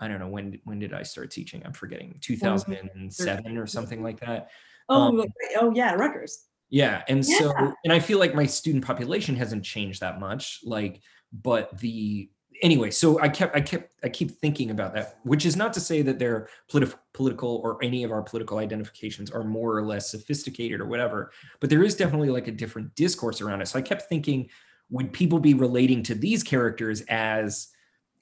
i 0.00 0.08
don't 0.08 0.18
know 0.18 0.28
when 0.28 0.58
when 0.64 0.78
did 0.78 0.92
i 0.92 1.02
start 1.02 1.30
teaching? 1.30 1.62
I'm 1.64 1.72
forgetting 1.72 2.18
2007 2.20 3.56
or 3.56 3.66
something 3.66 4.02
like 4.02 4.20
that. 4.20 4.50
Oh, 4.88 5.20
um, 5.20 5.24
oh 5.60 5.72
yeah, 5.74 5.94
Rutgers. 5.94 6.46
yeah 6.68 7.02
and 7.08 7.24
so 7.24 7.52
and 7.84 7.92
i 7.92 7.98
feel 7.98 8.18
like 8.18 8.34
my 8.34 8.46
student 8.46 8.84
population 8.84 9.36
hasn't 9.36 9.64
changed 9.64 10.00
that 10.00 10.20
much 10.20 10.60
like 10.64 11.00
but 11.32 11.78
the 11.78 12.30
anyway 12.62 12.90
so 12.90 13.20
i 13.20 13.28
kept 13.28 13.54
i 13.56 13.60
kept 13.60 13.90
i 14.04 14.08
keep 14.08 14.30
thinking 14.30 14.70
about 14.70 14.94
that 14.94 15.18
which 15.24 15.46
is 15.46 15.56
not 15.56 15.72
to 15.72 15.80
say 15.80 16.02
that 16.02 16.18
their 16.18 16.48
politi- 16.70 16.94
political 17.12 17.60
or 17.64 17.82
any 17.82 18.04
of 18.04 18.10
our 18.12 18.22
political 18.22 18.58
identifications 18.58 19.30
are 19.30 19.44
more 19.44 19.76
or 19.76 19.82
less 19.84 20.10
sophisticated 20.10 20.80
or 20.80 20.86
whatever 20.86 21.30
but 21.60 21.70
there 21.70 21.82
is 21.82 21.94
definitely 21.94 22.30
like 22.30 22.48
a 22.48 22.52
different 22.52 22.94
discourse 22.94 23.40
around 23.40 23.60
it 23.62 23.66
so 23.68 23.78
i 23.78 23.82
kept 23.82 24.02
thinking 24.02 24.48
would 24.90 25.12
people 25.12 25.38
be 25.38 25.54
relating 25.54 26.02
to 26.02 26.14
these 26.14 26.42
characters 26.42 27.02
as 27.08 27.68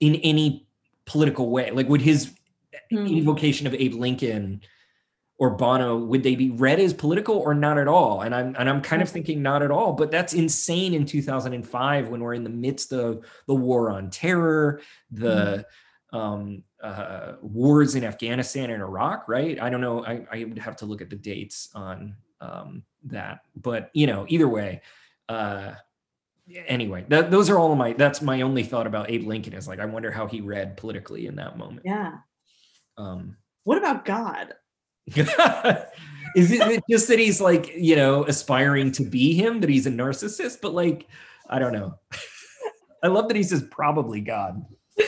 in 0.01 0.15
any 0.17 0.67
political 1.07 1.51
way 1.51 1.71
like 1.71 1.89
would 1.89 2.01
his 2.03 2.33
Hmm. 2.91 3.07
evocation 3.07 3.67
of 3.67 3.75
abe 3.75 3.95
lincoln 3.95 4.61
or 5.39 5.51
Bono, 5.51 5.97
would 5.97 6.25
they 6.25 6.35
be 6.35 6.51
read 6.51 6.81
as 6.81 6.93
political 6.93 7.37
or 7.37 7.55
not 7.55 7.79
at 7.79 7.87
all? 7.87 8.23
And 8.23 8.35
I'm 8.35 8.57
and 8.59 8.69
I'm 8.69 8.83
kind 8.83 9.01
of 9.01 9.09
thinking 9.09 9.41
not 9.41 9.63
at 9.63 9.71
all, 9.71 9.93
but 9.93 10.11
that's 10.11 10.35
insane 10.35 10.95
in 10.95 11.07
2005 11.07 12.09
when 12.09 12.21
we're 12.21 12.35
in 12.35 12.45
the 12.45 12.51
midst 12.51 12.93
of 12.93 13.25
the 13.47 13.55
war 13.55 13.91
on 13.91 14.11
terror, 14.11 14.81
the 15.13 15.65
um, 16.13 16.65
uh, 16.83 17.35
wars 17.41 17.95
in 17.95 18.03
Afghanistan 18.03 18.71
and 18.71 18.83
Iraq, 18.83 19.29
right? 19.29 19.61
I 19.61 19.71
don't 19.71 19.81
know. 19.81 20.05
I, 20.05 20.27
I 20.31 20.45
would 20.45 20.59
have 20.59 20.77
to 20.77 20.87
look 20.87 21.03
at 21.03 21.11
the 21.11 21.17
dates 21.17 21.69
on 21.75 22.17
um, 22.41 22.83
that, 23.05 23.41
but 23.55 23.91
you 23.95 24.09
know, 24.09 24.27
either 24.29 24.49
way, 24.49 24.81
uh, 25.29 25.75
anyway, 26.67 27.05
that, 27.09 27.31
those 27.31 27.49
are 27.49 27.59
all 27.59 27.71
of 27.71 27.79
my. 27.79 27.93
That's 27.93 28.23
my 28.23 28.41
only 28.41 28.65
thought 28.65 28.89
about 28.89 29.11
Abe 29.11 29.27
Lincoln 29.27 29.53
is 29.53 29.69
like 29.69 29.79
I 29.79 29.85
wonder 29.85 30.11
how 30.11 30.27
he 30.27 30.41
read 30.41 30.77
politically 30.77 31.27
in 31.27 31.37
that 31.37 31.57
moment. 31.57 31.83
Yeah. 31.85 32.19
Um, 32.97 33.37
What 33.63 33.79
about 33.79 34.05
God? 34.05 34.55
Is 35.17 36.53
it 36.53 36.83
just 36.89 37.09
that 37.09 37.19
he's 37.19 37.41
like 37.41 37.75
you 37.75 37.97
know 37.97 38.25
aspiring 38.25 38.93
to 38.93 39.03
be 39.03 39.35
him 39.35 39.61
that 39.61 39.71
he's 39.71 39.87
a 39.87 39.91
narcissist? 39.91 40.61
But 40.61 40.75
like 40.75 41.07
i 41.49 41.59
don't 41.59 41.73
know. 41.73 41.99
I 43.03 43.07
love 43.09 43.29
that 43.29 43.37
he 43.37 43.43
says 43.43 43.65
probably 43.71 44.21
god. 44.21 44.65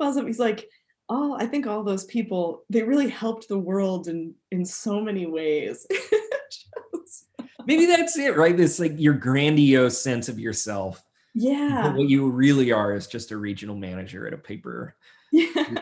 Calls 0.00 0.16
him, 0.16 0.26
he's 0.26 0.38
like, 0.38 0.68
oh, 1.08 1.36
I 1.38 1.46
think 1.46 1.66
all 1.66 1.82
those 1.82 2.04
people, 2.04 2.62
they 2.70 2.84
really 2.84 3.08
helped 3.08 3.48
the 3.48 3.58
world 3.58 4.08
in 4.08 4.34
in 4.50 4.64
so 4.64 5.00
many 5.00 5.26
ways. 5.26 5.86
Just- 6.50 7.26
maybe 7.66 7.86
that's 7.86 8.16
it 8.18 8.36
right? 8.36 8.56
This 8.56 8.78
like 8.78 8.94
your 8.96 9.14
grandiose 9.14 10.00
sense 10.00 10.28
of 10.28 10.38
yourself. 10.38 11.02
Yeah. 11.34 11.82
but 11.84 11.94
what 11.94 12.08
you 12.08 12.28
really 12.30 12.72
are 12.72 12.94
is 12.96 13.06
just 13.06 13.30
a 13.30 13.36
regional 13.36 13.76
manager 13.76 14.26
at 14.26 14.32
a 14.32 14.38
paper 14.38 14.96
Yeah. 15.32 15.74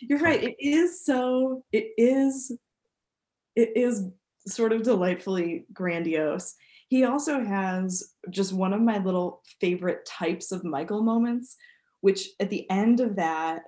You're 0.00 0.18
right. 0.18 0.42
It 0.42 0.56
is 0.58 1.04
so 1.04 1.64
it 1.72 1.92
is 1.96 2.52
it 3.56 3.72
is 3.76 4.08
sort 4.46 4.72
of 4.72 4.82
delightfully 4.82 5.64
grandiose. 5.72 6.54
He 6.88 7.04
also 7.04 7.42
has 7.42 8.12
just 8.30 8.52
one 8.52 8.72
of 8.72 8.80
my 8.80 8.98
little 8.98 9.42
favorite 9.60 10.04
types 10.04 10.52
of 10.52 10.64
Michael 10.64 11.02
moments, 11.02 11.56
which 12.02 12.28
at 12.40 12.50
the 12.50 12.68
end 12.70 13.00
of 13.00 13.16
that 13.16 13.62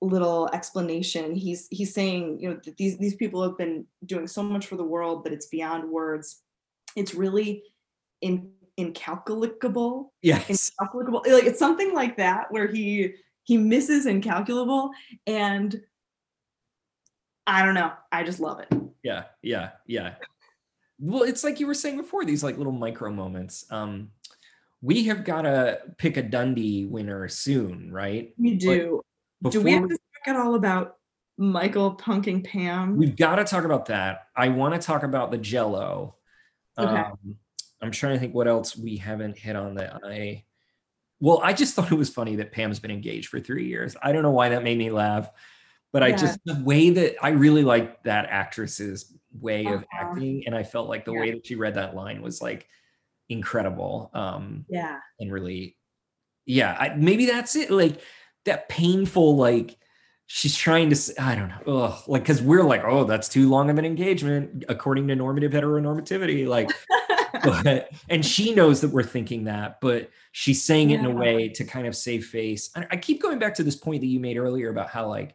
little 0.00 0.48
explanation, 0.52 1.34
he's 1.34 1.68
he's 1.70 1.94
saying, 1.94 2.38
you 2.40 2.50
know, 2.50 2.60
that 2.64 2.76
these 2.76 2.98
these 2.98 3.14
people 3.16 3.42
have 3.42 3.58
been 3.58 3.86
doing 4.06 4.26
so 4.26 4.42
much 4.42 4.66
for 4.66 4.76
the 4.76 4.84
world 4.84 5.24
that 5.24 5.32
it's 5.32 5.46
beyond 5.46 5.88
words. 5.90 6.42
It's 6.96 7.14
really 7.14 7.62
in 8.20 8.50
incalculable 8.78 10.14
yes 10.22 10.48
incalculable 10.48 11.22
like 11.28 11.44
it's 11.44 11.58
something 11.58 11.92
like 11.92 12.16
that 12.16 12.46
where 12.50 12.66
he 12.66 13.12
he 13.44 13.56
misses 13.56 14.06
incalculable 14.06 14.90
and 15.26 15.80
i 17.46 17.64
don't 17.64 17.74
know 17.74 17.92
i 18.10 18.22
just 18.22 18.40
love 18.40 18.60
it 18.60 18.68
yeah 19.02 19.24
yeah 19.42 19.70
yeah 19.86 20.14
well 20.98 21.22
it's 21.22 21.42
like 21.42 21.60
you 21.60 21.66
were 21.66 21.74
saying 21.74 21.96
before 21.96 22.24
these 22.24 22.42
like 22.42 22.56
little 22.56 22.72
micro 22.72 23.10
moments 23.10 23.64
um 23.70 24.10
we 24.80 25.04
have 25.04 25.24
got 25.24 25.42
to 25.42 25.80
pick 25.96 26.16
a 26.16 26.22
dundie 26.22 26.88
winner 26.88 27.28
soon 27.28 27.90
right 27.92 28.34
we 28.38 28.54
do 28.54 29.00
do 29.50 29.60
we 29.60 29.72
have 29.72 29.88
to 29.88 29.96
talk 29.96 30.28
at 30.28 30.36
all 30.36 30.54
about 30.54 30.96
michael 31.38 31.96
punking 31.96 32.44
pam 32.44 32.96
We've 32.96 33.16
got 33.16 33.36
to 33.36 33.44
talk 33.44 33.64
about 33.64 33.86
that. 33.86 34.28
I 34.36 34.48
want 34.48 34.74
to 34.74 34.86
talk 34.86 35.02
about 35.02 35.30
the 35.30 35.38
Jello. 35.38 36.16
Okay. 36.78 36.90
Um, 36.90 37.36
I'm 37.80 37.90
trying 37.90 38.14
to 38.14 38.20
think 38.20 38.34
what 38.34 38.46
else 38.46 38.76
we 38.76 38.96
haven't 38.96 39.36
hit 39.36 39.56
on 39.56 39.74
that 39.74 40.00
I. 40.04 40.44
Well, 41.22 41.40
I 41.42 41.54
just 41.54 41.74
thought 41.76 41.90
it 41.90 41.94
was 41.96 42.10
funny 42.10 42.36
that 42.36 42.52
Pam's 42.52 42.80
been 42.80 42.90
engaged 42.90 43.28
for 43.28 43.40
three 43.40 43.66
years. 43.66 43.96
I 44.02 44.12
don't 44.12 44.22
know 44.22 44.30
why 44.32 44.50
that 44.50 44.62
made 44.62 44.76
me 44.76 44.90
laugh, 44.90 45.30
but 45.92 46.02
I 46.02 46.12
just 46.12 46.40
the 46.44 46.60
way 46.62 46.90
that 46.90 47.14
I 47.24 47.30
really 47.30 47.62
like 47.62 48.02
that 48.02 48.26
actress's 48.26 49.16
way 49.40 49.68
of 49.68 49.82
Uh-huh. 49.84 50.00
acting, 50.10 50.42
and 50.46 50.54
I 50.54 50.64
felt 50.64 50.88
like 50.88 51.04
the 51.06 51.12
Yeah. 51.14 51.20
way 51.20 51.30
that 51.32 51.46
she 51.46 51.54
read 51.54 51.74
that 51.74 51.94
line 51.94 52.20
was 52.20 52.42
like 52.42 52.66
incredible. 53.28 54.10
Um, 54.12 54.66
yeah 54.68 54.98
and 55.20 55.30
really 55.32 55.76
yeah 56.46 56.76
I, 56.78 56.94
maybe 56.96 57.26
that's 57.26 57.54
it 57.54 57.70
like 57.70 58.00
that 58.46 58.68
painful 58.68 59.36
like 59.36 59.78
she's 60.26 60.56
trying 60.56 60.90
to 60.90 60.96
I 61.22 61.34
don't 61.36 61.48
know 61.48 61.82
ugh, 61.84 62.02
like 62.08 62.22
because 62.22 62.42
we're 62.42 62.64
like 62.64 62.82
oh 62.84 63.04
that's 63.04 63.28
too 63.28 63.48
long 63.48 63.70
of 63.70 63.78
an 63.78 63.84
engagement 63.84 64.64
according 64.68 65.06
to 65.08 65.14
normative 65.14 65.52
heteronormativity 65.52 66.48
like 66.48 66.70
but 67.44 67.90
and 68.08 68.24
she 68.24 68.54
knows 68.54 68.80
that 68.80 68.90
we're 68.90 69.02
thinking 69.02 69.44
that 69.44 69.80
but 69.80 70.10
she's 70.32 70.62
saying 70.62 70.90
it 70.90 71.00
in 71.00 71.06
a 71.06 71.10
way 71.10 71.48
to 71.48 71.64
kind 71.64 71.86
of 71.86 71.96
save 71.96 72.26
face 72.26 72.70
I, 72.76 72.86
I 72.92 72.96
keep 72.96 73.22
going 73.22 73.38
back 73.38 73.54
to 73.56 73.62
this 73.62 73.76
point 73.76 74.00
that 74.00 74.06
you 74.08 74.20
made 74.20 74.36
earlier 74.36 74.70
about 74.70 74.88
how 74.90 75.08
like 75.08 75.34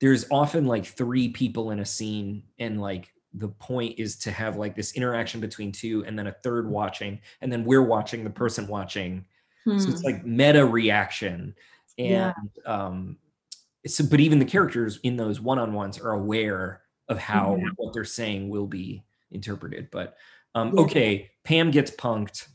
there's 0.00 0.26
often 0.30 0.66
like 0.66 0.84
three 0.86 1.28
people 1.28 1.70
in 1.70 1.80
a 1.80 1.84
scene 1.84 2.42
and 2.58 2.80
like 2.80 3.12
the 3.34 3.48
point 3.48 3.98
is 3.98 4.16
to 4.16 4.30
have 4.30 4.56
like 4.56 4.74
this 4.74 4.92
interaction 4.92 5.40
between 5.40 5.72
two 5.72 6.04
and 6.06 6.18
then 6.18 6.26
a 6.26 6.32
third 6.42 6.68
watching 6.70 7.20
and 7.40 7.52
then 7.52 7.64
we're 7.64 7.82
watching 7.82 8.24
the 8.24 8.30
person 8.30 8.66
watching 8.66 9.24
so 9.64 9.72
it's 9.72 10.00
Hmm. 10.02 10.06
like 10.06 10.24
meta 10.24 10.64
reaction 10.64 11.54
and 11.98 12.10
Yeah. 12.10 12.32
um 12.66 13.16
so 13.86 14.04
but 14.08 14.20
even 14.20 14.38
the 14.38 14.44
characters 14.44 14.98
in 15.02 15.16
those 15.16 15.40
one-on-ones 15.40 15.98
are 15.98 16.12
aware 16.12 16.82
of 17.08 17.18
how 17.18 17.56
Mhm. 17.56 17.70
what 17.76 17.92
they're 17.94 18.04
saying 18.04 18.48
will 18.48 18.66
be 18.66 19.04
interpreted 19.32 19.88
but 19.90 20.16
um 20.56 20.72
Yeah. 20.74 20.82
okay 20.82 21.30
pam 21.44 21.70
gets 21.70 21.90
punked 21.92 22.48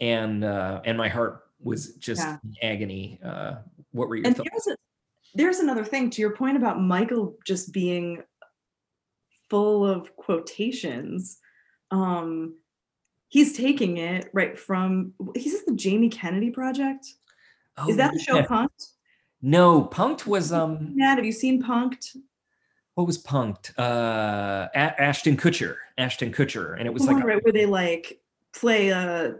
and 0.00 0.42
uh 0.44 0.80
and 0.86 0.96
my 0.96 1.08
heart 1.08 1.42
was 1.60 1.94
just 1.96 2.22
Yeah. 2.22 2.38
in 2.44 2.54
agony 2.62 3.20
uh 3.22 3.56
what 3.92 4.08
were 4.08 4.16
your 4.16 4.26
and 4.26 4.36
thoughts 4.36 4.48
there's, 4.50 4.66
a, 4.68 4.76
there's 5.34 5.58
another 5.58 5.84
thing 5.84 6.08
to 6.10 6.20
your 6.22 6.34
point 6.34 6.56
about 6.56 6.80
michael 6.80 7.36
just 7.46 7.72
being 7.72 8.22
full 9.50 9.84
of 9.86 10.14
quotations 10.16 11.38
um 11.90 12.56
he's 13.28 13.56
taking 13.56 13.98
it 13.98 14.30
right 14.32 14.58
from 14.58 15.12
he's 15.34 15.52
just 15.52 15.66
the 15.66 15.74
jamie 15.74 16.08
kennedy 16.08 16.50
project 16.50 17.06
Oh, 17.76 17.88
is 17.90 17.96
that 17.96 18.12
the 18.12 18.20
show 18.20 18.36
yeah. 18.36 18.46
punked 18.46 18.90
no 19.42 19.82
punked 19.84 20.26
was 20.26 20.52
um 20.52 20.92
Matt, 20.94 21.18
have 21.18 21.24
you 21.26 21.32
seen 21.32 21.60
punked 21.62 22.16
what 22.94 23.06
was 23.06 23.22
punked 23.22 23.76
uh 23.78 24.68
ashton 24.76 25.36
kutcher 25.36 25.76
ashton 25.98 26.32
kutcher 26.32 26.76
and 26.78 26.86
it 26.86 26.92
was 26.92 27.02
The 27.04 27.12
like 27.12 27.24
one, 27.24 27.32
a- 27.32 27.38
where 27.40 27.52
they 27.52 27.66
like 27.66 28.20
play 28.54 28.92
uh 28.92 29.32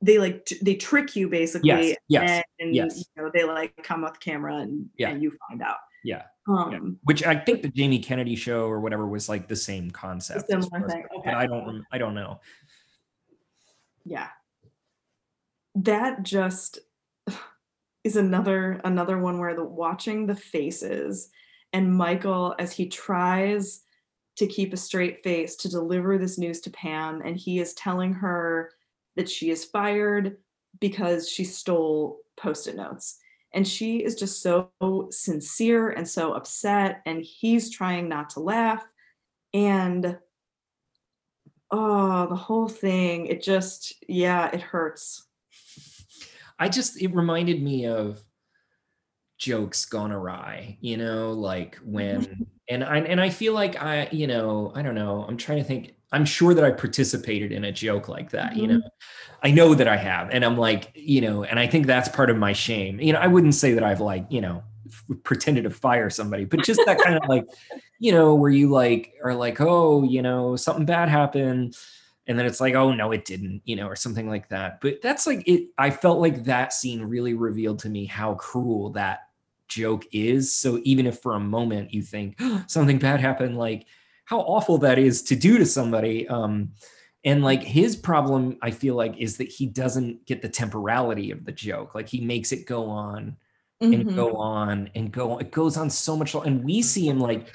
they 0.00 0.18
like 0.18 0.44
t- 0.46 0.58
they 0.62 0.74
trick 0.76 1.14
you 1.14 1.28
basically 1.28 1.68
Yes, 1.68 1.96
yes, 2.08 2.42
and, 2.58 2.74
yes. 2.74 3.04
you 3.16 3.22
know 3.22 3.30
they 3.32 3.44
like 3.44 3.76
come 3.82 4.02
with 4.02 4.18
camera 4.20 4.56
and 4.56 4.88
Yeah. 4.96 5.10
and 5.10 5.22
you 5.22 5.36
find 5.48 5.60
out 5.62 5.76
Yeah, 6.04 6.22
um 6.48 6.98
which 7.04 7.22
I 7.24 7.36
think 7.36 7.60
the 7.62 7.68
Jamie 7.68 7.98
Kennedy 7.98 8.34
show 8.34 8.64
or 8.66 8.80
whatever 8.80 9.06
was 9.06 9.28
like 9.28 9.46
the 9.46 9.56
same 9.56 9.90
concept. 9.90 10.50
as 10.50 10.64
similar 10.64 10.86
as- 10.86 10.92
thing, 10.92 11.04
But 11.10 11.18
okay. 11.18 11.30
I 11.32 11.46
don't. 11.46 11.66
rem- 11.66 11.86
I 11.92 11.98
don't 11.98 12.14
know. 12.14 12.40
yeah 14.06 14.28
that 15.74 16.22
just 16.22 16.78
is 18.04 18.16
another 18.16 18.80
another 18.84 19.18
one 19.18 19.38
where 19.38 19.54
the 19.54 19.64
watching 19.64 20.26
the 20.26 20.34
faces 20.36 21.28
and 21.72 21.94
michael 21.94 22.54
as 22.58 22.72
he 22.72 22.86
tries 22.88 23.82
to 24.36 24.46
keep 24.46 24.72
a 24.72 24.76
straight 24.76 25.22
face 25.22 25.56
to 25.56 25.68
deliver 25.68 26.18
this 26.18 26.38
news 26.38 26.60
to 26.60 26.70
pam 26.70 27.20
and 27.22 27.36
he 27.36 27.60
is 27.60 27.74
telling 27.74 28.12
her 28.12 28.70
that 29.16 29.28
she 29.28 29.50
is 29.50 29.64
fired 29.64 30.36
because 30.80 31.28
she 31.28 31.44
stole 31.44 32.18
post-it 32.36 32.76
notes. 32.76 33.18
And 33.54 33.68
she 33.68 33.98
is 33.98 34.14
just 34.14 34.40
so 34.40 34.70
sincere 35.10 35.90
and 35.90 36.08
so 36.08 36.32
upset 36.32 37.02
and 37.04 37.22
he's 37.22 37.70
trying 37.70 38.08
not 38.08 38.30
to 38.30 38.40
laugh. 38.40 38.84
And 39.52 40.18
oh 41.70 42.26
the 42.28 42.36
whole 42.36 42.68
thing 42.68 43.26
it 43.26 43.42
just 43.42 43.94
yeah 44.08 44.50
it 44.52 44.62
hurts. 44.62 45.26
I 46.58 46.68
just 46.70 47.00
it 47.00 47.14
reminded 47.14 47.62
me 47.62 47.86
of 47.86 48.22
jokes 49.42 49.84
gone 49.84 50.12
awry. 50.12 50.78
You 50.80 50.96
know, 50.96 51.32
like 51.32 51.76
when 51.84 52.46
and 52.68 52.84
I 52.84 52.98
and 52.98 53.20
I 53.20 53.28
feel 53.28 53.52
like 53.54 53.82
I 53.82 54.08
you 54.12 54.26
know 54.26 54.72
I 54.74 54.82
don't 54.82 54.94
know. 54.94 55.24
I'm 55.28 55.36
trying 55.36 55.58
to 55.58 55.64
think. 55.64 55.94
I'm 56.14 56.26
sure 56.26 56.52
that 56.52 56.62
I 56.62 56.70
participated 56.70 57.52
in 57.52 57.64
a 57.64 57.72
joke 57.72 58.06
like 58.06 58.30
that. 58.30 58.54
You 58.54 58.68
Mhm. 58.68 58.70
know, 58.74 58.80
I 59.42 59.50
know 59.50 59.74
that 59.74 59.88
I 59.88 59.96
have, 59.96 60.28
and 60.30 60.44
I'm 60.44 60.56
like 60.56 60.92
you 60.94 61.20
know, 61.20 61.42
and 61.44 61.58
I 61.58 61.66
think 61.66 61.86
that's 61.86 62.08
part 62.08 62.30
of 62.30 62.36
my 62.36 62.52
shame. 62.52 63.00
You 63.00 63.14
know, 63.14 63.18
I 63.18 63.26
wouldn't 63.26 63.54
say 63.54 63.72
that 63.74 63.82
I've 63.82 64.00
like 64.00 64.26
you 64.30 64.40
know 64.40 64.62
pretended 65.24 65.64
to 65.64 65.70
fire 65.70 66.10
somebody, 66.10 66.44
but 66.44 66.60
just 66.62 66.84
that 66.86 67.00
kind 67.00 67.16
of 67.16 67.24
like 67.28 67.44
you 67.98 68.12
know 68.12 68.34
where 68.34 68.50
you 68.50 68.70
like 68.70 69.14
are 69.24 69.34
like 69.34 69.60
oh 69.60 70.02
you 70.04 70.22
know 70.22 70.54
something 70.56 70.84
bad 70.84 71.08
happened 71.08 71.76
and 72.26 72.38
then 72.38 72.46
it's 72.46 72.60
like 72.60 72.74
oh 72.74 72.92
no 72.92 73.12
it 73.12 73.24
didn't 73.24 73.62
you 73.64 73.76
know 73.76 73.86
or 73.86 73.96
something 73.96 74.28
like 74.28 74.48
that 74.48 74.80
but 74.80 75.00
that's 75.02 75.26
like 75.26 75.46
it 75.46 75.68
i 75.78 75.90
felt 75.90 76.20
like 76.20 76.44
that 76.44 76.72
scene 76.72 77.02
really 77.02 77.34
revealed 77.34 77.78
to 77.78 77.88
me 77.88 78.04
how 78.04 78.34
cruel 78.34 78.90
that 78.90 79.28
joke 79.72 80.04
is 80.12 80.54
so 80.54 80.80
even 80.84 81.06
if 81.06 81.20
for 81.20 81.34
a 81.34 81.40
moment 81.40 81.92
you 81.92 82.02
think 82.02 82.40
something 82.66 82.98
bad 82.98 83.20
happened 83.20 83.56
like 83.56 83.86
how 84.24 84.40
awful 84.40 84.78
that 84.78 84.98
is 84.98 85.22
to 85.22 85.34
do 85.36 85.58
to 85.58 85.66
somebody 85.66 86.28
um 86.28 86.70
and 87.24 87.42
like 87.42 87.62
his 87.62 87.96
problem 87.96 88.56
i 88.62 88.70
feel 88.70 88.94
like 88.94 89.16
is 89.18 89.36
that 89.36 89.48
he 89.48 89.66
doesn't 89.66 90.24
get 90.26 90.42
the 90.42 90.48
temporality 90.48 91.30
of 91.30 91.44
the 91.44 91.52
joke 91.52 91.94
like 91.94 92.08
he 92.08 92.20
makes 92.20 92.52
it 92.52 92.66
go 92.66 92.86
on 92.88 93.36
and 93.80 94.06
Mhm. 94.06 94.14
go 94.14 94.36
on 94.36 94.88
and 94.94 95.10
go 95.10 95.32
on. 95.32 95.40
It 95.40 95.50
goes 95.50 95.76
on 95.76 95.90
so 95.90 96.16
much. 96.16 96.36
And 96.36 96.62
we 96.62 96.82
see 96.82 97.08
him 97.08 97.18
like, 97.18 97.48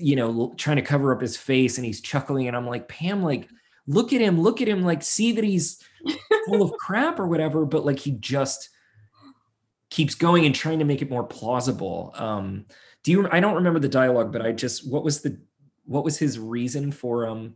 you 0.00 0.14
know, 0.14 0.54
trying 0.56 0.76
to 0.76 0.82
cover 0.82 1.12
up 1.12 1.20
his 1.20 1.36
face 1.36 1.78
and 1.78 1.84
he's 1.84 2.00
chuckling. 2.00 2.46
And 2.46 2.56
I'm 2.56 2.68
like, 2.68 2.86
Pam, 2.86 3.24
like, 3.24 3.48
look 3.88 4.12
at 4.12 4.20
him, 4.20 4.40
look 4.40 4.62
at 4.62 4.68
him, 4.68 4.82
like, 4.84 5.02
see 5.02 5.32
that 5.32 5.42
he's 5.42 5.82
full 6.46 6.62
of 6.62 6.70
crap 6.78 7.18
or 7.18 7.26
whatever. 7.26 7.66
But 7.66 7.84
like, 7.84 7.98
he 7.98 8.12
just 8.12 8.68
keeps 9.94 10.16
going 10.16 10.44
and 10.44 10.54
trying 10.54 10.80
to 10.80 10.84
make 10.84 11.02
it 11.02 11.08
more 11.08 11.22
plausible. 11.22 12.12
Um, 12.16 12.66
do 13.04 13.12
you, 13.12 13.28
I 13.30 13.38
don't 13.38 13.54
remember 13.54 13.78
the 13.78 13.88
dialogue, 13.88 14.32
but 14.32 14.44
I 14.44 14.50
just, 14.50 14.90
what 14.90 15.04
was 15.04 15.20
the, 15.20 15.38
what 15.84 16.02
was 16.02 16.18
his 16.18 16.36
reason 16.36 16.90
for, 16.90 17.28
um, 17.28 17.54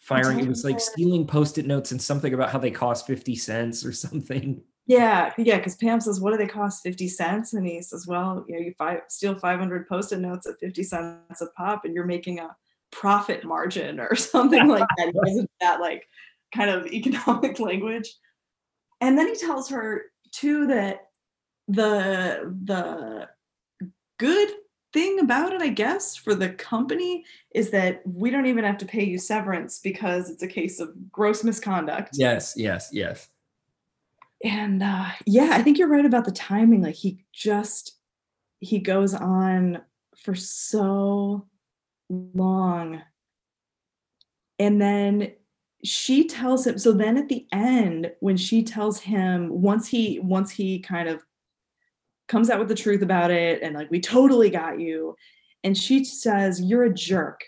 firing. 0.00 0.40
It 0.40 0.48
was 0.48 0.64
like 0.64 0.80
stealing 0.80 1.28
post-it 1.28 1.66
notes 1.66 1.92
and 1.92 2.02
something 2.02 2.34
about 2.34 2.50
how 2.50 2.58
they 2.58 2.72
cost 2.72 3.06
50 3.06 3.36
cents 3.36 3.84
or 3.84 3.92
something. 4.06 4.60
Yeah, 4.88 5.32
yeah, 5.38 5.58
because 5.58 5.76
Pam 5.76 6.00
says, 6.00 6.20
"What 6.20 6.32
do 6.32 6.36
they 6.36 6.48
cost? 6.48 6.82
Fifty 6.82 7.06
cents?" 7.06 7.52
And 7.52 7.64
he 7.64 7.80
says, 7.80 8.08
"Well, 8.08 8.44
you 8.48 8.56
know, 8.56 8.60
you 8.60 8.74
five, 8.76 9.02
steal 9.06 9.38
five 9.38 9.60
hundred 9.60 9.86
post-it 9.88 10.18
notes 10.18 10.48
at 10.48 10.58
fifty 10.58 10.82
cents 10.82 11.40
a 11.40 11.46
pop, 11.56 11.84
and 11.84 11.94
you're 11.94 12.06
making 12.06 12.40
a 12.40 12.56
profit 12.90 13.44
margin 13.44 14.00
or 14.00 14.14
something 14.16 14.66
like 14.66 14.88
that." 14.96 15.12
Isn't 15.28 15.50
that 15.60 15.80
like 15.80 16.08
kind 16.52 16.70
of 16.70 16.86
economic 16.86 17.60
language? 17.60 18.12
And 19.00 19.16
then 19.16 19.28
he 19.28 19.36
tells 19.36 19.68
her 19.68 20.06
too 20.32 20.66
that 20.66 21.09
the 21.72 22.54
the 22.64 23.28
good 24.18 24.50
thing 24.92 25.20
about 25.20 25.52
it, 25.52 25.62
I 25.62 25.68
guess, 25.68 26.16
for 26.16 26.34
the 26.34 26.50
company 26.50 27.24
is 27.54 27.70
that 27.70 28.02
we 28.04 28.30
don't 28.30 28.46
even 28.46 28.64
have 28.64 28.78
to 28.78 28.86
pay 28.86 29.04
you 29.04 29.18
severance 29.18 29.78
because 29.78 30.30
it's 30.30 30.42
a 30.42 30.48
case 30.48 30.80
of 30.80 30.90
gross 31.12 31.44
misconduct. 31.44 32.10
Yes, 32.14 32.54
yes, 32.56 32.88
yes 32.92 33.28
and 34.42 34.82
uh, 34.82 35.06
yeah, 35.26 35.50
I 35.52 35.62
think 35.62 35.78
you're 35.78 35.88
right 35.88 36.04
about 36.04 36.24
the 36.24 36.32
timing. 36.32 36.82
Like 36.82 36.94
he 36.94 37.24
just 37.32 37.96
he 38.60 38.78
goes 38.78 39.14
on 39.14 39.82
for 40.16 40.34
so 40.34 41.46
long, 42.08 43.02
and 44.58 44.80
then 44.80 45.32
she 45.84 46.26
tells 46.26 46.66
him. 46.66 46.78
So 46.78 46.92
then 46.92 47.16
at 47.16 47.28
the 47.28 47.46
end, 47.52 48.12
when 48.20 48.36
she 48.36 48.62
tells 48.62 49.00
him, 49.00 49.48
once 49.50 49.88
he 49.88 50.20
once 50.20 50.50
he 50.50 50.80
kind 50.80 51.08
of 51.08 51.22
comes 52.30 52.48
out 52.48 52.58
with 52.58 52.68
the 52.68 52.74
truth 52.74 53.02
about 53.02 53.30
it, 53.30 53.62
and 53.62 53.74
like 53.74 53.90
we 53.90 54.00
totally 54.00 54.50
got 54.50 54.80
you, 54.80 55.16
and 55.64 55.76
she 55.76 56.04
says, 56.04 56.60
"You're 56.60 56.84
a 56.84 56.94
jerk," 56.94 57.40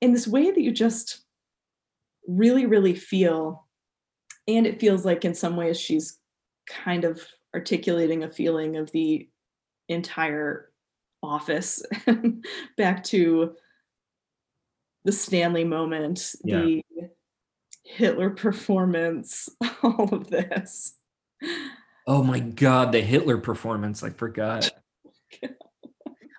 in 0.00 0.12
this 0.12 0.28
way 0.28 0.50
that 0.50 0.62
you 0.62 0.70
just 0.70 1.22
really 2.28 2.66
really 2.66 2.94
feel 2.94 3.66
and 4.48 4.66
it 4.66 4.80
feels 4.80 5.04
like 5.04 5.24
in 5.24 5.34
some 5.34 5.56
ways 5.56 5.78
she's 5.78 6.18
kind 6.68 7.04
of 7.04 7.20
articulating 7.54 8.22
a 8.22 8.30
feeling 8.30 8.76
of 8.76 8.90
the 8.92 9.28
entire 9.88 10.70
office 11.22 11.82
back 12.76 13.02
to 13.04 13.52
the 15.04 15.12
Stanley 15.12 15.64
moment, 15.64 16.34
yeah. 16.44 16.60
the 16.60 16.82
Hitler 17.84 18.30
performance, 18.30 19.48
all 19.82 20.12
of 20.12 20.28
this. 20.28 20.94
Oh 22.06 22.22
my 22.22 22.38
god, 22.38 22.92
the 22.92 23.00
Hitler 23.00 23.38
performance! 23.38 24.02
I 24.02 24.10
forgot. 24.10 24.70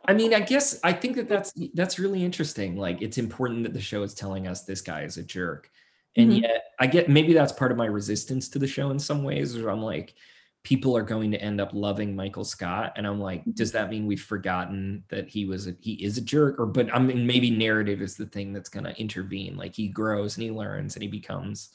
I 0.07 0.14
mean, 0.14 0.34
I 0.34 0.39
guess 0.39 0.80
I 0.84 0.94
think 0.94 1.18
that 1.18 1.27
that's 1.27 1.53
that's 1.73 1.99
really 1.99 2.23
interesting. 2.23 2.77
Like, 2.77 3.02
it's 3.02 3.18
important 3.18 3.64
that 3.64 3.73
the 3.73 3.81
show 3.81 4.03
is 4.03 4.14
telling 4.14 4.48
us 4.48 4.64
this 4.64 4.81
guy 4.81 5.02
is 5.02 5.18
a 5.18 5.23
jerk, 5.23 5.69
and 6.15 6.31
mm-hmm. 6.31 6.44
yet 6.44 6.68
I 6.80 6.88
get 6.88 7.10
maybe 7.10 7.34
that's 7.34 7.52
part 7.52 7.72
of 7.72 7.77
my 7.77 7.88
resistance 7.88 8.48
to 8.49 8.60
the 8.60 8.68
show 8.68 8.91
in 8.91 8.99
some 8.99 9.23
ways, 9.23 9.57
where 9.57 9.69
I'm 9.69 9.81
like, 9.81 10.15
people 10.64 10.95
are 10.95 11.03
going 11.03 11.31
to 11.31 11.41
end 11.41 11.60
up 11.60 11.72
loving 11.73 12.15
Michael 12.15 12.45
Scott, 12.45 12.94
and 12.95 13.06
I'm 13.06 13.19
like, 13.19 13.44
does 13.53 13.73
that 13.73 13.89
mean 13.89 14.07
we've 14.07 14.22
forgotten 14.22 15.03
that 15.10 15.27
he 15.27 15.45
was 15.45 15.68
a, 15.68 15.76
he 15.81 15.94
is 15.94 16.18
a 16.18 16.22
jerk? 16.22 16.57
Or 16.60 16.65
but 16.65 16.94
I 16.95 16.99
mean, 16.99 17.27
maybe 17.27 17.52
narrative 17.52 18.02
is 18.02 18.15
the 18.15 18.27
thing 18.27 18.53
that's 18.53 18.69
going 18.69 18.85
to 18.85 18.98
intervene. 18.98 19.57
Like 19.57 19.76
he 19.76 19.89
grows 19.89 20.38
and 20.38 20.44
he 20.44 20.52
learns 20.52 20.95
and 20.95 21.03
he 21.03 21.10
becomes 21.10 21.72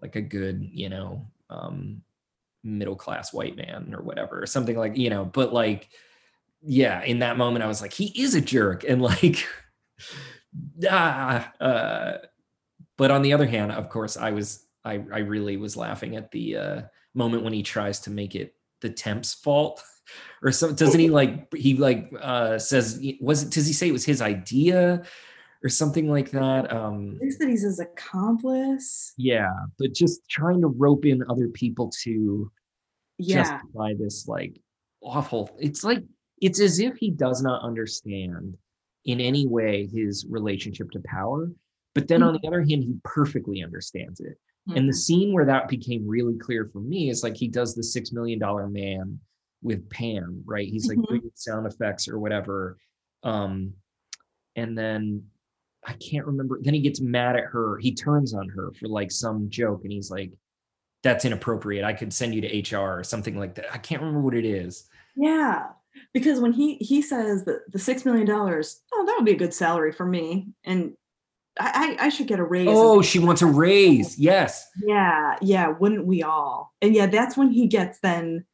like 0.00 0.14
a 0.14 0.20
good, 0.20 0.68
you 0.72 0.88
know, 0.88 1.26
um, 1.50 2.02
middle 2.66 2.96
class 2.96 3.32
white 3.32 3.56
man 3.56 3.94
or 3.94 4.02
whatever, 4.02 4.42
or 4.42 4.46
something 4.46 4.76
like 4.76 4.96
you 4.96 5.10
know. 5.10 5.24
But 5.24 5.52
like, 5.52 5.88
yeah, 6.62 7.02
in 7.02 7.20
that 7.20 7.36
moment, 7.36 7.64
I 7.64 7.68
was 7.68 7.80
like, 7.80 7.92
he 7.92 8.06
is 8.20 8.34
a 8.34 8.40
jerk, 8.40 8.84
and 8.84 9.00
like, 9.00 9.46
ah. 10.90 11.52
Uh, 11.60 12.18
but 12.98 13.10
on 13.10 13.22
the 13.22 13.32
other 13.32 13.46
hand, 13.46 13.72
of 13.72 13.88
course, 13.88 14.16
I 14.16 14.32
was 14.32 14.66
I 14.84 14.94
I 15.12 15.18
really 15.18 15.56
was 15.56 15.76
laughing 15.76 16.16
at 16.16 16.30
the 16.30 16.56
uh, 16.56 16.82
moment 17.14 17.44
when 17.44 17.52
he 17.52 17.62
tries 17.62 18.00
to 18.00 18.10
make 18.10 18.34
it 18.34 18.54
the 18.80 18.90
temp's 18.90 19.34
fault. 19.34 19.82
or 20.42 20.52
so 20.52 20.72
doesn't 20.72 21.00
he 21.00 21.10
like 21.10 21.52
he 21.52 21.74
like 21.74 22.12
uh 22.20 22.58
says 22.58 23.04
was 23.20 23.42
it 23.42 23.50
does 23.50 23.66
he 23.66 23.72
say 23.72 23.88
it 23.88 23.92
was 23.92 24.04
his 24.04 24.22
idea 24.22 25.02
or 25.62 25.68
something 25.68 26.08
like 26.10 26.30
that 26.30 26.72
um 26.72 27.16
thinks 27.18 27.38
that 27.38 27.48
he's 27.48 27.62
his 27.62 27.80
accomplice 27.80 29.12
yeah 29.16 29.52
but 29.78 29.92
just 29.92 30.28
trying 30.28 30.60
to 30.60 30.68
rope 30.68 31.04
in 31.04 31.22
other 31.28 31.48
people 31.48 31.90
to 32.02 32.50
yeah. 33.18 33.42
justify 33.42 33.92
this 33.98 34.26
like 34.28 34.60
awful 35.02 35.56
it's 35.58 35.84
like 35.84 36.02
it's 36.40 36.60
as 36.60 36.78
if 36.78 36.96
he 36.96 37.10
does 37.10 37.42
not 37.42 37.62
understand 37.62 38.56
in 39.06 39.20
any 39.20 39.46
way 39.46 39.88
his 39.92 40.26
relationship 40.28 40.90
to 40.90 41.00
power 41.06 41.50
but 41.96 42.08
then 42.08 42.22
on 42.22 42.34
mm-hmm. 42.34 42.42
the 42.42 42.48
other 42.48 42.60
hand, 42.60 42.84
he 42.84 42.94
perfectly 43.04 43.62
understands 43.62 44.20
it. 44.20 44.36
Mm-hmm. 44.68 44.76
And 44.76 44.86
the 44.86 44.92
mm-hmm. 44.92 44.98
scene 44.98 45.32
where 45.32 45.46
that 45.46 45.66
became 45.66 46.06
really 46.06 46.36
clear 46.36 46.68
for 46.70 46.80
me 46.80 47.08
is 47.08 47.22
like 47.22 47.34
he 47.34 47.48
does 47.48 47.74
the 47.74 47.82
six 47.82 48.12
million 48.12 48.38
dollar 48.38 48.68
man 48.68 49.18
with 49.62 49.88
Pam, 49.88 50.42
right? 50.44 50.68
He's 50.68 50.88
like 50.88 50.98
mm-hmm. 50.98 51.14
doing 51.14 51.30
sound 51.34 51.66
effects 51.66 52.06
or 52.06 52.18
whatever. 52.18 52.76
Um, 53.22 53.72
and 54.56 54.76
then 54.76 55.24
I 55.86 55.92
can't 55.94 56.26
remember. 56.26 56.58
Then 56.60 56.74
he 56.74 56.80
gets 56.80 57.00
mad 57.00 57.36
at 57.36 57.44
her. 57.44 57.78
He 57.78 57.94
turns 57.94 58.34
on 58.34 58.48
her 58.48 58.72
for 58.78 58.88
like 58.88 59.10
some 59.10 59.48
joke, 59.48 59.82
and 59.84 59.92
he's 59.92 60.10
like, 60.10 60.32
"That's 61.02 61.24
inappropriate. 61.24 61.84
I 61.84 61.92
could 61.92 62.12
send 62.12 62.34
you 62.34 62.40
to 62.42 62.76
HR 62.76 62.98
or 62.98 63.04
something 63.04 63.38
like 63.38 63.54
that." 63.54 63.72
I 63.72 63.78
can't 63.78 64.02
remember 64.02 64.20
what 64.20 64.34
it 64.34 64.44
is. 64.44 64.88
Yeah, 65.16 65.68
because 66.12 66.40
when 66.40 66.52
he 66.52 66.76
he 66.76 67.02
says 67.02 67.44
that 67.44 67.70
the 67.72 67.78
six 67.78 68.04
million 68.04 68.26
dollars, 68.26 68.82
oh, 68.92 69.04
that 69.06 69.14
would 69.16 69.24
be 69.24 69.32
a 69.32 69.36
good 69.36 69.54
salary 69.54 69.92
for 69.92 70.06
me, 70.06 70.48
and 70.64 70.94
I, 71.58 71.96
I 72.00 72.08
should 72.08 72.26
get 72.26 72.38
a 72.38 72.44
raise. 72.44 72.68
Oh, 72.70 73.00
she 73.02 73.18
wants 73.18 73.42
a 73.42 73.46
raise. 73.46 74.18
Yes. 74.18 74.68
Yeah. 74.84 75.36
Yeah. 75.40 75.68
Wouldn't 75.68 76.06
we 76.06 76.22
all? 76.22 76.74
And 76.82 76.94
yeah, 76.94 77.06
that's 77.06 77.36
when 77.36 77.50
he 77.50 77.66
gets 77.66 77.98
then 78.00 78.44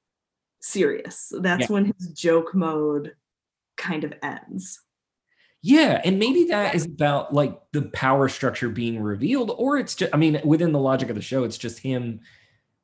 serious. 0.60 1.32
That's 1.40 1.62
yeah. 1.62 1.72
when 1.72 1.86
his 1.86 2.08
joke 2.12 2.54
mode 2.54 3.14
kind 3.76 4.04
of 4.04 4.14
ends. 4.22 4.80
Yeah. 5.62 6.00
And 6.04 6.18
maybe 6.18 6.44
that 6.46 6.74
is 6.74 6.86
about 6.86 7.32
like 7.32 7.58
the 7.72 7.82
power 7.82 8.28
structure 8.28 8.68
being 8.68 9.00
revealed, 9.00 9.52
or 9.56 9.78
it's 9.78 9.94
just, 9.94 10.12
I 10.12 10.16
mean, 10.16 10.40
within 10.44 10.72
the 10.72 10.80
logic 10.80 11.08
of 11.08 11.16
the 11.16 11.22
show, 11.22 11.44
it's 11.44 11.58
just 11.58 11.78
him 11.78 12.20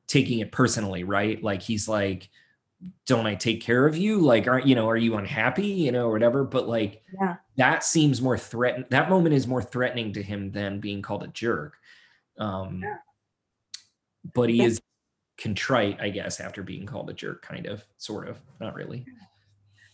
taking 0.07 0.39
it 0.39 0.53
personally, 0.53 1.03
right? 1.05 1.43
Like 1.43 1.61
he's 1.61 1.89
like, 1.89 2.31
don't 3.07 3.27
I 3.27 3.35
take 3.35 3.61
care 3.61 3.87
of 3.87 3.97
you? 3.97 4.21
Like, 4.21 4.47
aren't 4.47 4.67
you 4.67 4.77
know, 4.77 4.89
are 4.89 4.97
you 4.97 5.17
unhappy? 5.17 5.67
You 5.67 5.91
know, 5.91 6.07
or 6.07 6.13
whatever. 6.13 6.45
But 6.45 6.69
like, 6.69 7.03
yeah, 7.21 7.37
that 7.57 7.83
seems 7.83 8.23
more 8.23 8.39
threatening. 8.39 8.87
That 8.91 9.11
moment 9.11 9.35
is 9.35 9.49
more 9.49 9.63
threatening 9.63 10.13
to 10.13 10.23
him 10.23 10.53
than 10.53 10.79
being 10.79 11.03
called 11.03 11.25
a 11.25 11.29
jerk. 11.29 11.77
Um, 12.39 12.83
yeah. 12.85 12.99
but 14.33 14.49
he 14.49 14.63
is 14.63 14.81
contrite, 15.39 16.01
I 16.01 16.11
guess, 16.11 16.41
after 16.41 16.63
being 16.63 16.87
called 16.87 17.11
a 17.11 17.15
jerk, 17.15 17.43
kind 17.43 17.67
of, 17.67 17.85
sort 17.97 18.29
of, 18.29 18.39
not 18.61 18.75
really. 18.75 19.07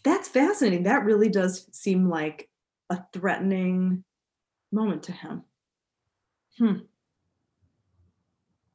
That's 0.02 0.28
fascinating. 0.28 0.82
That 0.82 1.05
really 1.05 1.28
does 1.28 1.66
seem 1.73 2.09
like 2.09 2.48
a 2.95 3.07
threatening 3.12 4.05
moment 4.73 5.03
to 5.05 5.12
him. 5.12 5.43
Hmm. 6.59 6.79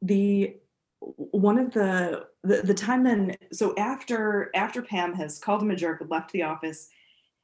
The 0.02 0.58
one 1.00 1.58
of 1.58 1.72
the, 1.74 2.26
the 2.44 2.62
the 2.62 2.74
time 2.74 3.04
then 3.04 3.36
so 3.52 3.74
after 3.78 4.52
after 4.54 4.82
Pam 4.82 5.14
has 5.16 5.40
called 5.40 5.62
him 5.62 5.72
a 5.72 5.76
jerk 5.76 6.04
left 6.10 6.32
the 6.32 6.44
office, 6.44 6.90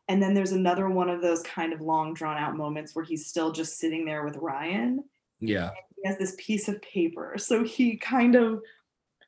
and 0.08 0.22
then 0.22 0.34
there's 0.34 0.52
another 0.52 0.90
one 0.90 1.10
of 1.10 1.22
those 1.22 1.42
kind 1.44 1.74
of 1.74 1.82
long 1.82 2.14
drawn 2.14 2.38
out 2.38 2.56
moments 2.56 2.96
where 2.96 3.06
he's 3.06 3.28
still 3.28 3.52
just 3.52 3.80
sitting 3.80 4.06
there 4.06 4.24
with 4.24 4.38
Ryan. 4.38 5.04
Yeah. 5.40 5.72
He 5.96 6.08
has 6.08 6.18
this 6.18 6.36
piece 6.38 6.68
of 6.68 6.82
paper. 6.82 7.36
So 7.38 7.64
he 7.64 7.98
kind 7.98 8.36
of 8.36 8.62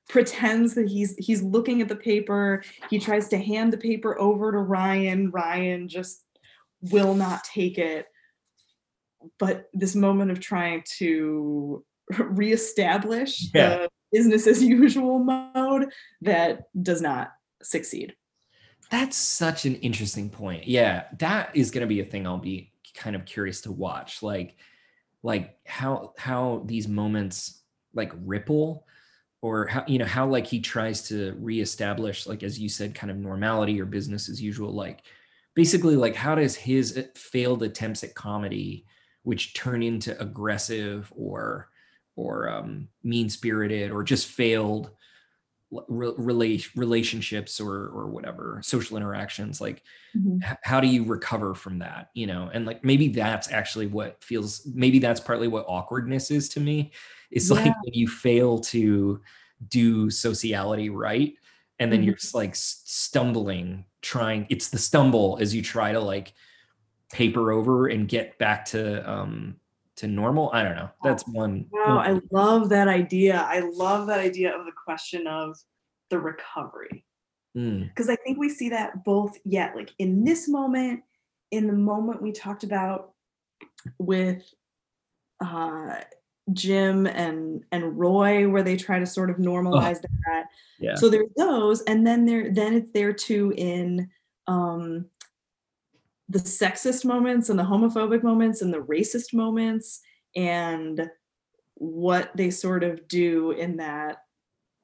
pretends 0.10 0.74
that 0.76 0.88
he's 0.88 1.16
he's 1.18 1.42
looking 1.42 1.82
at 1.82 1.90
the 1.90 1.96
paper. 1.96 2.64
He 2.90 3.00
tries 3.00 3.28
to 3.30 3.38
hand 3.38 3.74
the 3.74 3.78
paper 3.78 4.20
over 4.20 4.52
to 4.52 4.60
Ryan. 4.60 5.32
Ryan 5.32 5.88
just 5.88 6.24
will 6.82 7.16
not 7.16 7.44
take 7.44 7.78
it. 7.78 8.08
But 9.40 9.70
this 9.74 9.96
moment 9.96 10.32
of 10.32 10.40
trying 10.40 10.84
to 10.98 11.84
reestablish 12.18 13.50
yeah. 13.54 13.70
the 13.70 13.90
business 14.12 14.48
as 14.48 14.64
usual 14.64 15.20
mode 15.20 15.92
that 16.22 16.64
does 16.82 17.02
not 17.02 17.32
succeed. 17.62 18.16
That's 18.90 19.18
such 19.18 19.66
an 19.66 19.76
interesting 19.76 20.30
point. 20.30 20.68
Yeah, 20.68 21.06
that 21.20 21.56
is 21.56 21.72
going 21.72 21.82
to 21.82 21.88
be 21.88 22.00
a 22.00 22.06
thing 22.06 22.26
I'll 22.26 22.38
be 22.38 22.72
kind 22.94 23.16
of 23.16 23.26
curious 23.26 23.62
to 23.62 23.72
watch. 23.72 24.24
Like, 24.24 24.56
like 25.24 25.58
how 25.66 26.14
how 26.18 26.64
these 26.66 26.88
moments 26.88 27.62
like 27.94 28.14
ripple, 28.24 28.86
or 29.42 29.68
how 29.68 29.84
you 29.88 29.98
know 29.98 30.06
how 30.06 30.28
like 30.28 30.48
he 30.48 30.62
tries 30.62 31.08
to 31.10 31.36
reestablish, 31.40 32.28
like 32.28 32.44
as 32.44 32.60
you 32.60 32.70
said, 32.70 32.96
kind 32.96 33.12
of 33.12 33.18
normality 33.18 33.82
or 33.82 33.86
business 33.86 34.30
as 34.30 34.42
usual. 34.42 34.72
Like, 34.72 35.02
basically, 35.58 35.98
like 35.98 36.16
how 36.16 36.36
does 36.36 36.56
his 36.56 37.10
failed 37.16 37.64
attempts 37.64 38.04
at 38.06 38.16
comedy, 38.16 38.86
which 39.24 39.54
turn 39.56 39.84
into 39.84 40.18
aggressive 40.22 41.12
or 41.18 41.70
or 42.16 42.50
um, 42.50 42.88
mean 43.04 43.30
spirited 43.30 43.92
or 43.92 44.04
just 44.04 44.28
failed 44.28 44.92
re- 45.90 46.08
rela- 46.18 46.76
relationships 46.78 47.60
or 47.60 47.88
or 47.90 48.08
whatever 48.08 48.62
social 48.64 48.96
interactions 48.96 49.60
like 49.60 49.84
Mhm. 50.16 50.40
h- 50.44 50.58
how 50.64 50.80
do 50.80 50.88
you 50.88 51.04
recover 51.04 51.54
from 51.54 51.80
that 51.80 52.10
you 52.14 52.26
know 52.26 52.50
and 52.54 52.66
like 52.66 52.84
maybe 52.86 53.10
that's 53.10 53.52
actually 53.52 53.86
what 53.88 54.24
feels 54.24 54.66
maybe 54.74 54.98
that's 55.00 55.20
partly 55.20 55.50
what 55.50 55.66
awkwardness 55.68 56.32
is 56.32 56.48
to 56.50 56.62
me 56.62 56.92
it's 57.32 57.52
like 57.52 57.66
when 57.84 57.94
you 57.94 58.08
fail 58.08 58.60
to 58.60 59.20
do 59.68 60.10
sociality 60.10 60.90
right 60.90 61.34
and 61.80 61.92
then 61.92 62.02
Mhm. 62.02 62.06
you're 62.06 62.16
just 62.16 62.34
like 62.34 62.56
stumbling 62.56 63.84
trying 64.02 64.46
it's 64.50 64.70
the 64.70 64.78
stumble 64.78 65.38
as 65.42 65.54
you 65.56 65.62
try 65.62 65.92
to 65.92 66.00
like 66.00 66.34
paper 67.12 67.52
over 67.52 67.88
and 67.88 68.08
get 68.08 68.38
back 68.38 68.66
to 68.66 69.10
um 69.10 69.56
to 69.96 70.08
normal 70.08 70.50
i 70.54 70.62
don't 70.62 70.76
know 70.76 70.90
that's 71.04 71.24
one 71.28 71.66
Wow, 71.72 72.00
I 72.00 72.20
love 72.32 72.70
that 72.70 72.88
idea. 72.88 73.46
I 73.48 73.60
love 73.60 74.08
that 74.08 74.20
idea 74.20 74.56
of 74.58 74.66
the 74.66 74.72
question 74.72 75.26
of 75.26 75.58
the 76.10 76.20
recovery. 76.20 77.06
Mm, 77.58 77.88
Because 77.90 78.10
I 78.10 78.16
think 78.18 78.38
we 78.38 78.50
see 78.50 78.70
that 78.70 79.04
both, 79.04 79.38
yeah, 79.46 79.72
like 79.76 79.92
in 79.98 80.24
this 80.24 80.48
moment, 80.48 81.02
in 81.52 81.68
the 81.68 81.74
moment 81.74 82.22
we 82.22 82.32
talked 82.32 82.64
about 82.64 83.14
with 84.00 84.44
uh 85.44 86.02
Jim 86.54 87.06
and 87.08 87.64
and 87.72 87.98
Roy, 87.98 88.48
where 88.50 88.64
they 88.64 88.78
try 88.78 89.00
to 89.00 89.06
sort 89.06 89.30
of 89.30 89.38
normalize 89.38 90.02
that. 90.26 90.46
yeah 90.80 90.96
So 90.96 91.10
there's 91.10 91.30
those, 91.36 91.82
and 91.84 92.06
then 92.08 92.26
there 92.26 92.52
then 92.54 92.74
it's 92.74 92.92
there 92.92 93.14
too 93.14 93.54
in 93.58 94.10
um 94.48 95.06
the 96.30 96.40
sexist 96.40 97.06
moments 97.06 97.50
and 97.50 97.58
the 97.58 97.64
homophobic 97.64 98.22
moments 98.24 98.62
and 98.62 98.74
the 98.74 98.80
racist 98.80 99.34
moments 99.34 100.02
and 100.36 101.10
what 101.76 102.32
they 102.36 102.50
sort 102.50 102.84
of 102.84 103.08
do 103.08 103.52
in 103.52 103.78
that 103.78 104.24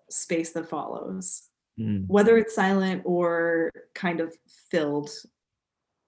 space 0.09 0.51
that 0.51 0.69
follows 0.69 1.49
Mm. 1.79 2.05
whether 2.07 2.37
it's 2.37 2.53
silent 2.53 3.01
or 3.03 3.71
kind 3.95 4.19
of 4.19 4.31
filled 4.69 5.09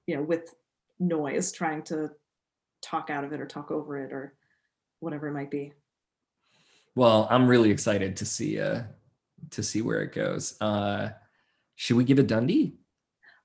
you 0.05 0.15
know 0.15 0.21
with 0.21 0.53
noise 0.99 1.51
trying 1.51 1.81
to 1.81 2.11
talk 2.83 3.09
out 3.09 3.23
of 3.23 3.33
it 3.33 3.41
or 3.41 3.47
talk 3.47 3.71
over 3.71 3.97
it 3.97 4.13
or 4.13 4.35
whatever 5.05 5.27
it 5.27 5.33
might 5.33 5.51
be 5.51 5.71
Well, 6.95 7.27
I'm 7.29 7.47
really 7.47 7.71
excited 7.71 8.17
to 8.17 8.25
see 8.25 8.59
uh 8.59 8.83
to 9.51 9.63
see 9.63 9.81
where 9.81 10.01
it 10.01 10.13
goes. 10.13 10.59
Uh 10.59 11.11
should 11.75 11.97
we 11.97 12.03
give 12.03 12.19
it 12.19 12.27
Dundie? 12.27 12.73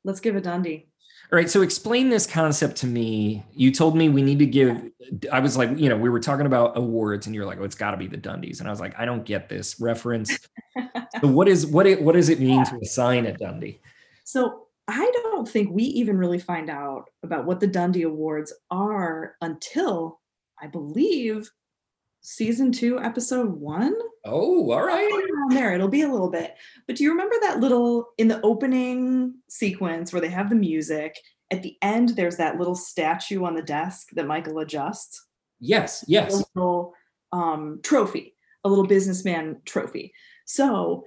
let's 0.04 0.20
give 0.20 0.34
it 0.34 0.44
dundie 0.44 0.86
All 1.30 1.36
right, 1.36 1.50
so 1.50 1.62
explain 1.62 2.08
this 2.08 2.26
concept 2.26 2.76
to 2.78 2.86
me. 2.86 3.44
You 3.52 3.70
told 3.70 3.94
me 3.96 4.08
we 4.08 4.22
need 4.22 4.38
to 4.38 4.46
give 4.46 4.90
I 5.32 5.40
was 5.40 5.56
like, 5.56 5.76
you 5.76 5.88
know, 5.88 5.96
we 5.96 6.08
were 6.08 6.20
talking 6.20 6.46
about 6.46 6.76
awards 6.76 7.26
and 7.26 7.34
you're 7.34 7.44
like, 7.46 7.58
"Oh, 7.60 7.64
it's 7.64 7.74
got 7.74 7.90
to 7.90 7.96
be 7.96 8.06
the 8.06 8.16
Dundies." 8.16 8.60
And 8.60 8.68
I 8.68 8.70
was 8.70 8.80
like, 8.80 8.94
"I 8.98 9.04
don't 9.04 9.24
get 9.24 9.48
this 9.48 9.80
reference." 9.80 10.30
so 11.20 11.26
what 11.26 11.48
is 11.48 11.66
what 11.66 11.86
it 11.86 12.00
what 12.00 12.14
does 12.14 12.28
it 12.28 12.40
mean 12.40 12.64
to 12.66 12.78
assign 12.82 13.26
a 13.26 13.32
Dundie? 13.32 13.80
So 14.24 14.66
I 14.86 15.10
don't 15.14 15.48
think 15.48 15.70
we 15.70 15.84
even 15.84 16.16
really 16.16 16.38
find 16.38 16.70
out 16.70 17.10
about 17.22 17.44
what 17.44 17.60
the 17.60 17.66
Dundie 17.68 18.06
Awards 18.06 18.52
are 18.70 19.34
until 19.40 20.20
I 20.60 20.66
believe 20.66 21.50
season 22.22 22.72
two, 22.72 23.00
episode 23.00 23.50
one. 23.50 23.94
Oh, 24.24 24.70
all 24.70 24.84
right. 24.84 25.10
Around 25.10 25.52
there, 25.52 25.74
it'll 25.74 25.88
be 25.88 26.02
a 26.02 26.10
little 26.10 26.30
bit. 26.30 26.54
But 26.86 26.96
do 26.96 27.04
you 27.04 27.10
remember 27.10 27.36
that 27.40 27.60
little 27.60 28.10
in 28.18 28.28
the 28.28 28.40
opening 28.42 29.34
sequence 29.48 30.12
where 30.12 30.20
they 30.20 30.28
have 30.28 30.50
the 30.50 30.56
music? 30.56 31.18
At 31.50 31.62
the 31.62 31.76
end, 31.82 32.10
there's 32.10 32.36
that 32.36 32.58
little 32.58 32.74
statue 32.74 33.44
on 33.44 33.54
the 33.54 33.62
desk 33.62 34.08
that 34.12 34.26
Michael 34.26 34.58
adjusts. 34.58 35.26
Yes, 35.58 36.02
a 36.02 36.06
yes. 36.08 36.44
little 36.54 36.94
um, 37.32 37.80
trophy, 37.82 38.34
a 38.64 38.68
little 38.68 38.86
businessman 38.86 39.60
trophy. 39.64 40.12
So 40.44 41.06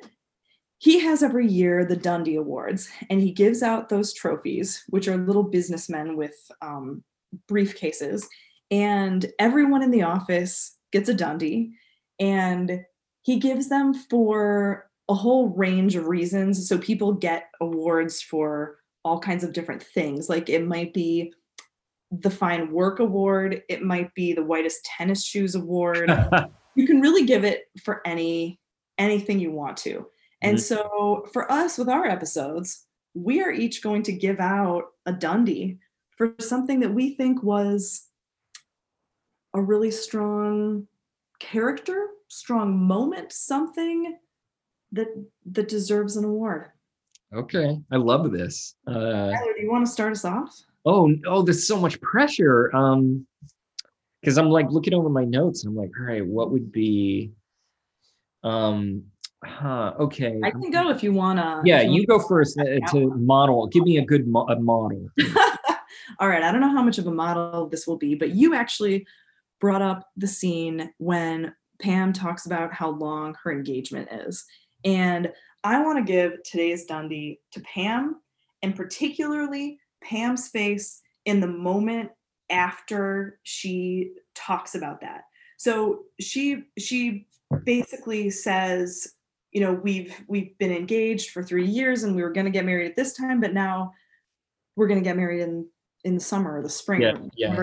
he 0.80 1.00
has 1.00 1.24
every 1.24 1.48
year 1.48 1.86
the 1.86 1.96
Dundie 1.96 2.36
Awards, 2.38 2.90
and 3.10 3.22
he 3.22 3.32
gives 3.32 3.64
out 3.64 3.90
those 3.90 4.14
trophies, 4.14 4.84
which 4.90 5.08
are 5.08 5.18
little 5.18 5.44
businessmen 5.44 6.18
with 6.18 6.36
um, 6.62 7.04
briefcases. 7.50 8.26
And 8.74 9.32
everyone 9.38 9.84
in 9.84 9.92
the 9.92 10.02
office 10.02 10.76
gets 10.92 11.08
a 11.08 11.14
Dundie, 11.14 11.74
and 12.20 12.84
he 13.22 13.38
gives 13.38 13.70
them 13.70 13.94
for 13.94 14.90
a 15.08 15.14
whole 15.14 15.50
range 15.50 15.96
of 15.96 16.08
reasons. 16.08 16.68
So 16.68 16.80
people 16.80 17.14
get 17.14 17.50
awards 17.62 18.20
for 18.20 18.80
all 19.06 19.20
kinds 19.20 19.44
of 19.44 19.54
different 19.54 19.84
things. 19.84 20.28
Like 20.28 20.50
it 20.50 20.66
might 20.66 20.92
be 20.92 21.34
the 22.10 22.32
Fine 22.32 22.72
Work 22.72 23.00
Award. 23.00 23.62
It 23.70 23.84
might 23.84 24.12
be 24.16 24.34
the 24.34 24.44
Whitest 24.44 24.84
Tennis 24.86 25.24
Shoes 25.24 25.54
Award. 25.54 26.10
you 26.76 26.88
can 26.88 27.00
really 27.00 27.26
give 27.26 27.44
it 27.44 27.66
for 27.84 28.02
any 28.08 28.60
anything 28.98 29.40
you 29.40 29.52
want 29.52 29.78
to. 29.78 30.08
And 30.42 30.58
Mhm. 30.58 30.62
so 30.62 31.28
for 31.32 31.52
us 31.52 31.78
with 31.78 31.90
our 31.90 32.06
episodes, 32.06 32.88
we 33.14 33.40
are 33.42 33.52
each 33.52 33.84
going 33.84 34.02
to 34.04 34.12
give 34.12 34.40
out 34.40 34.86
a 35.06 35.14
Dundie 35.14 35.78
for 36.18 36.34
something 36.40 36.80
that 36.80 36.94
we 36.94 37.16
think 37.16 37.44
was 37.44 38.08
a 39.54 39.62
really 39.62 39.92
strong 39.92 40.88
character, 41.40 42.08
strong 42.28 42.78
moment, 42.78 43.32
something 43.32 44.18
that 44.92 45.08
that 45.52 45.68
deserves 45.68 46.18
an 46.18 46.26
award. 46.26 46.72
okay. 47.34 47.80
I 47.92 47.98
love 47.98 48.32
this. 48.32 48.76
Uh 48.88 49.32
Tyler, 49.32 49.54
do 49.56 49.62
you 49.62 49.72
want 49.72 49.86
to 49.86 49.92
start 49.92 50.12
us 50.12 50.26
off? 50.26 50.50
oh 50.86 51.14
oh 51.28 51.42
there's 51.42 51.68
so 51.68 51.80
much 51.80 52.00
pressure 52.02 52.74
um 52.76 53.26
because 54.22 54.38
i'm 54.38 54.50
like 54.50 54.70
looking 54.70 54.94
over 54.94 55.10
my 55.10 55.24
notes 55.24 55.64
and 55.64 55.72
i'm 55.72 55.78
like 55.78 55.92
all 56.00 56.06
right 56.06 56.26
what 56.26 56.52
would 56.52 56.72
be 56.72 57.32
um 58.44 59.04
huh 59.44 59.94
okay 60.00 60.40
I 60.44 60.52
can 60.52 60.72
go 60.72 60.90
if 60.90 61.04
you 61.04 61.14
wanna. 61.14 61.62
yeah 61.64 61.84
wanna 61.84 61.92
you 61.92 62.06
go 62.06 62.20
first 62.20 62.60
uh, 62.60 62.80
to 62.92 63.14
model 63.16 63.68
give 63.68 63.84
me 63.84 63.98
a 63.98 64.06
good 64.06 64.28
mo- 64.28 64.48
a 64.48 64.60
model 64.60 65.08
All 66.20 66.28
right, 66.28 66.44
I 66.44 66.52
don't 66.52 66.62
know 66.62 66.70
how 66.70 66.84
much 66.84 66.98
of 66.98 67.08
a 67.08 67.12
model 67.12 67.68
this 67.68 67.88
will 67.88 67.98
be, 67.98 68.14
but 68.14 68.32
you 68.32 68.54
actually 68.54 69.08
brought 69.64 69.82
up 69.82 70.10
the 70.18 70.28
scene 70.28 70.92
when 70.98 71.56
Pam 71.82 72.12
talks 72.12 72.46
about 72.46 72.74
how 72.74 72.90
long 72.90 73.34
her 73.42 73.52
engagement 73.54 74.10
is. 74.12 74.44
And 74.84 75.32
I 75.64 75.82
want 75.82 76.06
to 76.06 76.12
give 76.12 76.44
today's 76.44 76.86
Dundie 76.86 77.40
to 77.54 77.62
Pam, 77.62 78.18
and 78.62 78.76
particularly 78.76 79.80
Pam's 80.04 80.50
face 80.50 81.00
in 81.24 81.40
the 81.40 81.48
moment 81.48 82.10
after 82.50 83.40
she 83.44 84.12
talks 84.36 84.76
about 84.76 85.00
that. 85.00 85.22
So 85.56 86.02
she 86.20 86.64
she 86.78 87.26
basically 87.64 88.32
says, 88.32 89.14
you 89.54 89.62
know, 89.62 89.72
we've 89.72 90.14
we've 90.28 90.58
been 90.58 90.74
engaged 90.74 91.30
for 91.30 91.42
3 91.42 91.66
years 91.66 92.04
and 92.04 92.18
we 92.18 92.22
were 92.22 92.34
going 92.34 92.48
to 92.48 92.52
get 92.52 92.66
married 92.66 92.90
at 92.90 92.98
this 92.98 93.14
time, 93.14 93.40
but 93.40 93.54
now 93.54 93.94
we're 94.76 94.88
going 94.88 95.00
to 95.00 95.10
get 95.10 95.16
married 95.16 95.40
in 95.40 95.66
in 96.04 96.16
the 96.16 96.20
summer 96.20 96.58
or 96.58 96.62
the 96.62 96.70
spring. 96.70 97.02
Yeah, 97.02 97.18
yeah. 97.38 97.56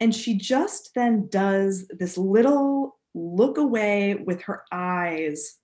And 0.00 0.14
she 0.14 0.34
just 0.34 0.94
then 0.94 1.28
does 1.28 1.88
this 1.88 2.18
little 2.18 2.98
look 3.14 3.56
away 3.56 4.14
with 4.14 4.42
her 4.42 4.62
eyes 4.70 5.56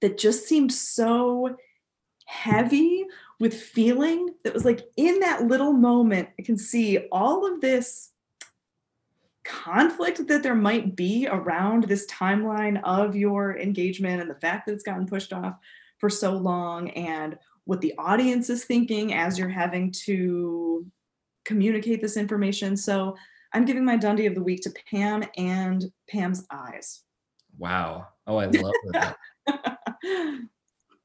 that 0.00 0.18
just 0.18 0.46
seemed 0.46 0.72
so 0.72 1.56
heavy 2.26 3.04
with 3.38 3.54
feeling 3.54 4.28
that 4.42 4.54
was 4.54 4.64
like 4.64 4.82
in 4.96 5.20
that 5.20 5.44
little 5.44 5.72
moment, 5.72 6.28
I 6.38 6.42
can 6.42 6.58
see 6.58 6.98
all 7.12 7.46
of 7.46 7.60
this 7.60 8.10
conflict 9.44 10.26
that 10.26 10.42
there 10.42 10.54
might 10.54 10.96
be 10.96 11.28
around 11.30 11.84
this 11.84 12.06
timeline 12.06 12.80
of 12.82 13.14
your 13.14 13.58
engagement 13.58 14.20
and 14.20 14.30
the 14.30 14.40
fact 14.40 14.66
that 14.66 14.72
it's 14.72 14.82
gotten 14.82 15.06
pushed 15.06 15.32
off 15.32 15.56
for 15.98 16.08
so 16.08 16.32
long 16.32 16.90
and 16.90 17.38
what 17.64 17.80
the 17.80 17.94
audience 17.98 18.50
is 18.50 18.64
thinking 18.64 19.14
as 19.14 19.38
you're 19.38 19.48
having 19.48 19.90
to 19.90 20.86
communicate 21.44 22.00
this 22.00 22.16
information. 22.16 22.76
So 22.76 23.16
I'm 23.54 23.64
giving 23.64 23.84
my 23.84 23.96
Dundie 23.96 24.26
of 24.26 24.34
the 24.34 24.42
week 24.42 24.60
to 24.62 24.74
Pam 24.90 25.24
and 25.38 25.84
Pam's 26.10 26.44
eyes. 26.50 27.02
wow 27.56 28.08
oh 28.26 28.36
i 28.36 28.46
love 28.46 28.72
that 28.92 29.16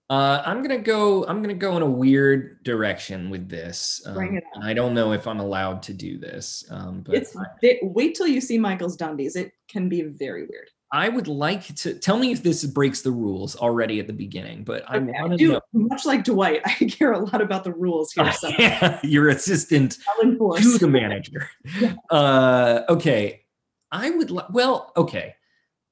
uh 0.09 0.41
i'm 0.45 0.61
gonna 0.63 0.77
go 0.79 1.25
i'm 1.27 1.41
gonna 1.43 1.53
go 1.53 1.75
in 1.77 1.83
a 1.83 1.85
weird 1.85 2.63
direction 2.63 3.29
with 3.29 3.47
this 3.49 4.01
um, 4.07 4.15
Bring 4.15 4.35
it 4.37 4.43
i 4.63 4.73
don't 4.73 4.93
know 4.95 5.11
if 5.11 5.27
i'm 5.27 5.39
allowed 5.39 5.83
to 5.83 5.93
do 5.93 6.17
this 6.17 6.63
um 6.71 7.01
but 7.01 7.15
it's 7.15 7.35
ve- 7.61 7.79
wait 7.83 8.15
till 8.15 8.25
you 8.27 8.41
see 8.41 8.57
Michael's 8.57 8.97
Dundies. 8.97 9.35
It 9.35 9.51
can 9.67 9.89
be 9.89 10.01
very 10.01 10.47
weird. 10.47 10.69
I 10.91 11.07
would 11.09 11.27
like 11.27 11.75
to 11.75 11.93
tell 11.93 12.17
me 12.17 12.31
if 12.31 12.41
this 12.41 12.65
breaks 12.65 13.01
the 13.01 13.11
rules 13.11 13.55
already 13.55 13.99
at 13.99 14.07
the 14.07 14.13
beginning, 14.13 14.63
but 14.63 14.83
I 14.89 14.97
Okay, 14.97 15.11
want 15.21 15.31
to 15.33 15.37
do 15.37 15.51
know. 15.53 15.61
much 15.73 16.05
like 16.05 16.23
Dwight. 16.23 16.61
I 16.65 16.71
care 16.85 17.11
a 17.11 17.19
lot 17.19 17.41
about 17.41 17.63
the 17.63 17.73
rules 17.73 18.11
here. 18.11 18.31
So 18.31 18.49
Your 19.03 19.29
assistant 19.29 19.97
to 20.21 20.77
the 20.79 20.87
manager. 20.87 21.47
Yeah. 21.79 21.93
Uh, 22.09 22.81
okay. 22.89 23.43
I 23.91 24.09
would, 24.09 24.31
li- 24.31 24.43
well, 24.51 24.91
okay. 24.97 25.35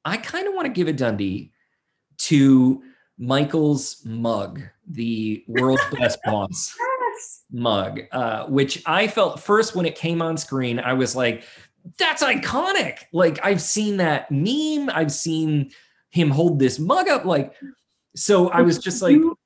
I 0.03 0.17
kind 0.17 0.47
of 0.47 0.53
want 0.55 0.65
to 0.65 0.73
give 0.73 0.87
a 0.87 0.93
Dundie 0.93 1.51
to 2.19 2.81
Michael's 3.19 4.01
mug, 4.05 4.61
the 4.87 5.43
world's 5.47 5.83
best 5.99 6.19
boss 6.23 6.75
Yes. 6.79 7.43
mug, 7.51 8.01
uh, 8.11 8.45
which 8.45 8.81
I 8.85 9.07
felt 9.07 9.39
first 9.41 9.75
when 9.75 9.85
it 9.85 9.95
came 9.95 10.21
on 10.21 10.37
screen, 10.37 10.79
I 10.79 10.93
was 10.93 11.15
like, 11.15 11.43
that's 11.97 12.23
iconic. 12.23 12.99
Like 13.13 13.39
I've 13.43 13.61
seen 13.61 13.97
that 13.97 14.31
meme, 14.31 14.89
I've 14.89 15.11
seen 15.11 15.71
him 16.09 16.29
hold 16.29 16.59
this 16.59 16.79
mug 16.79 17.07
up. 17.09 17.25
Like, 17.25 17.53
so 18.15 18.49
I 18.49 18.61
was 18.61 18.77
just 18.79 19.01
like, 19.01 19.13
you- 19.13 19.37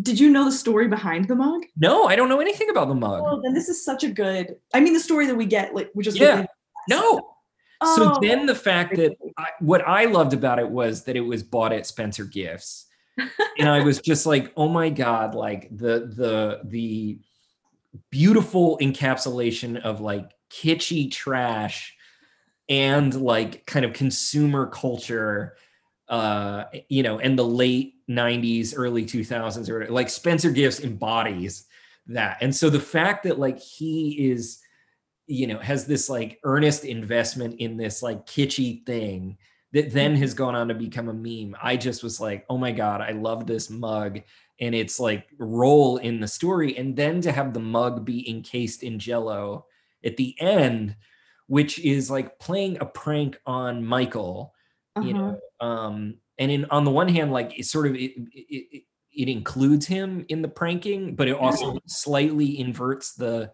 did 0.00 0.18
you 0.18 0.30
know 0.30 0.46
the 0.46 0.52
story 0.52 0.88
behind 0.88 1.28
the 1.28 1.34
mug? 1.34 1.62
no, 1.76 2.04
I 2.06 2.16
don't 2.16 2.28
know 2.30 2.40
anything 2.40 2.70
about 2.70 2.88
the 2.88 2.94
mug. 2.94 3.22
Oh, 3.24 3.40
then 3.42 3.52
this 3.52 3.68
is 3.68 3.84
such 3.84 4.04
a 4.04 4.08
good. 4.10 4.56
I 4.72 4.80
mean, 4.80 4.94
the 4.94 5.00
story 5.00 5.26
that 5.26 5.34
we 5.34 5.44
get, 5.46 5.74
like, 5.74 5.90
which 5.92 6.06
is 6.06 6.16
Yeah. 6.18 6.46
No. 6.88 7.28
So 7.96 8.12
Oh, 8.14 8.18
then 8.22 8.46
the 8.46 8.54
fact 8.54 8.94
that 8.96 9.12
I, 9.36 9.46
what 9.60 9.86
I 9.86 10.04
loved 10.04 10.32
about 10.34 10.58
it 10.60 10.68
was 10.70 11.02
that 11.04 11.16
it 11.16 11.20
was 11.20 11.42
bought 11.42 11.72
at 11.72 11.84
Spencer 11.86 12.24
Gifts. 12.24 12.86
and 13.58 13.68
I 13.68 13.82
was 13.82 14.00
just 14.00 14.24
like, 14.24 14.52
oh 14.56 14.68
my 14.68 14.88
God, 14.88 15.34
like 15.34 15.68
the 15.76 16.06
the 16.16 16.60
the 16.64 17.18
beautiful 18.10 18.78
encapsulation 18.80 19.80
of 19.82 20.00
like 20.00 20.30
kitschy 20.52 21.10
trash 21.10 21.96
and 22.68 23.14
like 23.14 23.64
kind 23.66 23.84
of 23.84 23.92
consumer 23.92 24.66
culture 24.66 25.56
uh 26.08 26.64
you 26.88 27.02
know 27.02 27.18
and 27.18 27.38
the 27.38 27.44
late 27.44 27.94
90s 28.08 28.74
early 28.76 29.04
2000s 29.04 29.68
or 29.68 29.86
like 29.90 30.10
spencer 30.10 30.50
gifts 30.50 30.80
embodies 30.80 31.66
that. 32.08 32.38
And 32.40 32.54
so 32.54 32.68
the 32.68 32.80
fact 32.80 33.24
that 33.24 33.38
like 33.38 33.58
he 33.58 34.30
is 34.30 34.58
you 35.26 35.46
know 35.46 35.58
has 35.58 35.86
this 35.86 36.10
like 36.10 36.40
earnest 36.44 36.84
investment 36.84 37.54
in 37.60 37.76
this 37.76 38.02
like 38.02 38.26
kitschy 38.26 38.84
thing 38.84 39.38
that 39.72 39.92
then 39.92 40.16
has 40.16 40.34
gone 40.34 40.54
on 40.54 40.68
to 40.68 40.74
become 40.74 41.08
a 41.08 41.14
meme 41.14 41.56
i 41.62 41.76
just 41.76 42.02
was 42.02 42.20
like 42.20 42.44
oh 42.50 42.58
my 42.58 42.72
god 42.72 43.00
i 43.00 43.12
love 43.12 43.46
this 43.46 43.70
mug. 43.70 44.20
And 44.60 44.76
its 44.76 45.00
like 45.00 45.26
role 45.38 45.96
in 45.96 46.20
the 46.20 46.28
story. 46.28 46.76
And 46.78 46.94
then 46.94 47.20
to 47.22 47.32
have 47.32 47.52
the 47.52 47.58
mug 47.58 48.04
be 48.04 48.28
encased 48.30 48.84
in 48.84 49.00
jello 49.00 49.66
at 50.04 50.16
the 50.16 50.34
end 50.40 50.96
which 51.46 51.78
is 51.80 52.10
like 52.10 52.38
playing 52.38 52.78
a 52.80 52.86
prank 52.86 53.38
on 53.46 53.84
michael 53.84 54.54
you 55.00 55.10
uh-huh. 55.10 55.12
know 55.12 55.66
um 55.66 56.14
and 56.38 56.50
in 56.50 56.64
on 56.66 56.84
the 56.84 56.90
one 56.90 57.08
hand 57.08 57.32
like 57.32 57.58
it 57.58 57.64
sort 57.64 57.86
of 57.86 57.94
it, 57.94 58.12
it, 58.32 58.66
it, 58.72 58.82
it 59.14 59.28
includes 59.28 59.86
him 59.86 60.24
in 60.28 60.42
the 60.42 60.48
pranking 60.48 61.14
but 61.14 61.28
it 61.28 61.36
also 61.36 61.78
slightly 61.86 62.58
inverts 62.58 63.14
the 63.14 63.50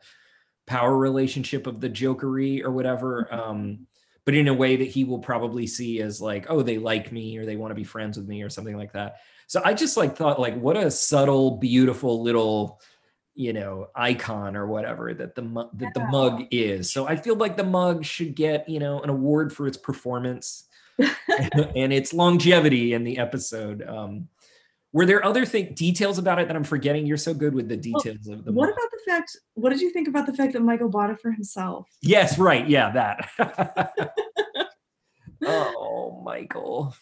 power 0.67 0.97
relationship 0.97 1.67
of 1.67 1.81
the 1.81 1.89
jokery 1.89 2.63
or 2.63 2.71
whatever 2.71 3.33
um 3.33 3.87
but 4.29 4.35
in 4.35 4.49
a 4.49 4.53
way 4.53 4.77
that 4.77 4.89
he 4.89 5.05
will 5.05 5.21
probably 5.21 5.67
see 5.67 6.03
as 6.03 6.21
like 6.21 6.45
oh 6.51 6.61
they 6.61 6.77
like 6.77 7.11
me 7.11 7.39
or 7.39 7.47
they 7.47 7.57
want 7.57 7.71
to 7.71 7.75
be 7.75 7.83
friends 7.83 8.19
with 8.19 8.29
me 8.29 8.43
or 8.43 8.51
something 8.51 8.77
like 8.77 8.93
that. 8.93 9.17
So 9.47 9.63
i 9.65 9.73
just 9.73 9.97
like 9.97 10.17
thought 10.17 10.39
like 10.39 10.55
what 10.61 10.77
a 10.77 10.91
subtle 10.91 11.57
beautiful 11.57 12.23
little 12.23 12.79
you 13.39 13.53
know 13.53 13.87
icon 13.95 14.57
or 14.57 14.67
whatever 14.67 15.15
that 15.15 15.35
the 15.37 15.43
mu- 15.43 15.71
that 15.75 15.95
the 15.95 16.05
mug 16.07 16.43
is. 16.51 16.93
So 16.93 17.07
i 17.07 17.15
feel 17.15 17.37
like 17.37 17.57
the 17.57 17.63
mug 17.65 18.05
should 18.05 18.35
get 18.35 18.69
you 18.69 18.81
know 18.81 19.01
an 19.01 19.11
award 19.11 19.53
for 19.53 19.67
its 19.69 19.77
performance 19.77 20.65
and 20.99 21.93
its 21.93 22.13
longevity 22.13 22.93
in 22.95 23.05
the 23.05 23.19
episode. 23.19 23.87
Um 23.87 24.29
were 24.93 25.07
there 25.07 25.23
other 25.25 25.45
thing 25.45 25.75
details 25.75 26.19
about 26.19 26.39
it 26.41 26.49
that 26.49 26.57
i'm 26.57 26.65
forgetting? 26.65 27.07
You're 27.07 27.17
so 27.29 27.33
good 27.35 27.55
with 27.55 27.69
the 27.69 27.77
details 27.77 28.27
of 28.27 28.45
the 28.45 28.51
What 28.53 28.67
mug. 28.71 28.75
about 28.77 28.91
the 28.91 29.01
fact? 29.07 29.37
What 29.55 29.71
did 29.71 29.81
you 29.83 29.91
think 29.93 30.09
about 30.09 30.27
the 30.27 30.33
fact 30.35 30.55
that 30.55 30.63
Michael 30.63 30.89
bought 30.89 31.11
it 31.11 31.21
for 31.21 31.31
himself? 31.31 31.87
yes 32.03 32.39
right. 32.39 32.69
Yeah 32.69 32.91
that. 32.93 33.29
Oh 35.45 36.21
michael. 36.25 36.95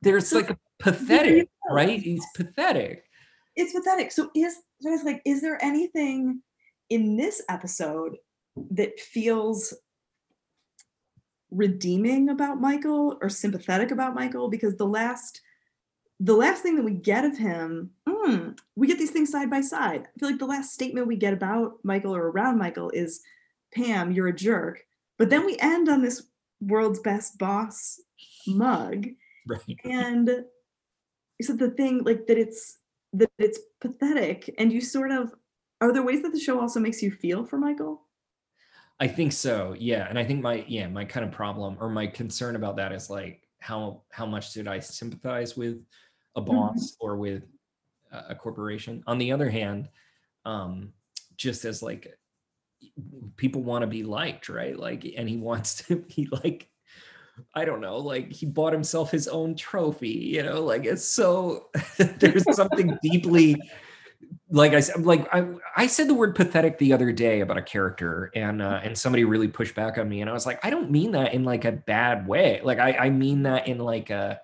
There's 0.00 0.32
like 0.32 0.50
a 0.50 0.58
pathetic 0.80 1.48
right? 1.70 2.00
He's 2.00 2.24
pathetic. 2.34 3.04
It's 3.54 3.72
pathetic. 3.74 4.10
So 4.12 4.30
is 4.34 4.56
I 4.86 4.90
was 4.90 5.04
like, 5.04 5.22
is 5.24 5.40
there 5.40 5.62
anything 5.62 6.42
in 6.90 7.16
this 7.16 7.42
episode 7.48 8.16
that 8.70 9.00
feels 9.00 9.74
redeeming 11.50 12.28
about 12.28 12.60
Michael 12.60 13.18
or 13.20 13.28
sympathetic 13.28 13.90
about 13.90 14.14
Michael? 14.14 14.48
Because 14.48 14.76
the 14.76 14.86
last 14.86 15.40
the 16.20 16.36
last 16.36 16.62
thing 16.62 16.76
that 16.76 16.84
we 16.84 16.92
get 16.92 17.24
of 17.24 17.36
him, 17.36 17.90
mm, 18.08 18.56
we 18.76 18.86
get 18.86 18.96
these 18.96 19.10
things 19.10 19.30
side 19.30 19.50
by 19.50 19.60
side. 19.60 20.06
I 20.06 20.20
feel 20.20 20.30
like 20.30 20.38
the 20.38 20.46
last 20.46 20.72
statement 20.72 21.08
we 21.08 21.16
get 21.16 21.32
about 21.32 21.78
Michael 21.82 22.14
or 22.14 22.30
around 22.30 22.58
Michael 22.58 22.90
is, 22.90 23.22
Pam, 23.74 24.12
you're 24.12 24.28
a 24.28 24.32
jerk. 24.32 24.86
But 25.18 25.30
then 25.30 25.44
we 25.44 25.58
end 25.58 25.88
on 25.88 26.00
this 26.00 26.22
world's 26.60 27.00
best 27.00 27.38
boss 27.38 28.00
mug. 28.46 29.08
right 29.48 29.60
And 29.84 30.44
so 31.40 31.54
the 31.54 31.70
thing 31.70 32.04
like 32.04 32.28
that 32.28 32.38
it's 32.38 32.78
that 33.12 33.30
it's 33.38 33.60
pathetic 33.80 34.54
and 34.58 34.72
you 34.72 34.80
sort 34.80 35.10
of 35.10 35.34
are 35.80 35.92
there 35.92 36.02
ways 36.02 36.22
that 36.22 36.32
the 36.32 36.38
show 36.38 36.60
also 36.60 36.78
makes 36.78 37.02
you 37.02 37.10
feel 37.10 37.44
for 37.44 37.58
Michael? 37.58 38.06
I 39.00 39.08
think 39.08 39.32
so. 39.32 39.74
Yeah, 39.78 40.06
and 40.08 40.18
I 40.18 40.24
think 40.24 40.42
my 40.42 40.64
yeah 40.68 40.86
my 40.86 41.04
kind 41.04 41.26
of 41.26 41.32
problem 41.32 41.76
or 41.80 41.90
my 41.90 42.06
concern 42.06 42.56
about 42.56 42.76
that 42.76 42.92
is 42.92 43.10
like 43.10 43.48
how 43.58 44.02
how 44.10 44.26
much 44.26 44.52
did 44.52 44.68
I 44.68 44.78
sympathize 44.78 45.56
with 45.56 45.84
a 46.36 46.40
boss 46.40 46.96
or 47.00 47.16
with 47.16 47.42
a, 48.12 48.26
a 48.30 48.34
corporation? 48.34 49.02
On 49.06 49.18
the 49.18 49.32
other 49.32 49.50
hand, 49.50 49.88
um, 50.44 50.92
just 51.36 51.64
as 51.64 51.82
like 51.82 52.16
people 53.36 53.62
want 53.62 53.82
to 53.82 53.88
be 53.88 54.04
liked, 54.04 54.48
right? 54.48 54.78
Like, 54.78 55.04
and 55.16 55.28
he 55.28 55.36
wants 55.36 55.74
to 55.86 55.96
be 55.96 56.28
like. 56.30 56.68
I 57.54 57.64
don't 57.64 57.80
know, 57.80 57.98
like 57.98 58.30
he 58.32 58.46
bought 58.46 58.72
himself 58.72 59.10
his 59.10 59.26
own 59.28 59.54
trophy, 59.56 60.08
you 60.08 60.42
know, 60.42 60.62
like 60.62 60.84
it's 60.84 61.04
so 61.04 61.68
there's 62.18 62.54
something 62.54 62.98
deeply 63.02 63.62
like 64.50 64.72
I 64.74 64.80
said, 64.80 65.04
like 65.04 65.26
I, 65.34 65.46
I 65.76 65.86
said 65.86 66.08
the 66.08 66.14
word 66.14 66.34
pathetic 66.34 66.78
the 66.78 66.92
other 66.92 67.10
day 67.10 67.40
about 67.40 67.56
a 67.56 67.62
character, 67.62 68.30
and 68.34 68.60
uh, 68.60 68.80
and 68.82 68.96
somebody 68.96 69.24
really 69.24 69.48
pushed 69.48 69.74
back 69.74 69.96
on 69.98 70.08
me, 70.08 70.20
and 70.20 70.28
I 70.28 70.32
was 70.32 70.46
like, 70.46 70.64
I 70.64 70.70
don't 70.70 70.90
mean 70.90 71.12
that 71.12 71.32
in 71.34 71.44
like 71.44 71.64
a 71.64 71.72
bad 71.72 72.26
way. 72.26 72.60
Like 72.62 72.78
I, 72.78 72.92
I 72.92 73.10
mean 73.10 73.42
that 73.44 73.66
in 73.66 73.78
like 73.78 74.10
a, 74.10 74.40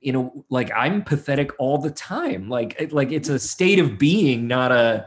you 0.00 0.12
know, 0.12 0.44
like 0.48 0.70
I'm 0.74 1.02
pathetic 1.02 1.50
all 1.58 1.78
the 1.78 1.90
time. 1.90 2.48
Like 2.48 2.74
it, 2.78 2.92
like 2.92 3.12
it's 3.12 3.28
a 3.28 3.38
state 3.38 3.78
of 3.78 3.98
being, 3.98 4.46
not 4.48 4.72
a 4.72 5.06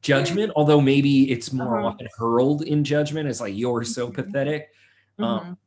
judgment. 0.00 0.52
Although 0.56 0.80
maybe 0.80 1.30
it's 1.30 1.52
more 1.52 1.78
Uh-huh. 1.78 1.88
often 1.88 2.08
hurled 2.16 2.62
in 2.62 2.84
judgment. 2.84 3.28
as 3.28 3.40
like 3.40 3.54
you're 3.56 3.84
so 3.84 4.08
Mhm. 4.08 4.14
pathetic 4.14 4.68
Mhm. 5.18 5.24
um 5.24 5.58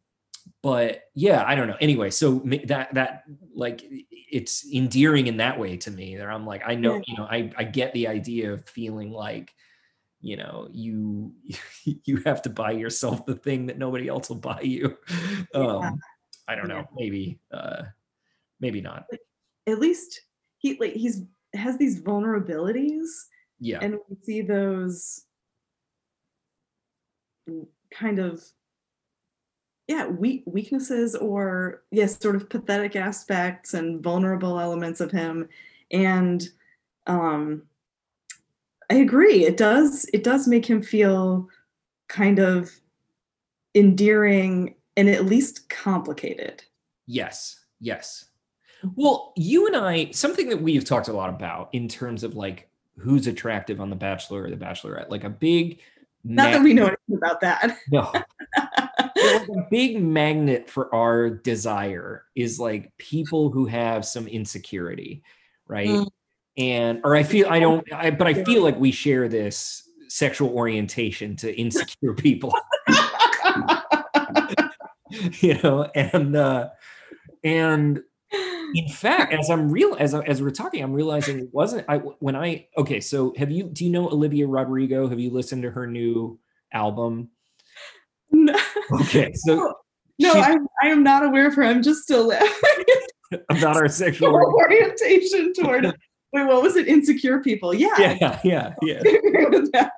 but 0.61 1.03
yeah 1.14 1.44
i 1.45 1.56
don't 1.56 1.68
know. 1.68 1.78
Anyway 1.82 2.10
so 2.10 2.41
that 2.65 2.94
that 2.94 3.24
like 3.53 3.84
it's 4.10 4.65
endearing 4.72 5.28
in 5.28 5.38
that 5.38 5.60
way 5.60 5.78
to 5.78 5.91
me 5.91 6.15
that 6.18 6.28
i'm 6.28 6.45
like 6.45 6.64
i 6.65 6.76
know 6.76 7.02
you 7.06 7.18
know 7.18 7.26
i 7.26 7.52
i 7.57 7.64
get 7.64 7.94
the 7.94 8.07
idea 8.07 8.52
of 8.52 8.68
feeling 8.68 9.11
like 9.11 9.53
you 10.24 10.38
know 10.38 10.68
you 10.72 11.34
you 11.84 12.18
have 12.26 12.41
to 12.41 12.49
buy 12.49 12.72
yourself 12.72 13.26
the 13.26 13.36
thing 13.36 13.68
that 13.68 13.78
nobody 13.78 14.07
else 14.07 14.30
will 14.30 14.38
buy 14.38 14.61
you. 14.61 14.98
Um 15.53 15.99
i 16.48 16.56
don't 16.56 16.68
know. 16.68 16.78
Yeah. 16.78 16.86
maybe 16.95 17.40
uh 17.52 17.84
maybe 18.60 18.82
not. 18.82 19.06
At 19.68 19.80
least 19.80 20.22
he 20.57 20.78
like 20.80 20.94
he's 20.94 21.22
has 21.53 21.78
these 21.78 22.02
vulnerabilities 22.02 23.07
yeah. 23.60 23.80
and 23.82 23.99
we 24.10 24.15
see 24.24 24.41
those 24.41 25.26
kind 27.91 28.18
of 28.18 28.44
yeah 29.88 30.07
weak 30.07 30.43
weaknesses 30.45 31.15
or 31.15 31.84
yes 31.91 32.19
sort 32.19 32.35
of 32.35 32.49
pathetic 32.49 32.95
aspects 32.95 33.73
and 33.73 34.01
vulnerable 34.01 34.60
elements 34.60 35.01
of 35.01 35.11
him. 35.11 35.47
And 35.91 36.47
um 37.07 37.64
i 38.89 38.95
agree 38.95 39.45
it 39.45 39.57
does 39.57 40.05
it 40.14 40.23
does 40.23 40.47
make 40.47 40.65
him 40.65 40.81
feel 40.81 41.49
kind 42.07 42.39
of 42.39 42.72
endearing 43.76 44.76
and 44.95 45.10
at 45.10 45.26
least 45.26 45.69
complicated. 45.69 46.64
Yes, 47.07 47.60
yes. 47.80 48.26
Well, 48.95 49.34
you 49.35 49.68
and 49.68 49.76
I, 49.76 50.11
something 50.11 50.49
that 50.49 50.61
we've 50.61 50.85
talked 50.85 51.07
a 51.07 51.14
lot 51.14 51.30
about 51.30 51.69
in 51.73 51.88
terms 51.88 52.23
of 52.23 52.35
like 52.35 52.69
who's 52.97 53.27
attractive 53.27 53.81
on 53.81 53.89
The 53.89 53.95
Bachelor 53.95 54.43
or 54.43 54.49
The 54.49 54.57
Bachelorette, 54.57 55.10
like 55.10 55.23
a 55.23 55.30
big, 55.30 55.80
not 56.23 56.51
that 56.51 56.64
we 56.64 56.73
know 56.73 56.88
anything 56.88 57.18
about 57.18 57.41
that. 57.41 57.77
No, 57.91 58.11
A 59.24 59.68
big 59.70 60.02
magnet 60.02 60.70
for 60.70 60.94
our 60.94 61.30
desire 61.30 62.26
is 62.36 62.60
like 62.60 62.91
people 62.98 63.50
who 63.50 63.66
have 63.66 64.06
some 64.06 64.28
insecurity, 64.28 65.24
right? 65.68 65.90
Mm. 65.90 66.08
And 66.58 67.02
or 67.04 67.16
I 67.16 67.24
feel 67.24 67.48
I 67.50 67.60
don't, 67.60 67.91
I, 67.91 68.12
but 68.12 68.28
I 68.28 68.44
feel 68.44 68.62
like 68.62 68.78
we 68.78 68.91
share 68.91 69.28
this 69.28 69.90
sexual 70.08 70.50
orientation 70.50 71.36
to 71.38 71.60
insecure 71.60 72.14
people. 72.14 72.54
you 75.40 75.60
know 75.62 75.84
and 75.95 76.36
uh 76.36 76.70
and 77.44 78.02
in 78.74 78.88
fact 78.90 79.34
as 79.34 79.50
i'm 79.50 79.70
real 79.70 79.95
as, 80.00 80.14
I, 80.14 80.22
as 80.22 80.41
we're 80.41 80.52
talking 80.52 80.84
i'm 80.84 80.94
realizing 80.94 81.40
it 81.40 81.50
wasn't 81.52 81.86
i 81.88 81.98
when 81.98 82.36
i 82.36 82.68
okay 82.78 83.00
so 83.00 83.34
have 83.38 83.52
you 83.52 83.64
do 83.64 83.86
you 83.86 83.91
know 83.91 84.10
olivia 84.10 84.48
rodrigo 84.48 85.08
have 85.08 85.20
you 85.20 85.30
listened 85.30 85.64
to 85.64 85.72
her 85.72 85.86
new 85.86 86.40
album 86.72 87.30
no, 88.34 88.55
okay 89.01 89.31
so 89.34 89.73
no 90.19 90.34
she- 90.34 90.39
I, 90.39 90.57
I 90.84 90.88
am 90.88 91.03
not 91.03 91.23
aware 91.23 91.47
of 91.47 91.55
her. 91.55 91.64
I'm 91.64 91.81
just 91.81 92.03
still 92.03 92.27
laughing 92.27 92.85
about 93.49 93.77
our 93.77 93.88
sexual 93.88 94.35
orientation. 94.35 95.53
toward 95.53 95.85
wait 96.34 96.45
what 96.45 96.61
was 96.61 96.76
it? 96.76 96.88
Insecure 96.88 97.39
people. 97.41 97.73
Yeah, 97.73 97.93
yeah 97.99 98.39
yeah 98.43 98.73
yeah. 98.81 99.01
I 99.05 99.10
agree 99.10 99.45
with 99.45 99.72
that. 99.72 99.91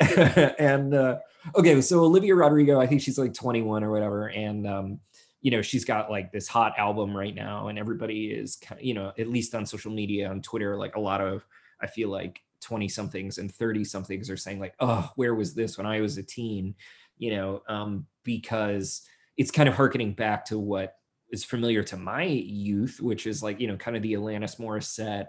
and 0.58 0.94
uh 0.94 1.18
okay 1.54 1.80
so 1.80 2.00
olivia 2.00 2.34
rodrigo 2.34 2.80
i 2.80 2.86
think 2.86 3.00
she's 3.00 3.18
like 3.18 3.32
21 3.32 3.84
or 3.84 3.90
whatever 3.92 4.28
and 4.30 4.66
um 4.66 4.98
you 5.42 5.50
know 5.50 5.62
she's 5.62 5.84
got 5.84 6.10
like 6.10 6.32
this 6.32 6.48
hot 6.48 6.72
album 6.78 7.16
right 7.16 7.34
now 7.34 7.68
and 7.68 7.78
everybody 7.78 8.26
is 8.26 8.58
you 8.80 8.94
know 8.94 9.12
at 9.18 9.28
least 9.28 9.54
on 9.54 9.64
social 9.64 9.92
media 9.92 10.28
on 10.28 10.42
twitter 10.42 10.76
like 10.76 10.96
a 10.96 11.00
lot 11.00 11.20
of 11.20 11.46
i 11.80 11.86
feel 11.86 12.08
like 12.08 12.42
20 12.64 12.88
somethings 12.88 13.38
and 13.38 13.54
30 13.54 13.84
somethings 13.84 14.30
are 14.30 14.36
saying 14.36 14.58
like 14.58 14.74
oh 14.80 15.10
where 15.16 15.34
was 15.34 15.54
this 15.54 15.76
when 15.78 15.86
i 15.86 16.00
was 16.00 16.18
a 16.18 16.22
teen 16.22 16.74
you 17.18 17.34
know 17.34 17.62
um, 17.68 18.06
because 18.24 19.02
it's 19.36 19.50
kind 19.50 19.68
of 19.68 19.74
harkening 19.74 20.12
back 20.12 20.44
to 20.46 20.58
what 20.58 20.96
is 21.30 21.44
familiar 21.44 21.82
to 21.82 21.96
my 21.96 22.24
youth 22.24 23.00
which 23.00 23.26
is 23.26 23.42
like 23.42 23.60
you 23.60 23.68
know 23.68 23.76
kind 23.76 23.96
of 23.96 24.02
the 24.02 24.14
alanis 24.14 24.58
morissette 24.58 25.28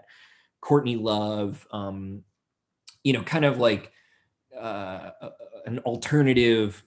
courtney 0.60 0.96
love 0.96 1.66
um, 1.70 2.22
you 3.04 3.12
know 3.12 3.22
kind 3.22 3.44
of 3.44 3.58
like 3.58 3.92
uh, 4.58 5.10
an 5.66 5.78
alternative 5.80 6.82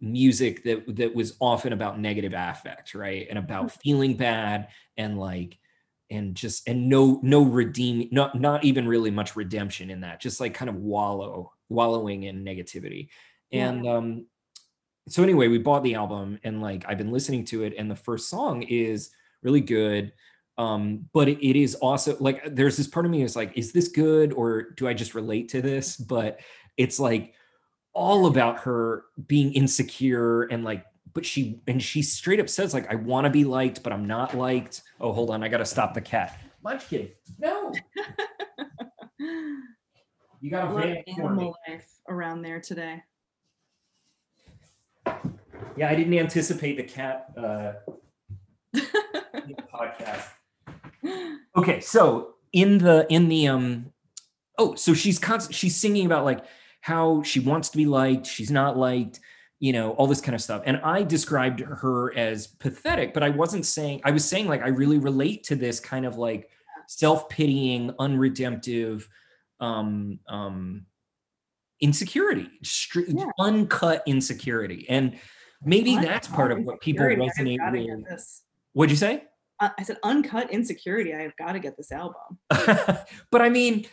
music 0.00 0.62
that 0.64 0.96
that 0.96 1.14
was 1.14 1.36
often 1.40 1.72
about 1.72 1.98
negative 1.98 2.34
affect 2.36 2.94
right 2.94 3.26
and 3.30 3.38
about 3.38 3.66
mm. 3.66 3.80
feeling 3.82 4.14
bad 4.14 4.68
and 4.96 5.18
like 5.18 5.58
and 6.10 6.34
just 6.34 6.68
and 6.68 6.88
no 6.88 7.20
no 7.22 7.42
redeem 7.42 8.08
not 8.12 8.38
not 8.40 8.64
even 8.64 8.86
really 8.86 9.10
much 9.10 9.36
redemption 9.36 9.90
in 9.90 10.00
that 10.00 10.20
just 10.20 10.40
like 10.40 10.54
kind 10.54 10.68
of 10.68 10.76
wallow 10.76 11.52
wallowing 11.68 12.24
in 12.24 12.44
negativity 12.44 13.08
and 13.52 13.84
yeah. 13.84 13.92
um 13.92 14.26
so 15.08 15.22
anyway 15.22 15.48
we 15.48 15.58
bought 15.58 15.82
the 15.82 15.94
album 15.94 16.38
and 16.44 16.62
like 16.62 16.84
i've 16.88 16.98
been 16.98 17.12
listening 17.12 17.44
to 17.44 17.64
it 17.64 17.74
and 17.76 17.90
the 17.90 17.96
first 17.96 18.28
song 18.28 18.62
is 18.62 19.10
really 19.42 19.60
good 19.60 20.12
um 20.58 21.04
but 21.12 21.28
it, 21.28 21.44
it 21.44 21.56
is 21.56 21.74
also 21.76 22.16
like 22.20 22.54
there's 22.54 22.76
this 22.76 22.88
part 22.88 23.04
of 23.04 23.10
me 23.10 23.22
is 23.22 23.36
like 23.36 23.52
is 23.56 23.72
this 23.72 23.88
good 23.88 24.32
or 24.32 24.70
do 24.76 24.86
i 24.86 24.94
just 24.94 25.14
relate 25.14 25.48
to 25.48 25.60
this 25.60 25.96
but 25.96 26.40
it's 26.76 27.00
like 27.00 27.34
all 27.92 28.26
about 28.26 28.60
her 28.60 29.04
being 29.26 29.52
insecure 29.54 30.42
and 30.44 30.62
like 30.62 30.84
but 31.16 31.24
she 31.24 31.58
and 31.66 31.82
she 31.82 32.02
straight 32.02 32.38
up 32.38 32.46
says 32.48 32.74
like 32.74 32.92
i 32.92 32.94
want 32.94 33.24
to 33.24 33.30
be 33.30 33.42
liked 33.42 33.82
but 33.82 33.90
i'm 33.90 34.06
not 34.06 34.36
liked. 34.36 34.82
Oh 35.00 35.14
hold 35.14 35.30
on 35.30 35.42
i 35.42 35.48
gotta 35.48 35.64
stop 35.64 35.94
the 35.94 36.00
cat. 36.02 36.38
Munchkin 36.62 37.08
no. 37.38 37.72
You 40.42 40.50
got 40.50 40.84
a 40.84 41.02
animal 41.08 41.56
life 41.66 41.88
around 42.08 42.42
there 42.42 42.60
today? 42.60 43.02
Yeah 45.76 45.88
i 45.88 45.94
didn't 45.94 46.12
anticipate 46.12 46.76
the 46.76 46.82
cat 46.82 47.32
uh 47.36 47.72
podcast. 49.74 50.28
Okay 51.56 51.80
so 51.80 52.34
in 52.52 52.76
the 52.76 53.06
in 53.08 53.28
the 53.30 53.48
um 53.48 53.86
oh 54.58 54.74
so 54.74 54.92
she's 54.92 55.18
constant 55.18 55.54
she's 55.54 55.74
singing 55.74 56.04
about 56.04 56.26
like 56.26 56.44
how 56.82 57.22
she 57.22 57.40
wants 57.40 57.70
to 57.70 57.76
be 57.78 57.86
liked, 57.86 58.26
she's 58.26 58.50
not 58.50 58.76
liked, 58.76 59.18
you 59.58 59.72
know, 59.72 59.92
all 59.92 60.06
this 60.06 60.20
kind 60.20 60.34
of 60.34 60.40
stuff. 60.40 60.62
And 60.66 60.78
I 60.78 61.02
described 61.02 61.60
her 61.60 62.16
as 62.16 62.46
pathetic, 62.46 63.14
but 63.14 63.22
I 63.22 63.30
wasn't 63.30 63.64
saying, 63.64 64.02
I 64.04 64.10
was 64.10 64.24
saying 64.24 64.48
like, 64.48 64.62
I 64.62 64.68
really 64.68 64.98
relate 64.98 65.44
to 65.44 65.56
this 65.56 65.80
kind 65.80 66.04
of 66.04 66.16
like 66.16 66.50
self 66.86 67.28
pitying, 67.28 67.92
unredemptive, 67.98 69.08
um, 69.60 70.18
um, 70.28 70.86
insecurity, 71.80 72.50
stri- 72.62 73.06
yeah. 73.08 73.26
uncut 73.38 74.02
insecurity. 74.06 74.86
And 74.88 75.18
maybe 75.62 75.96
that's 75.96 76.28
part 76.28 76.52
of 76.52 76.58
what 76.64 76.80
people 76.80 77.06
resonate 77.06 77.58
with. 77.72 78.42
What'd 78.74 78.90
you 78.90 78.96
say? 78.96 79.24
Uh, 79.58 79.70
I 79.78 79.82
said 79.84 79.96
uncut 80.02 80.50
insecurity. 80.50 81.14
I 81.14 81.22
have 81.22 81.36
got 81.36 81.52
to 81.52 81.58
get 81.58 81.78
this 81.78 81.90
album. 81.90 82.38
but 82.50 83.40
I 83.40 83.48
mean, 83.48 83.86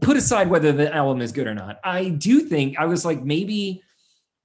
put 0.00 0.16
aside 0.16 0.50
whether 0.50 0.72
the 0.72 0.92
album 0.92 1.22
is 1.22 1.30
good 1.30 1.46
or 1.46 1.54
not, 1.54 1.78
I 1.84 2.08
do 2.08 2.40
think 2.40 2.76
I 2.76 2.86
was 2.86 3.04
like 3.04 3.22
maybe 3.22 3.82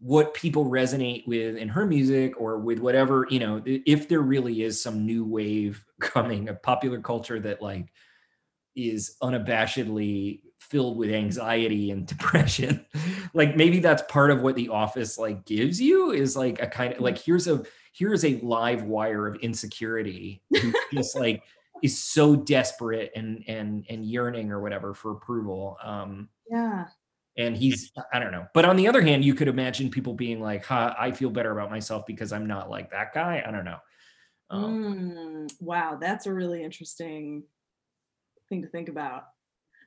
what 0.02 0.34
people 0.34 0.66
resonate 0.66 1.28
with 1.28 1.56
in 1.56 1.70
her 1.70 1.86
music 1.86 2.34
or 2.42 2.58
with 2.58 2.80
whatever, 2.80 3.28
you 3.30 3.40
know, 3.40 3.62
if 3.66 4.10
there 4.10 4.22
really 4.22 4.64
is 4.64 4.82
some 4.82 5.06
new 5.06 5.24
wave 5.24 5.86
coming 6.02 6.50
of 6.50 6.62
popular 6.62 7.00
culture 7.00 7.40
that 7.40 7.62
like 7.62 7.88
is 8.76 9.16
unabashedly 9.22 10.42
filled 10.60 10.98
with 10.98 11.12
anxiety 11.12 11.92
and 11.92 12.08
depression 12.08 12.86
like 13.34 13.56
maybe 13.56 13.80
that's 13.80 14.04
part 14.04 14.32
of 14.32 14.42
what 14.42 14.56
the 14.56 14.70
office 14.70 15.18
like 15.18 15.44
gives 15.46 15.82
you 15.82 16.12
is 16.12 16.38
like 16.38 16.62
a 16.62 16.68
kind 16.68 16.94
of 16.94 17.02
like 17.02 17.18
here's 17.18 17.48
a 17.48 17.62
here's 17.94 18.24
a 18.24 18.40
live 18.42 18.84
wire 18.84 19.28
of 19.28 19.36
insecurity 19.38 20.42
just 20.94 21.16
like 21.18 21.44
is 21.84 22.02
so 22.02 22.36
desperate 22.36 23.12
and 23.16 23.44
and 23.48 23.86
and 23.90 24.06
yearning 24.06 24.52
or 24.52 24.62
whatever 24.62 24.94
for 24.94 25.12
approval 25.12 25.78
um 25.84 26.30
yeah 26.50 26.86
and 27.38 27.56
he's 27.56 27.92
i 28.14 28.20
don't 28.20 28.32
know. 28.32 28.46
But 28.54 28.66
on 28.66 28.76
the 28.76 28.88
other 28.88 29.02
hand 29.02 29.24
you 29.24 29.34
could 29.34 29.48
imagine 29.48 29.90
people 29.90 30.14
being 30.14 30.42
like 30.42 30.66
huh, 30.66 30.94
i 30.98 31.12
feel 31.12 31.30
better 31.30 31.52
about 31.52 31.70
myself 31.70 32.06
because 32.06 32.32
i'm 32.32 32.46
not 32.46 32.70
like 32.70 32.92
that 32.92 33.14
guy. 33.14 33.44
I 33.46 33.52
don't 33.52 33.66
know. 33.66 33.78
Um, 34.50 34.94
mm, 34.94 35.54
wow 35.62 35.98
that's 36.00 36.26
a 36.26 36.34
really 36.34 36.64
interesting 36.64 37.44
thing 38.50 38.62
to 38.62 38.68
think 38.68 38.90
about. 38.90 39.26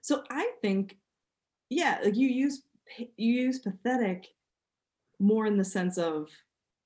So 0.03 0.23
i 0.31 0.51
think 0.63 0.97
yeah 1.71 1.99
like 2.03 2.17
you 2.17 2.29
use 2.29 2.63
you 2.99 3.33
use 3.33 3.59
pathetic 3.59 4.29
more 5.19 5.47
in 5.47 5.57
the 5.57 5.65
sense 5.65 5.99
of 5.99 6.29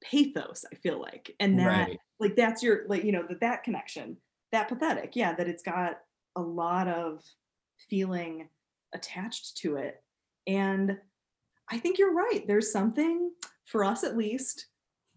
pathos 0.02 0.64
i 0.72 0.76
feel 0.76 1.00
like 1.00 1.34
and 1.40 1.58
that 1.58 1.88
right. 1.88 1.98
like 2.20 2.36
that's 2.36 2.62
your 2.62 2.82
like 2.88 3.02
you 3.04 3.12
know 3.12 3.24
that 3.28 3.40
that 3.40 3.64
connection 3.64 4.16
that 4.52 4.68
pathetic 4.68 5.12
yeah 5.16 5.34
that 5.34 5.48
it's 5.48 5.62
got 5.62 5.98
a 6.36 6.40
lot 6.40 6.86
of 6.86 7.20
feeling 7.90 8.48
attached 8.94 9.56
to 9.56 9.76
it 9.76 10.02
and 10.48 10.96
i 11.70 11.78
think 11.78 11.98
you're 11.98 12.14
right 12.14 12.44
there's 12.46 12.72
something 12.72 13.30
for 13.66 13.84
us 13.84 14.02
at 14.02 14.16
least 14.16 14.66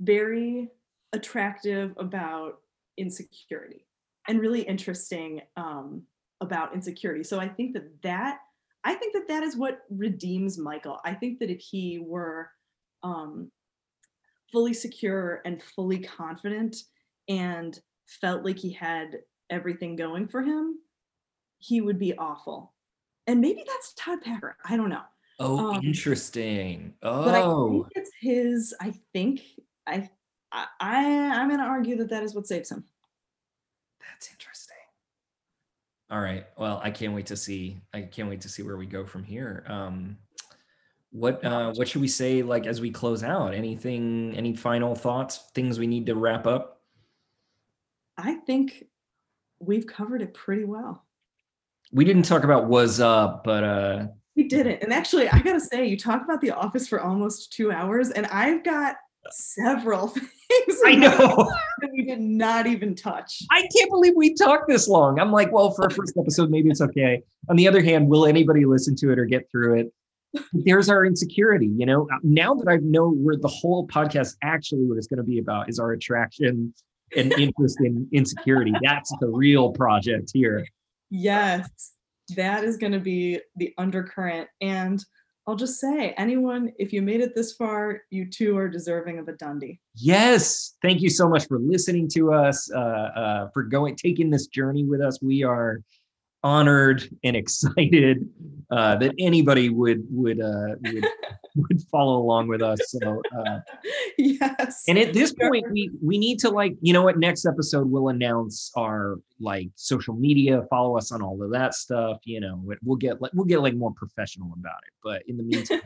very 0.02 0.70
attractive 1.14 1.94
about 1.98 2.60
insecurity 2.98 3.88
and 4.28 4.40
really 4.40 4.62
interesting 4.62 5.42
um, 5.58 6.04
about 6.42 6.76
insecurity 6.76 7.24
so 7.24 7.40
i 7.40 7.48
think 7.48 7.74
that 7.74 7.90
that 8.04 8.40
i 8.84 8.94
think 8.94 9.14
that 9.14 9.28
that 9.28 9.42
is 9.42 9.58
what 9.58 9.80
redeems 9.90 10.58
michael 10.58 11.00
i 11.04 11.14
think 11.14 11.40
that 11.40 11.50
if 11.50 11.60
he 11.60 12.00
were 12.06 12.50
um, 13.04 13.50
fully 14.52 14.74
secure 14.74 15.42
and 15.46 15.64
fully 15.64 16.00
confident 16.00 16.76
and 17.30 17.80
felt 18.08 18.44
like 18.44 18.60
he 18.60 18.72
had 18.72 19.20
everything 19.50 19.96
going 19.96 20.28
for 20.28 20.42
him, 20.42 20.80
he 21.60 21.82
would 21.82 22.00
be 22.00 22.18
awful. 22.18 22.74
And 23.28 23.40
maybe 23.40 23.64
that's 23.66 23.94
Todd 23.94 24.22
Packer. 24.22 24.58
I 24.66 24.76
don't 24.76 24.90
know. 24.90 25.04
Oh, 25.44 25.74
um, 25.74 25.82
interesting. 25.84 26.94
Oh, 27.02 27.26
but 27.26 27.34
I 27.34 27.42
think 27.42 27.88
it's 27.96 28.12
his. 28.22 28.76
I 28.80 28.94
think 29.12 29.42
I, 29.88 30.08
I, 30.52 30.70
I'm 30.80 31.48
going 31.48 31.60
to 31.60 31.66
argue 31.66 31.98
that 31.98 32.10
that 32.10 32.24
is 32.24 32.36
what 32.36 32.46
saves 32.46 32.70
him. 32.70 32.84
That's 34.00 34.30
interesting. 34.32 34.76
All 36.12 36.20
right. 36.20 36.46
Well, 36.58 36.80
I 36.84 36.92
can't 36.92 37.14
wait 37.14 37.26
to 37.28 37.38
see. 37.38 37.82
I 37.94 38.02
can't 38.02 38.30
wait 38.30 38.42
to 38.42 38.50
see 38.50 38.62
where 38.62 38.78
we 38.78 38.86
go 38.86 39.04
from 39.04 39.24
here. 39.24 39.64
Um, 39.68 40.18
what 41.12 41.44
uh, 41.44 41.74
what 41.74 41.88
should 41.88 42.02
we 42.02 42.08
say 42.08 42.44
like 42.44 42.68
as 42.68 42.80
we 42.80 42.92
close 42.92 43.24
out? 43.24 43.54
Anything? 43.54 44.34
Any 44.38 44.56
final 44.56 44.94
thoughts? 44.94 45.50
Things 45.56 45.80
we 45.80 45.88
need 45.88 46.06
to 46.06 46.16
wrap 46.16 46.46
up? 46.46 46.82
I 48.18 48.36
think 48.36 48.86
we've 49.60 49.88
covered 49.88 50.22
it 50.22 50.34
pretty 50.34 50.66
well. 50.66 51.04
We 51.92 52.06
didn't 52.06 52.24
talk 52.24 52.44
about 52.44 52.68
was 52.68 53.00
up, 53.00 53.44
but 53.44 53.64
uh 53.64 54.08
we 54.36 54.44
didn't. 54.48 54.82
And 54.82 54.94
actually, 54.94 55.30
I 55.30 55.40
gotta 55.40 55.60
say, 55.60 55.86
you 55.86 55.98
talk 55.98 56.24
about 56.24 56.42
the 56.42 56.52
office 56.52 56.88
for 56.88 57.02
almost 57.02 57.54
two 57.54 57.72
hours, 57.72 58.12
and 58.12 58.26
I've 58.28 58.64
got 58.64 58.96
several 59.30 60.08
things 60.08 60.80
I 60.86 60.96
know 60.96 61.10
that 61.82 61.90
we 61.92 62.06
did 62.06 62.22
not 62.22 62.68
even 62.68 62.96
touch. 62.96 63.44
I 63.52 63.68
can't 63.76 63.90
believe 63.90 64.14
we 64.16 64.34
talked 64.34 64.68
this 64.68 64.88
long. 64.88 65.20
I'm 65.20 65.32
like, 65.32 65.52
well, 65.52 65.72
for 65.72 65.86
a 65.86 65.92
first 65.92 66.18
episode, 66.18 66.50
maybe 66.50 66.70
it's 66.70 66.82
okay. 66.82 67.22
On 67.50 67.56
the 67.56 67.68
other 67.68 67.82
hand, 67.82 68.08
will 68.08 68.26
anybody 68.26 68.66
listen 68.66 68.96
to 68.98 69.12
it 69.12 69.20
or 69.20 69.26
get 69.26 69.50
through 69.52 69.80
it? 69.80 69.94
There's 70.54 70.90
our 70.90 71.06
insecurity, 71.06 71.68
you 71.68 71.86
know. 71.86 72.08
Uh, 72.12 72.18
now 72.24 72.54
that 72.56 72.70
I 72.70 72.78
know 72.78 73.12
where 73.12 73.36
the 73.36 73.50
whole 73.50 73.86
podcast 73.88 74.36
actually 74.42 74.86
what 74.86 74.98
it's 74.98 75.08
going 75.08 75.18
to 75.18 75.24
be 75.24 75.40
about 75.40 75.70
is 75.70 75.78
our 75.78 75.92
attraction 75.92 76.74
and 77.16 77.34
interest 77.34 77.78
in 77.82 78.08
insecurity. 78.14 78.72
That's 78.82 79.14
the 79.20 79.28
real 79.28 79.72
project 79.72 80.32
here. 80.34 80.66
Yes, 81.10 81.91
that 82.36 82.64
is 82.64 82.78
going 82.78 82.94
to 82.94 83.00
be 83.00 83.40
the 83.56 83.74
undercurrent. 83.78 84.48
And 84.62 85.04
I'll 85.48 85.56
just 85.56 85.80
say, 85.80 86.14
anyone, 86.18 86.72
if 86.78 86.94
you 86.94 87.02
made 87.02 87.20
it 87.20 87.34
this 87.36 87.54
far, 87.54 88.02
you 88.12 88.30
too 88.30 88.58
are 88.58 88.70
deserving 88.70 89.18
of 89.18 89.28
a 89.28 89.34
Dundie. 89.34 89.80
Yes. 89.96 90.76
Thank 90.82 91.02
you 91.02 91.10
so 91.10 91.28
much 91.28 91.48
for 91.48 91.58
listening 91.60 92.08
to 92.10 92.32
us, 92.32 92.72
uh, 92.72 92.78
uh, 92.78 93.50
for 93.54 93.64
going, 93.64 93.96
taking 93.96 94.30
this 94.30 94.48
journey 94.48 94.86
with 94.86 95.02
us. 95.02 95.22
We 95.22 95.44
are 95.44 95.82
honored 96.44 97.08
and 97.24 97.36
excited 97.36 98.28
uh, 98.72 98.96
that 98.96 99.14
anybody 99.20 99.70
would 99.70 100.04
would 100.10 100.40
uh, 100.40 100.76
would, 100.82 101.06
would 101.56 101.82
follow 101.92 102.18
along 102.18 102.48
with 102.48 102.62
us. 102.62 102.80
So 102.86 103.22
uh, 103.38 103.60
yes. 104.18 104.84
And 104.88 104.98
at 104.98 105.14
this 105.14 105.34
point, 105.34 105.70
we 105.72 105.92
we 106.02 106.18
need 106.18 106.40
to 106.40 106.50
like 106.50 106.76
you 106.82 106.94
know 106.94 107.04
what 107.04 107.18
next 107.18 107.46
episode 107.46 107.90
we'll 107.90 108.10
announce 108.10 108.72
our 108.76 109.18
like 109.40 109.70
social 109.76 110.14
media. 110.14 110.64
Follow 110.70 110.98
us 110.98 111.12
on 111.12 111.22
all 111.22 111.42
of 111.44 111.52
that 111.52 111.74
stuff. 111.74 112.20
You 112.24 112.40
know, 112.40 112.62
we'll 112.84 112.98
get 112.98 113.22
like 113.22 113.32
we'll 113.34 113.46
get 113.46 113.62
like 113.62 113.76
more 113.76 113.94
professional 113.94 114.54
about 114.54 114.80
it. 114.88 114.94
But 115.04 115.24
in 115.28 115.38
the 115.38 115.44
meantime. 115.44 115.82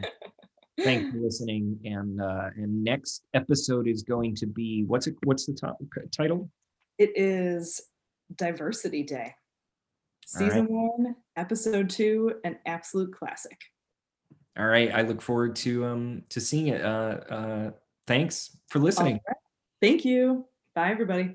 Thanks 0.83 1.09
for 1.09 1.17
listening. 1.23 1.79
And 1.85 2.21
uh, 2.21 2.49
and 2.57 2.83
next 2.83 3.23
episode 3.33 3.87
is 3.87 4.03
going 4.03 4.35
to 4.35 4.45
be 4.45 4.83
what's 4.85 5.07
it? 5.07 5.15
What's 5.23 5.45
the 5.45 5.53
top, 5.53 5.77
title? 6.11 6.49
It 6.97 7.11
is 7.15 7.81
Diversity 8.35 9.03
Day. 9.03 9.35
Season 10.25 10.65
one, 10.67 11.15
episode 11.35 11.89
two, 11.89 12.35
an 12.43 12.57
absolute 12.65 13.13
classic. 13.13 13.59
All 14.57 14.65
right. 14.65 14.91
I 14.93 15.01
look 15.01 15.21
forward 15.21 15.55
to 15.57 15.85
um 15.85 16.23
to 16.29 16.41
seeing 16.41 16.67
it. 16.67 16.81
Uh 16.81 17.19
uh 17.29 17.71
thanks 18.07 18.57
for 18.69 18.79
listening. 18.79 19.19
Right. 19.27 19.37
Thank 19.81 20.05
you. 20.05 20.45
Bye 20.73 20.91
everybody. 20.91 21.31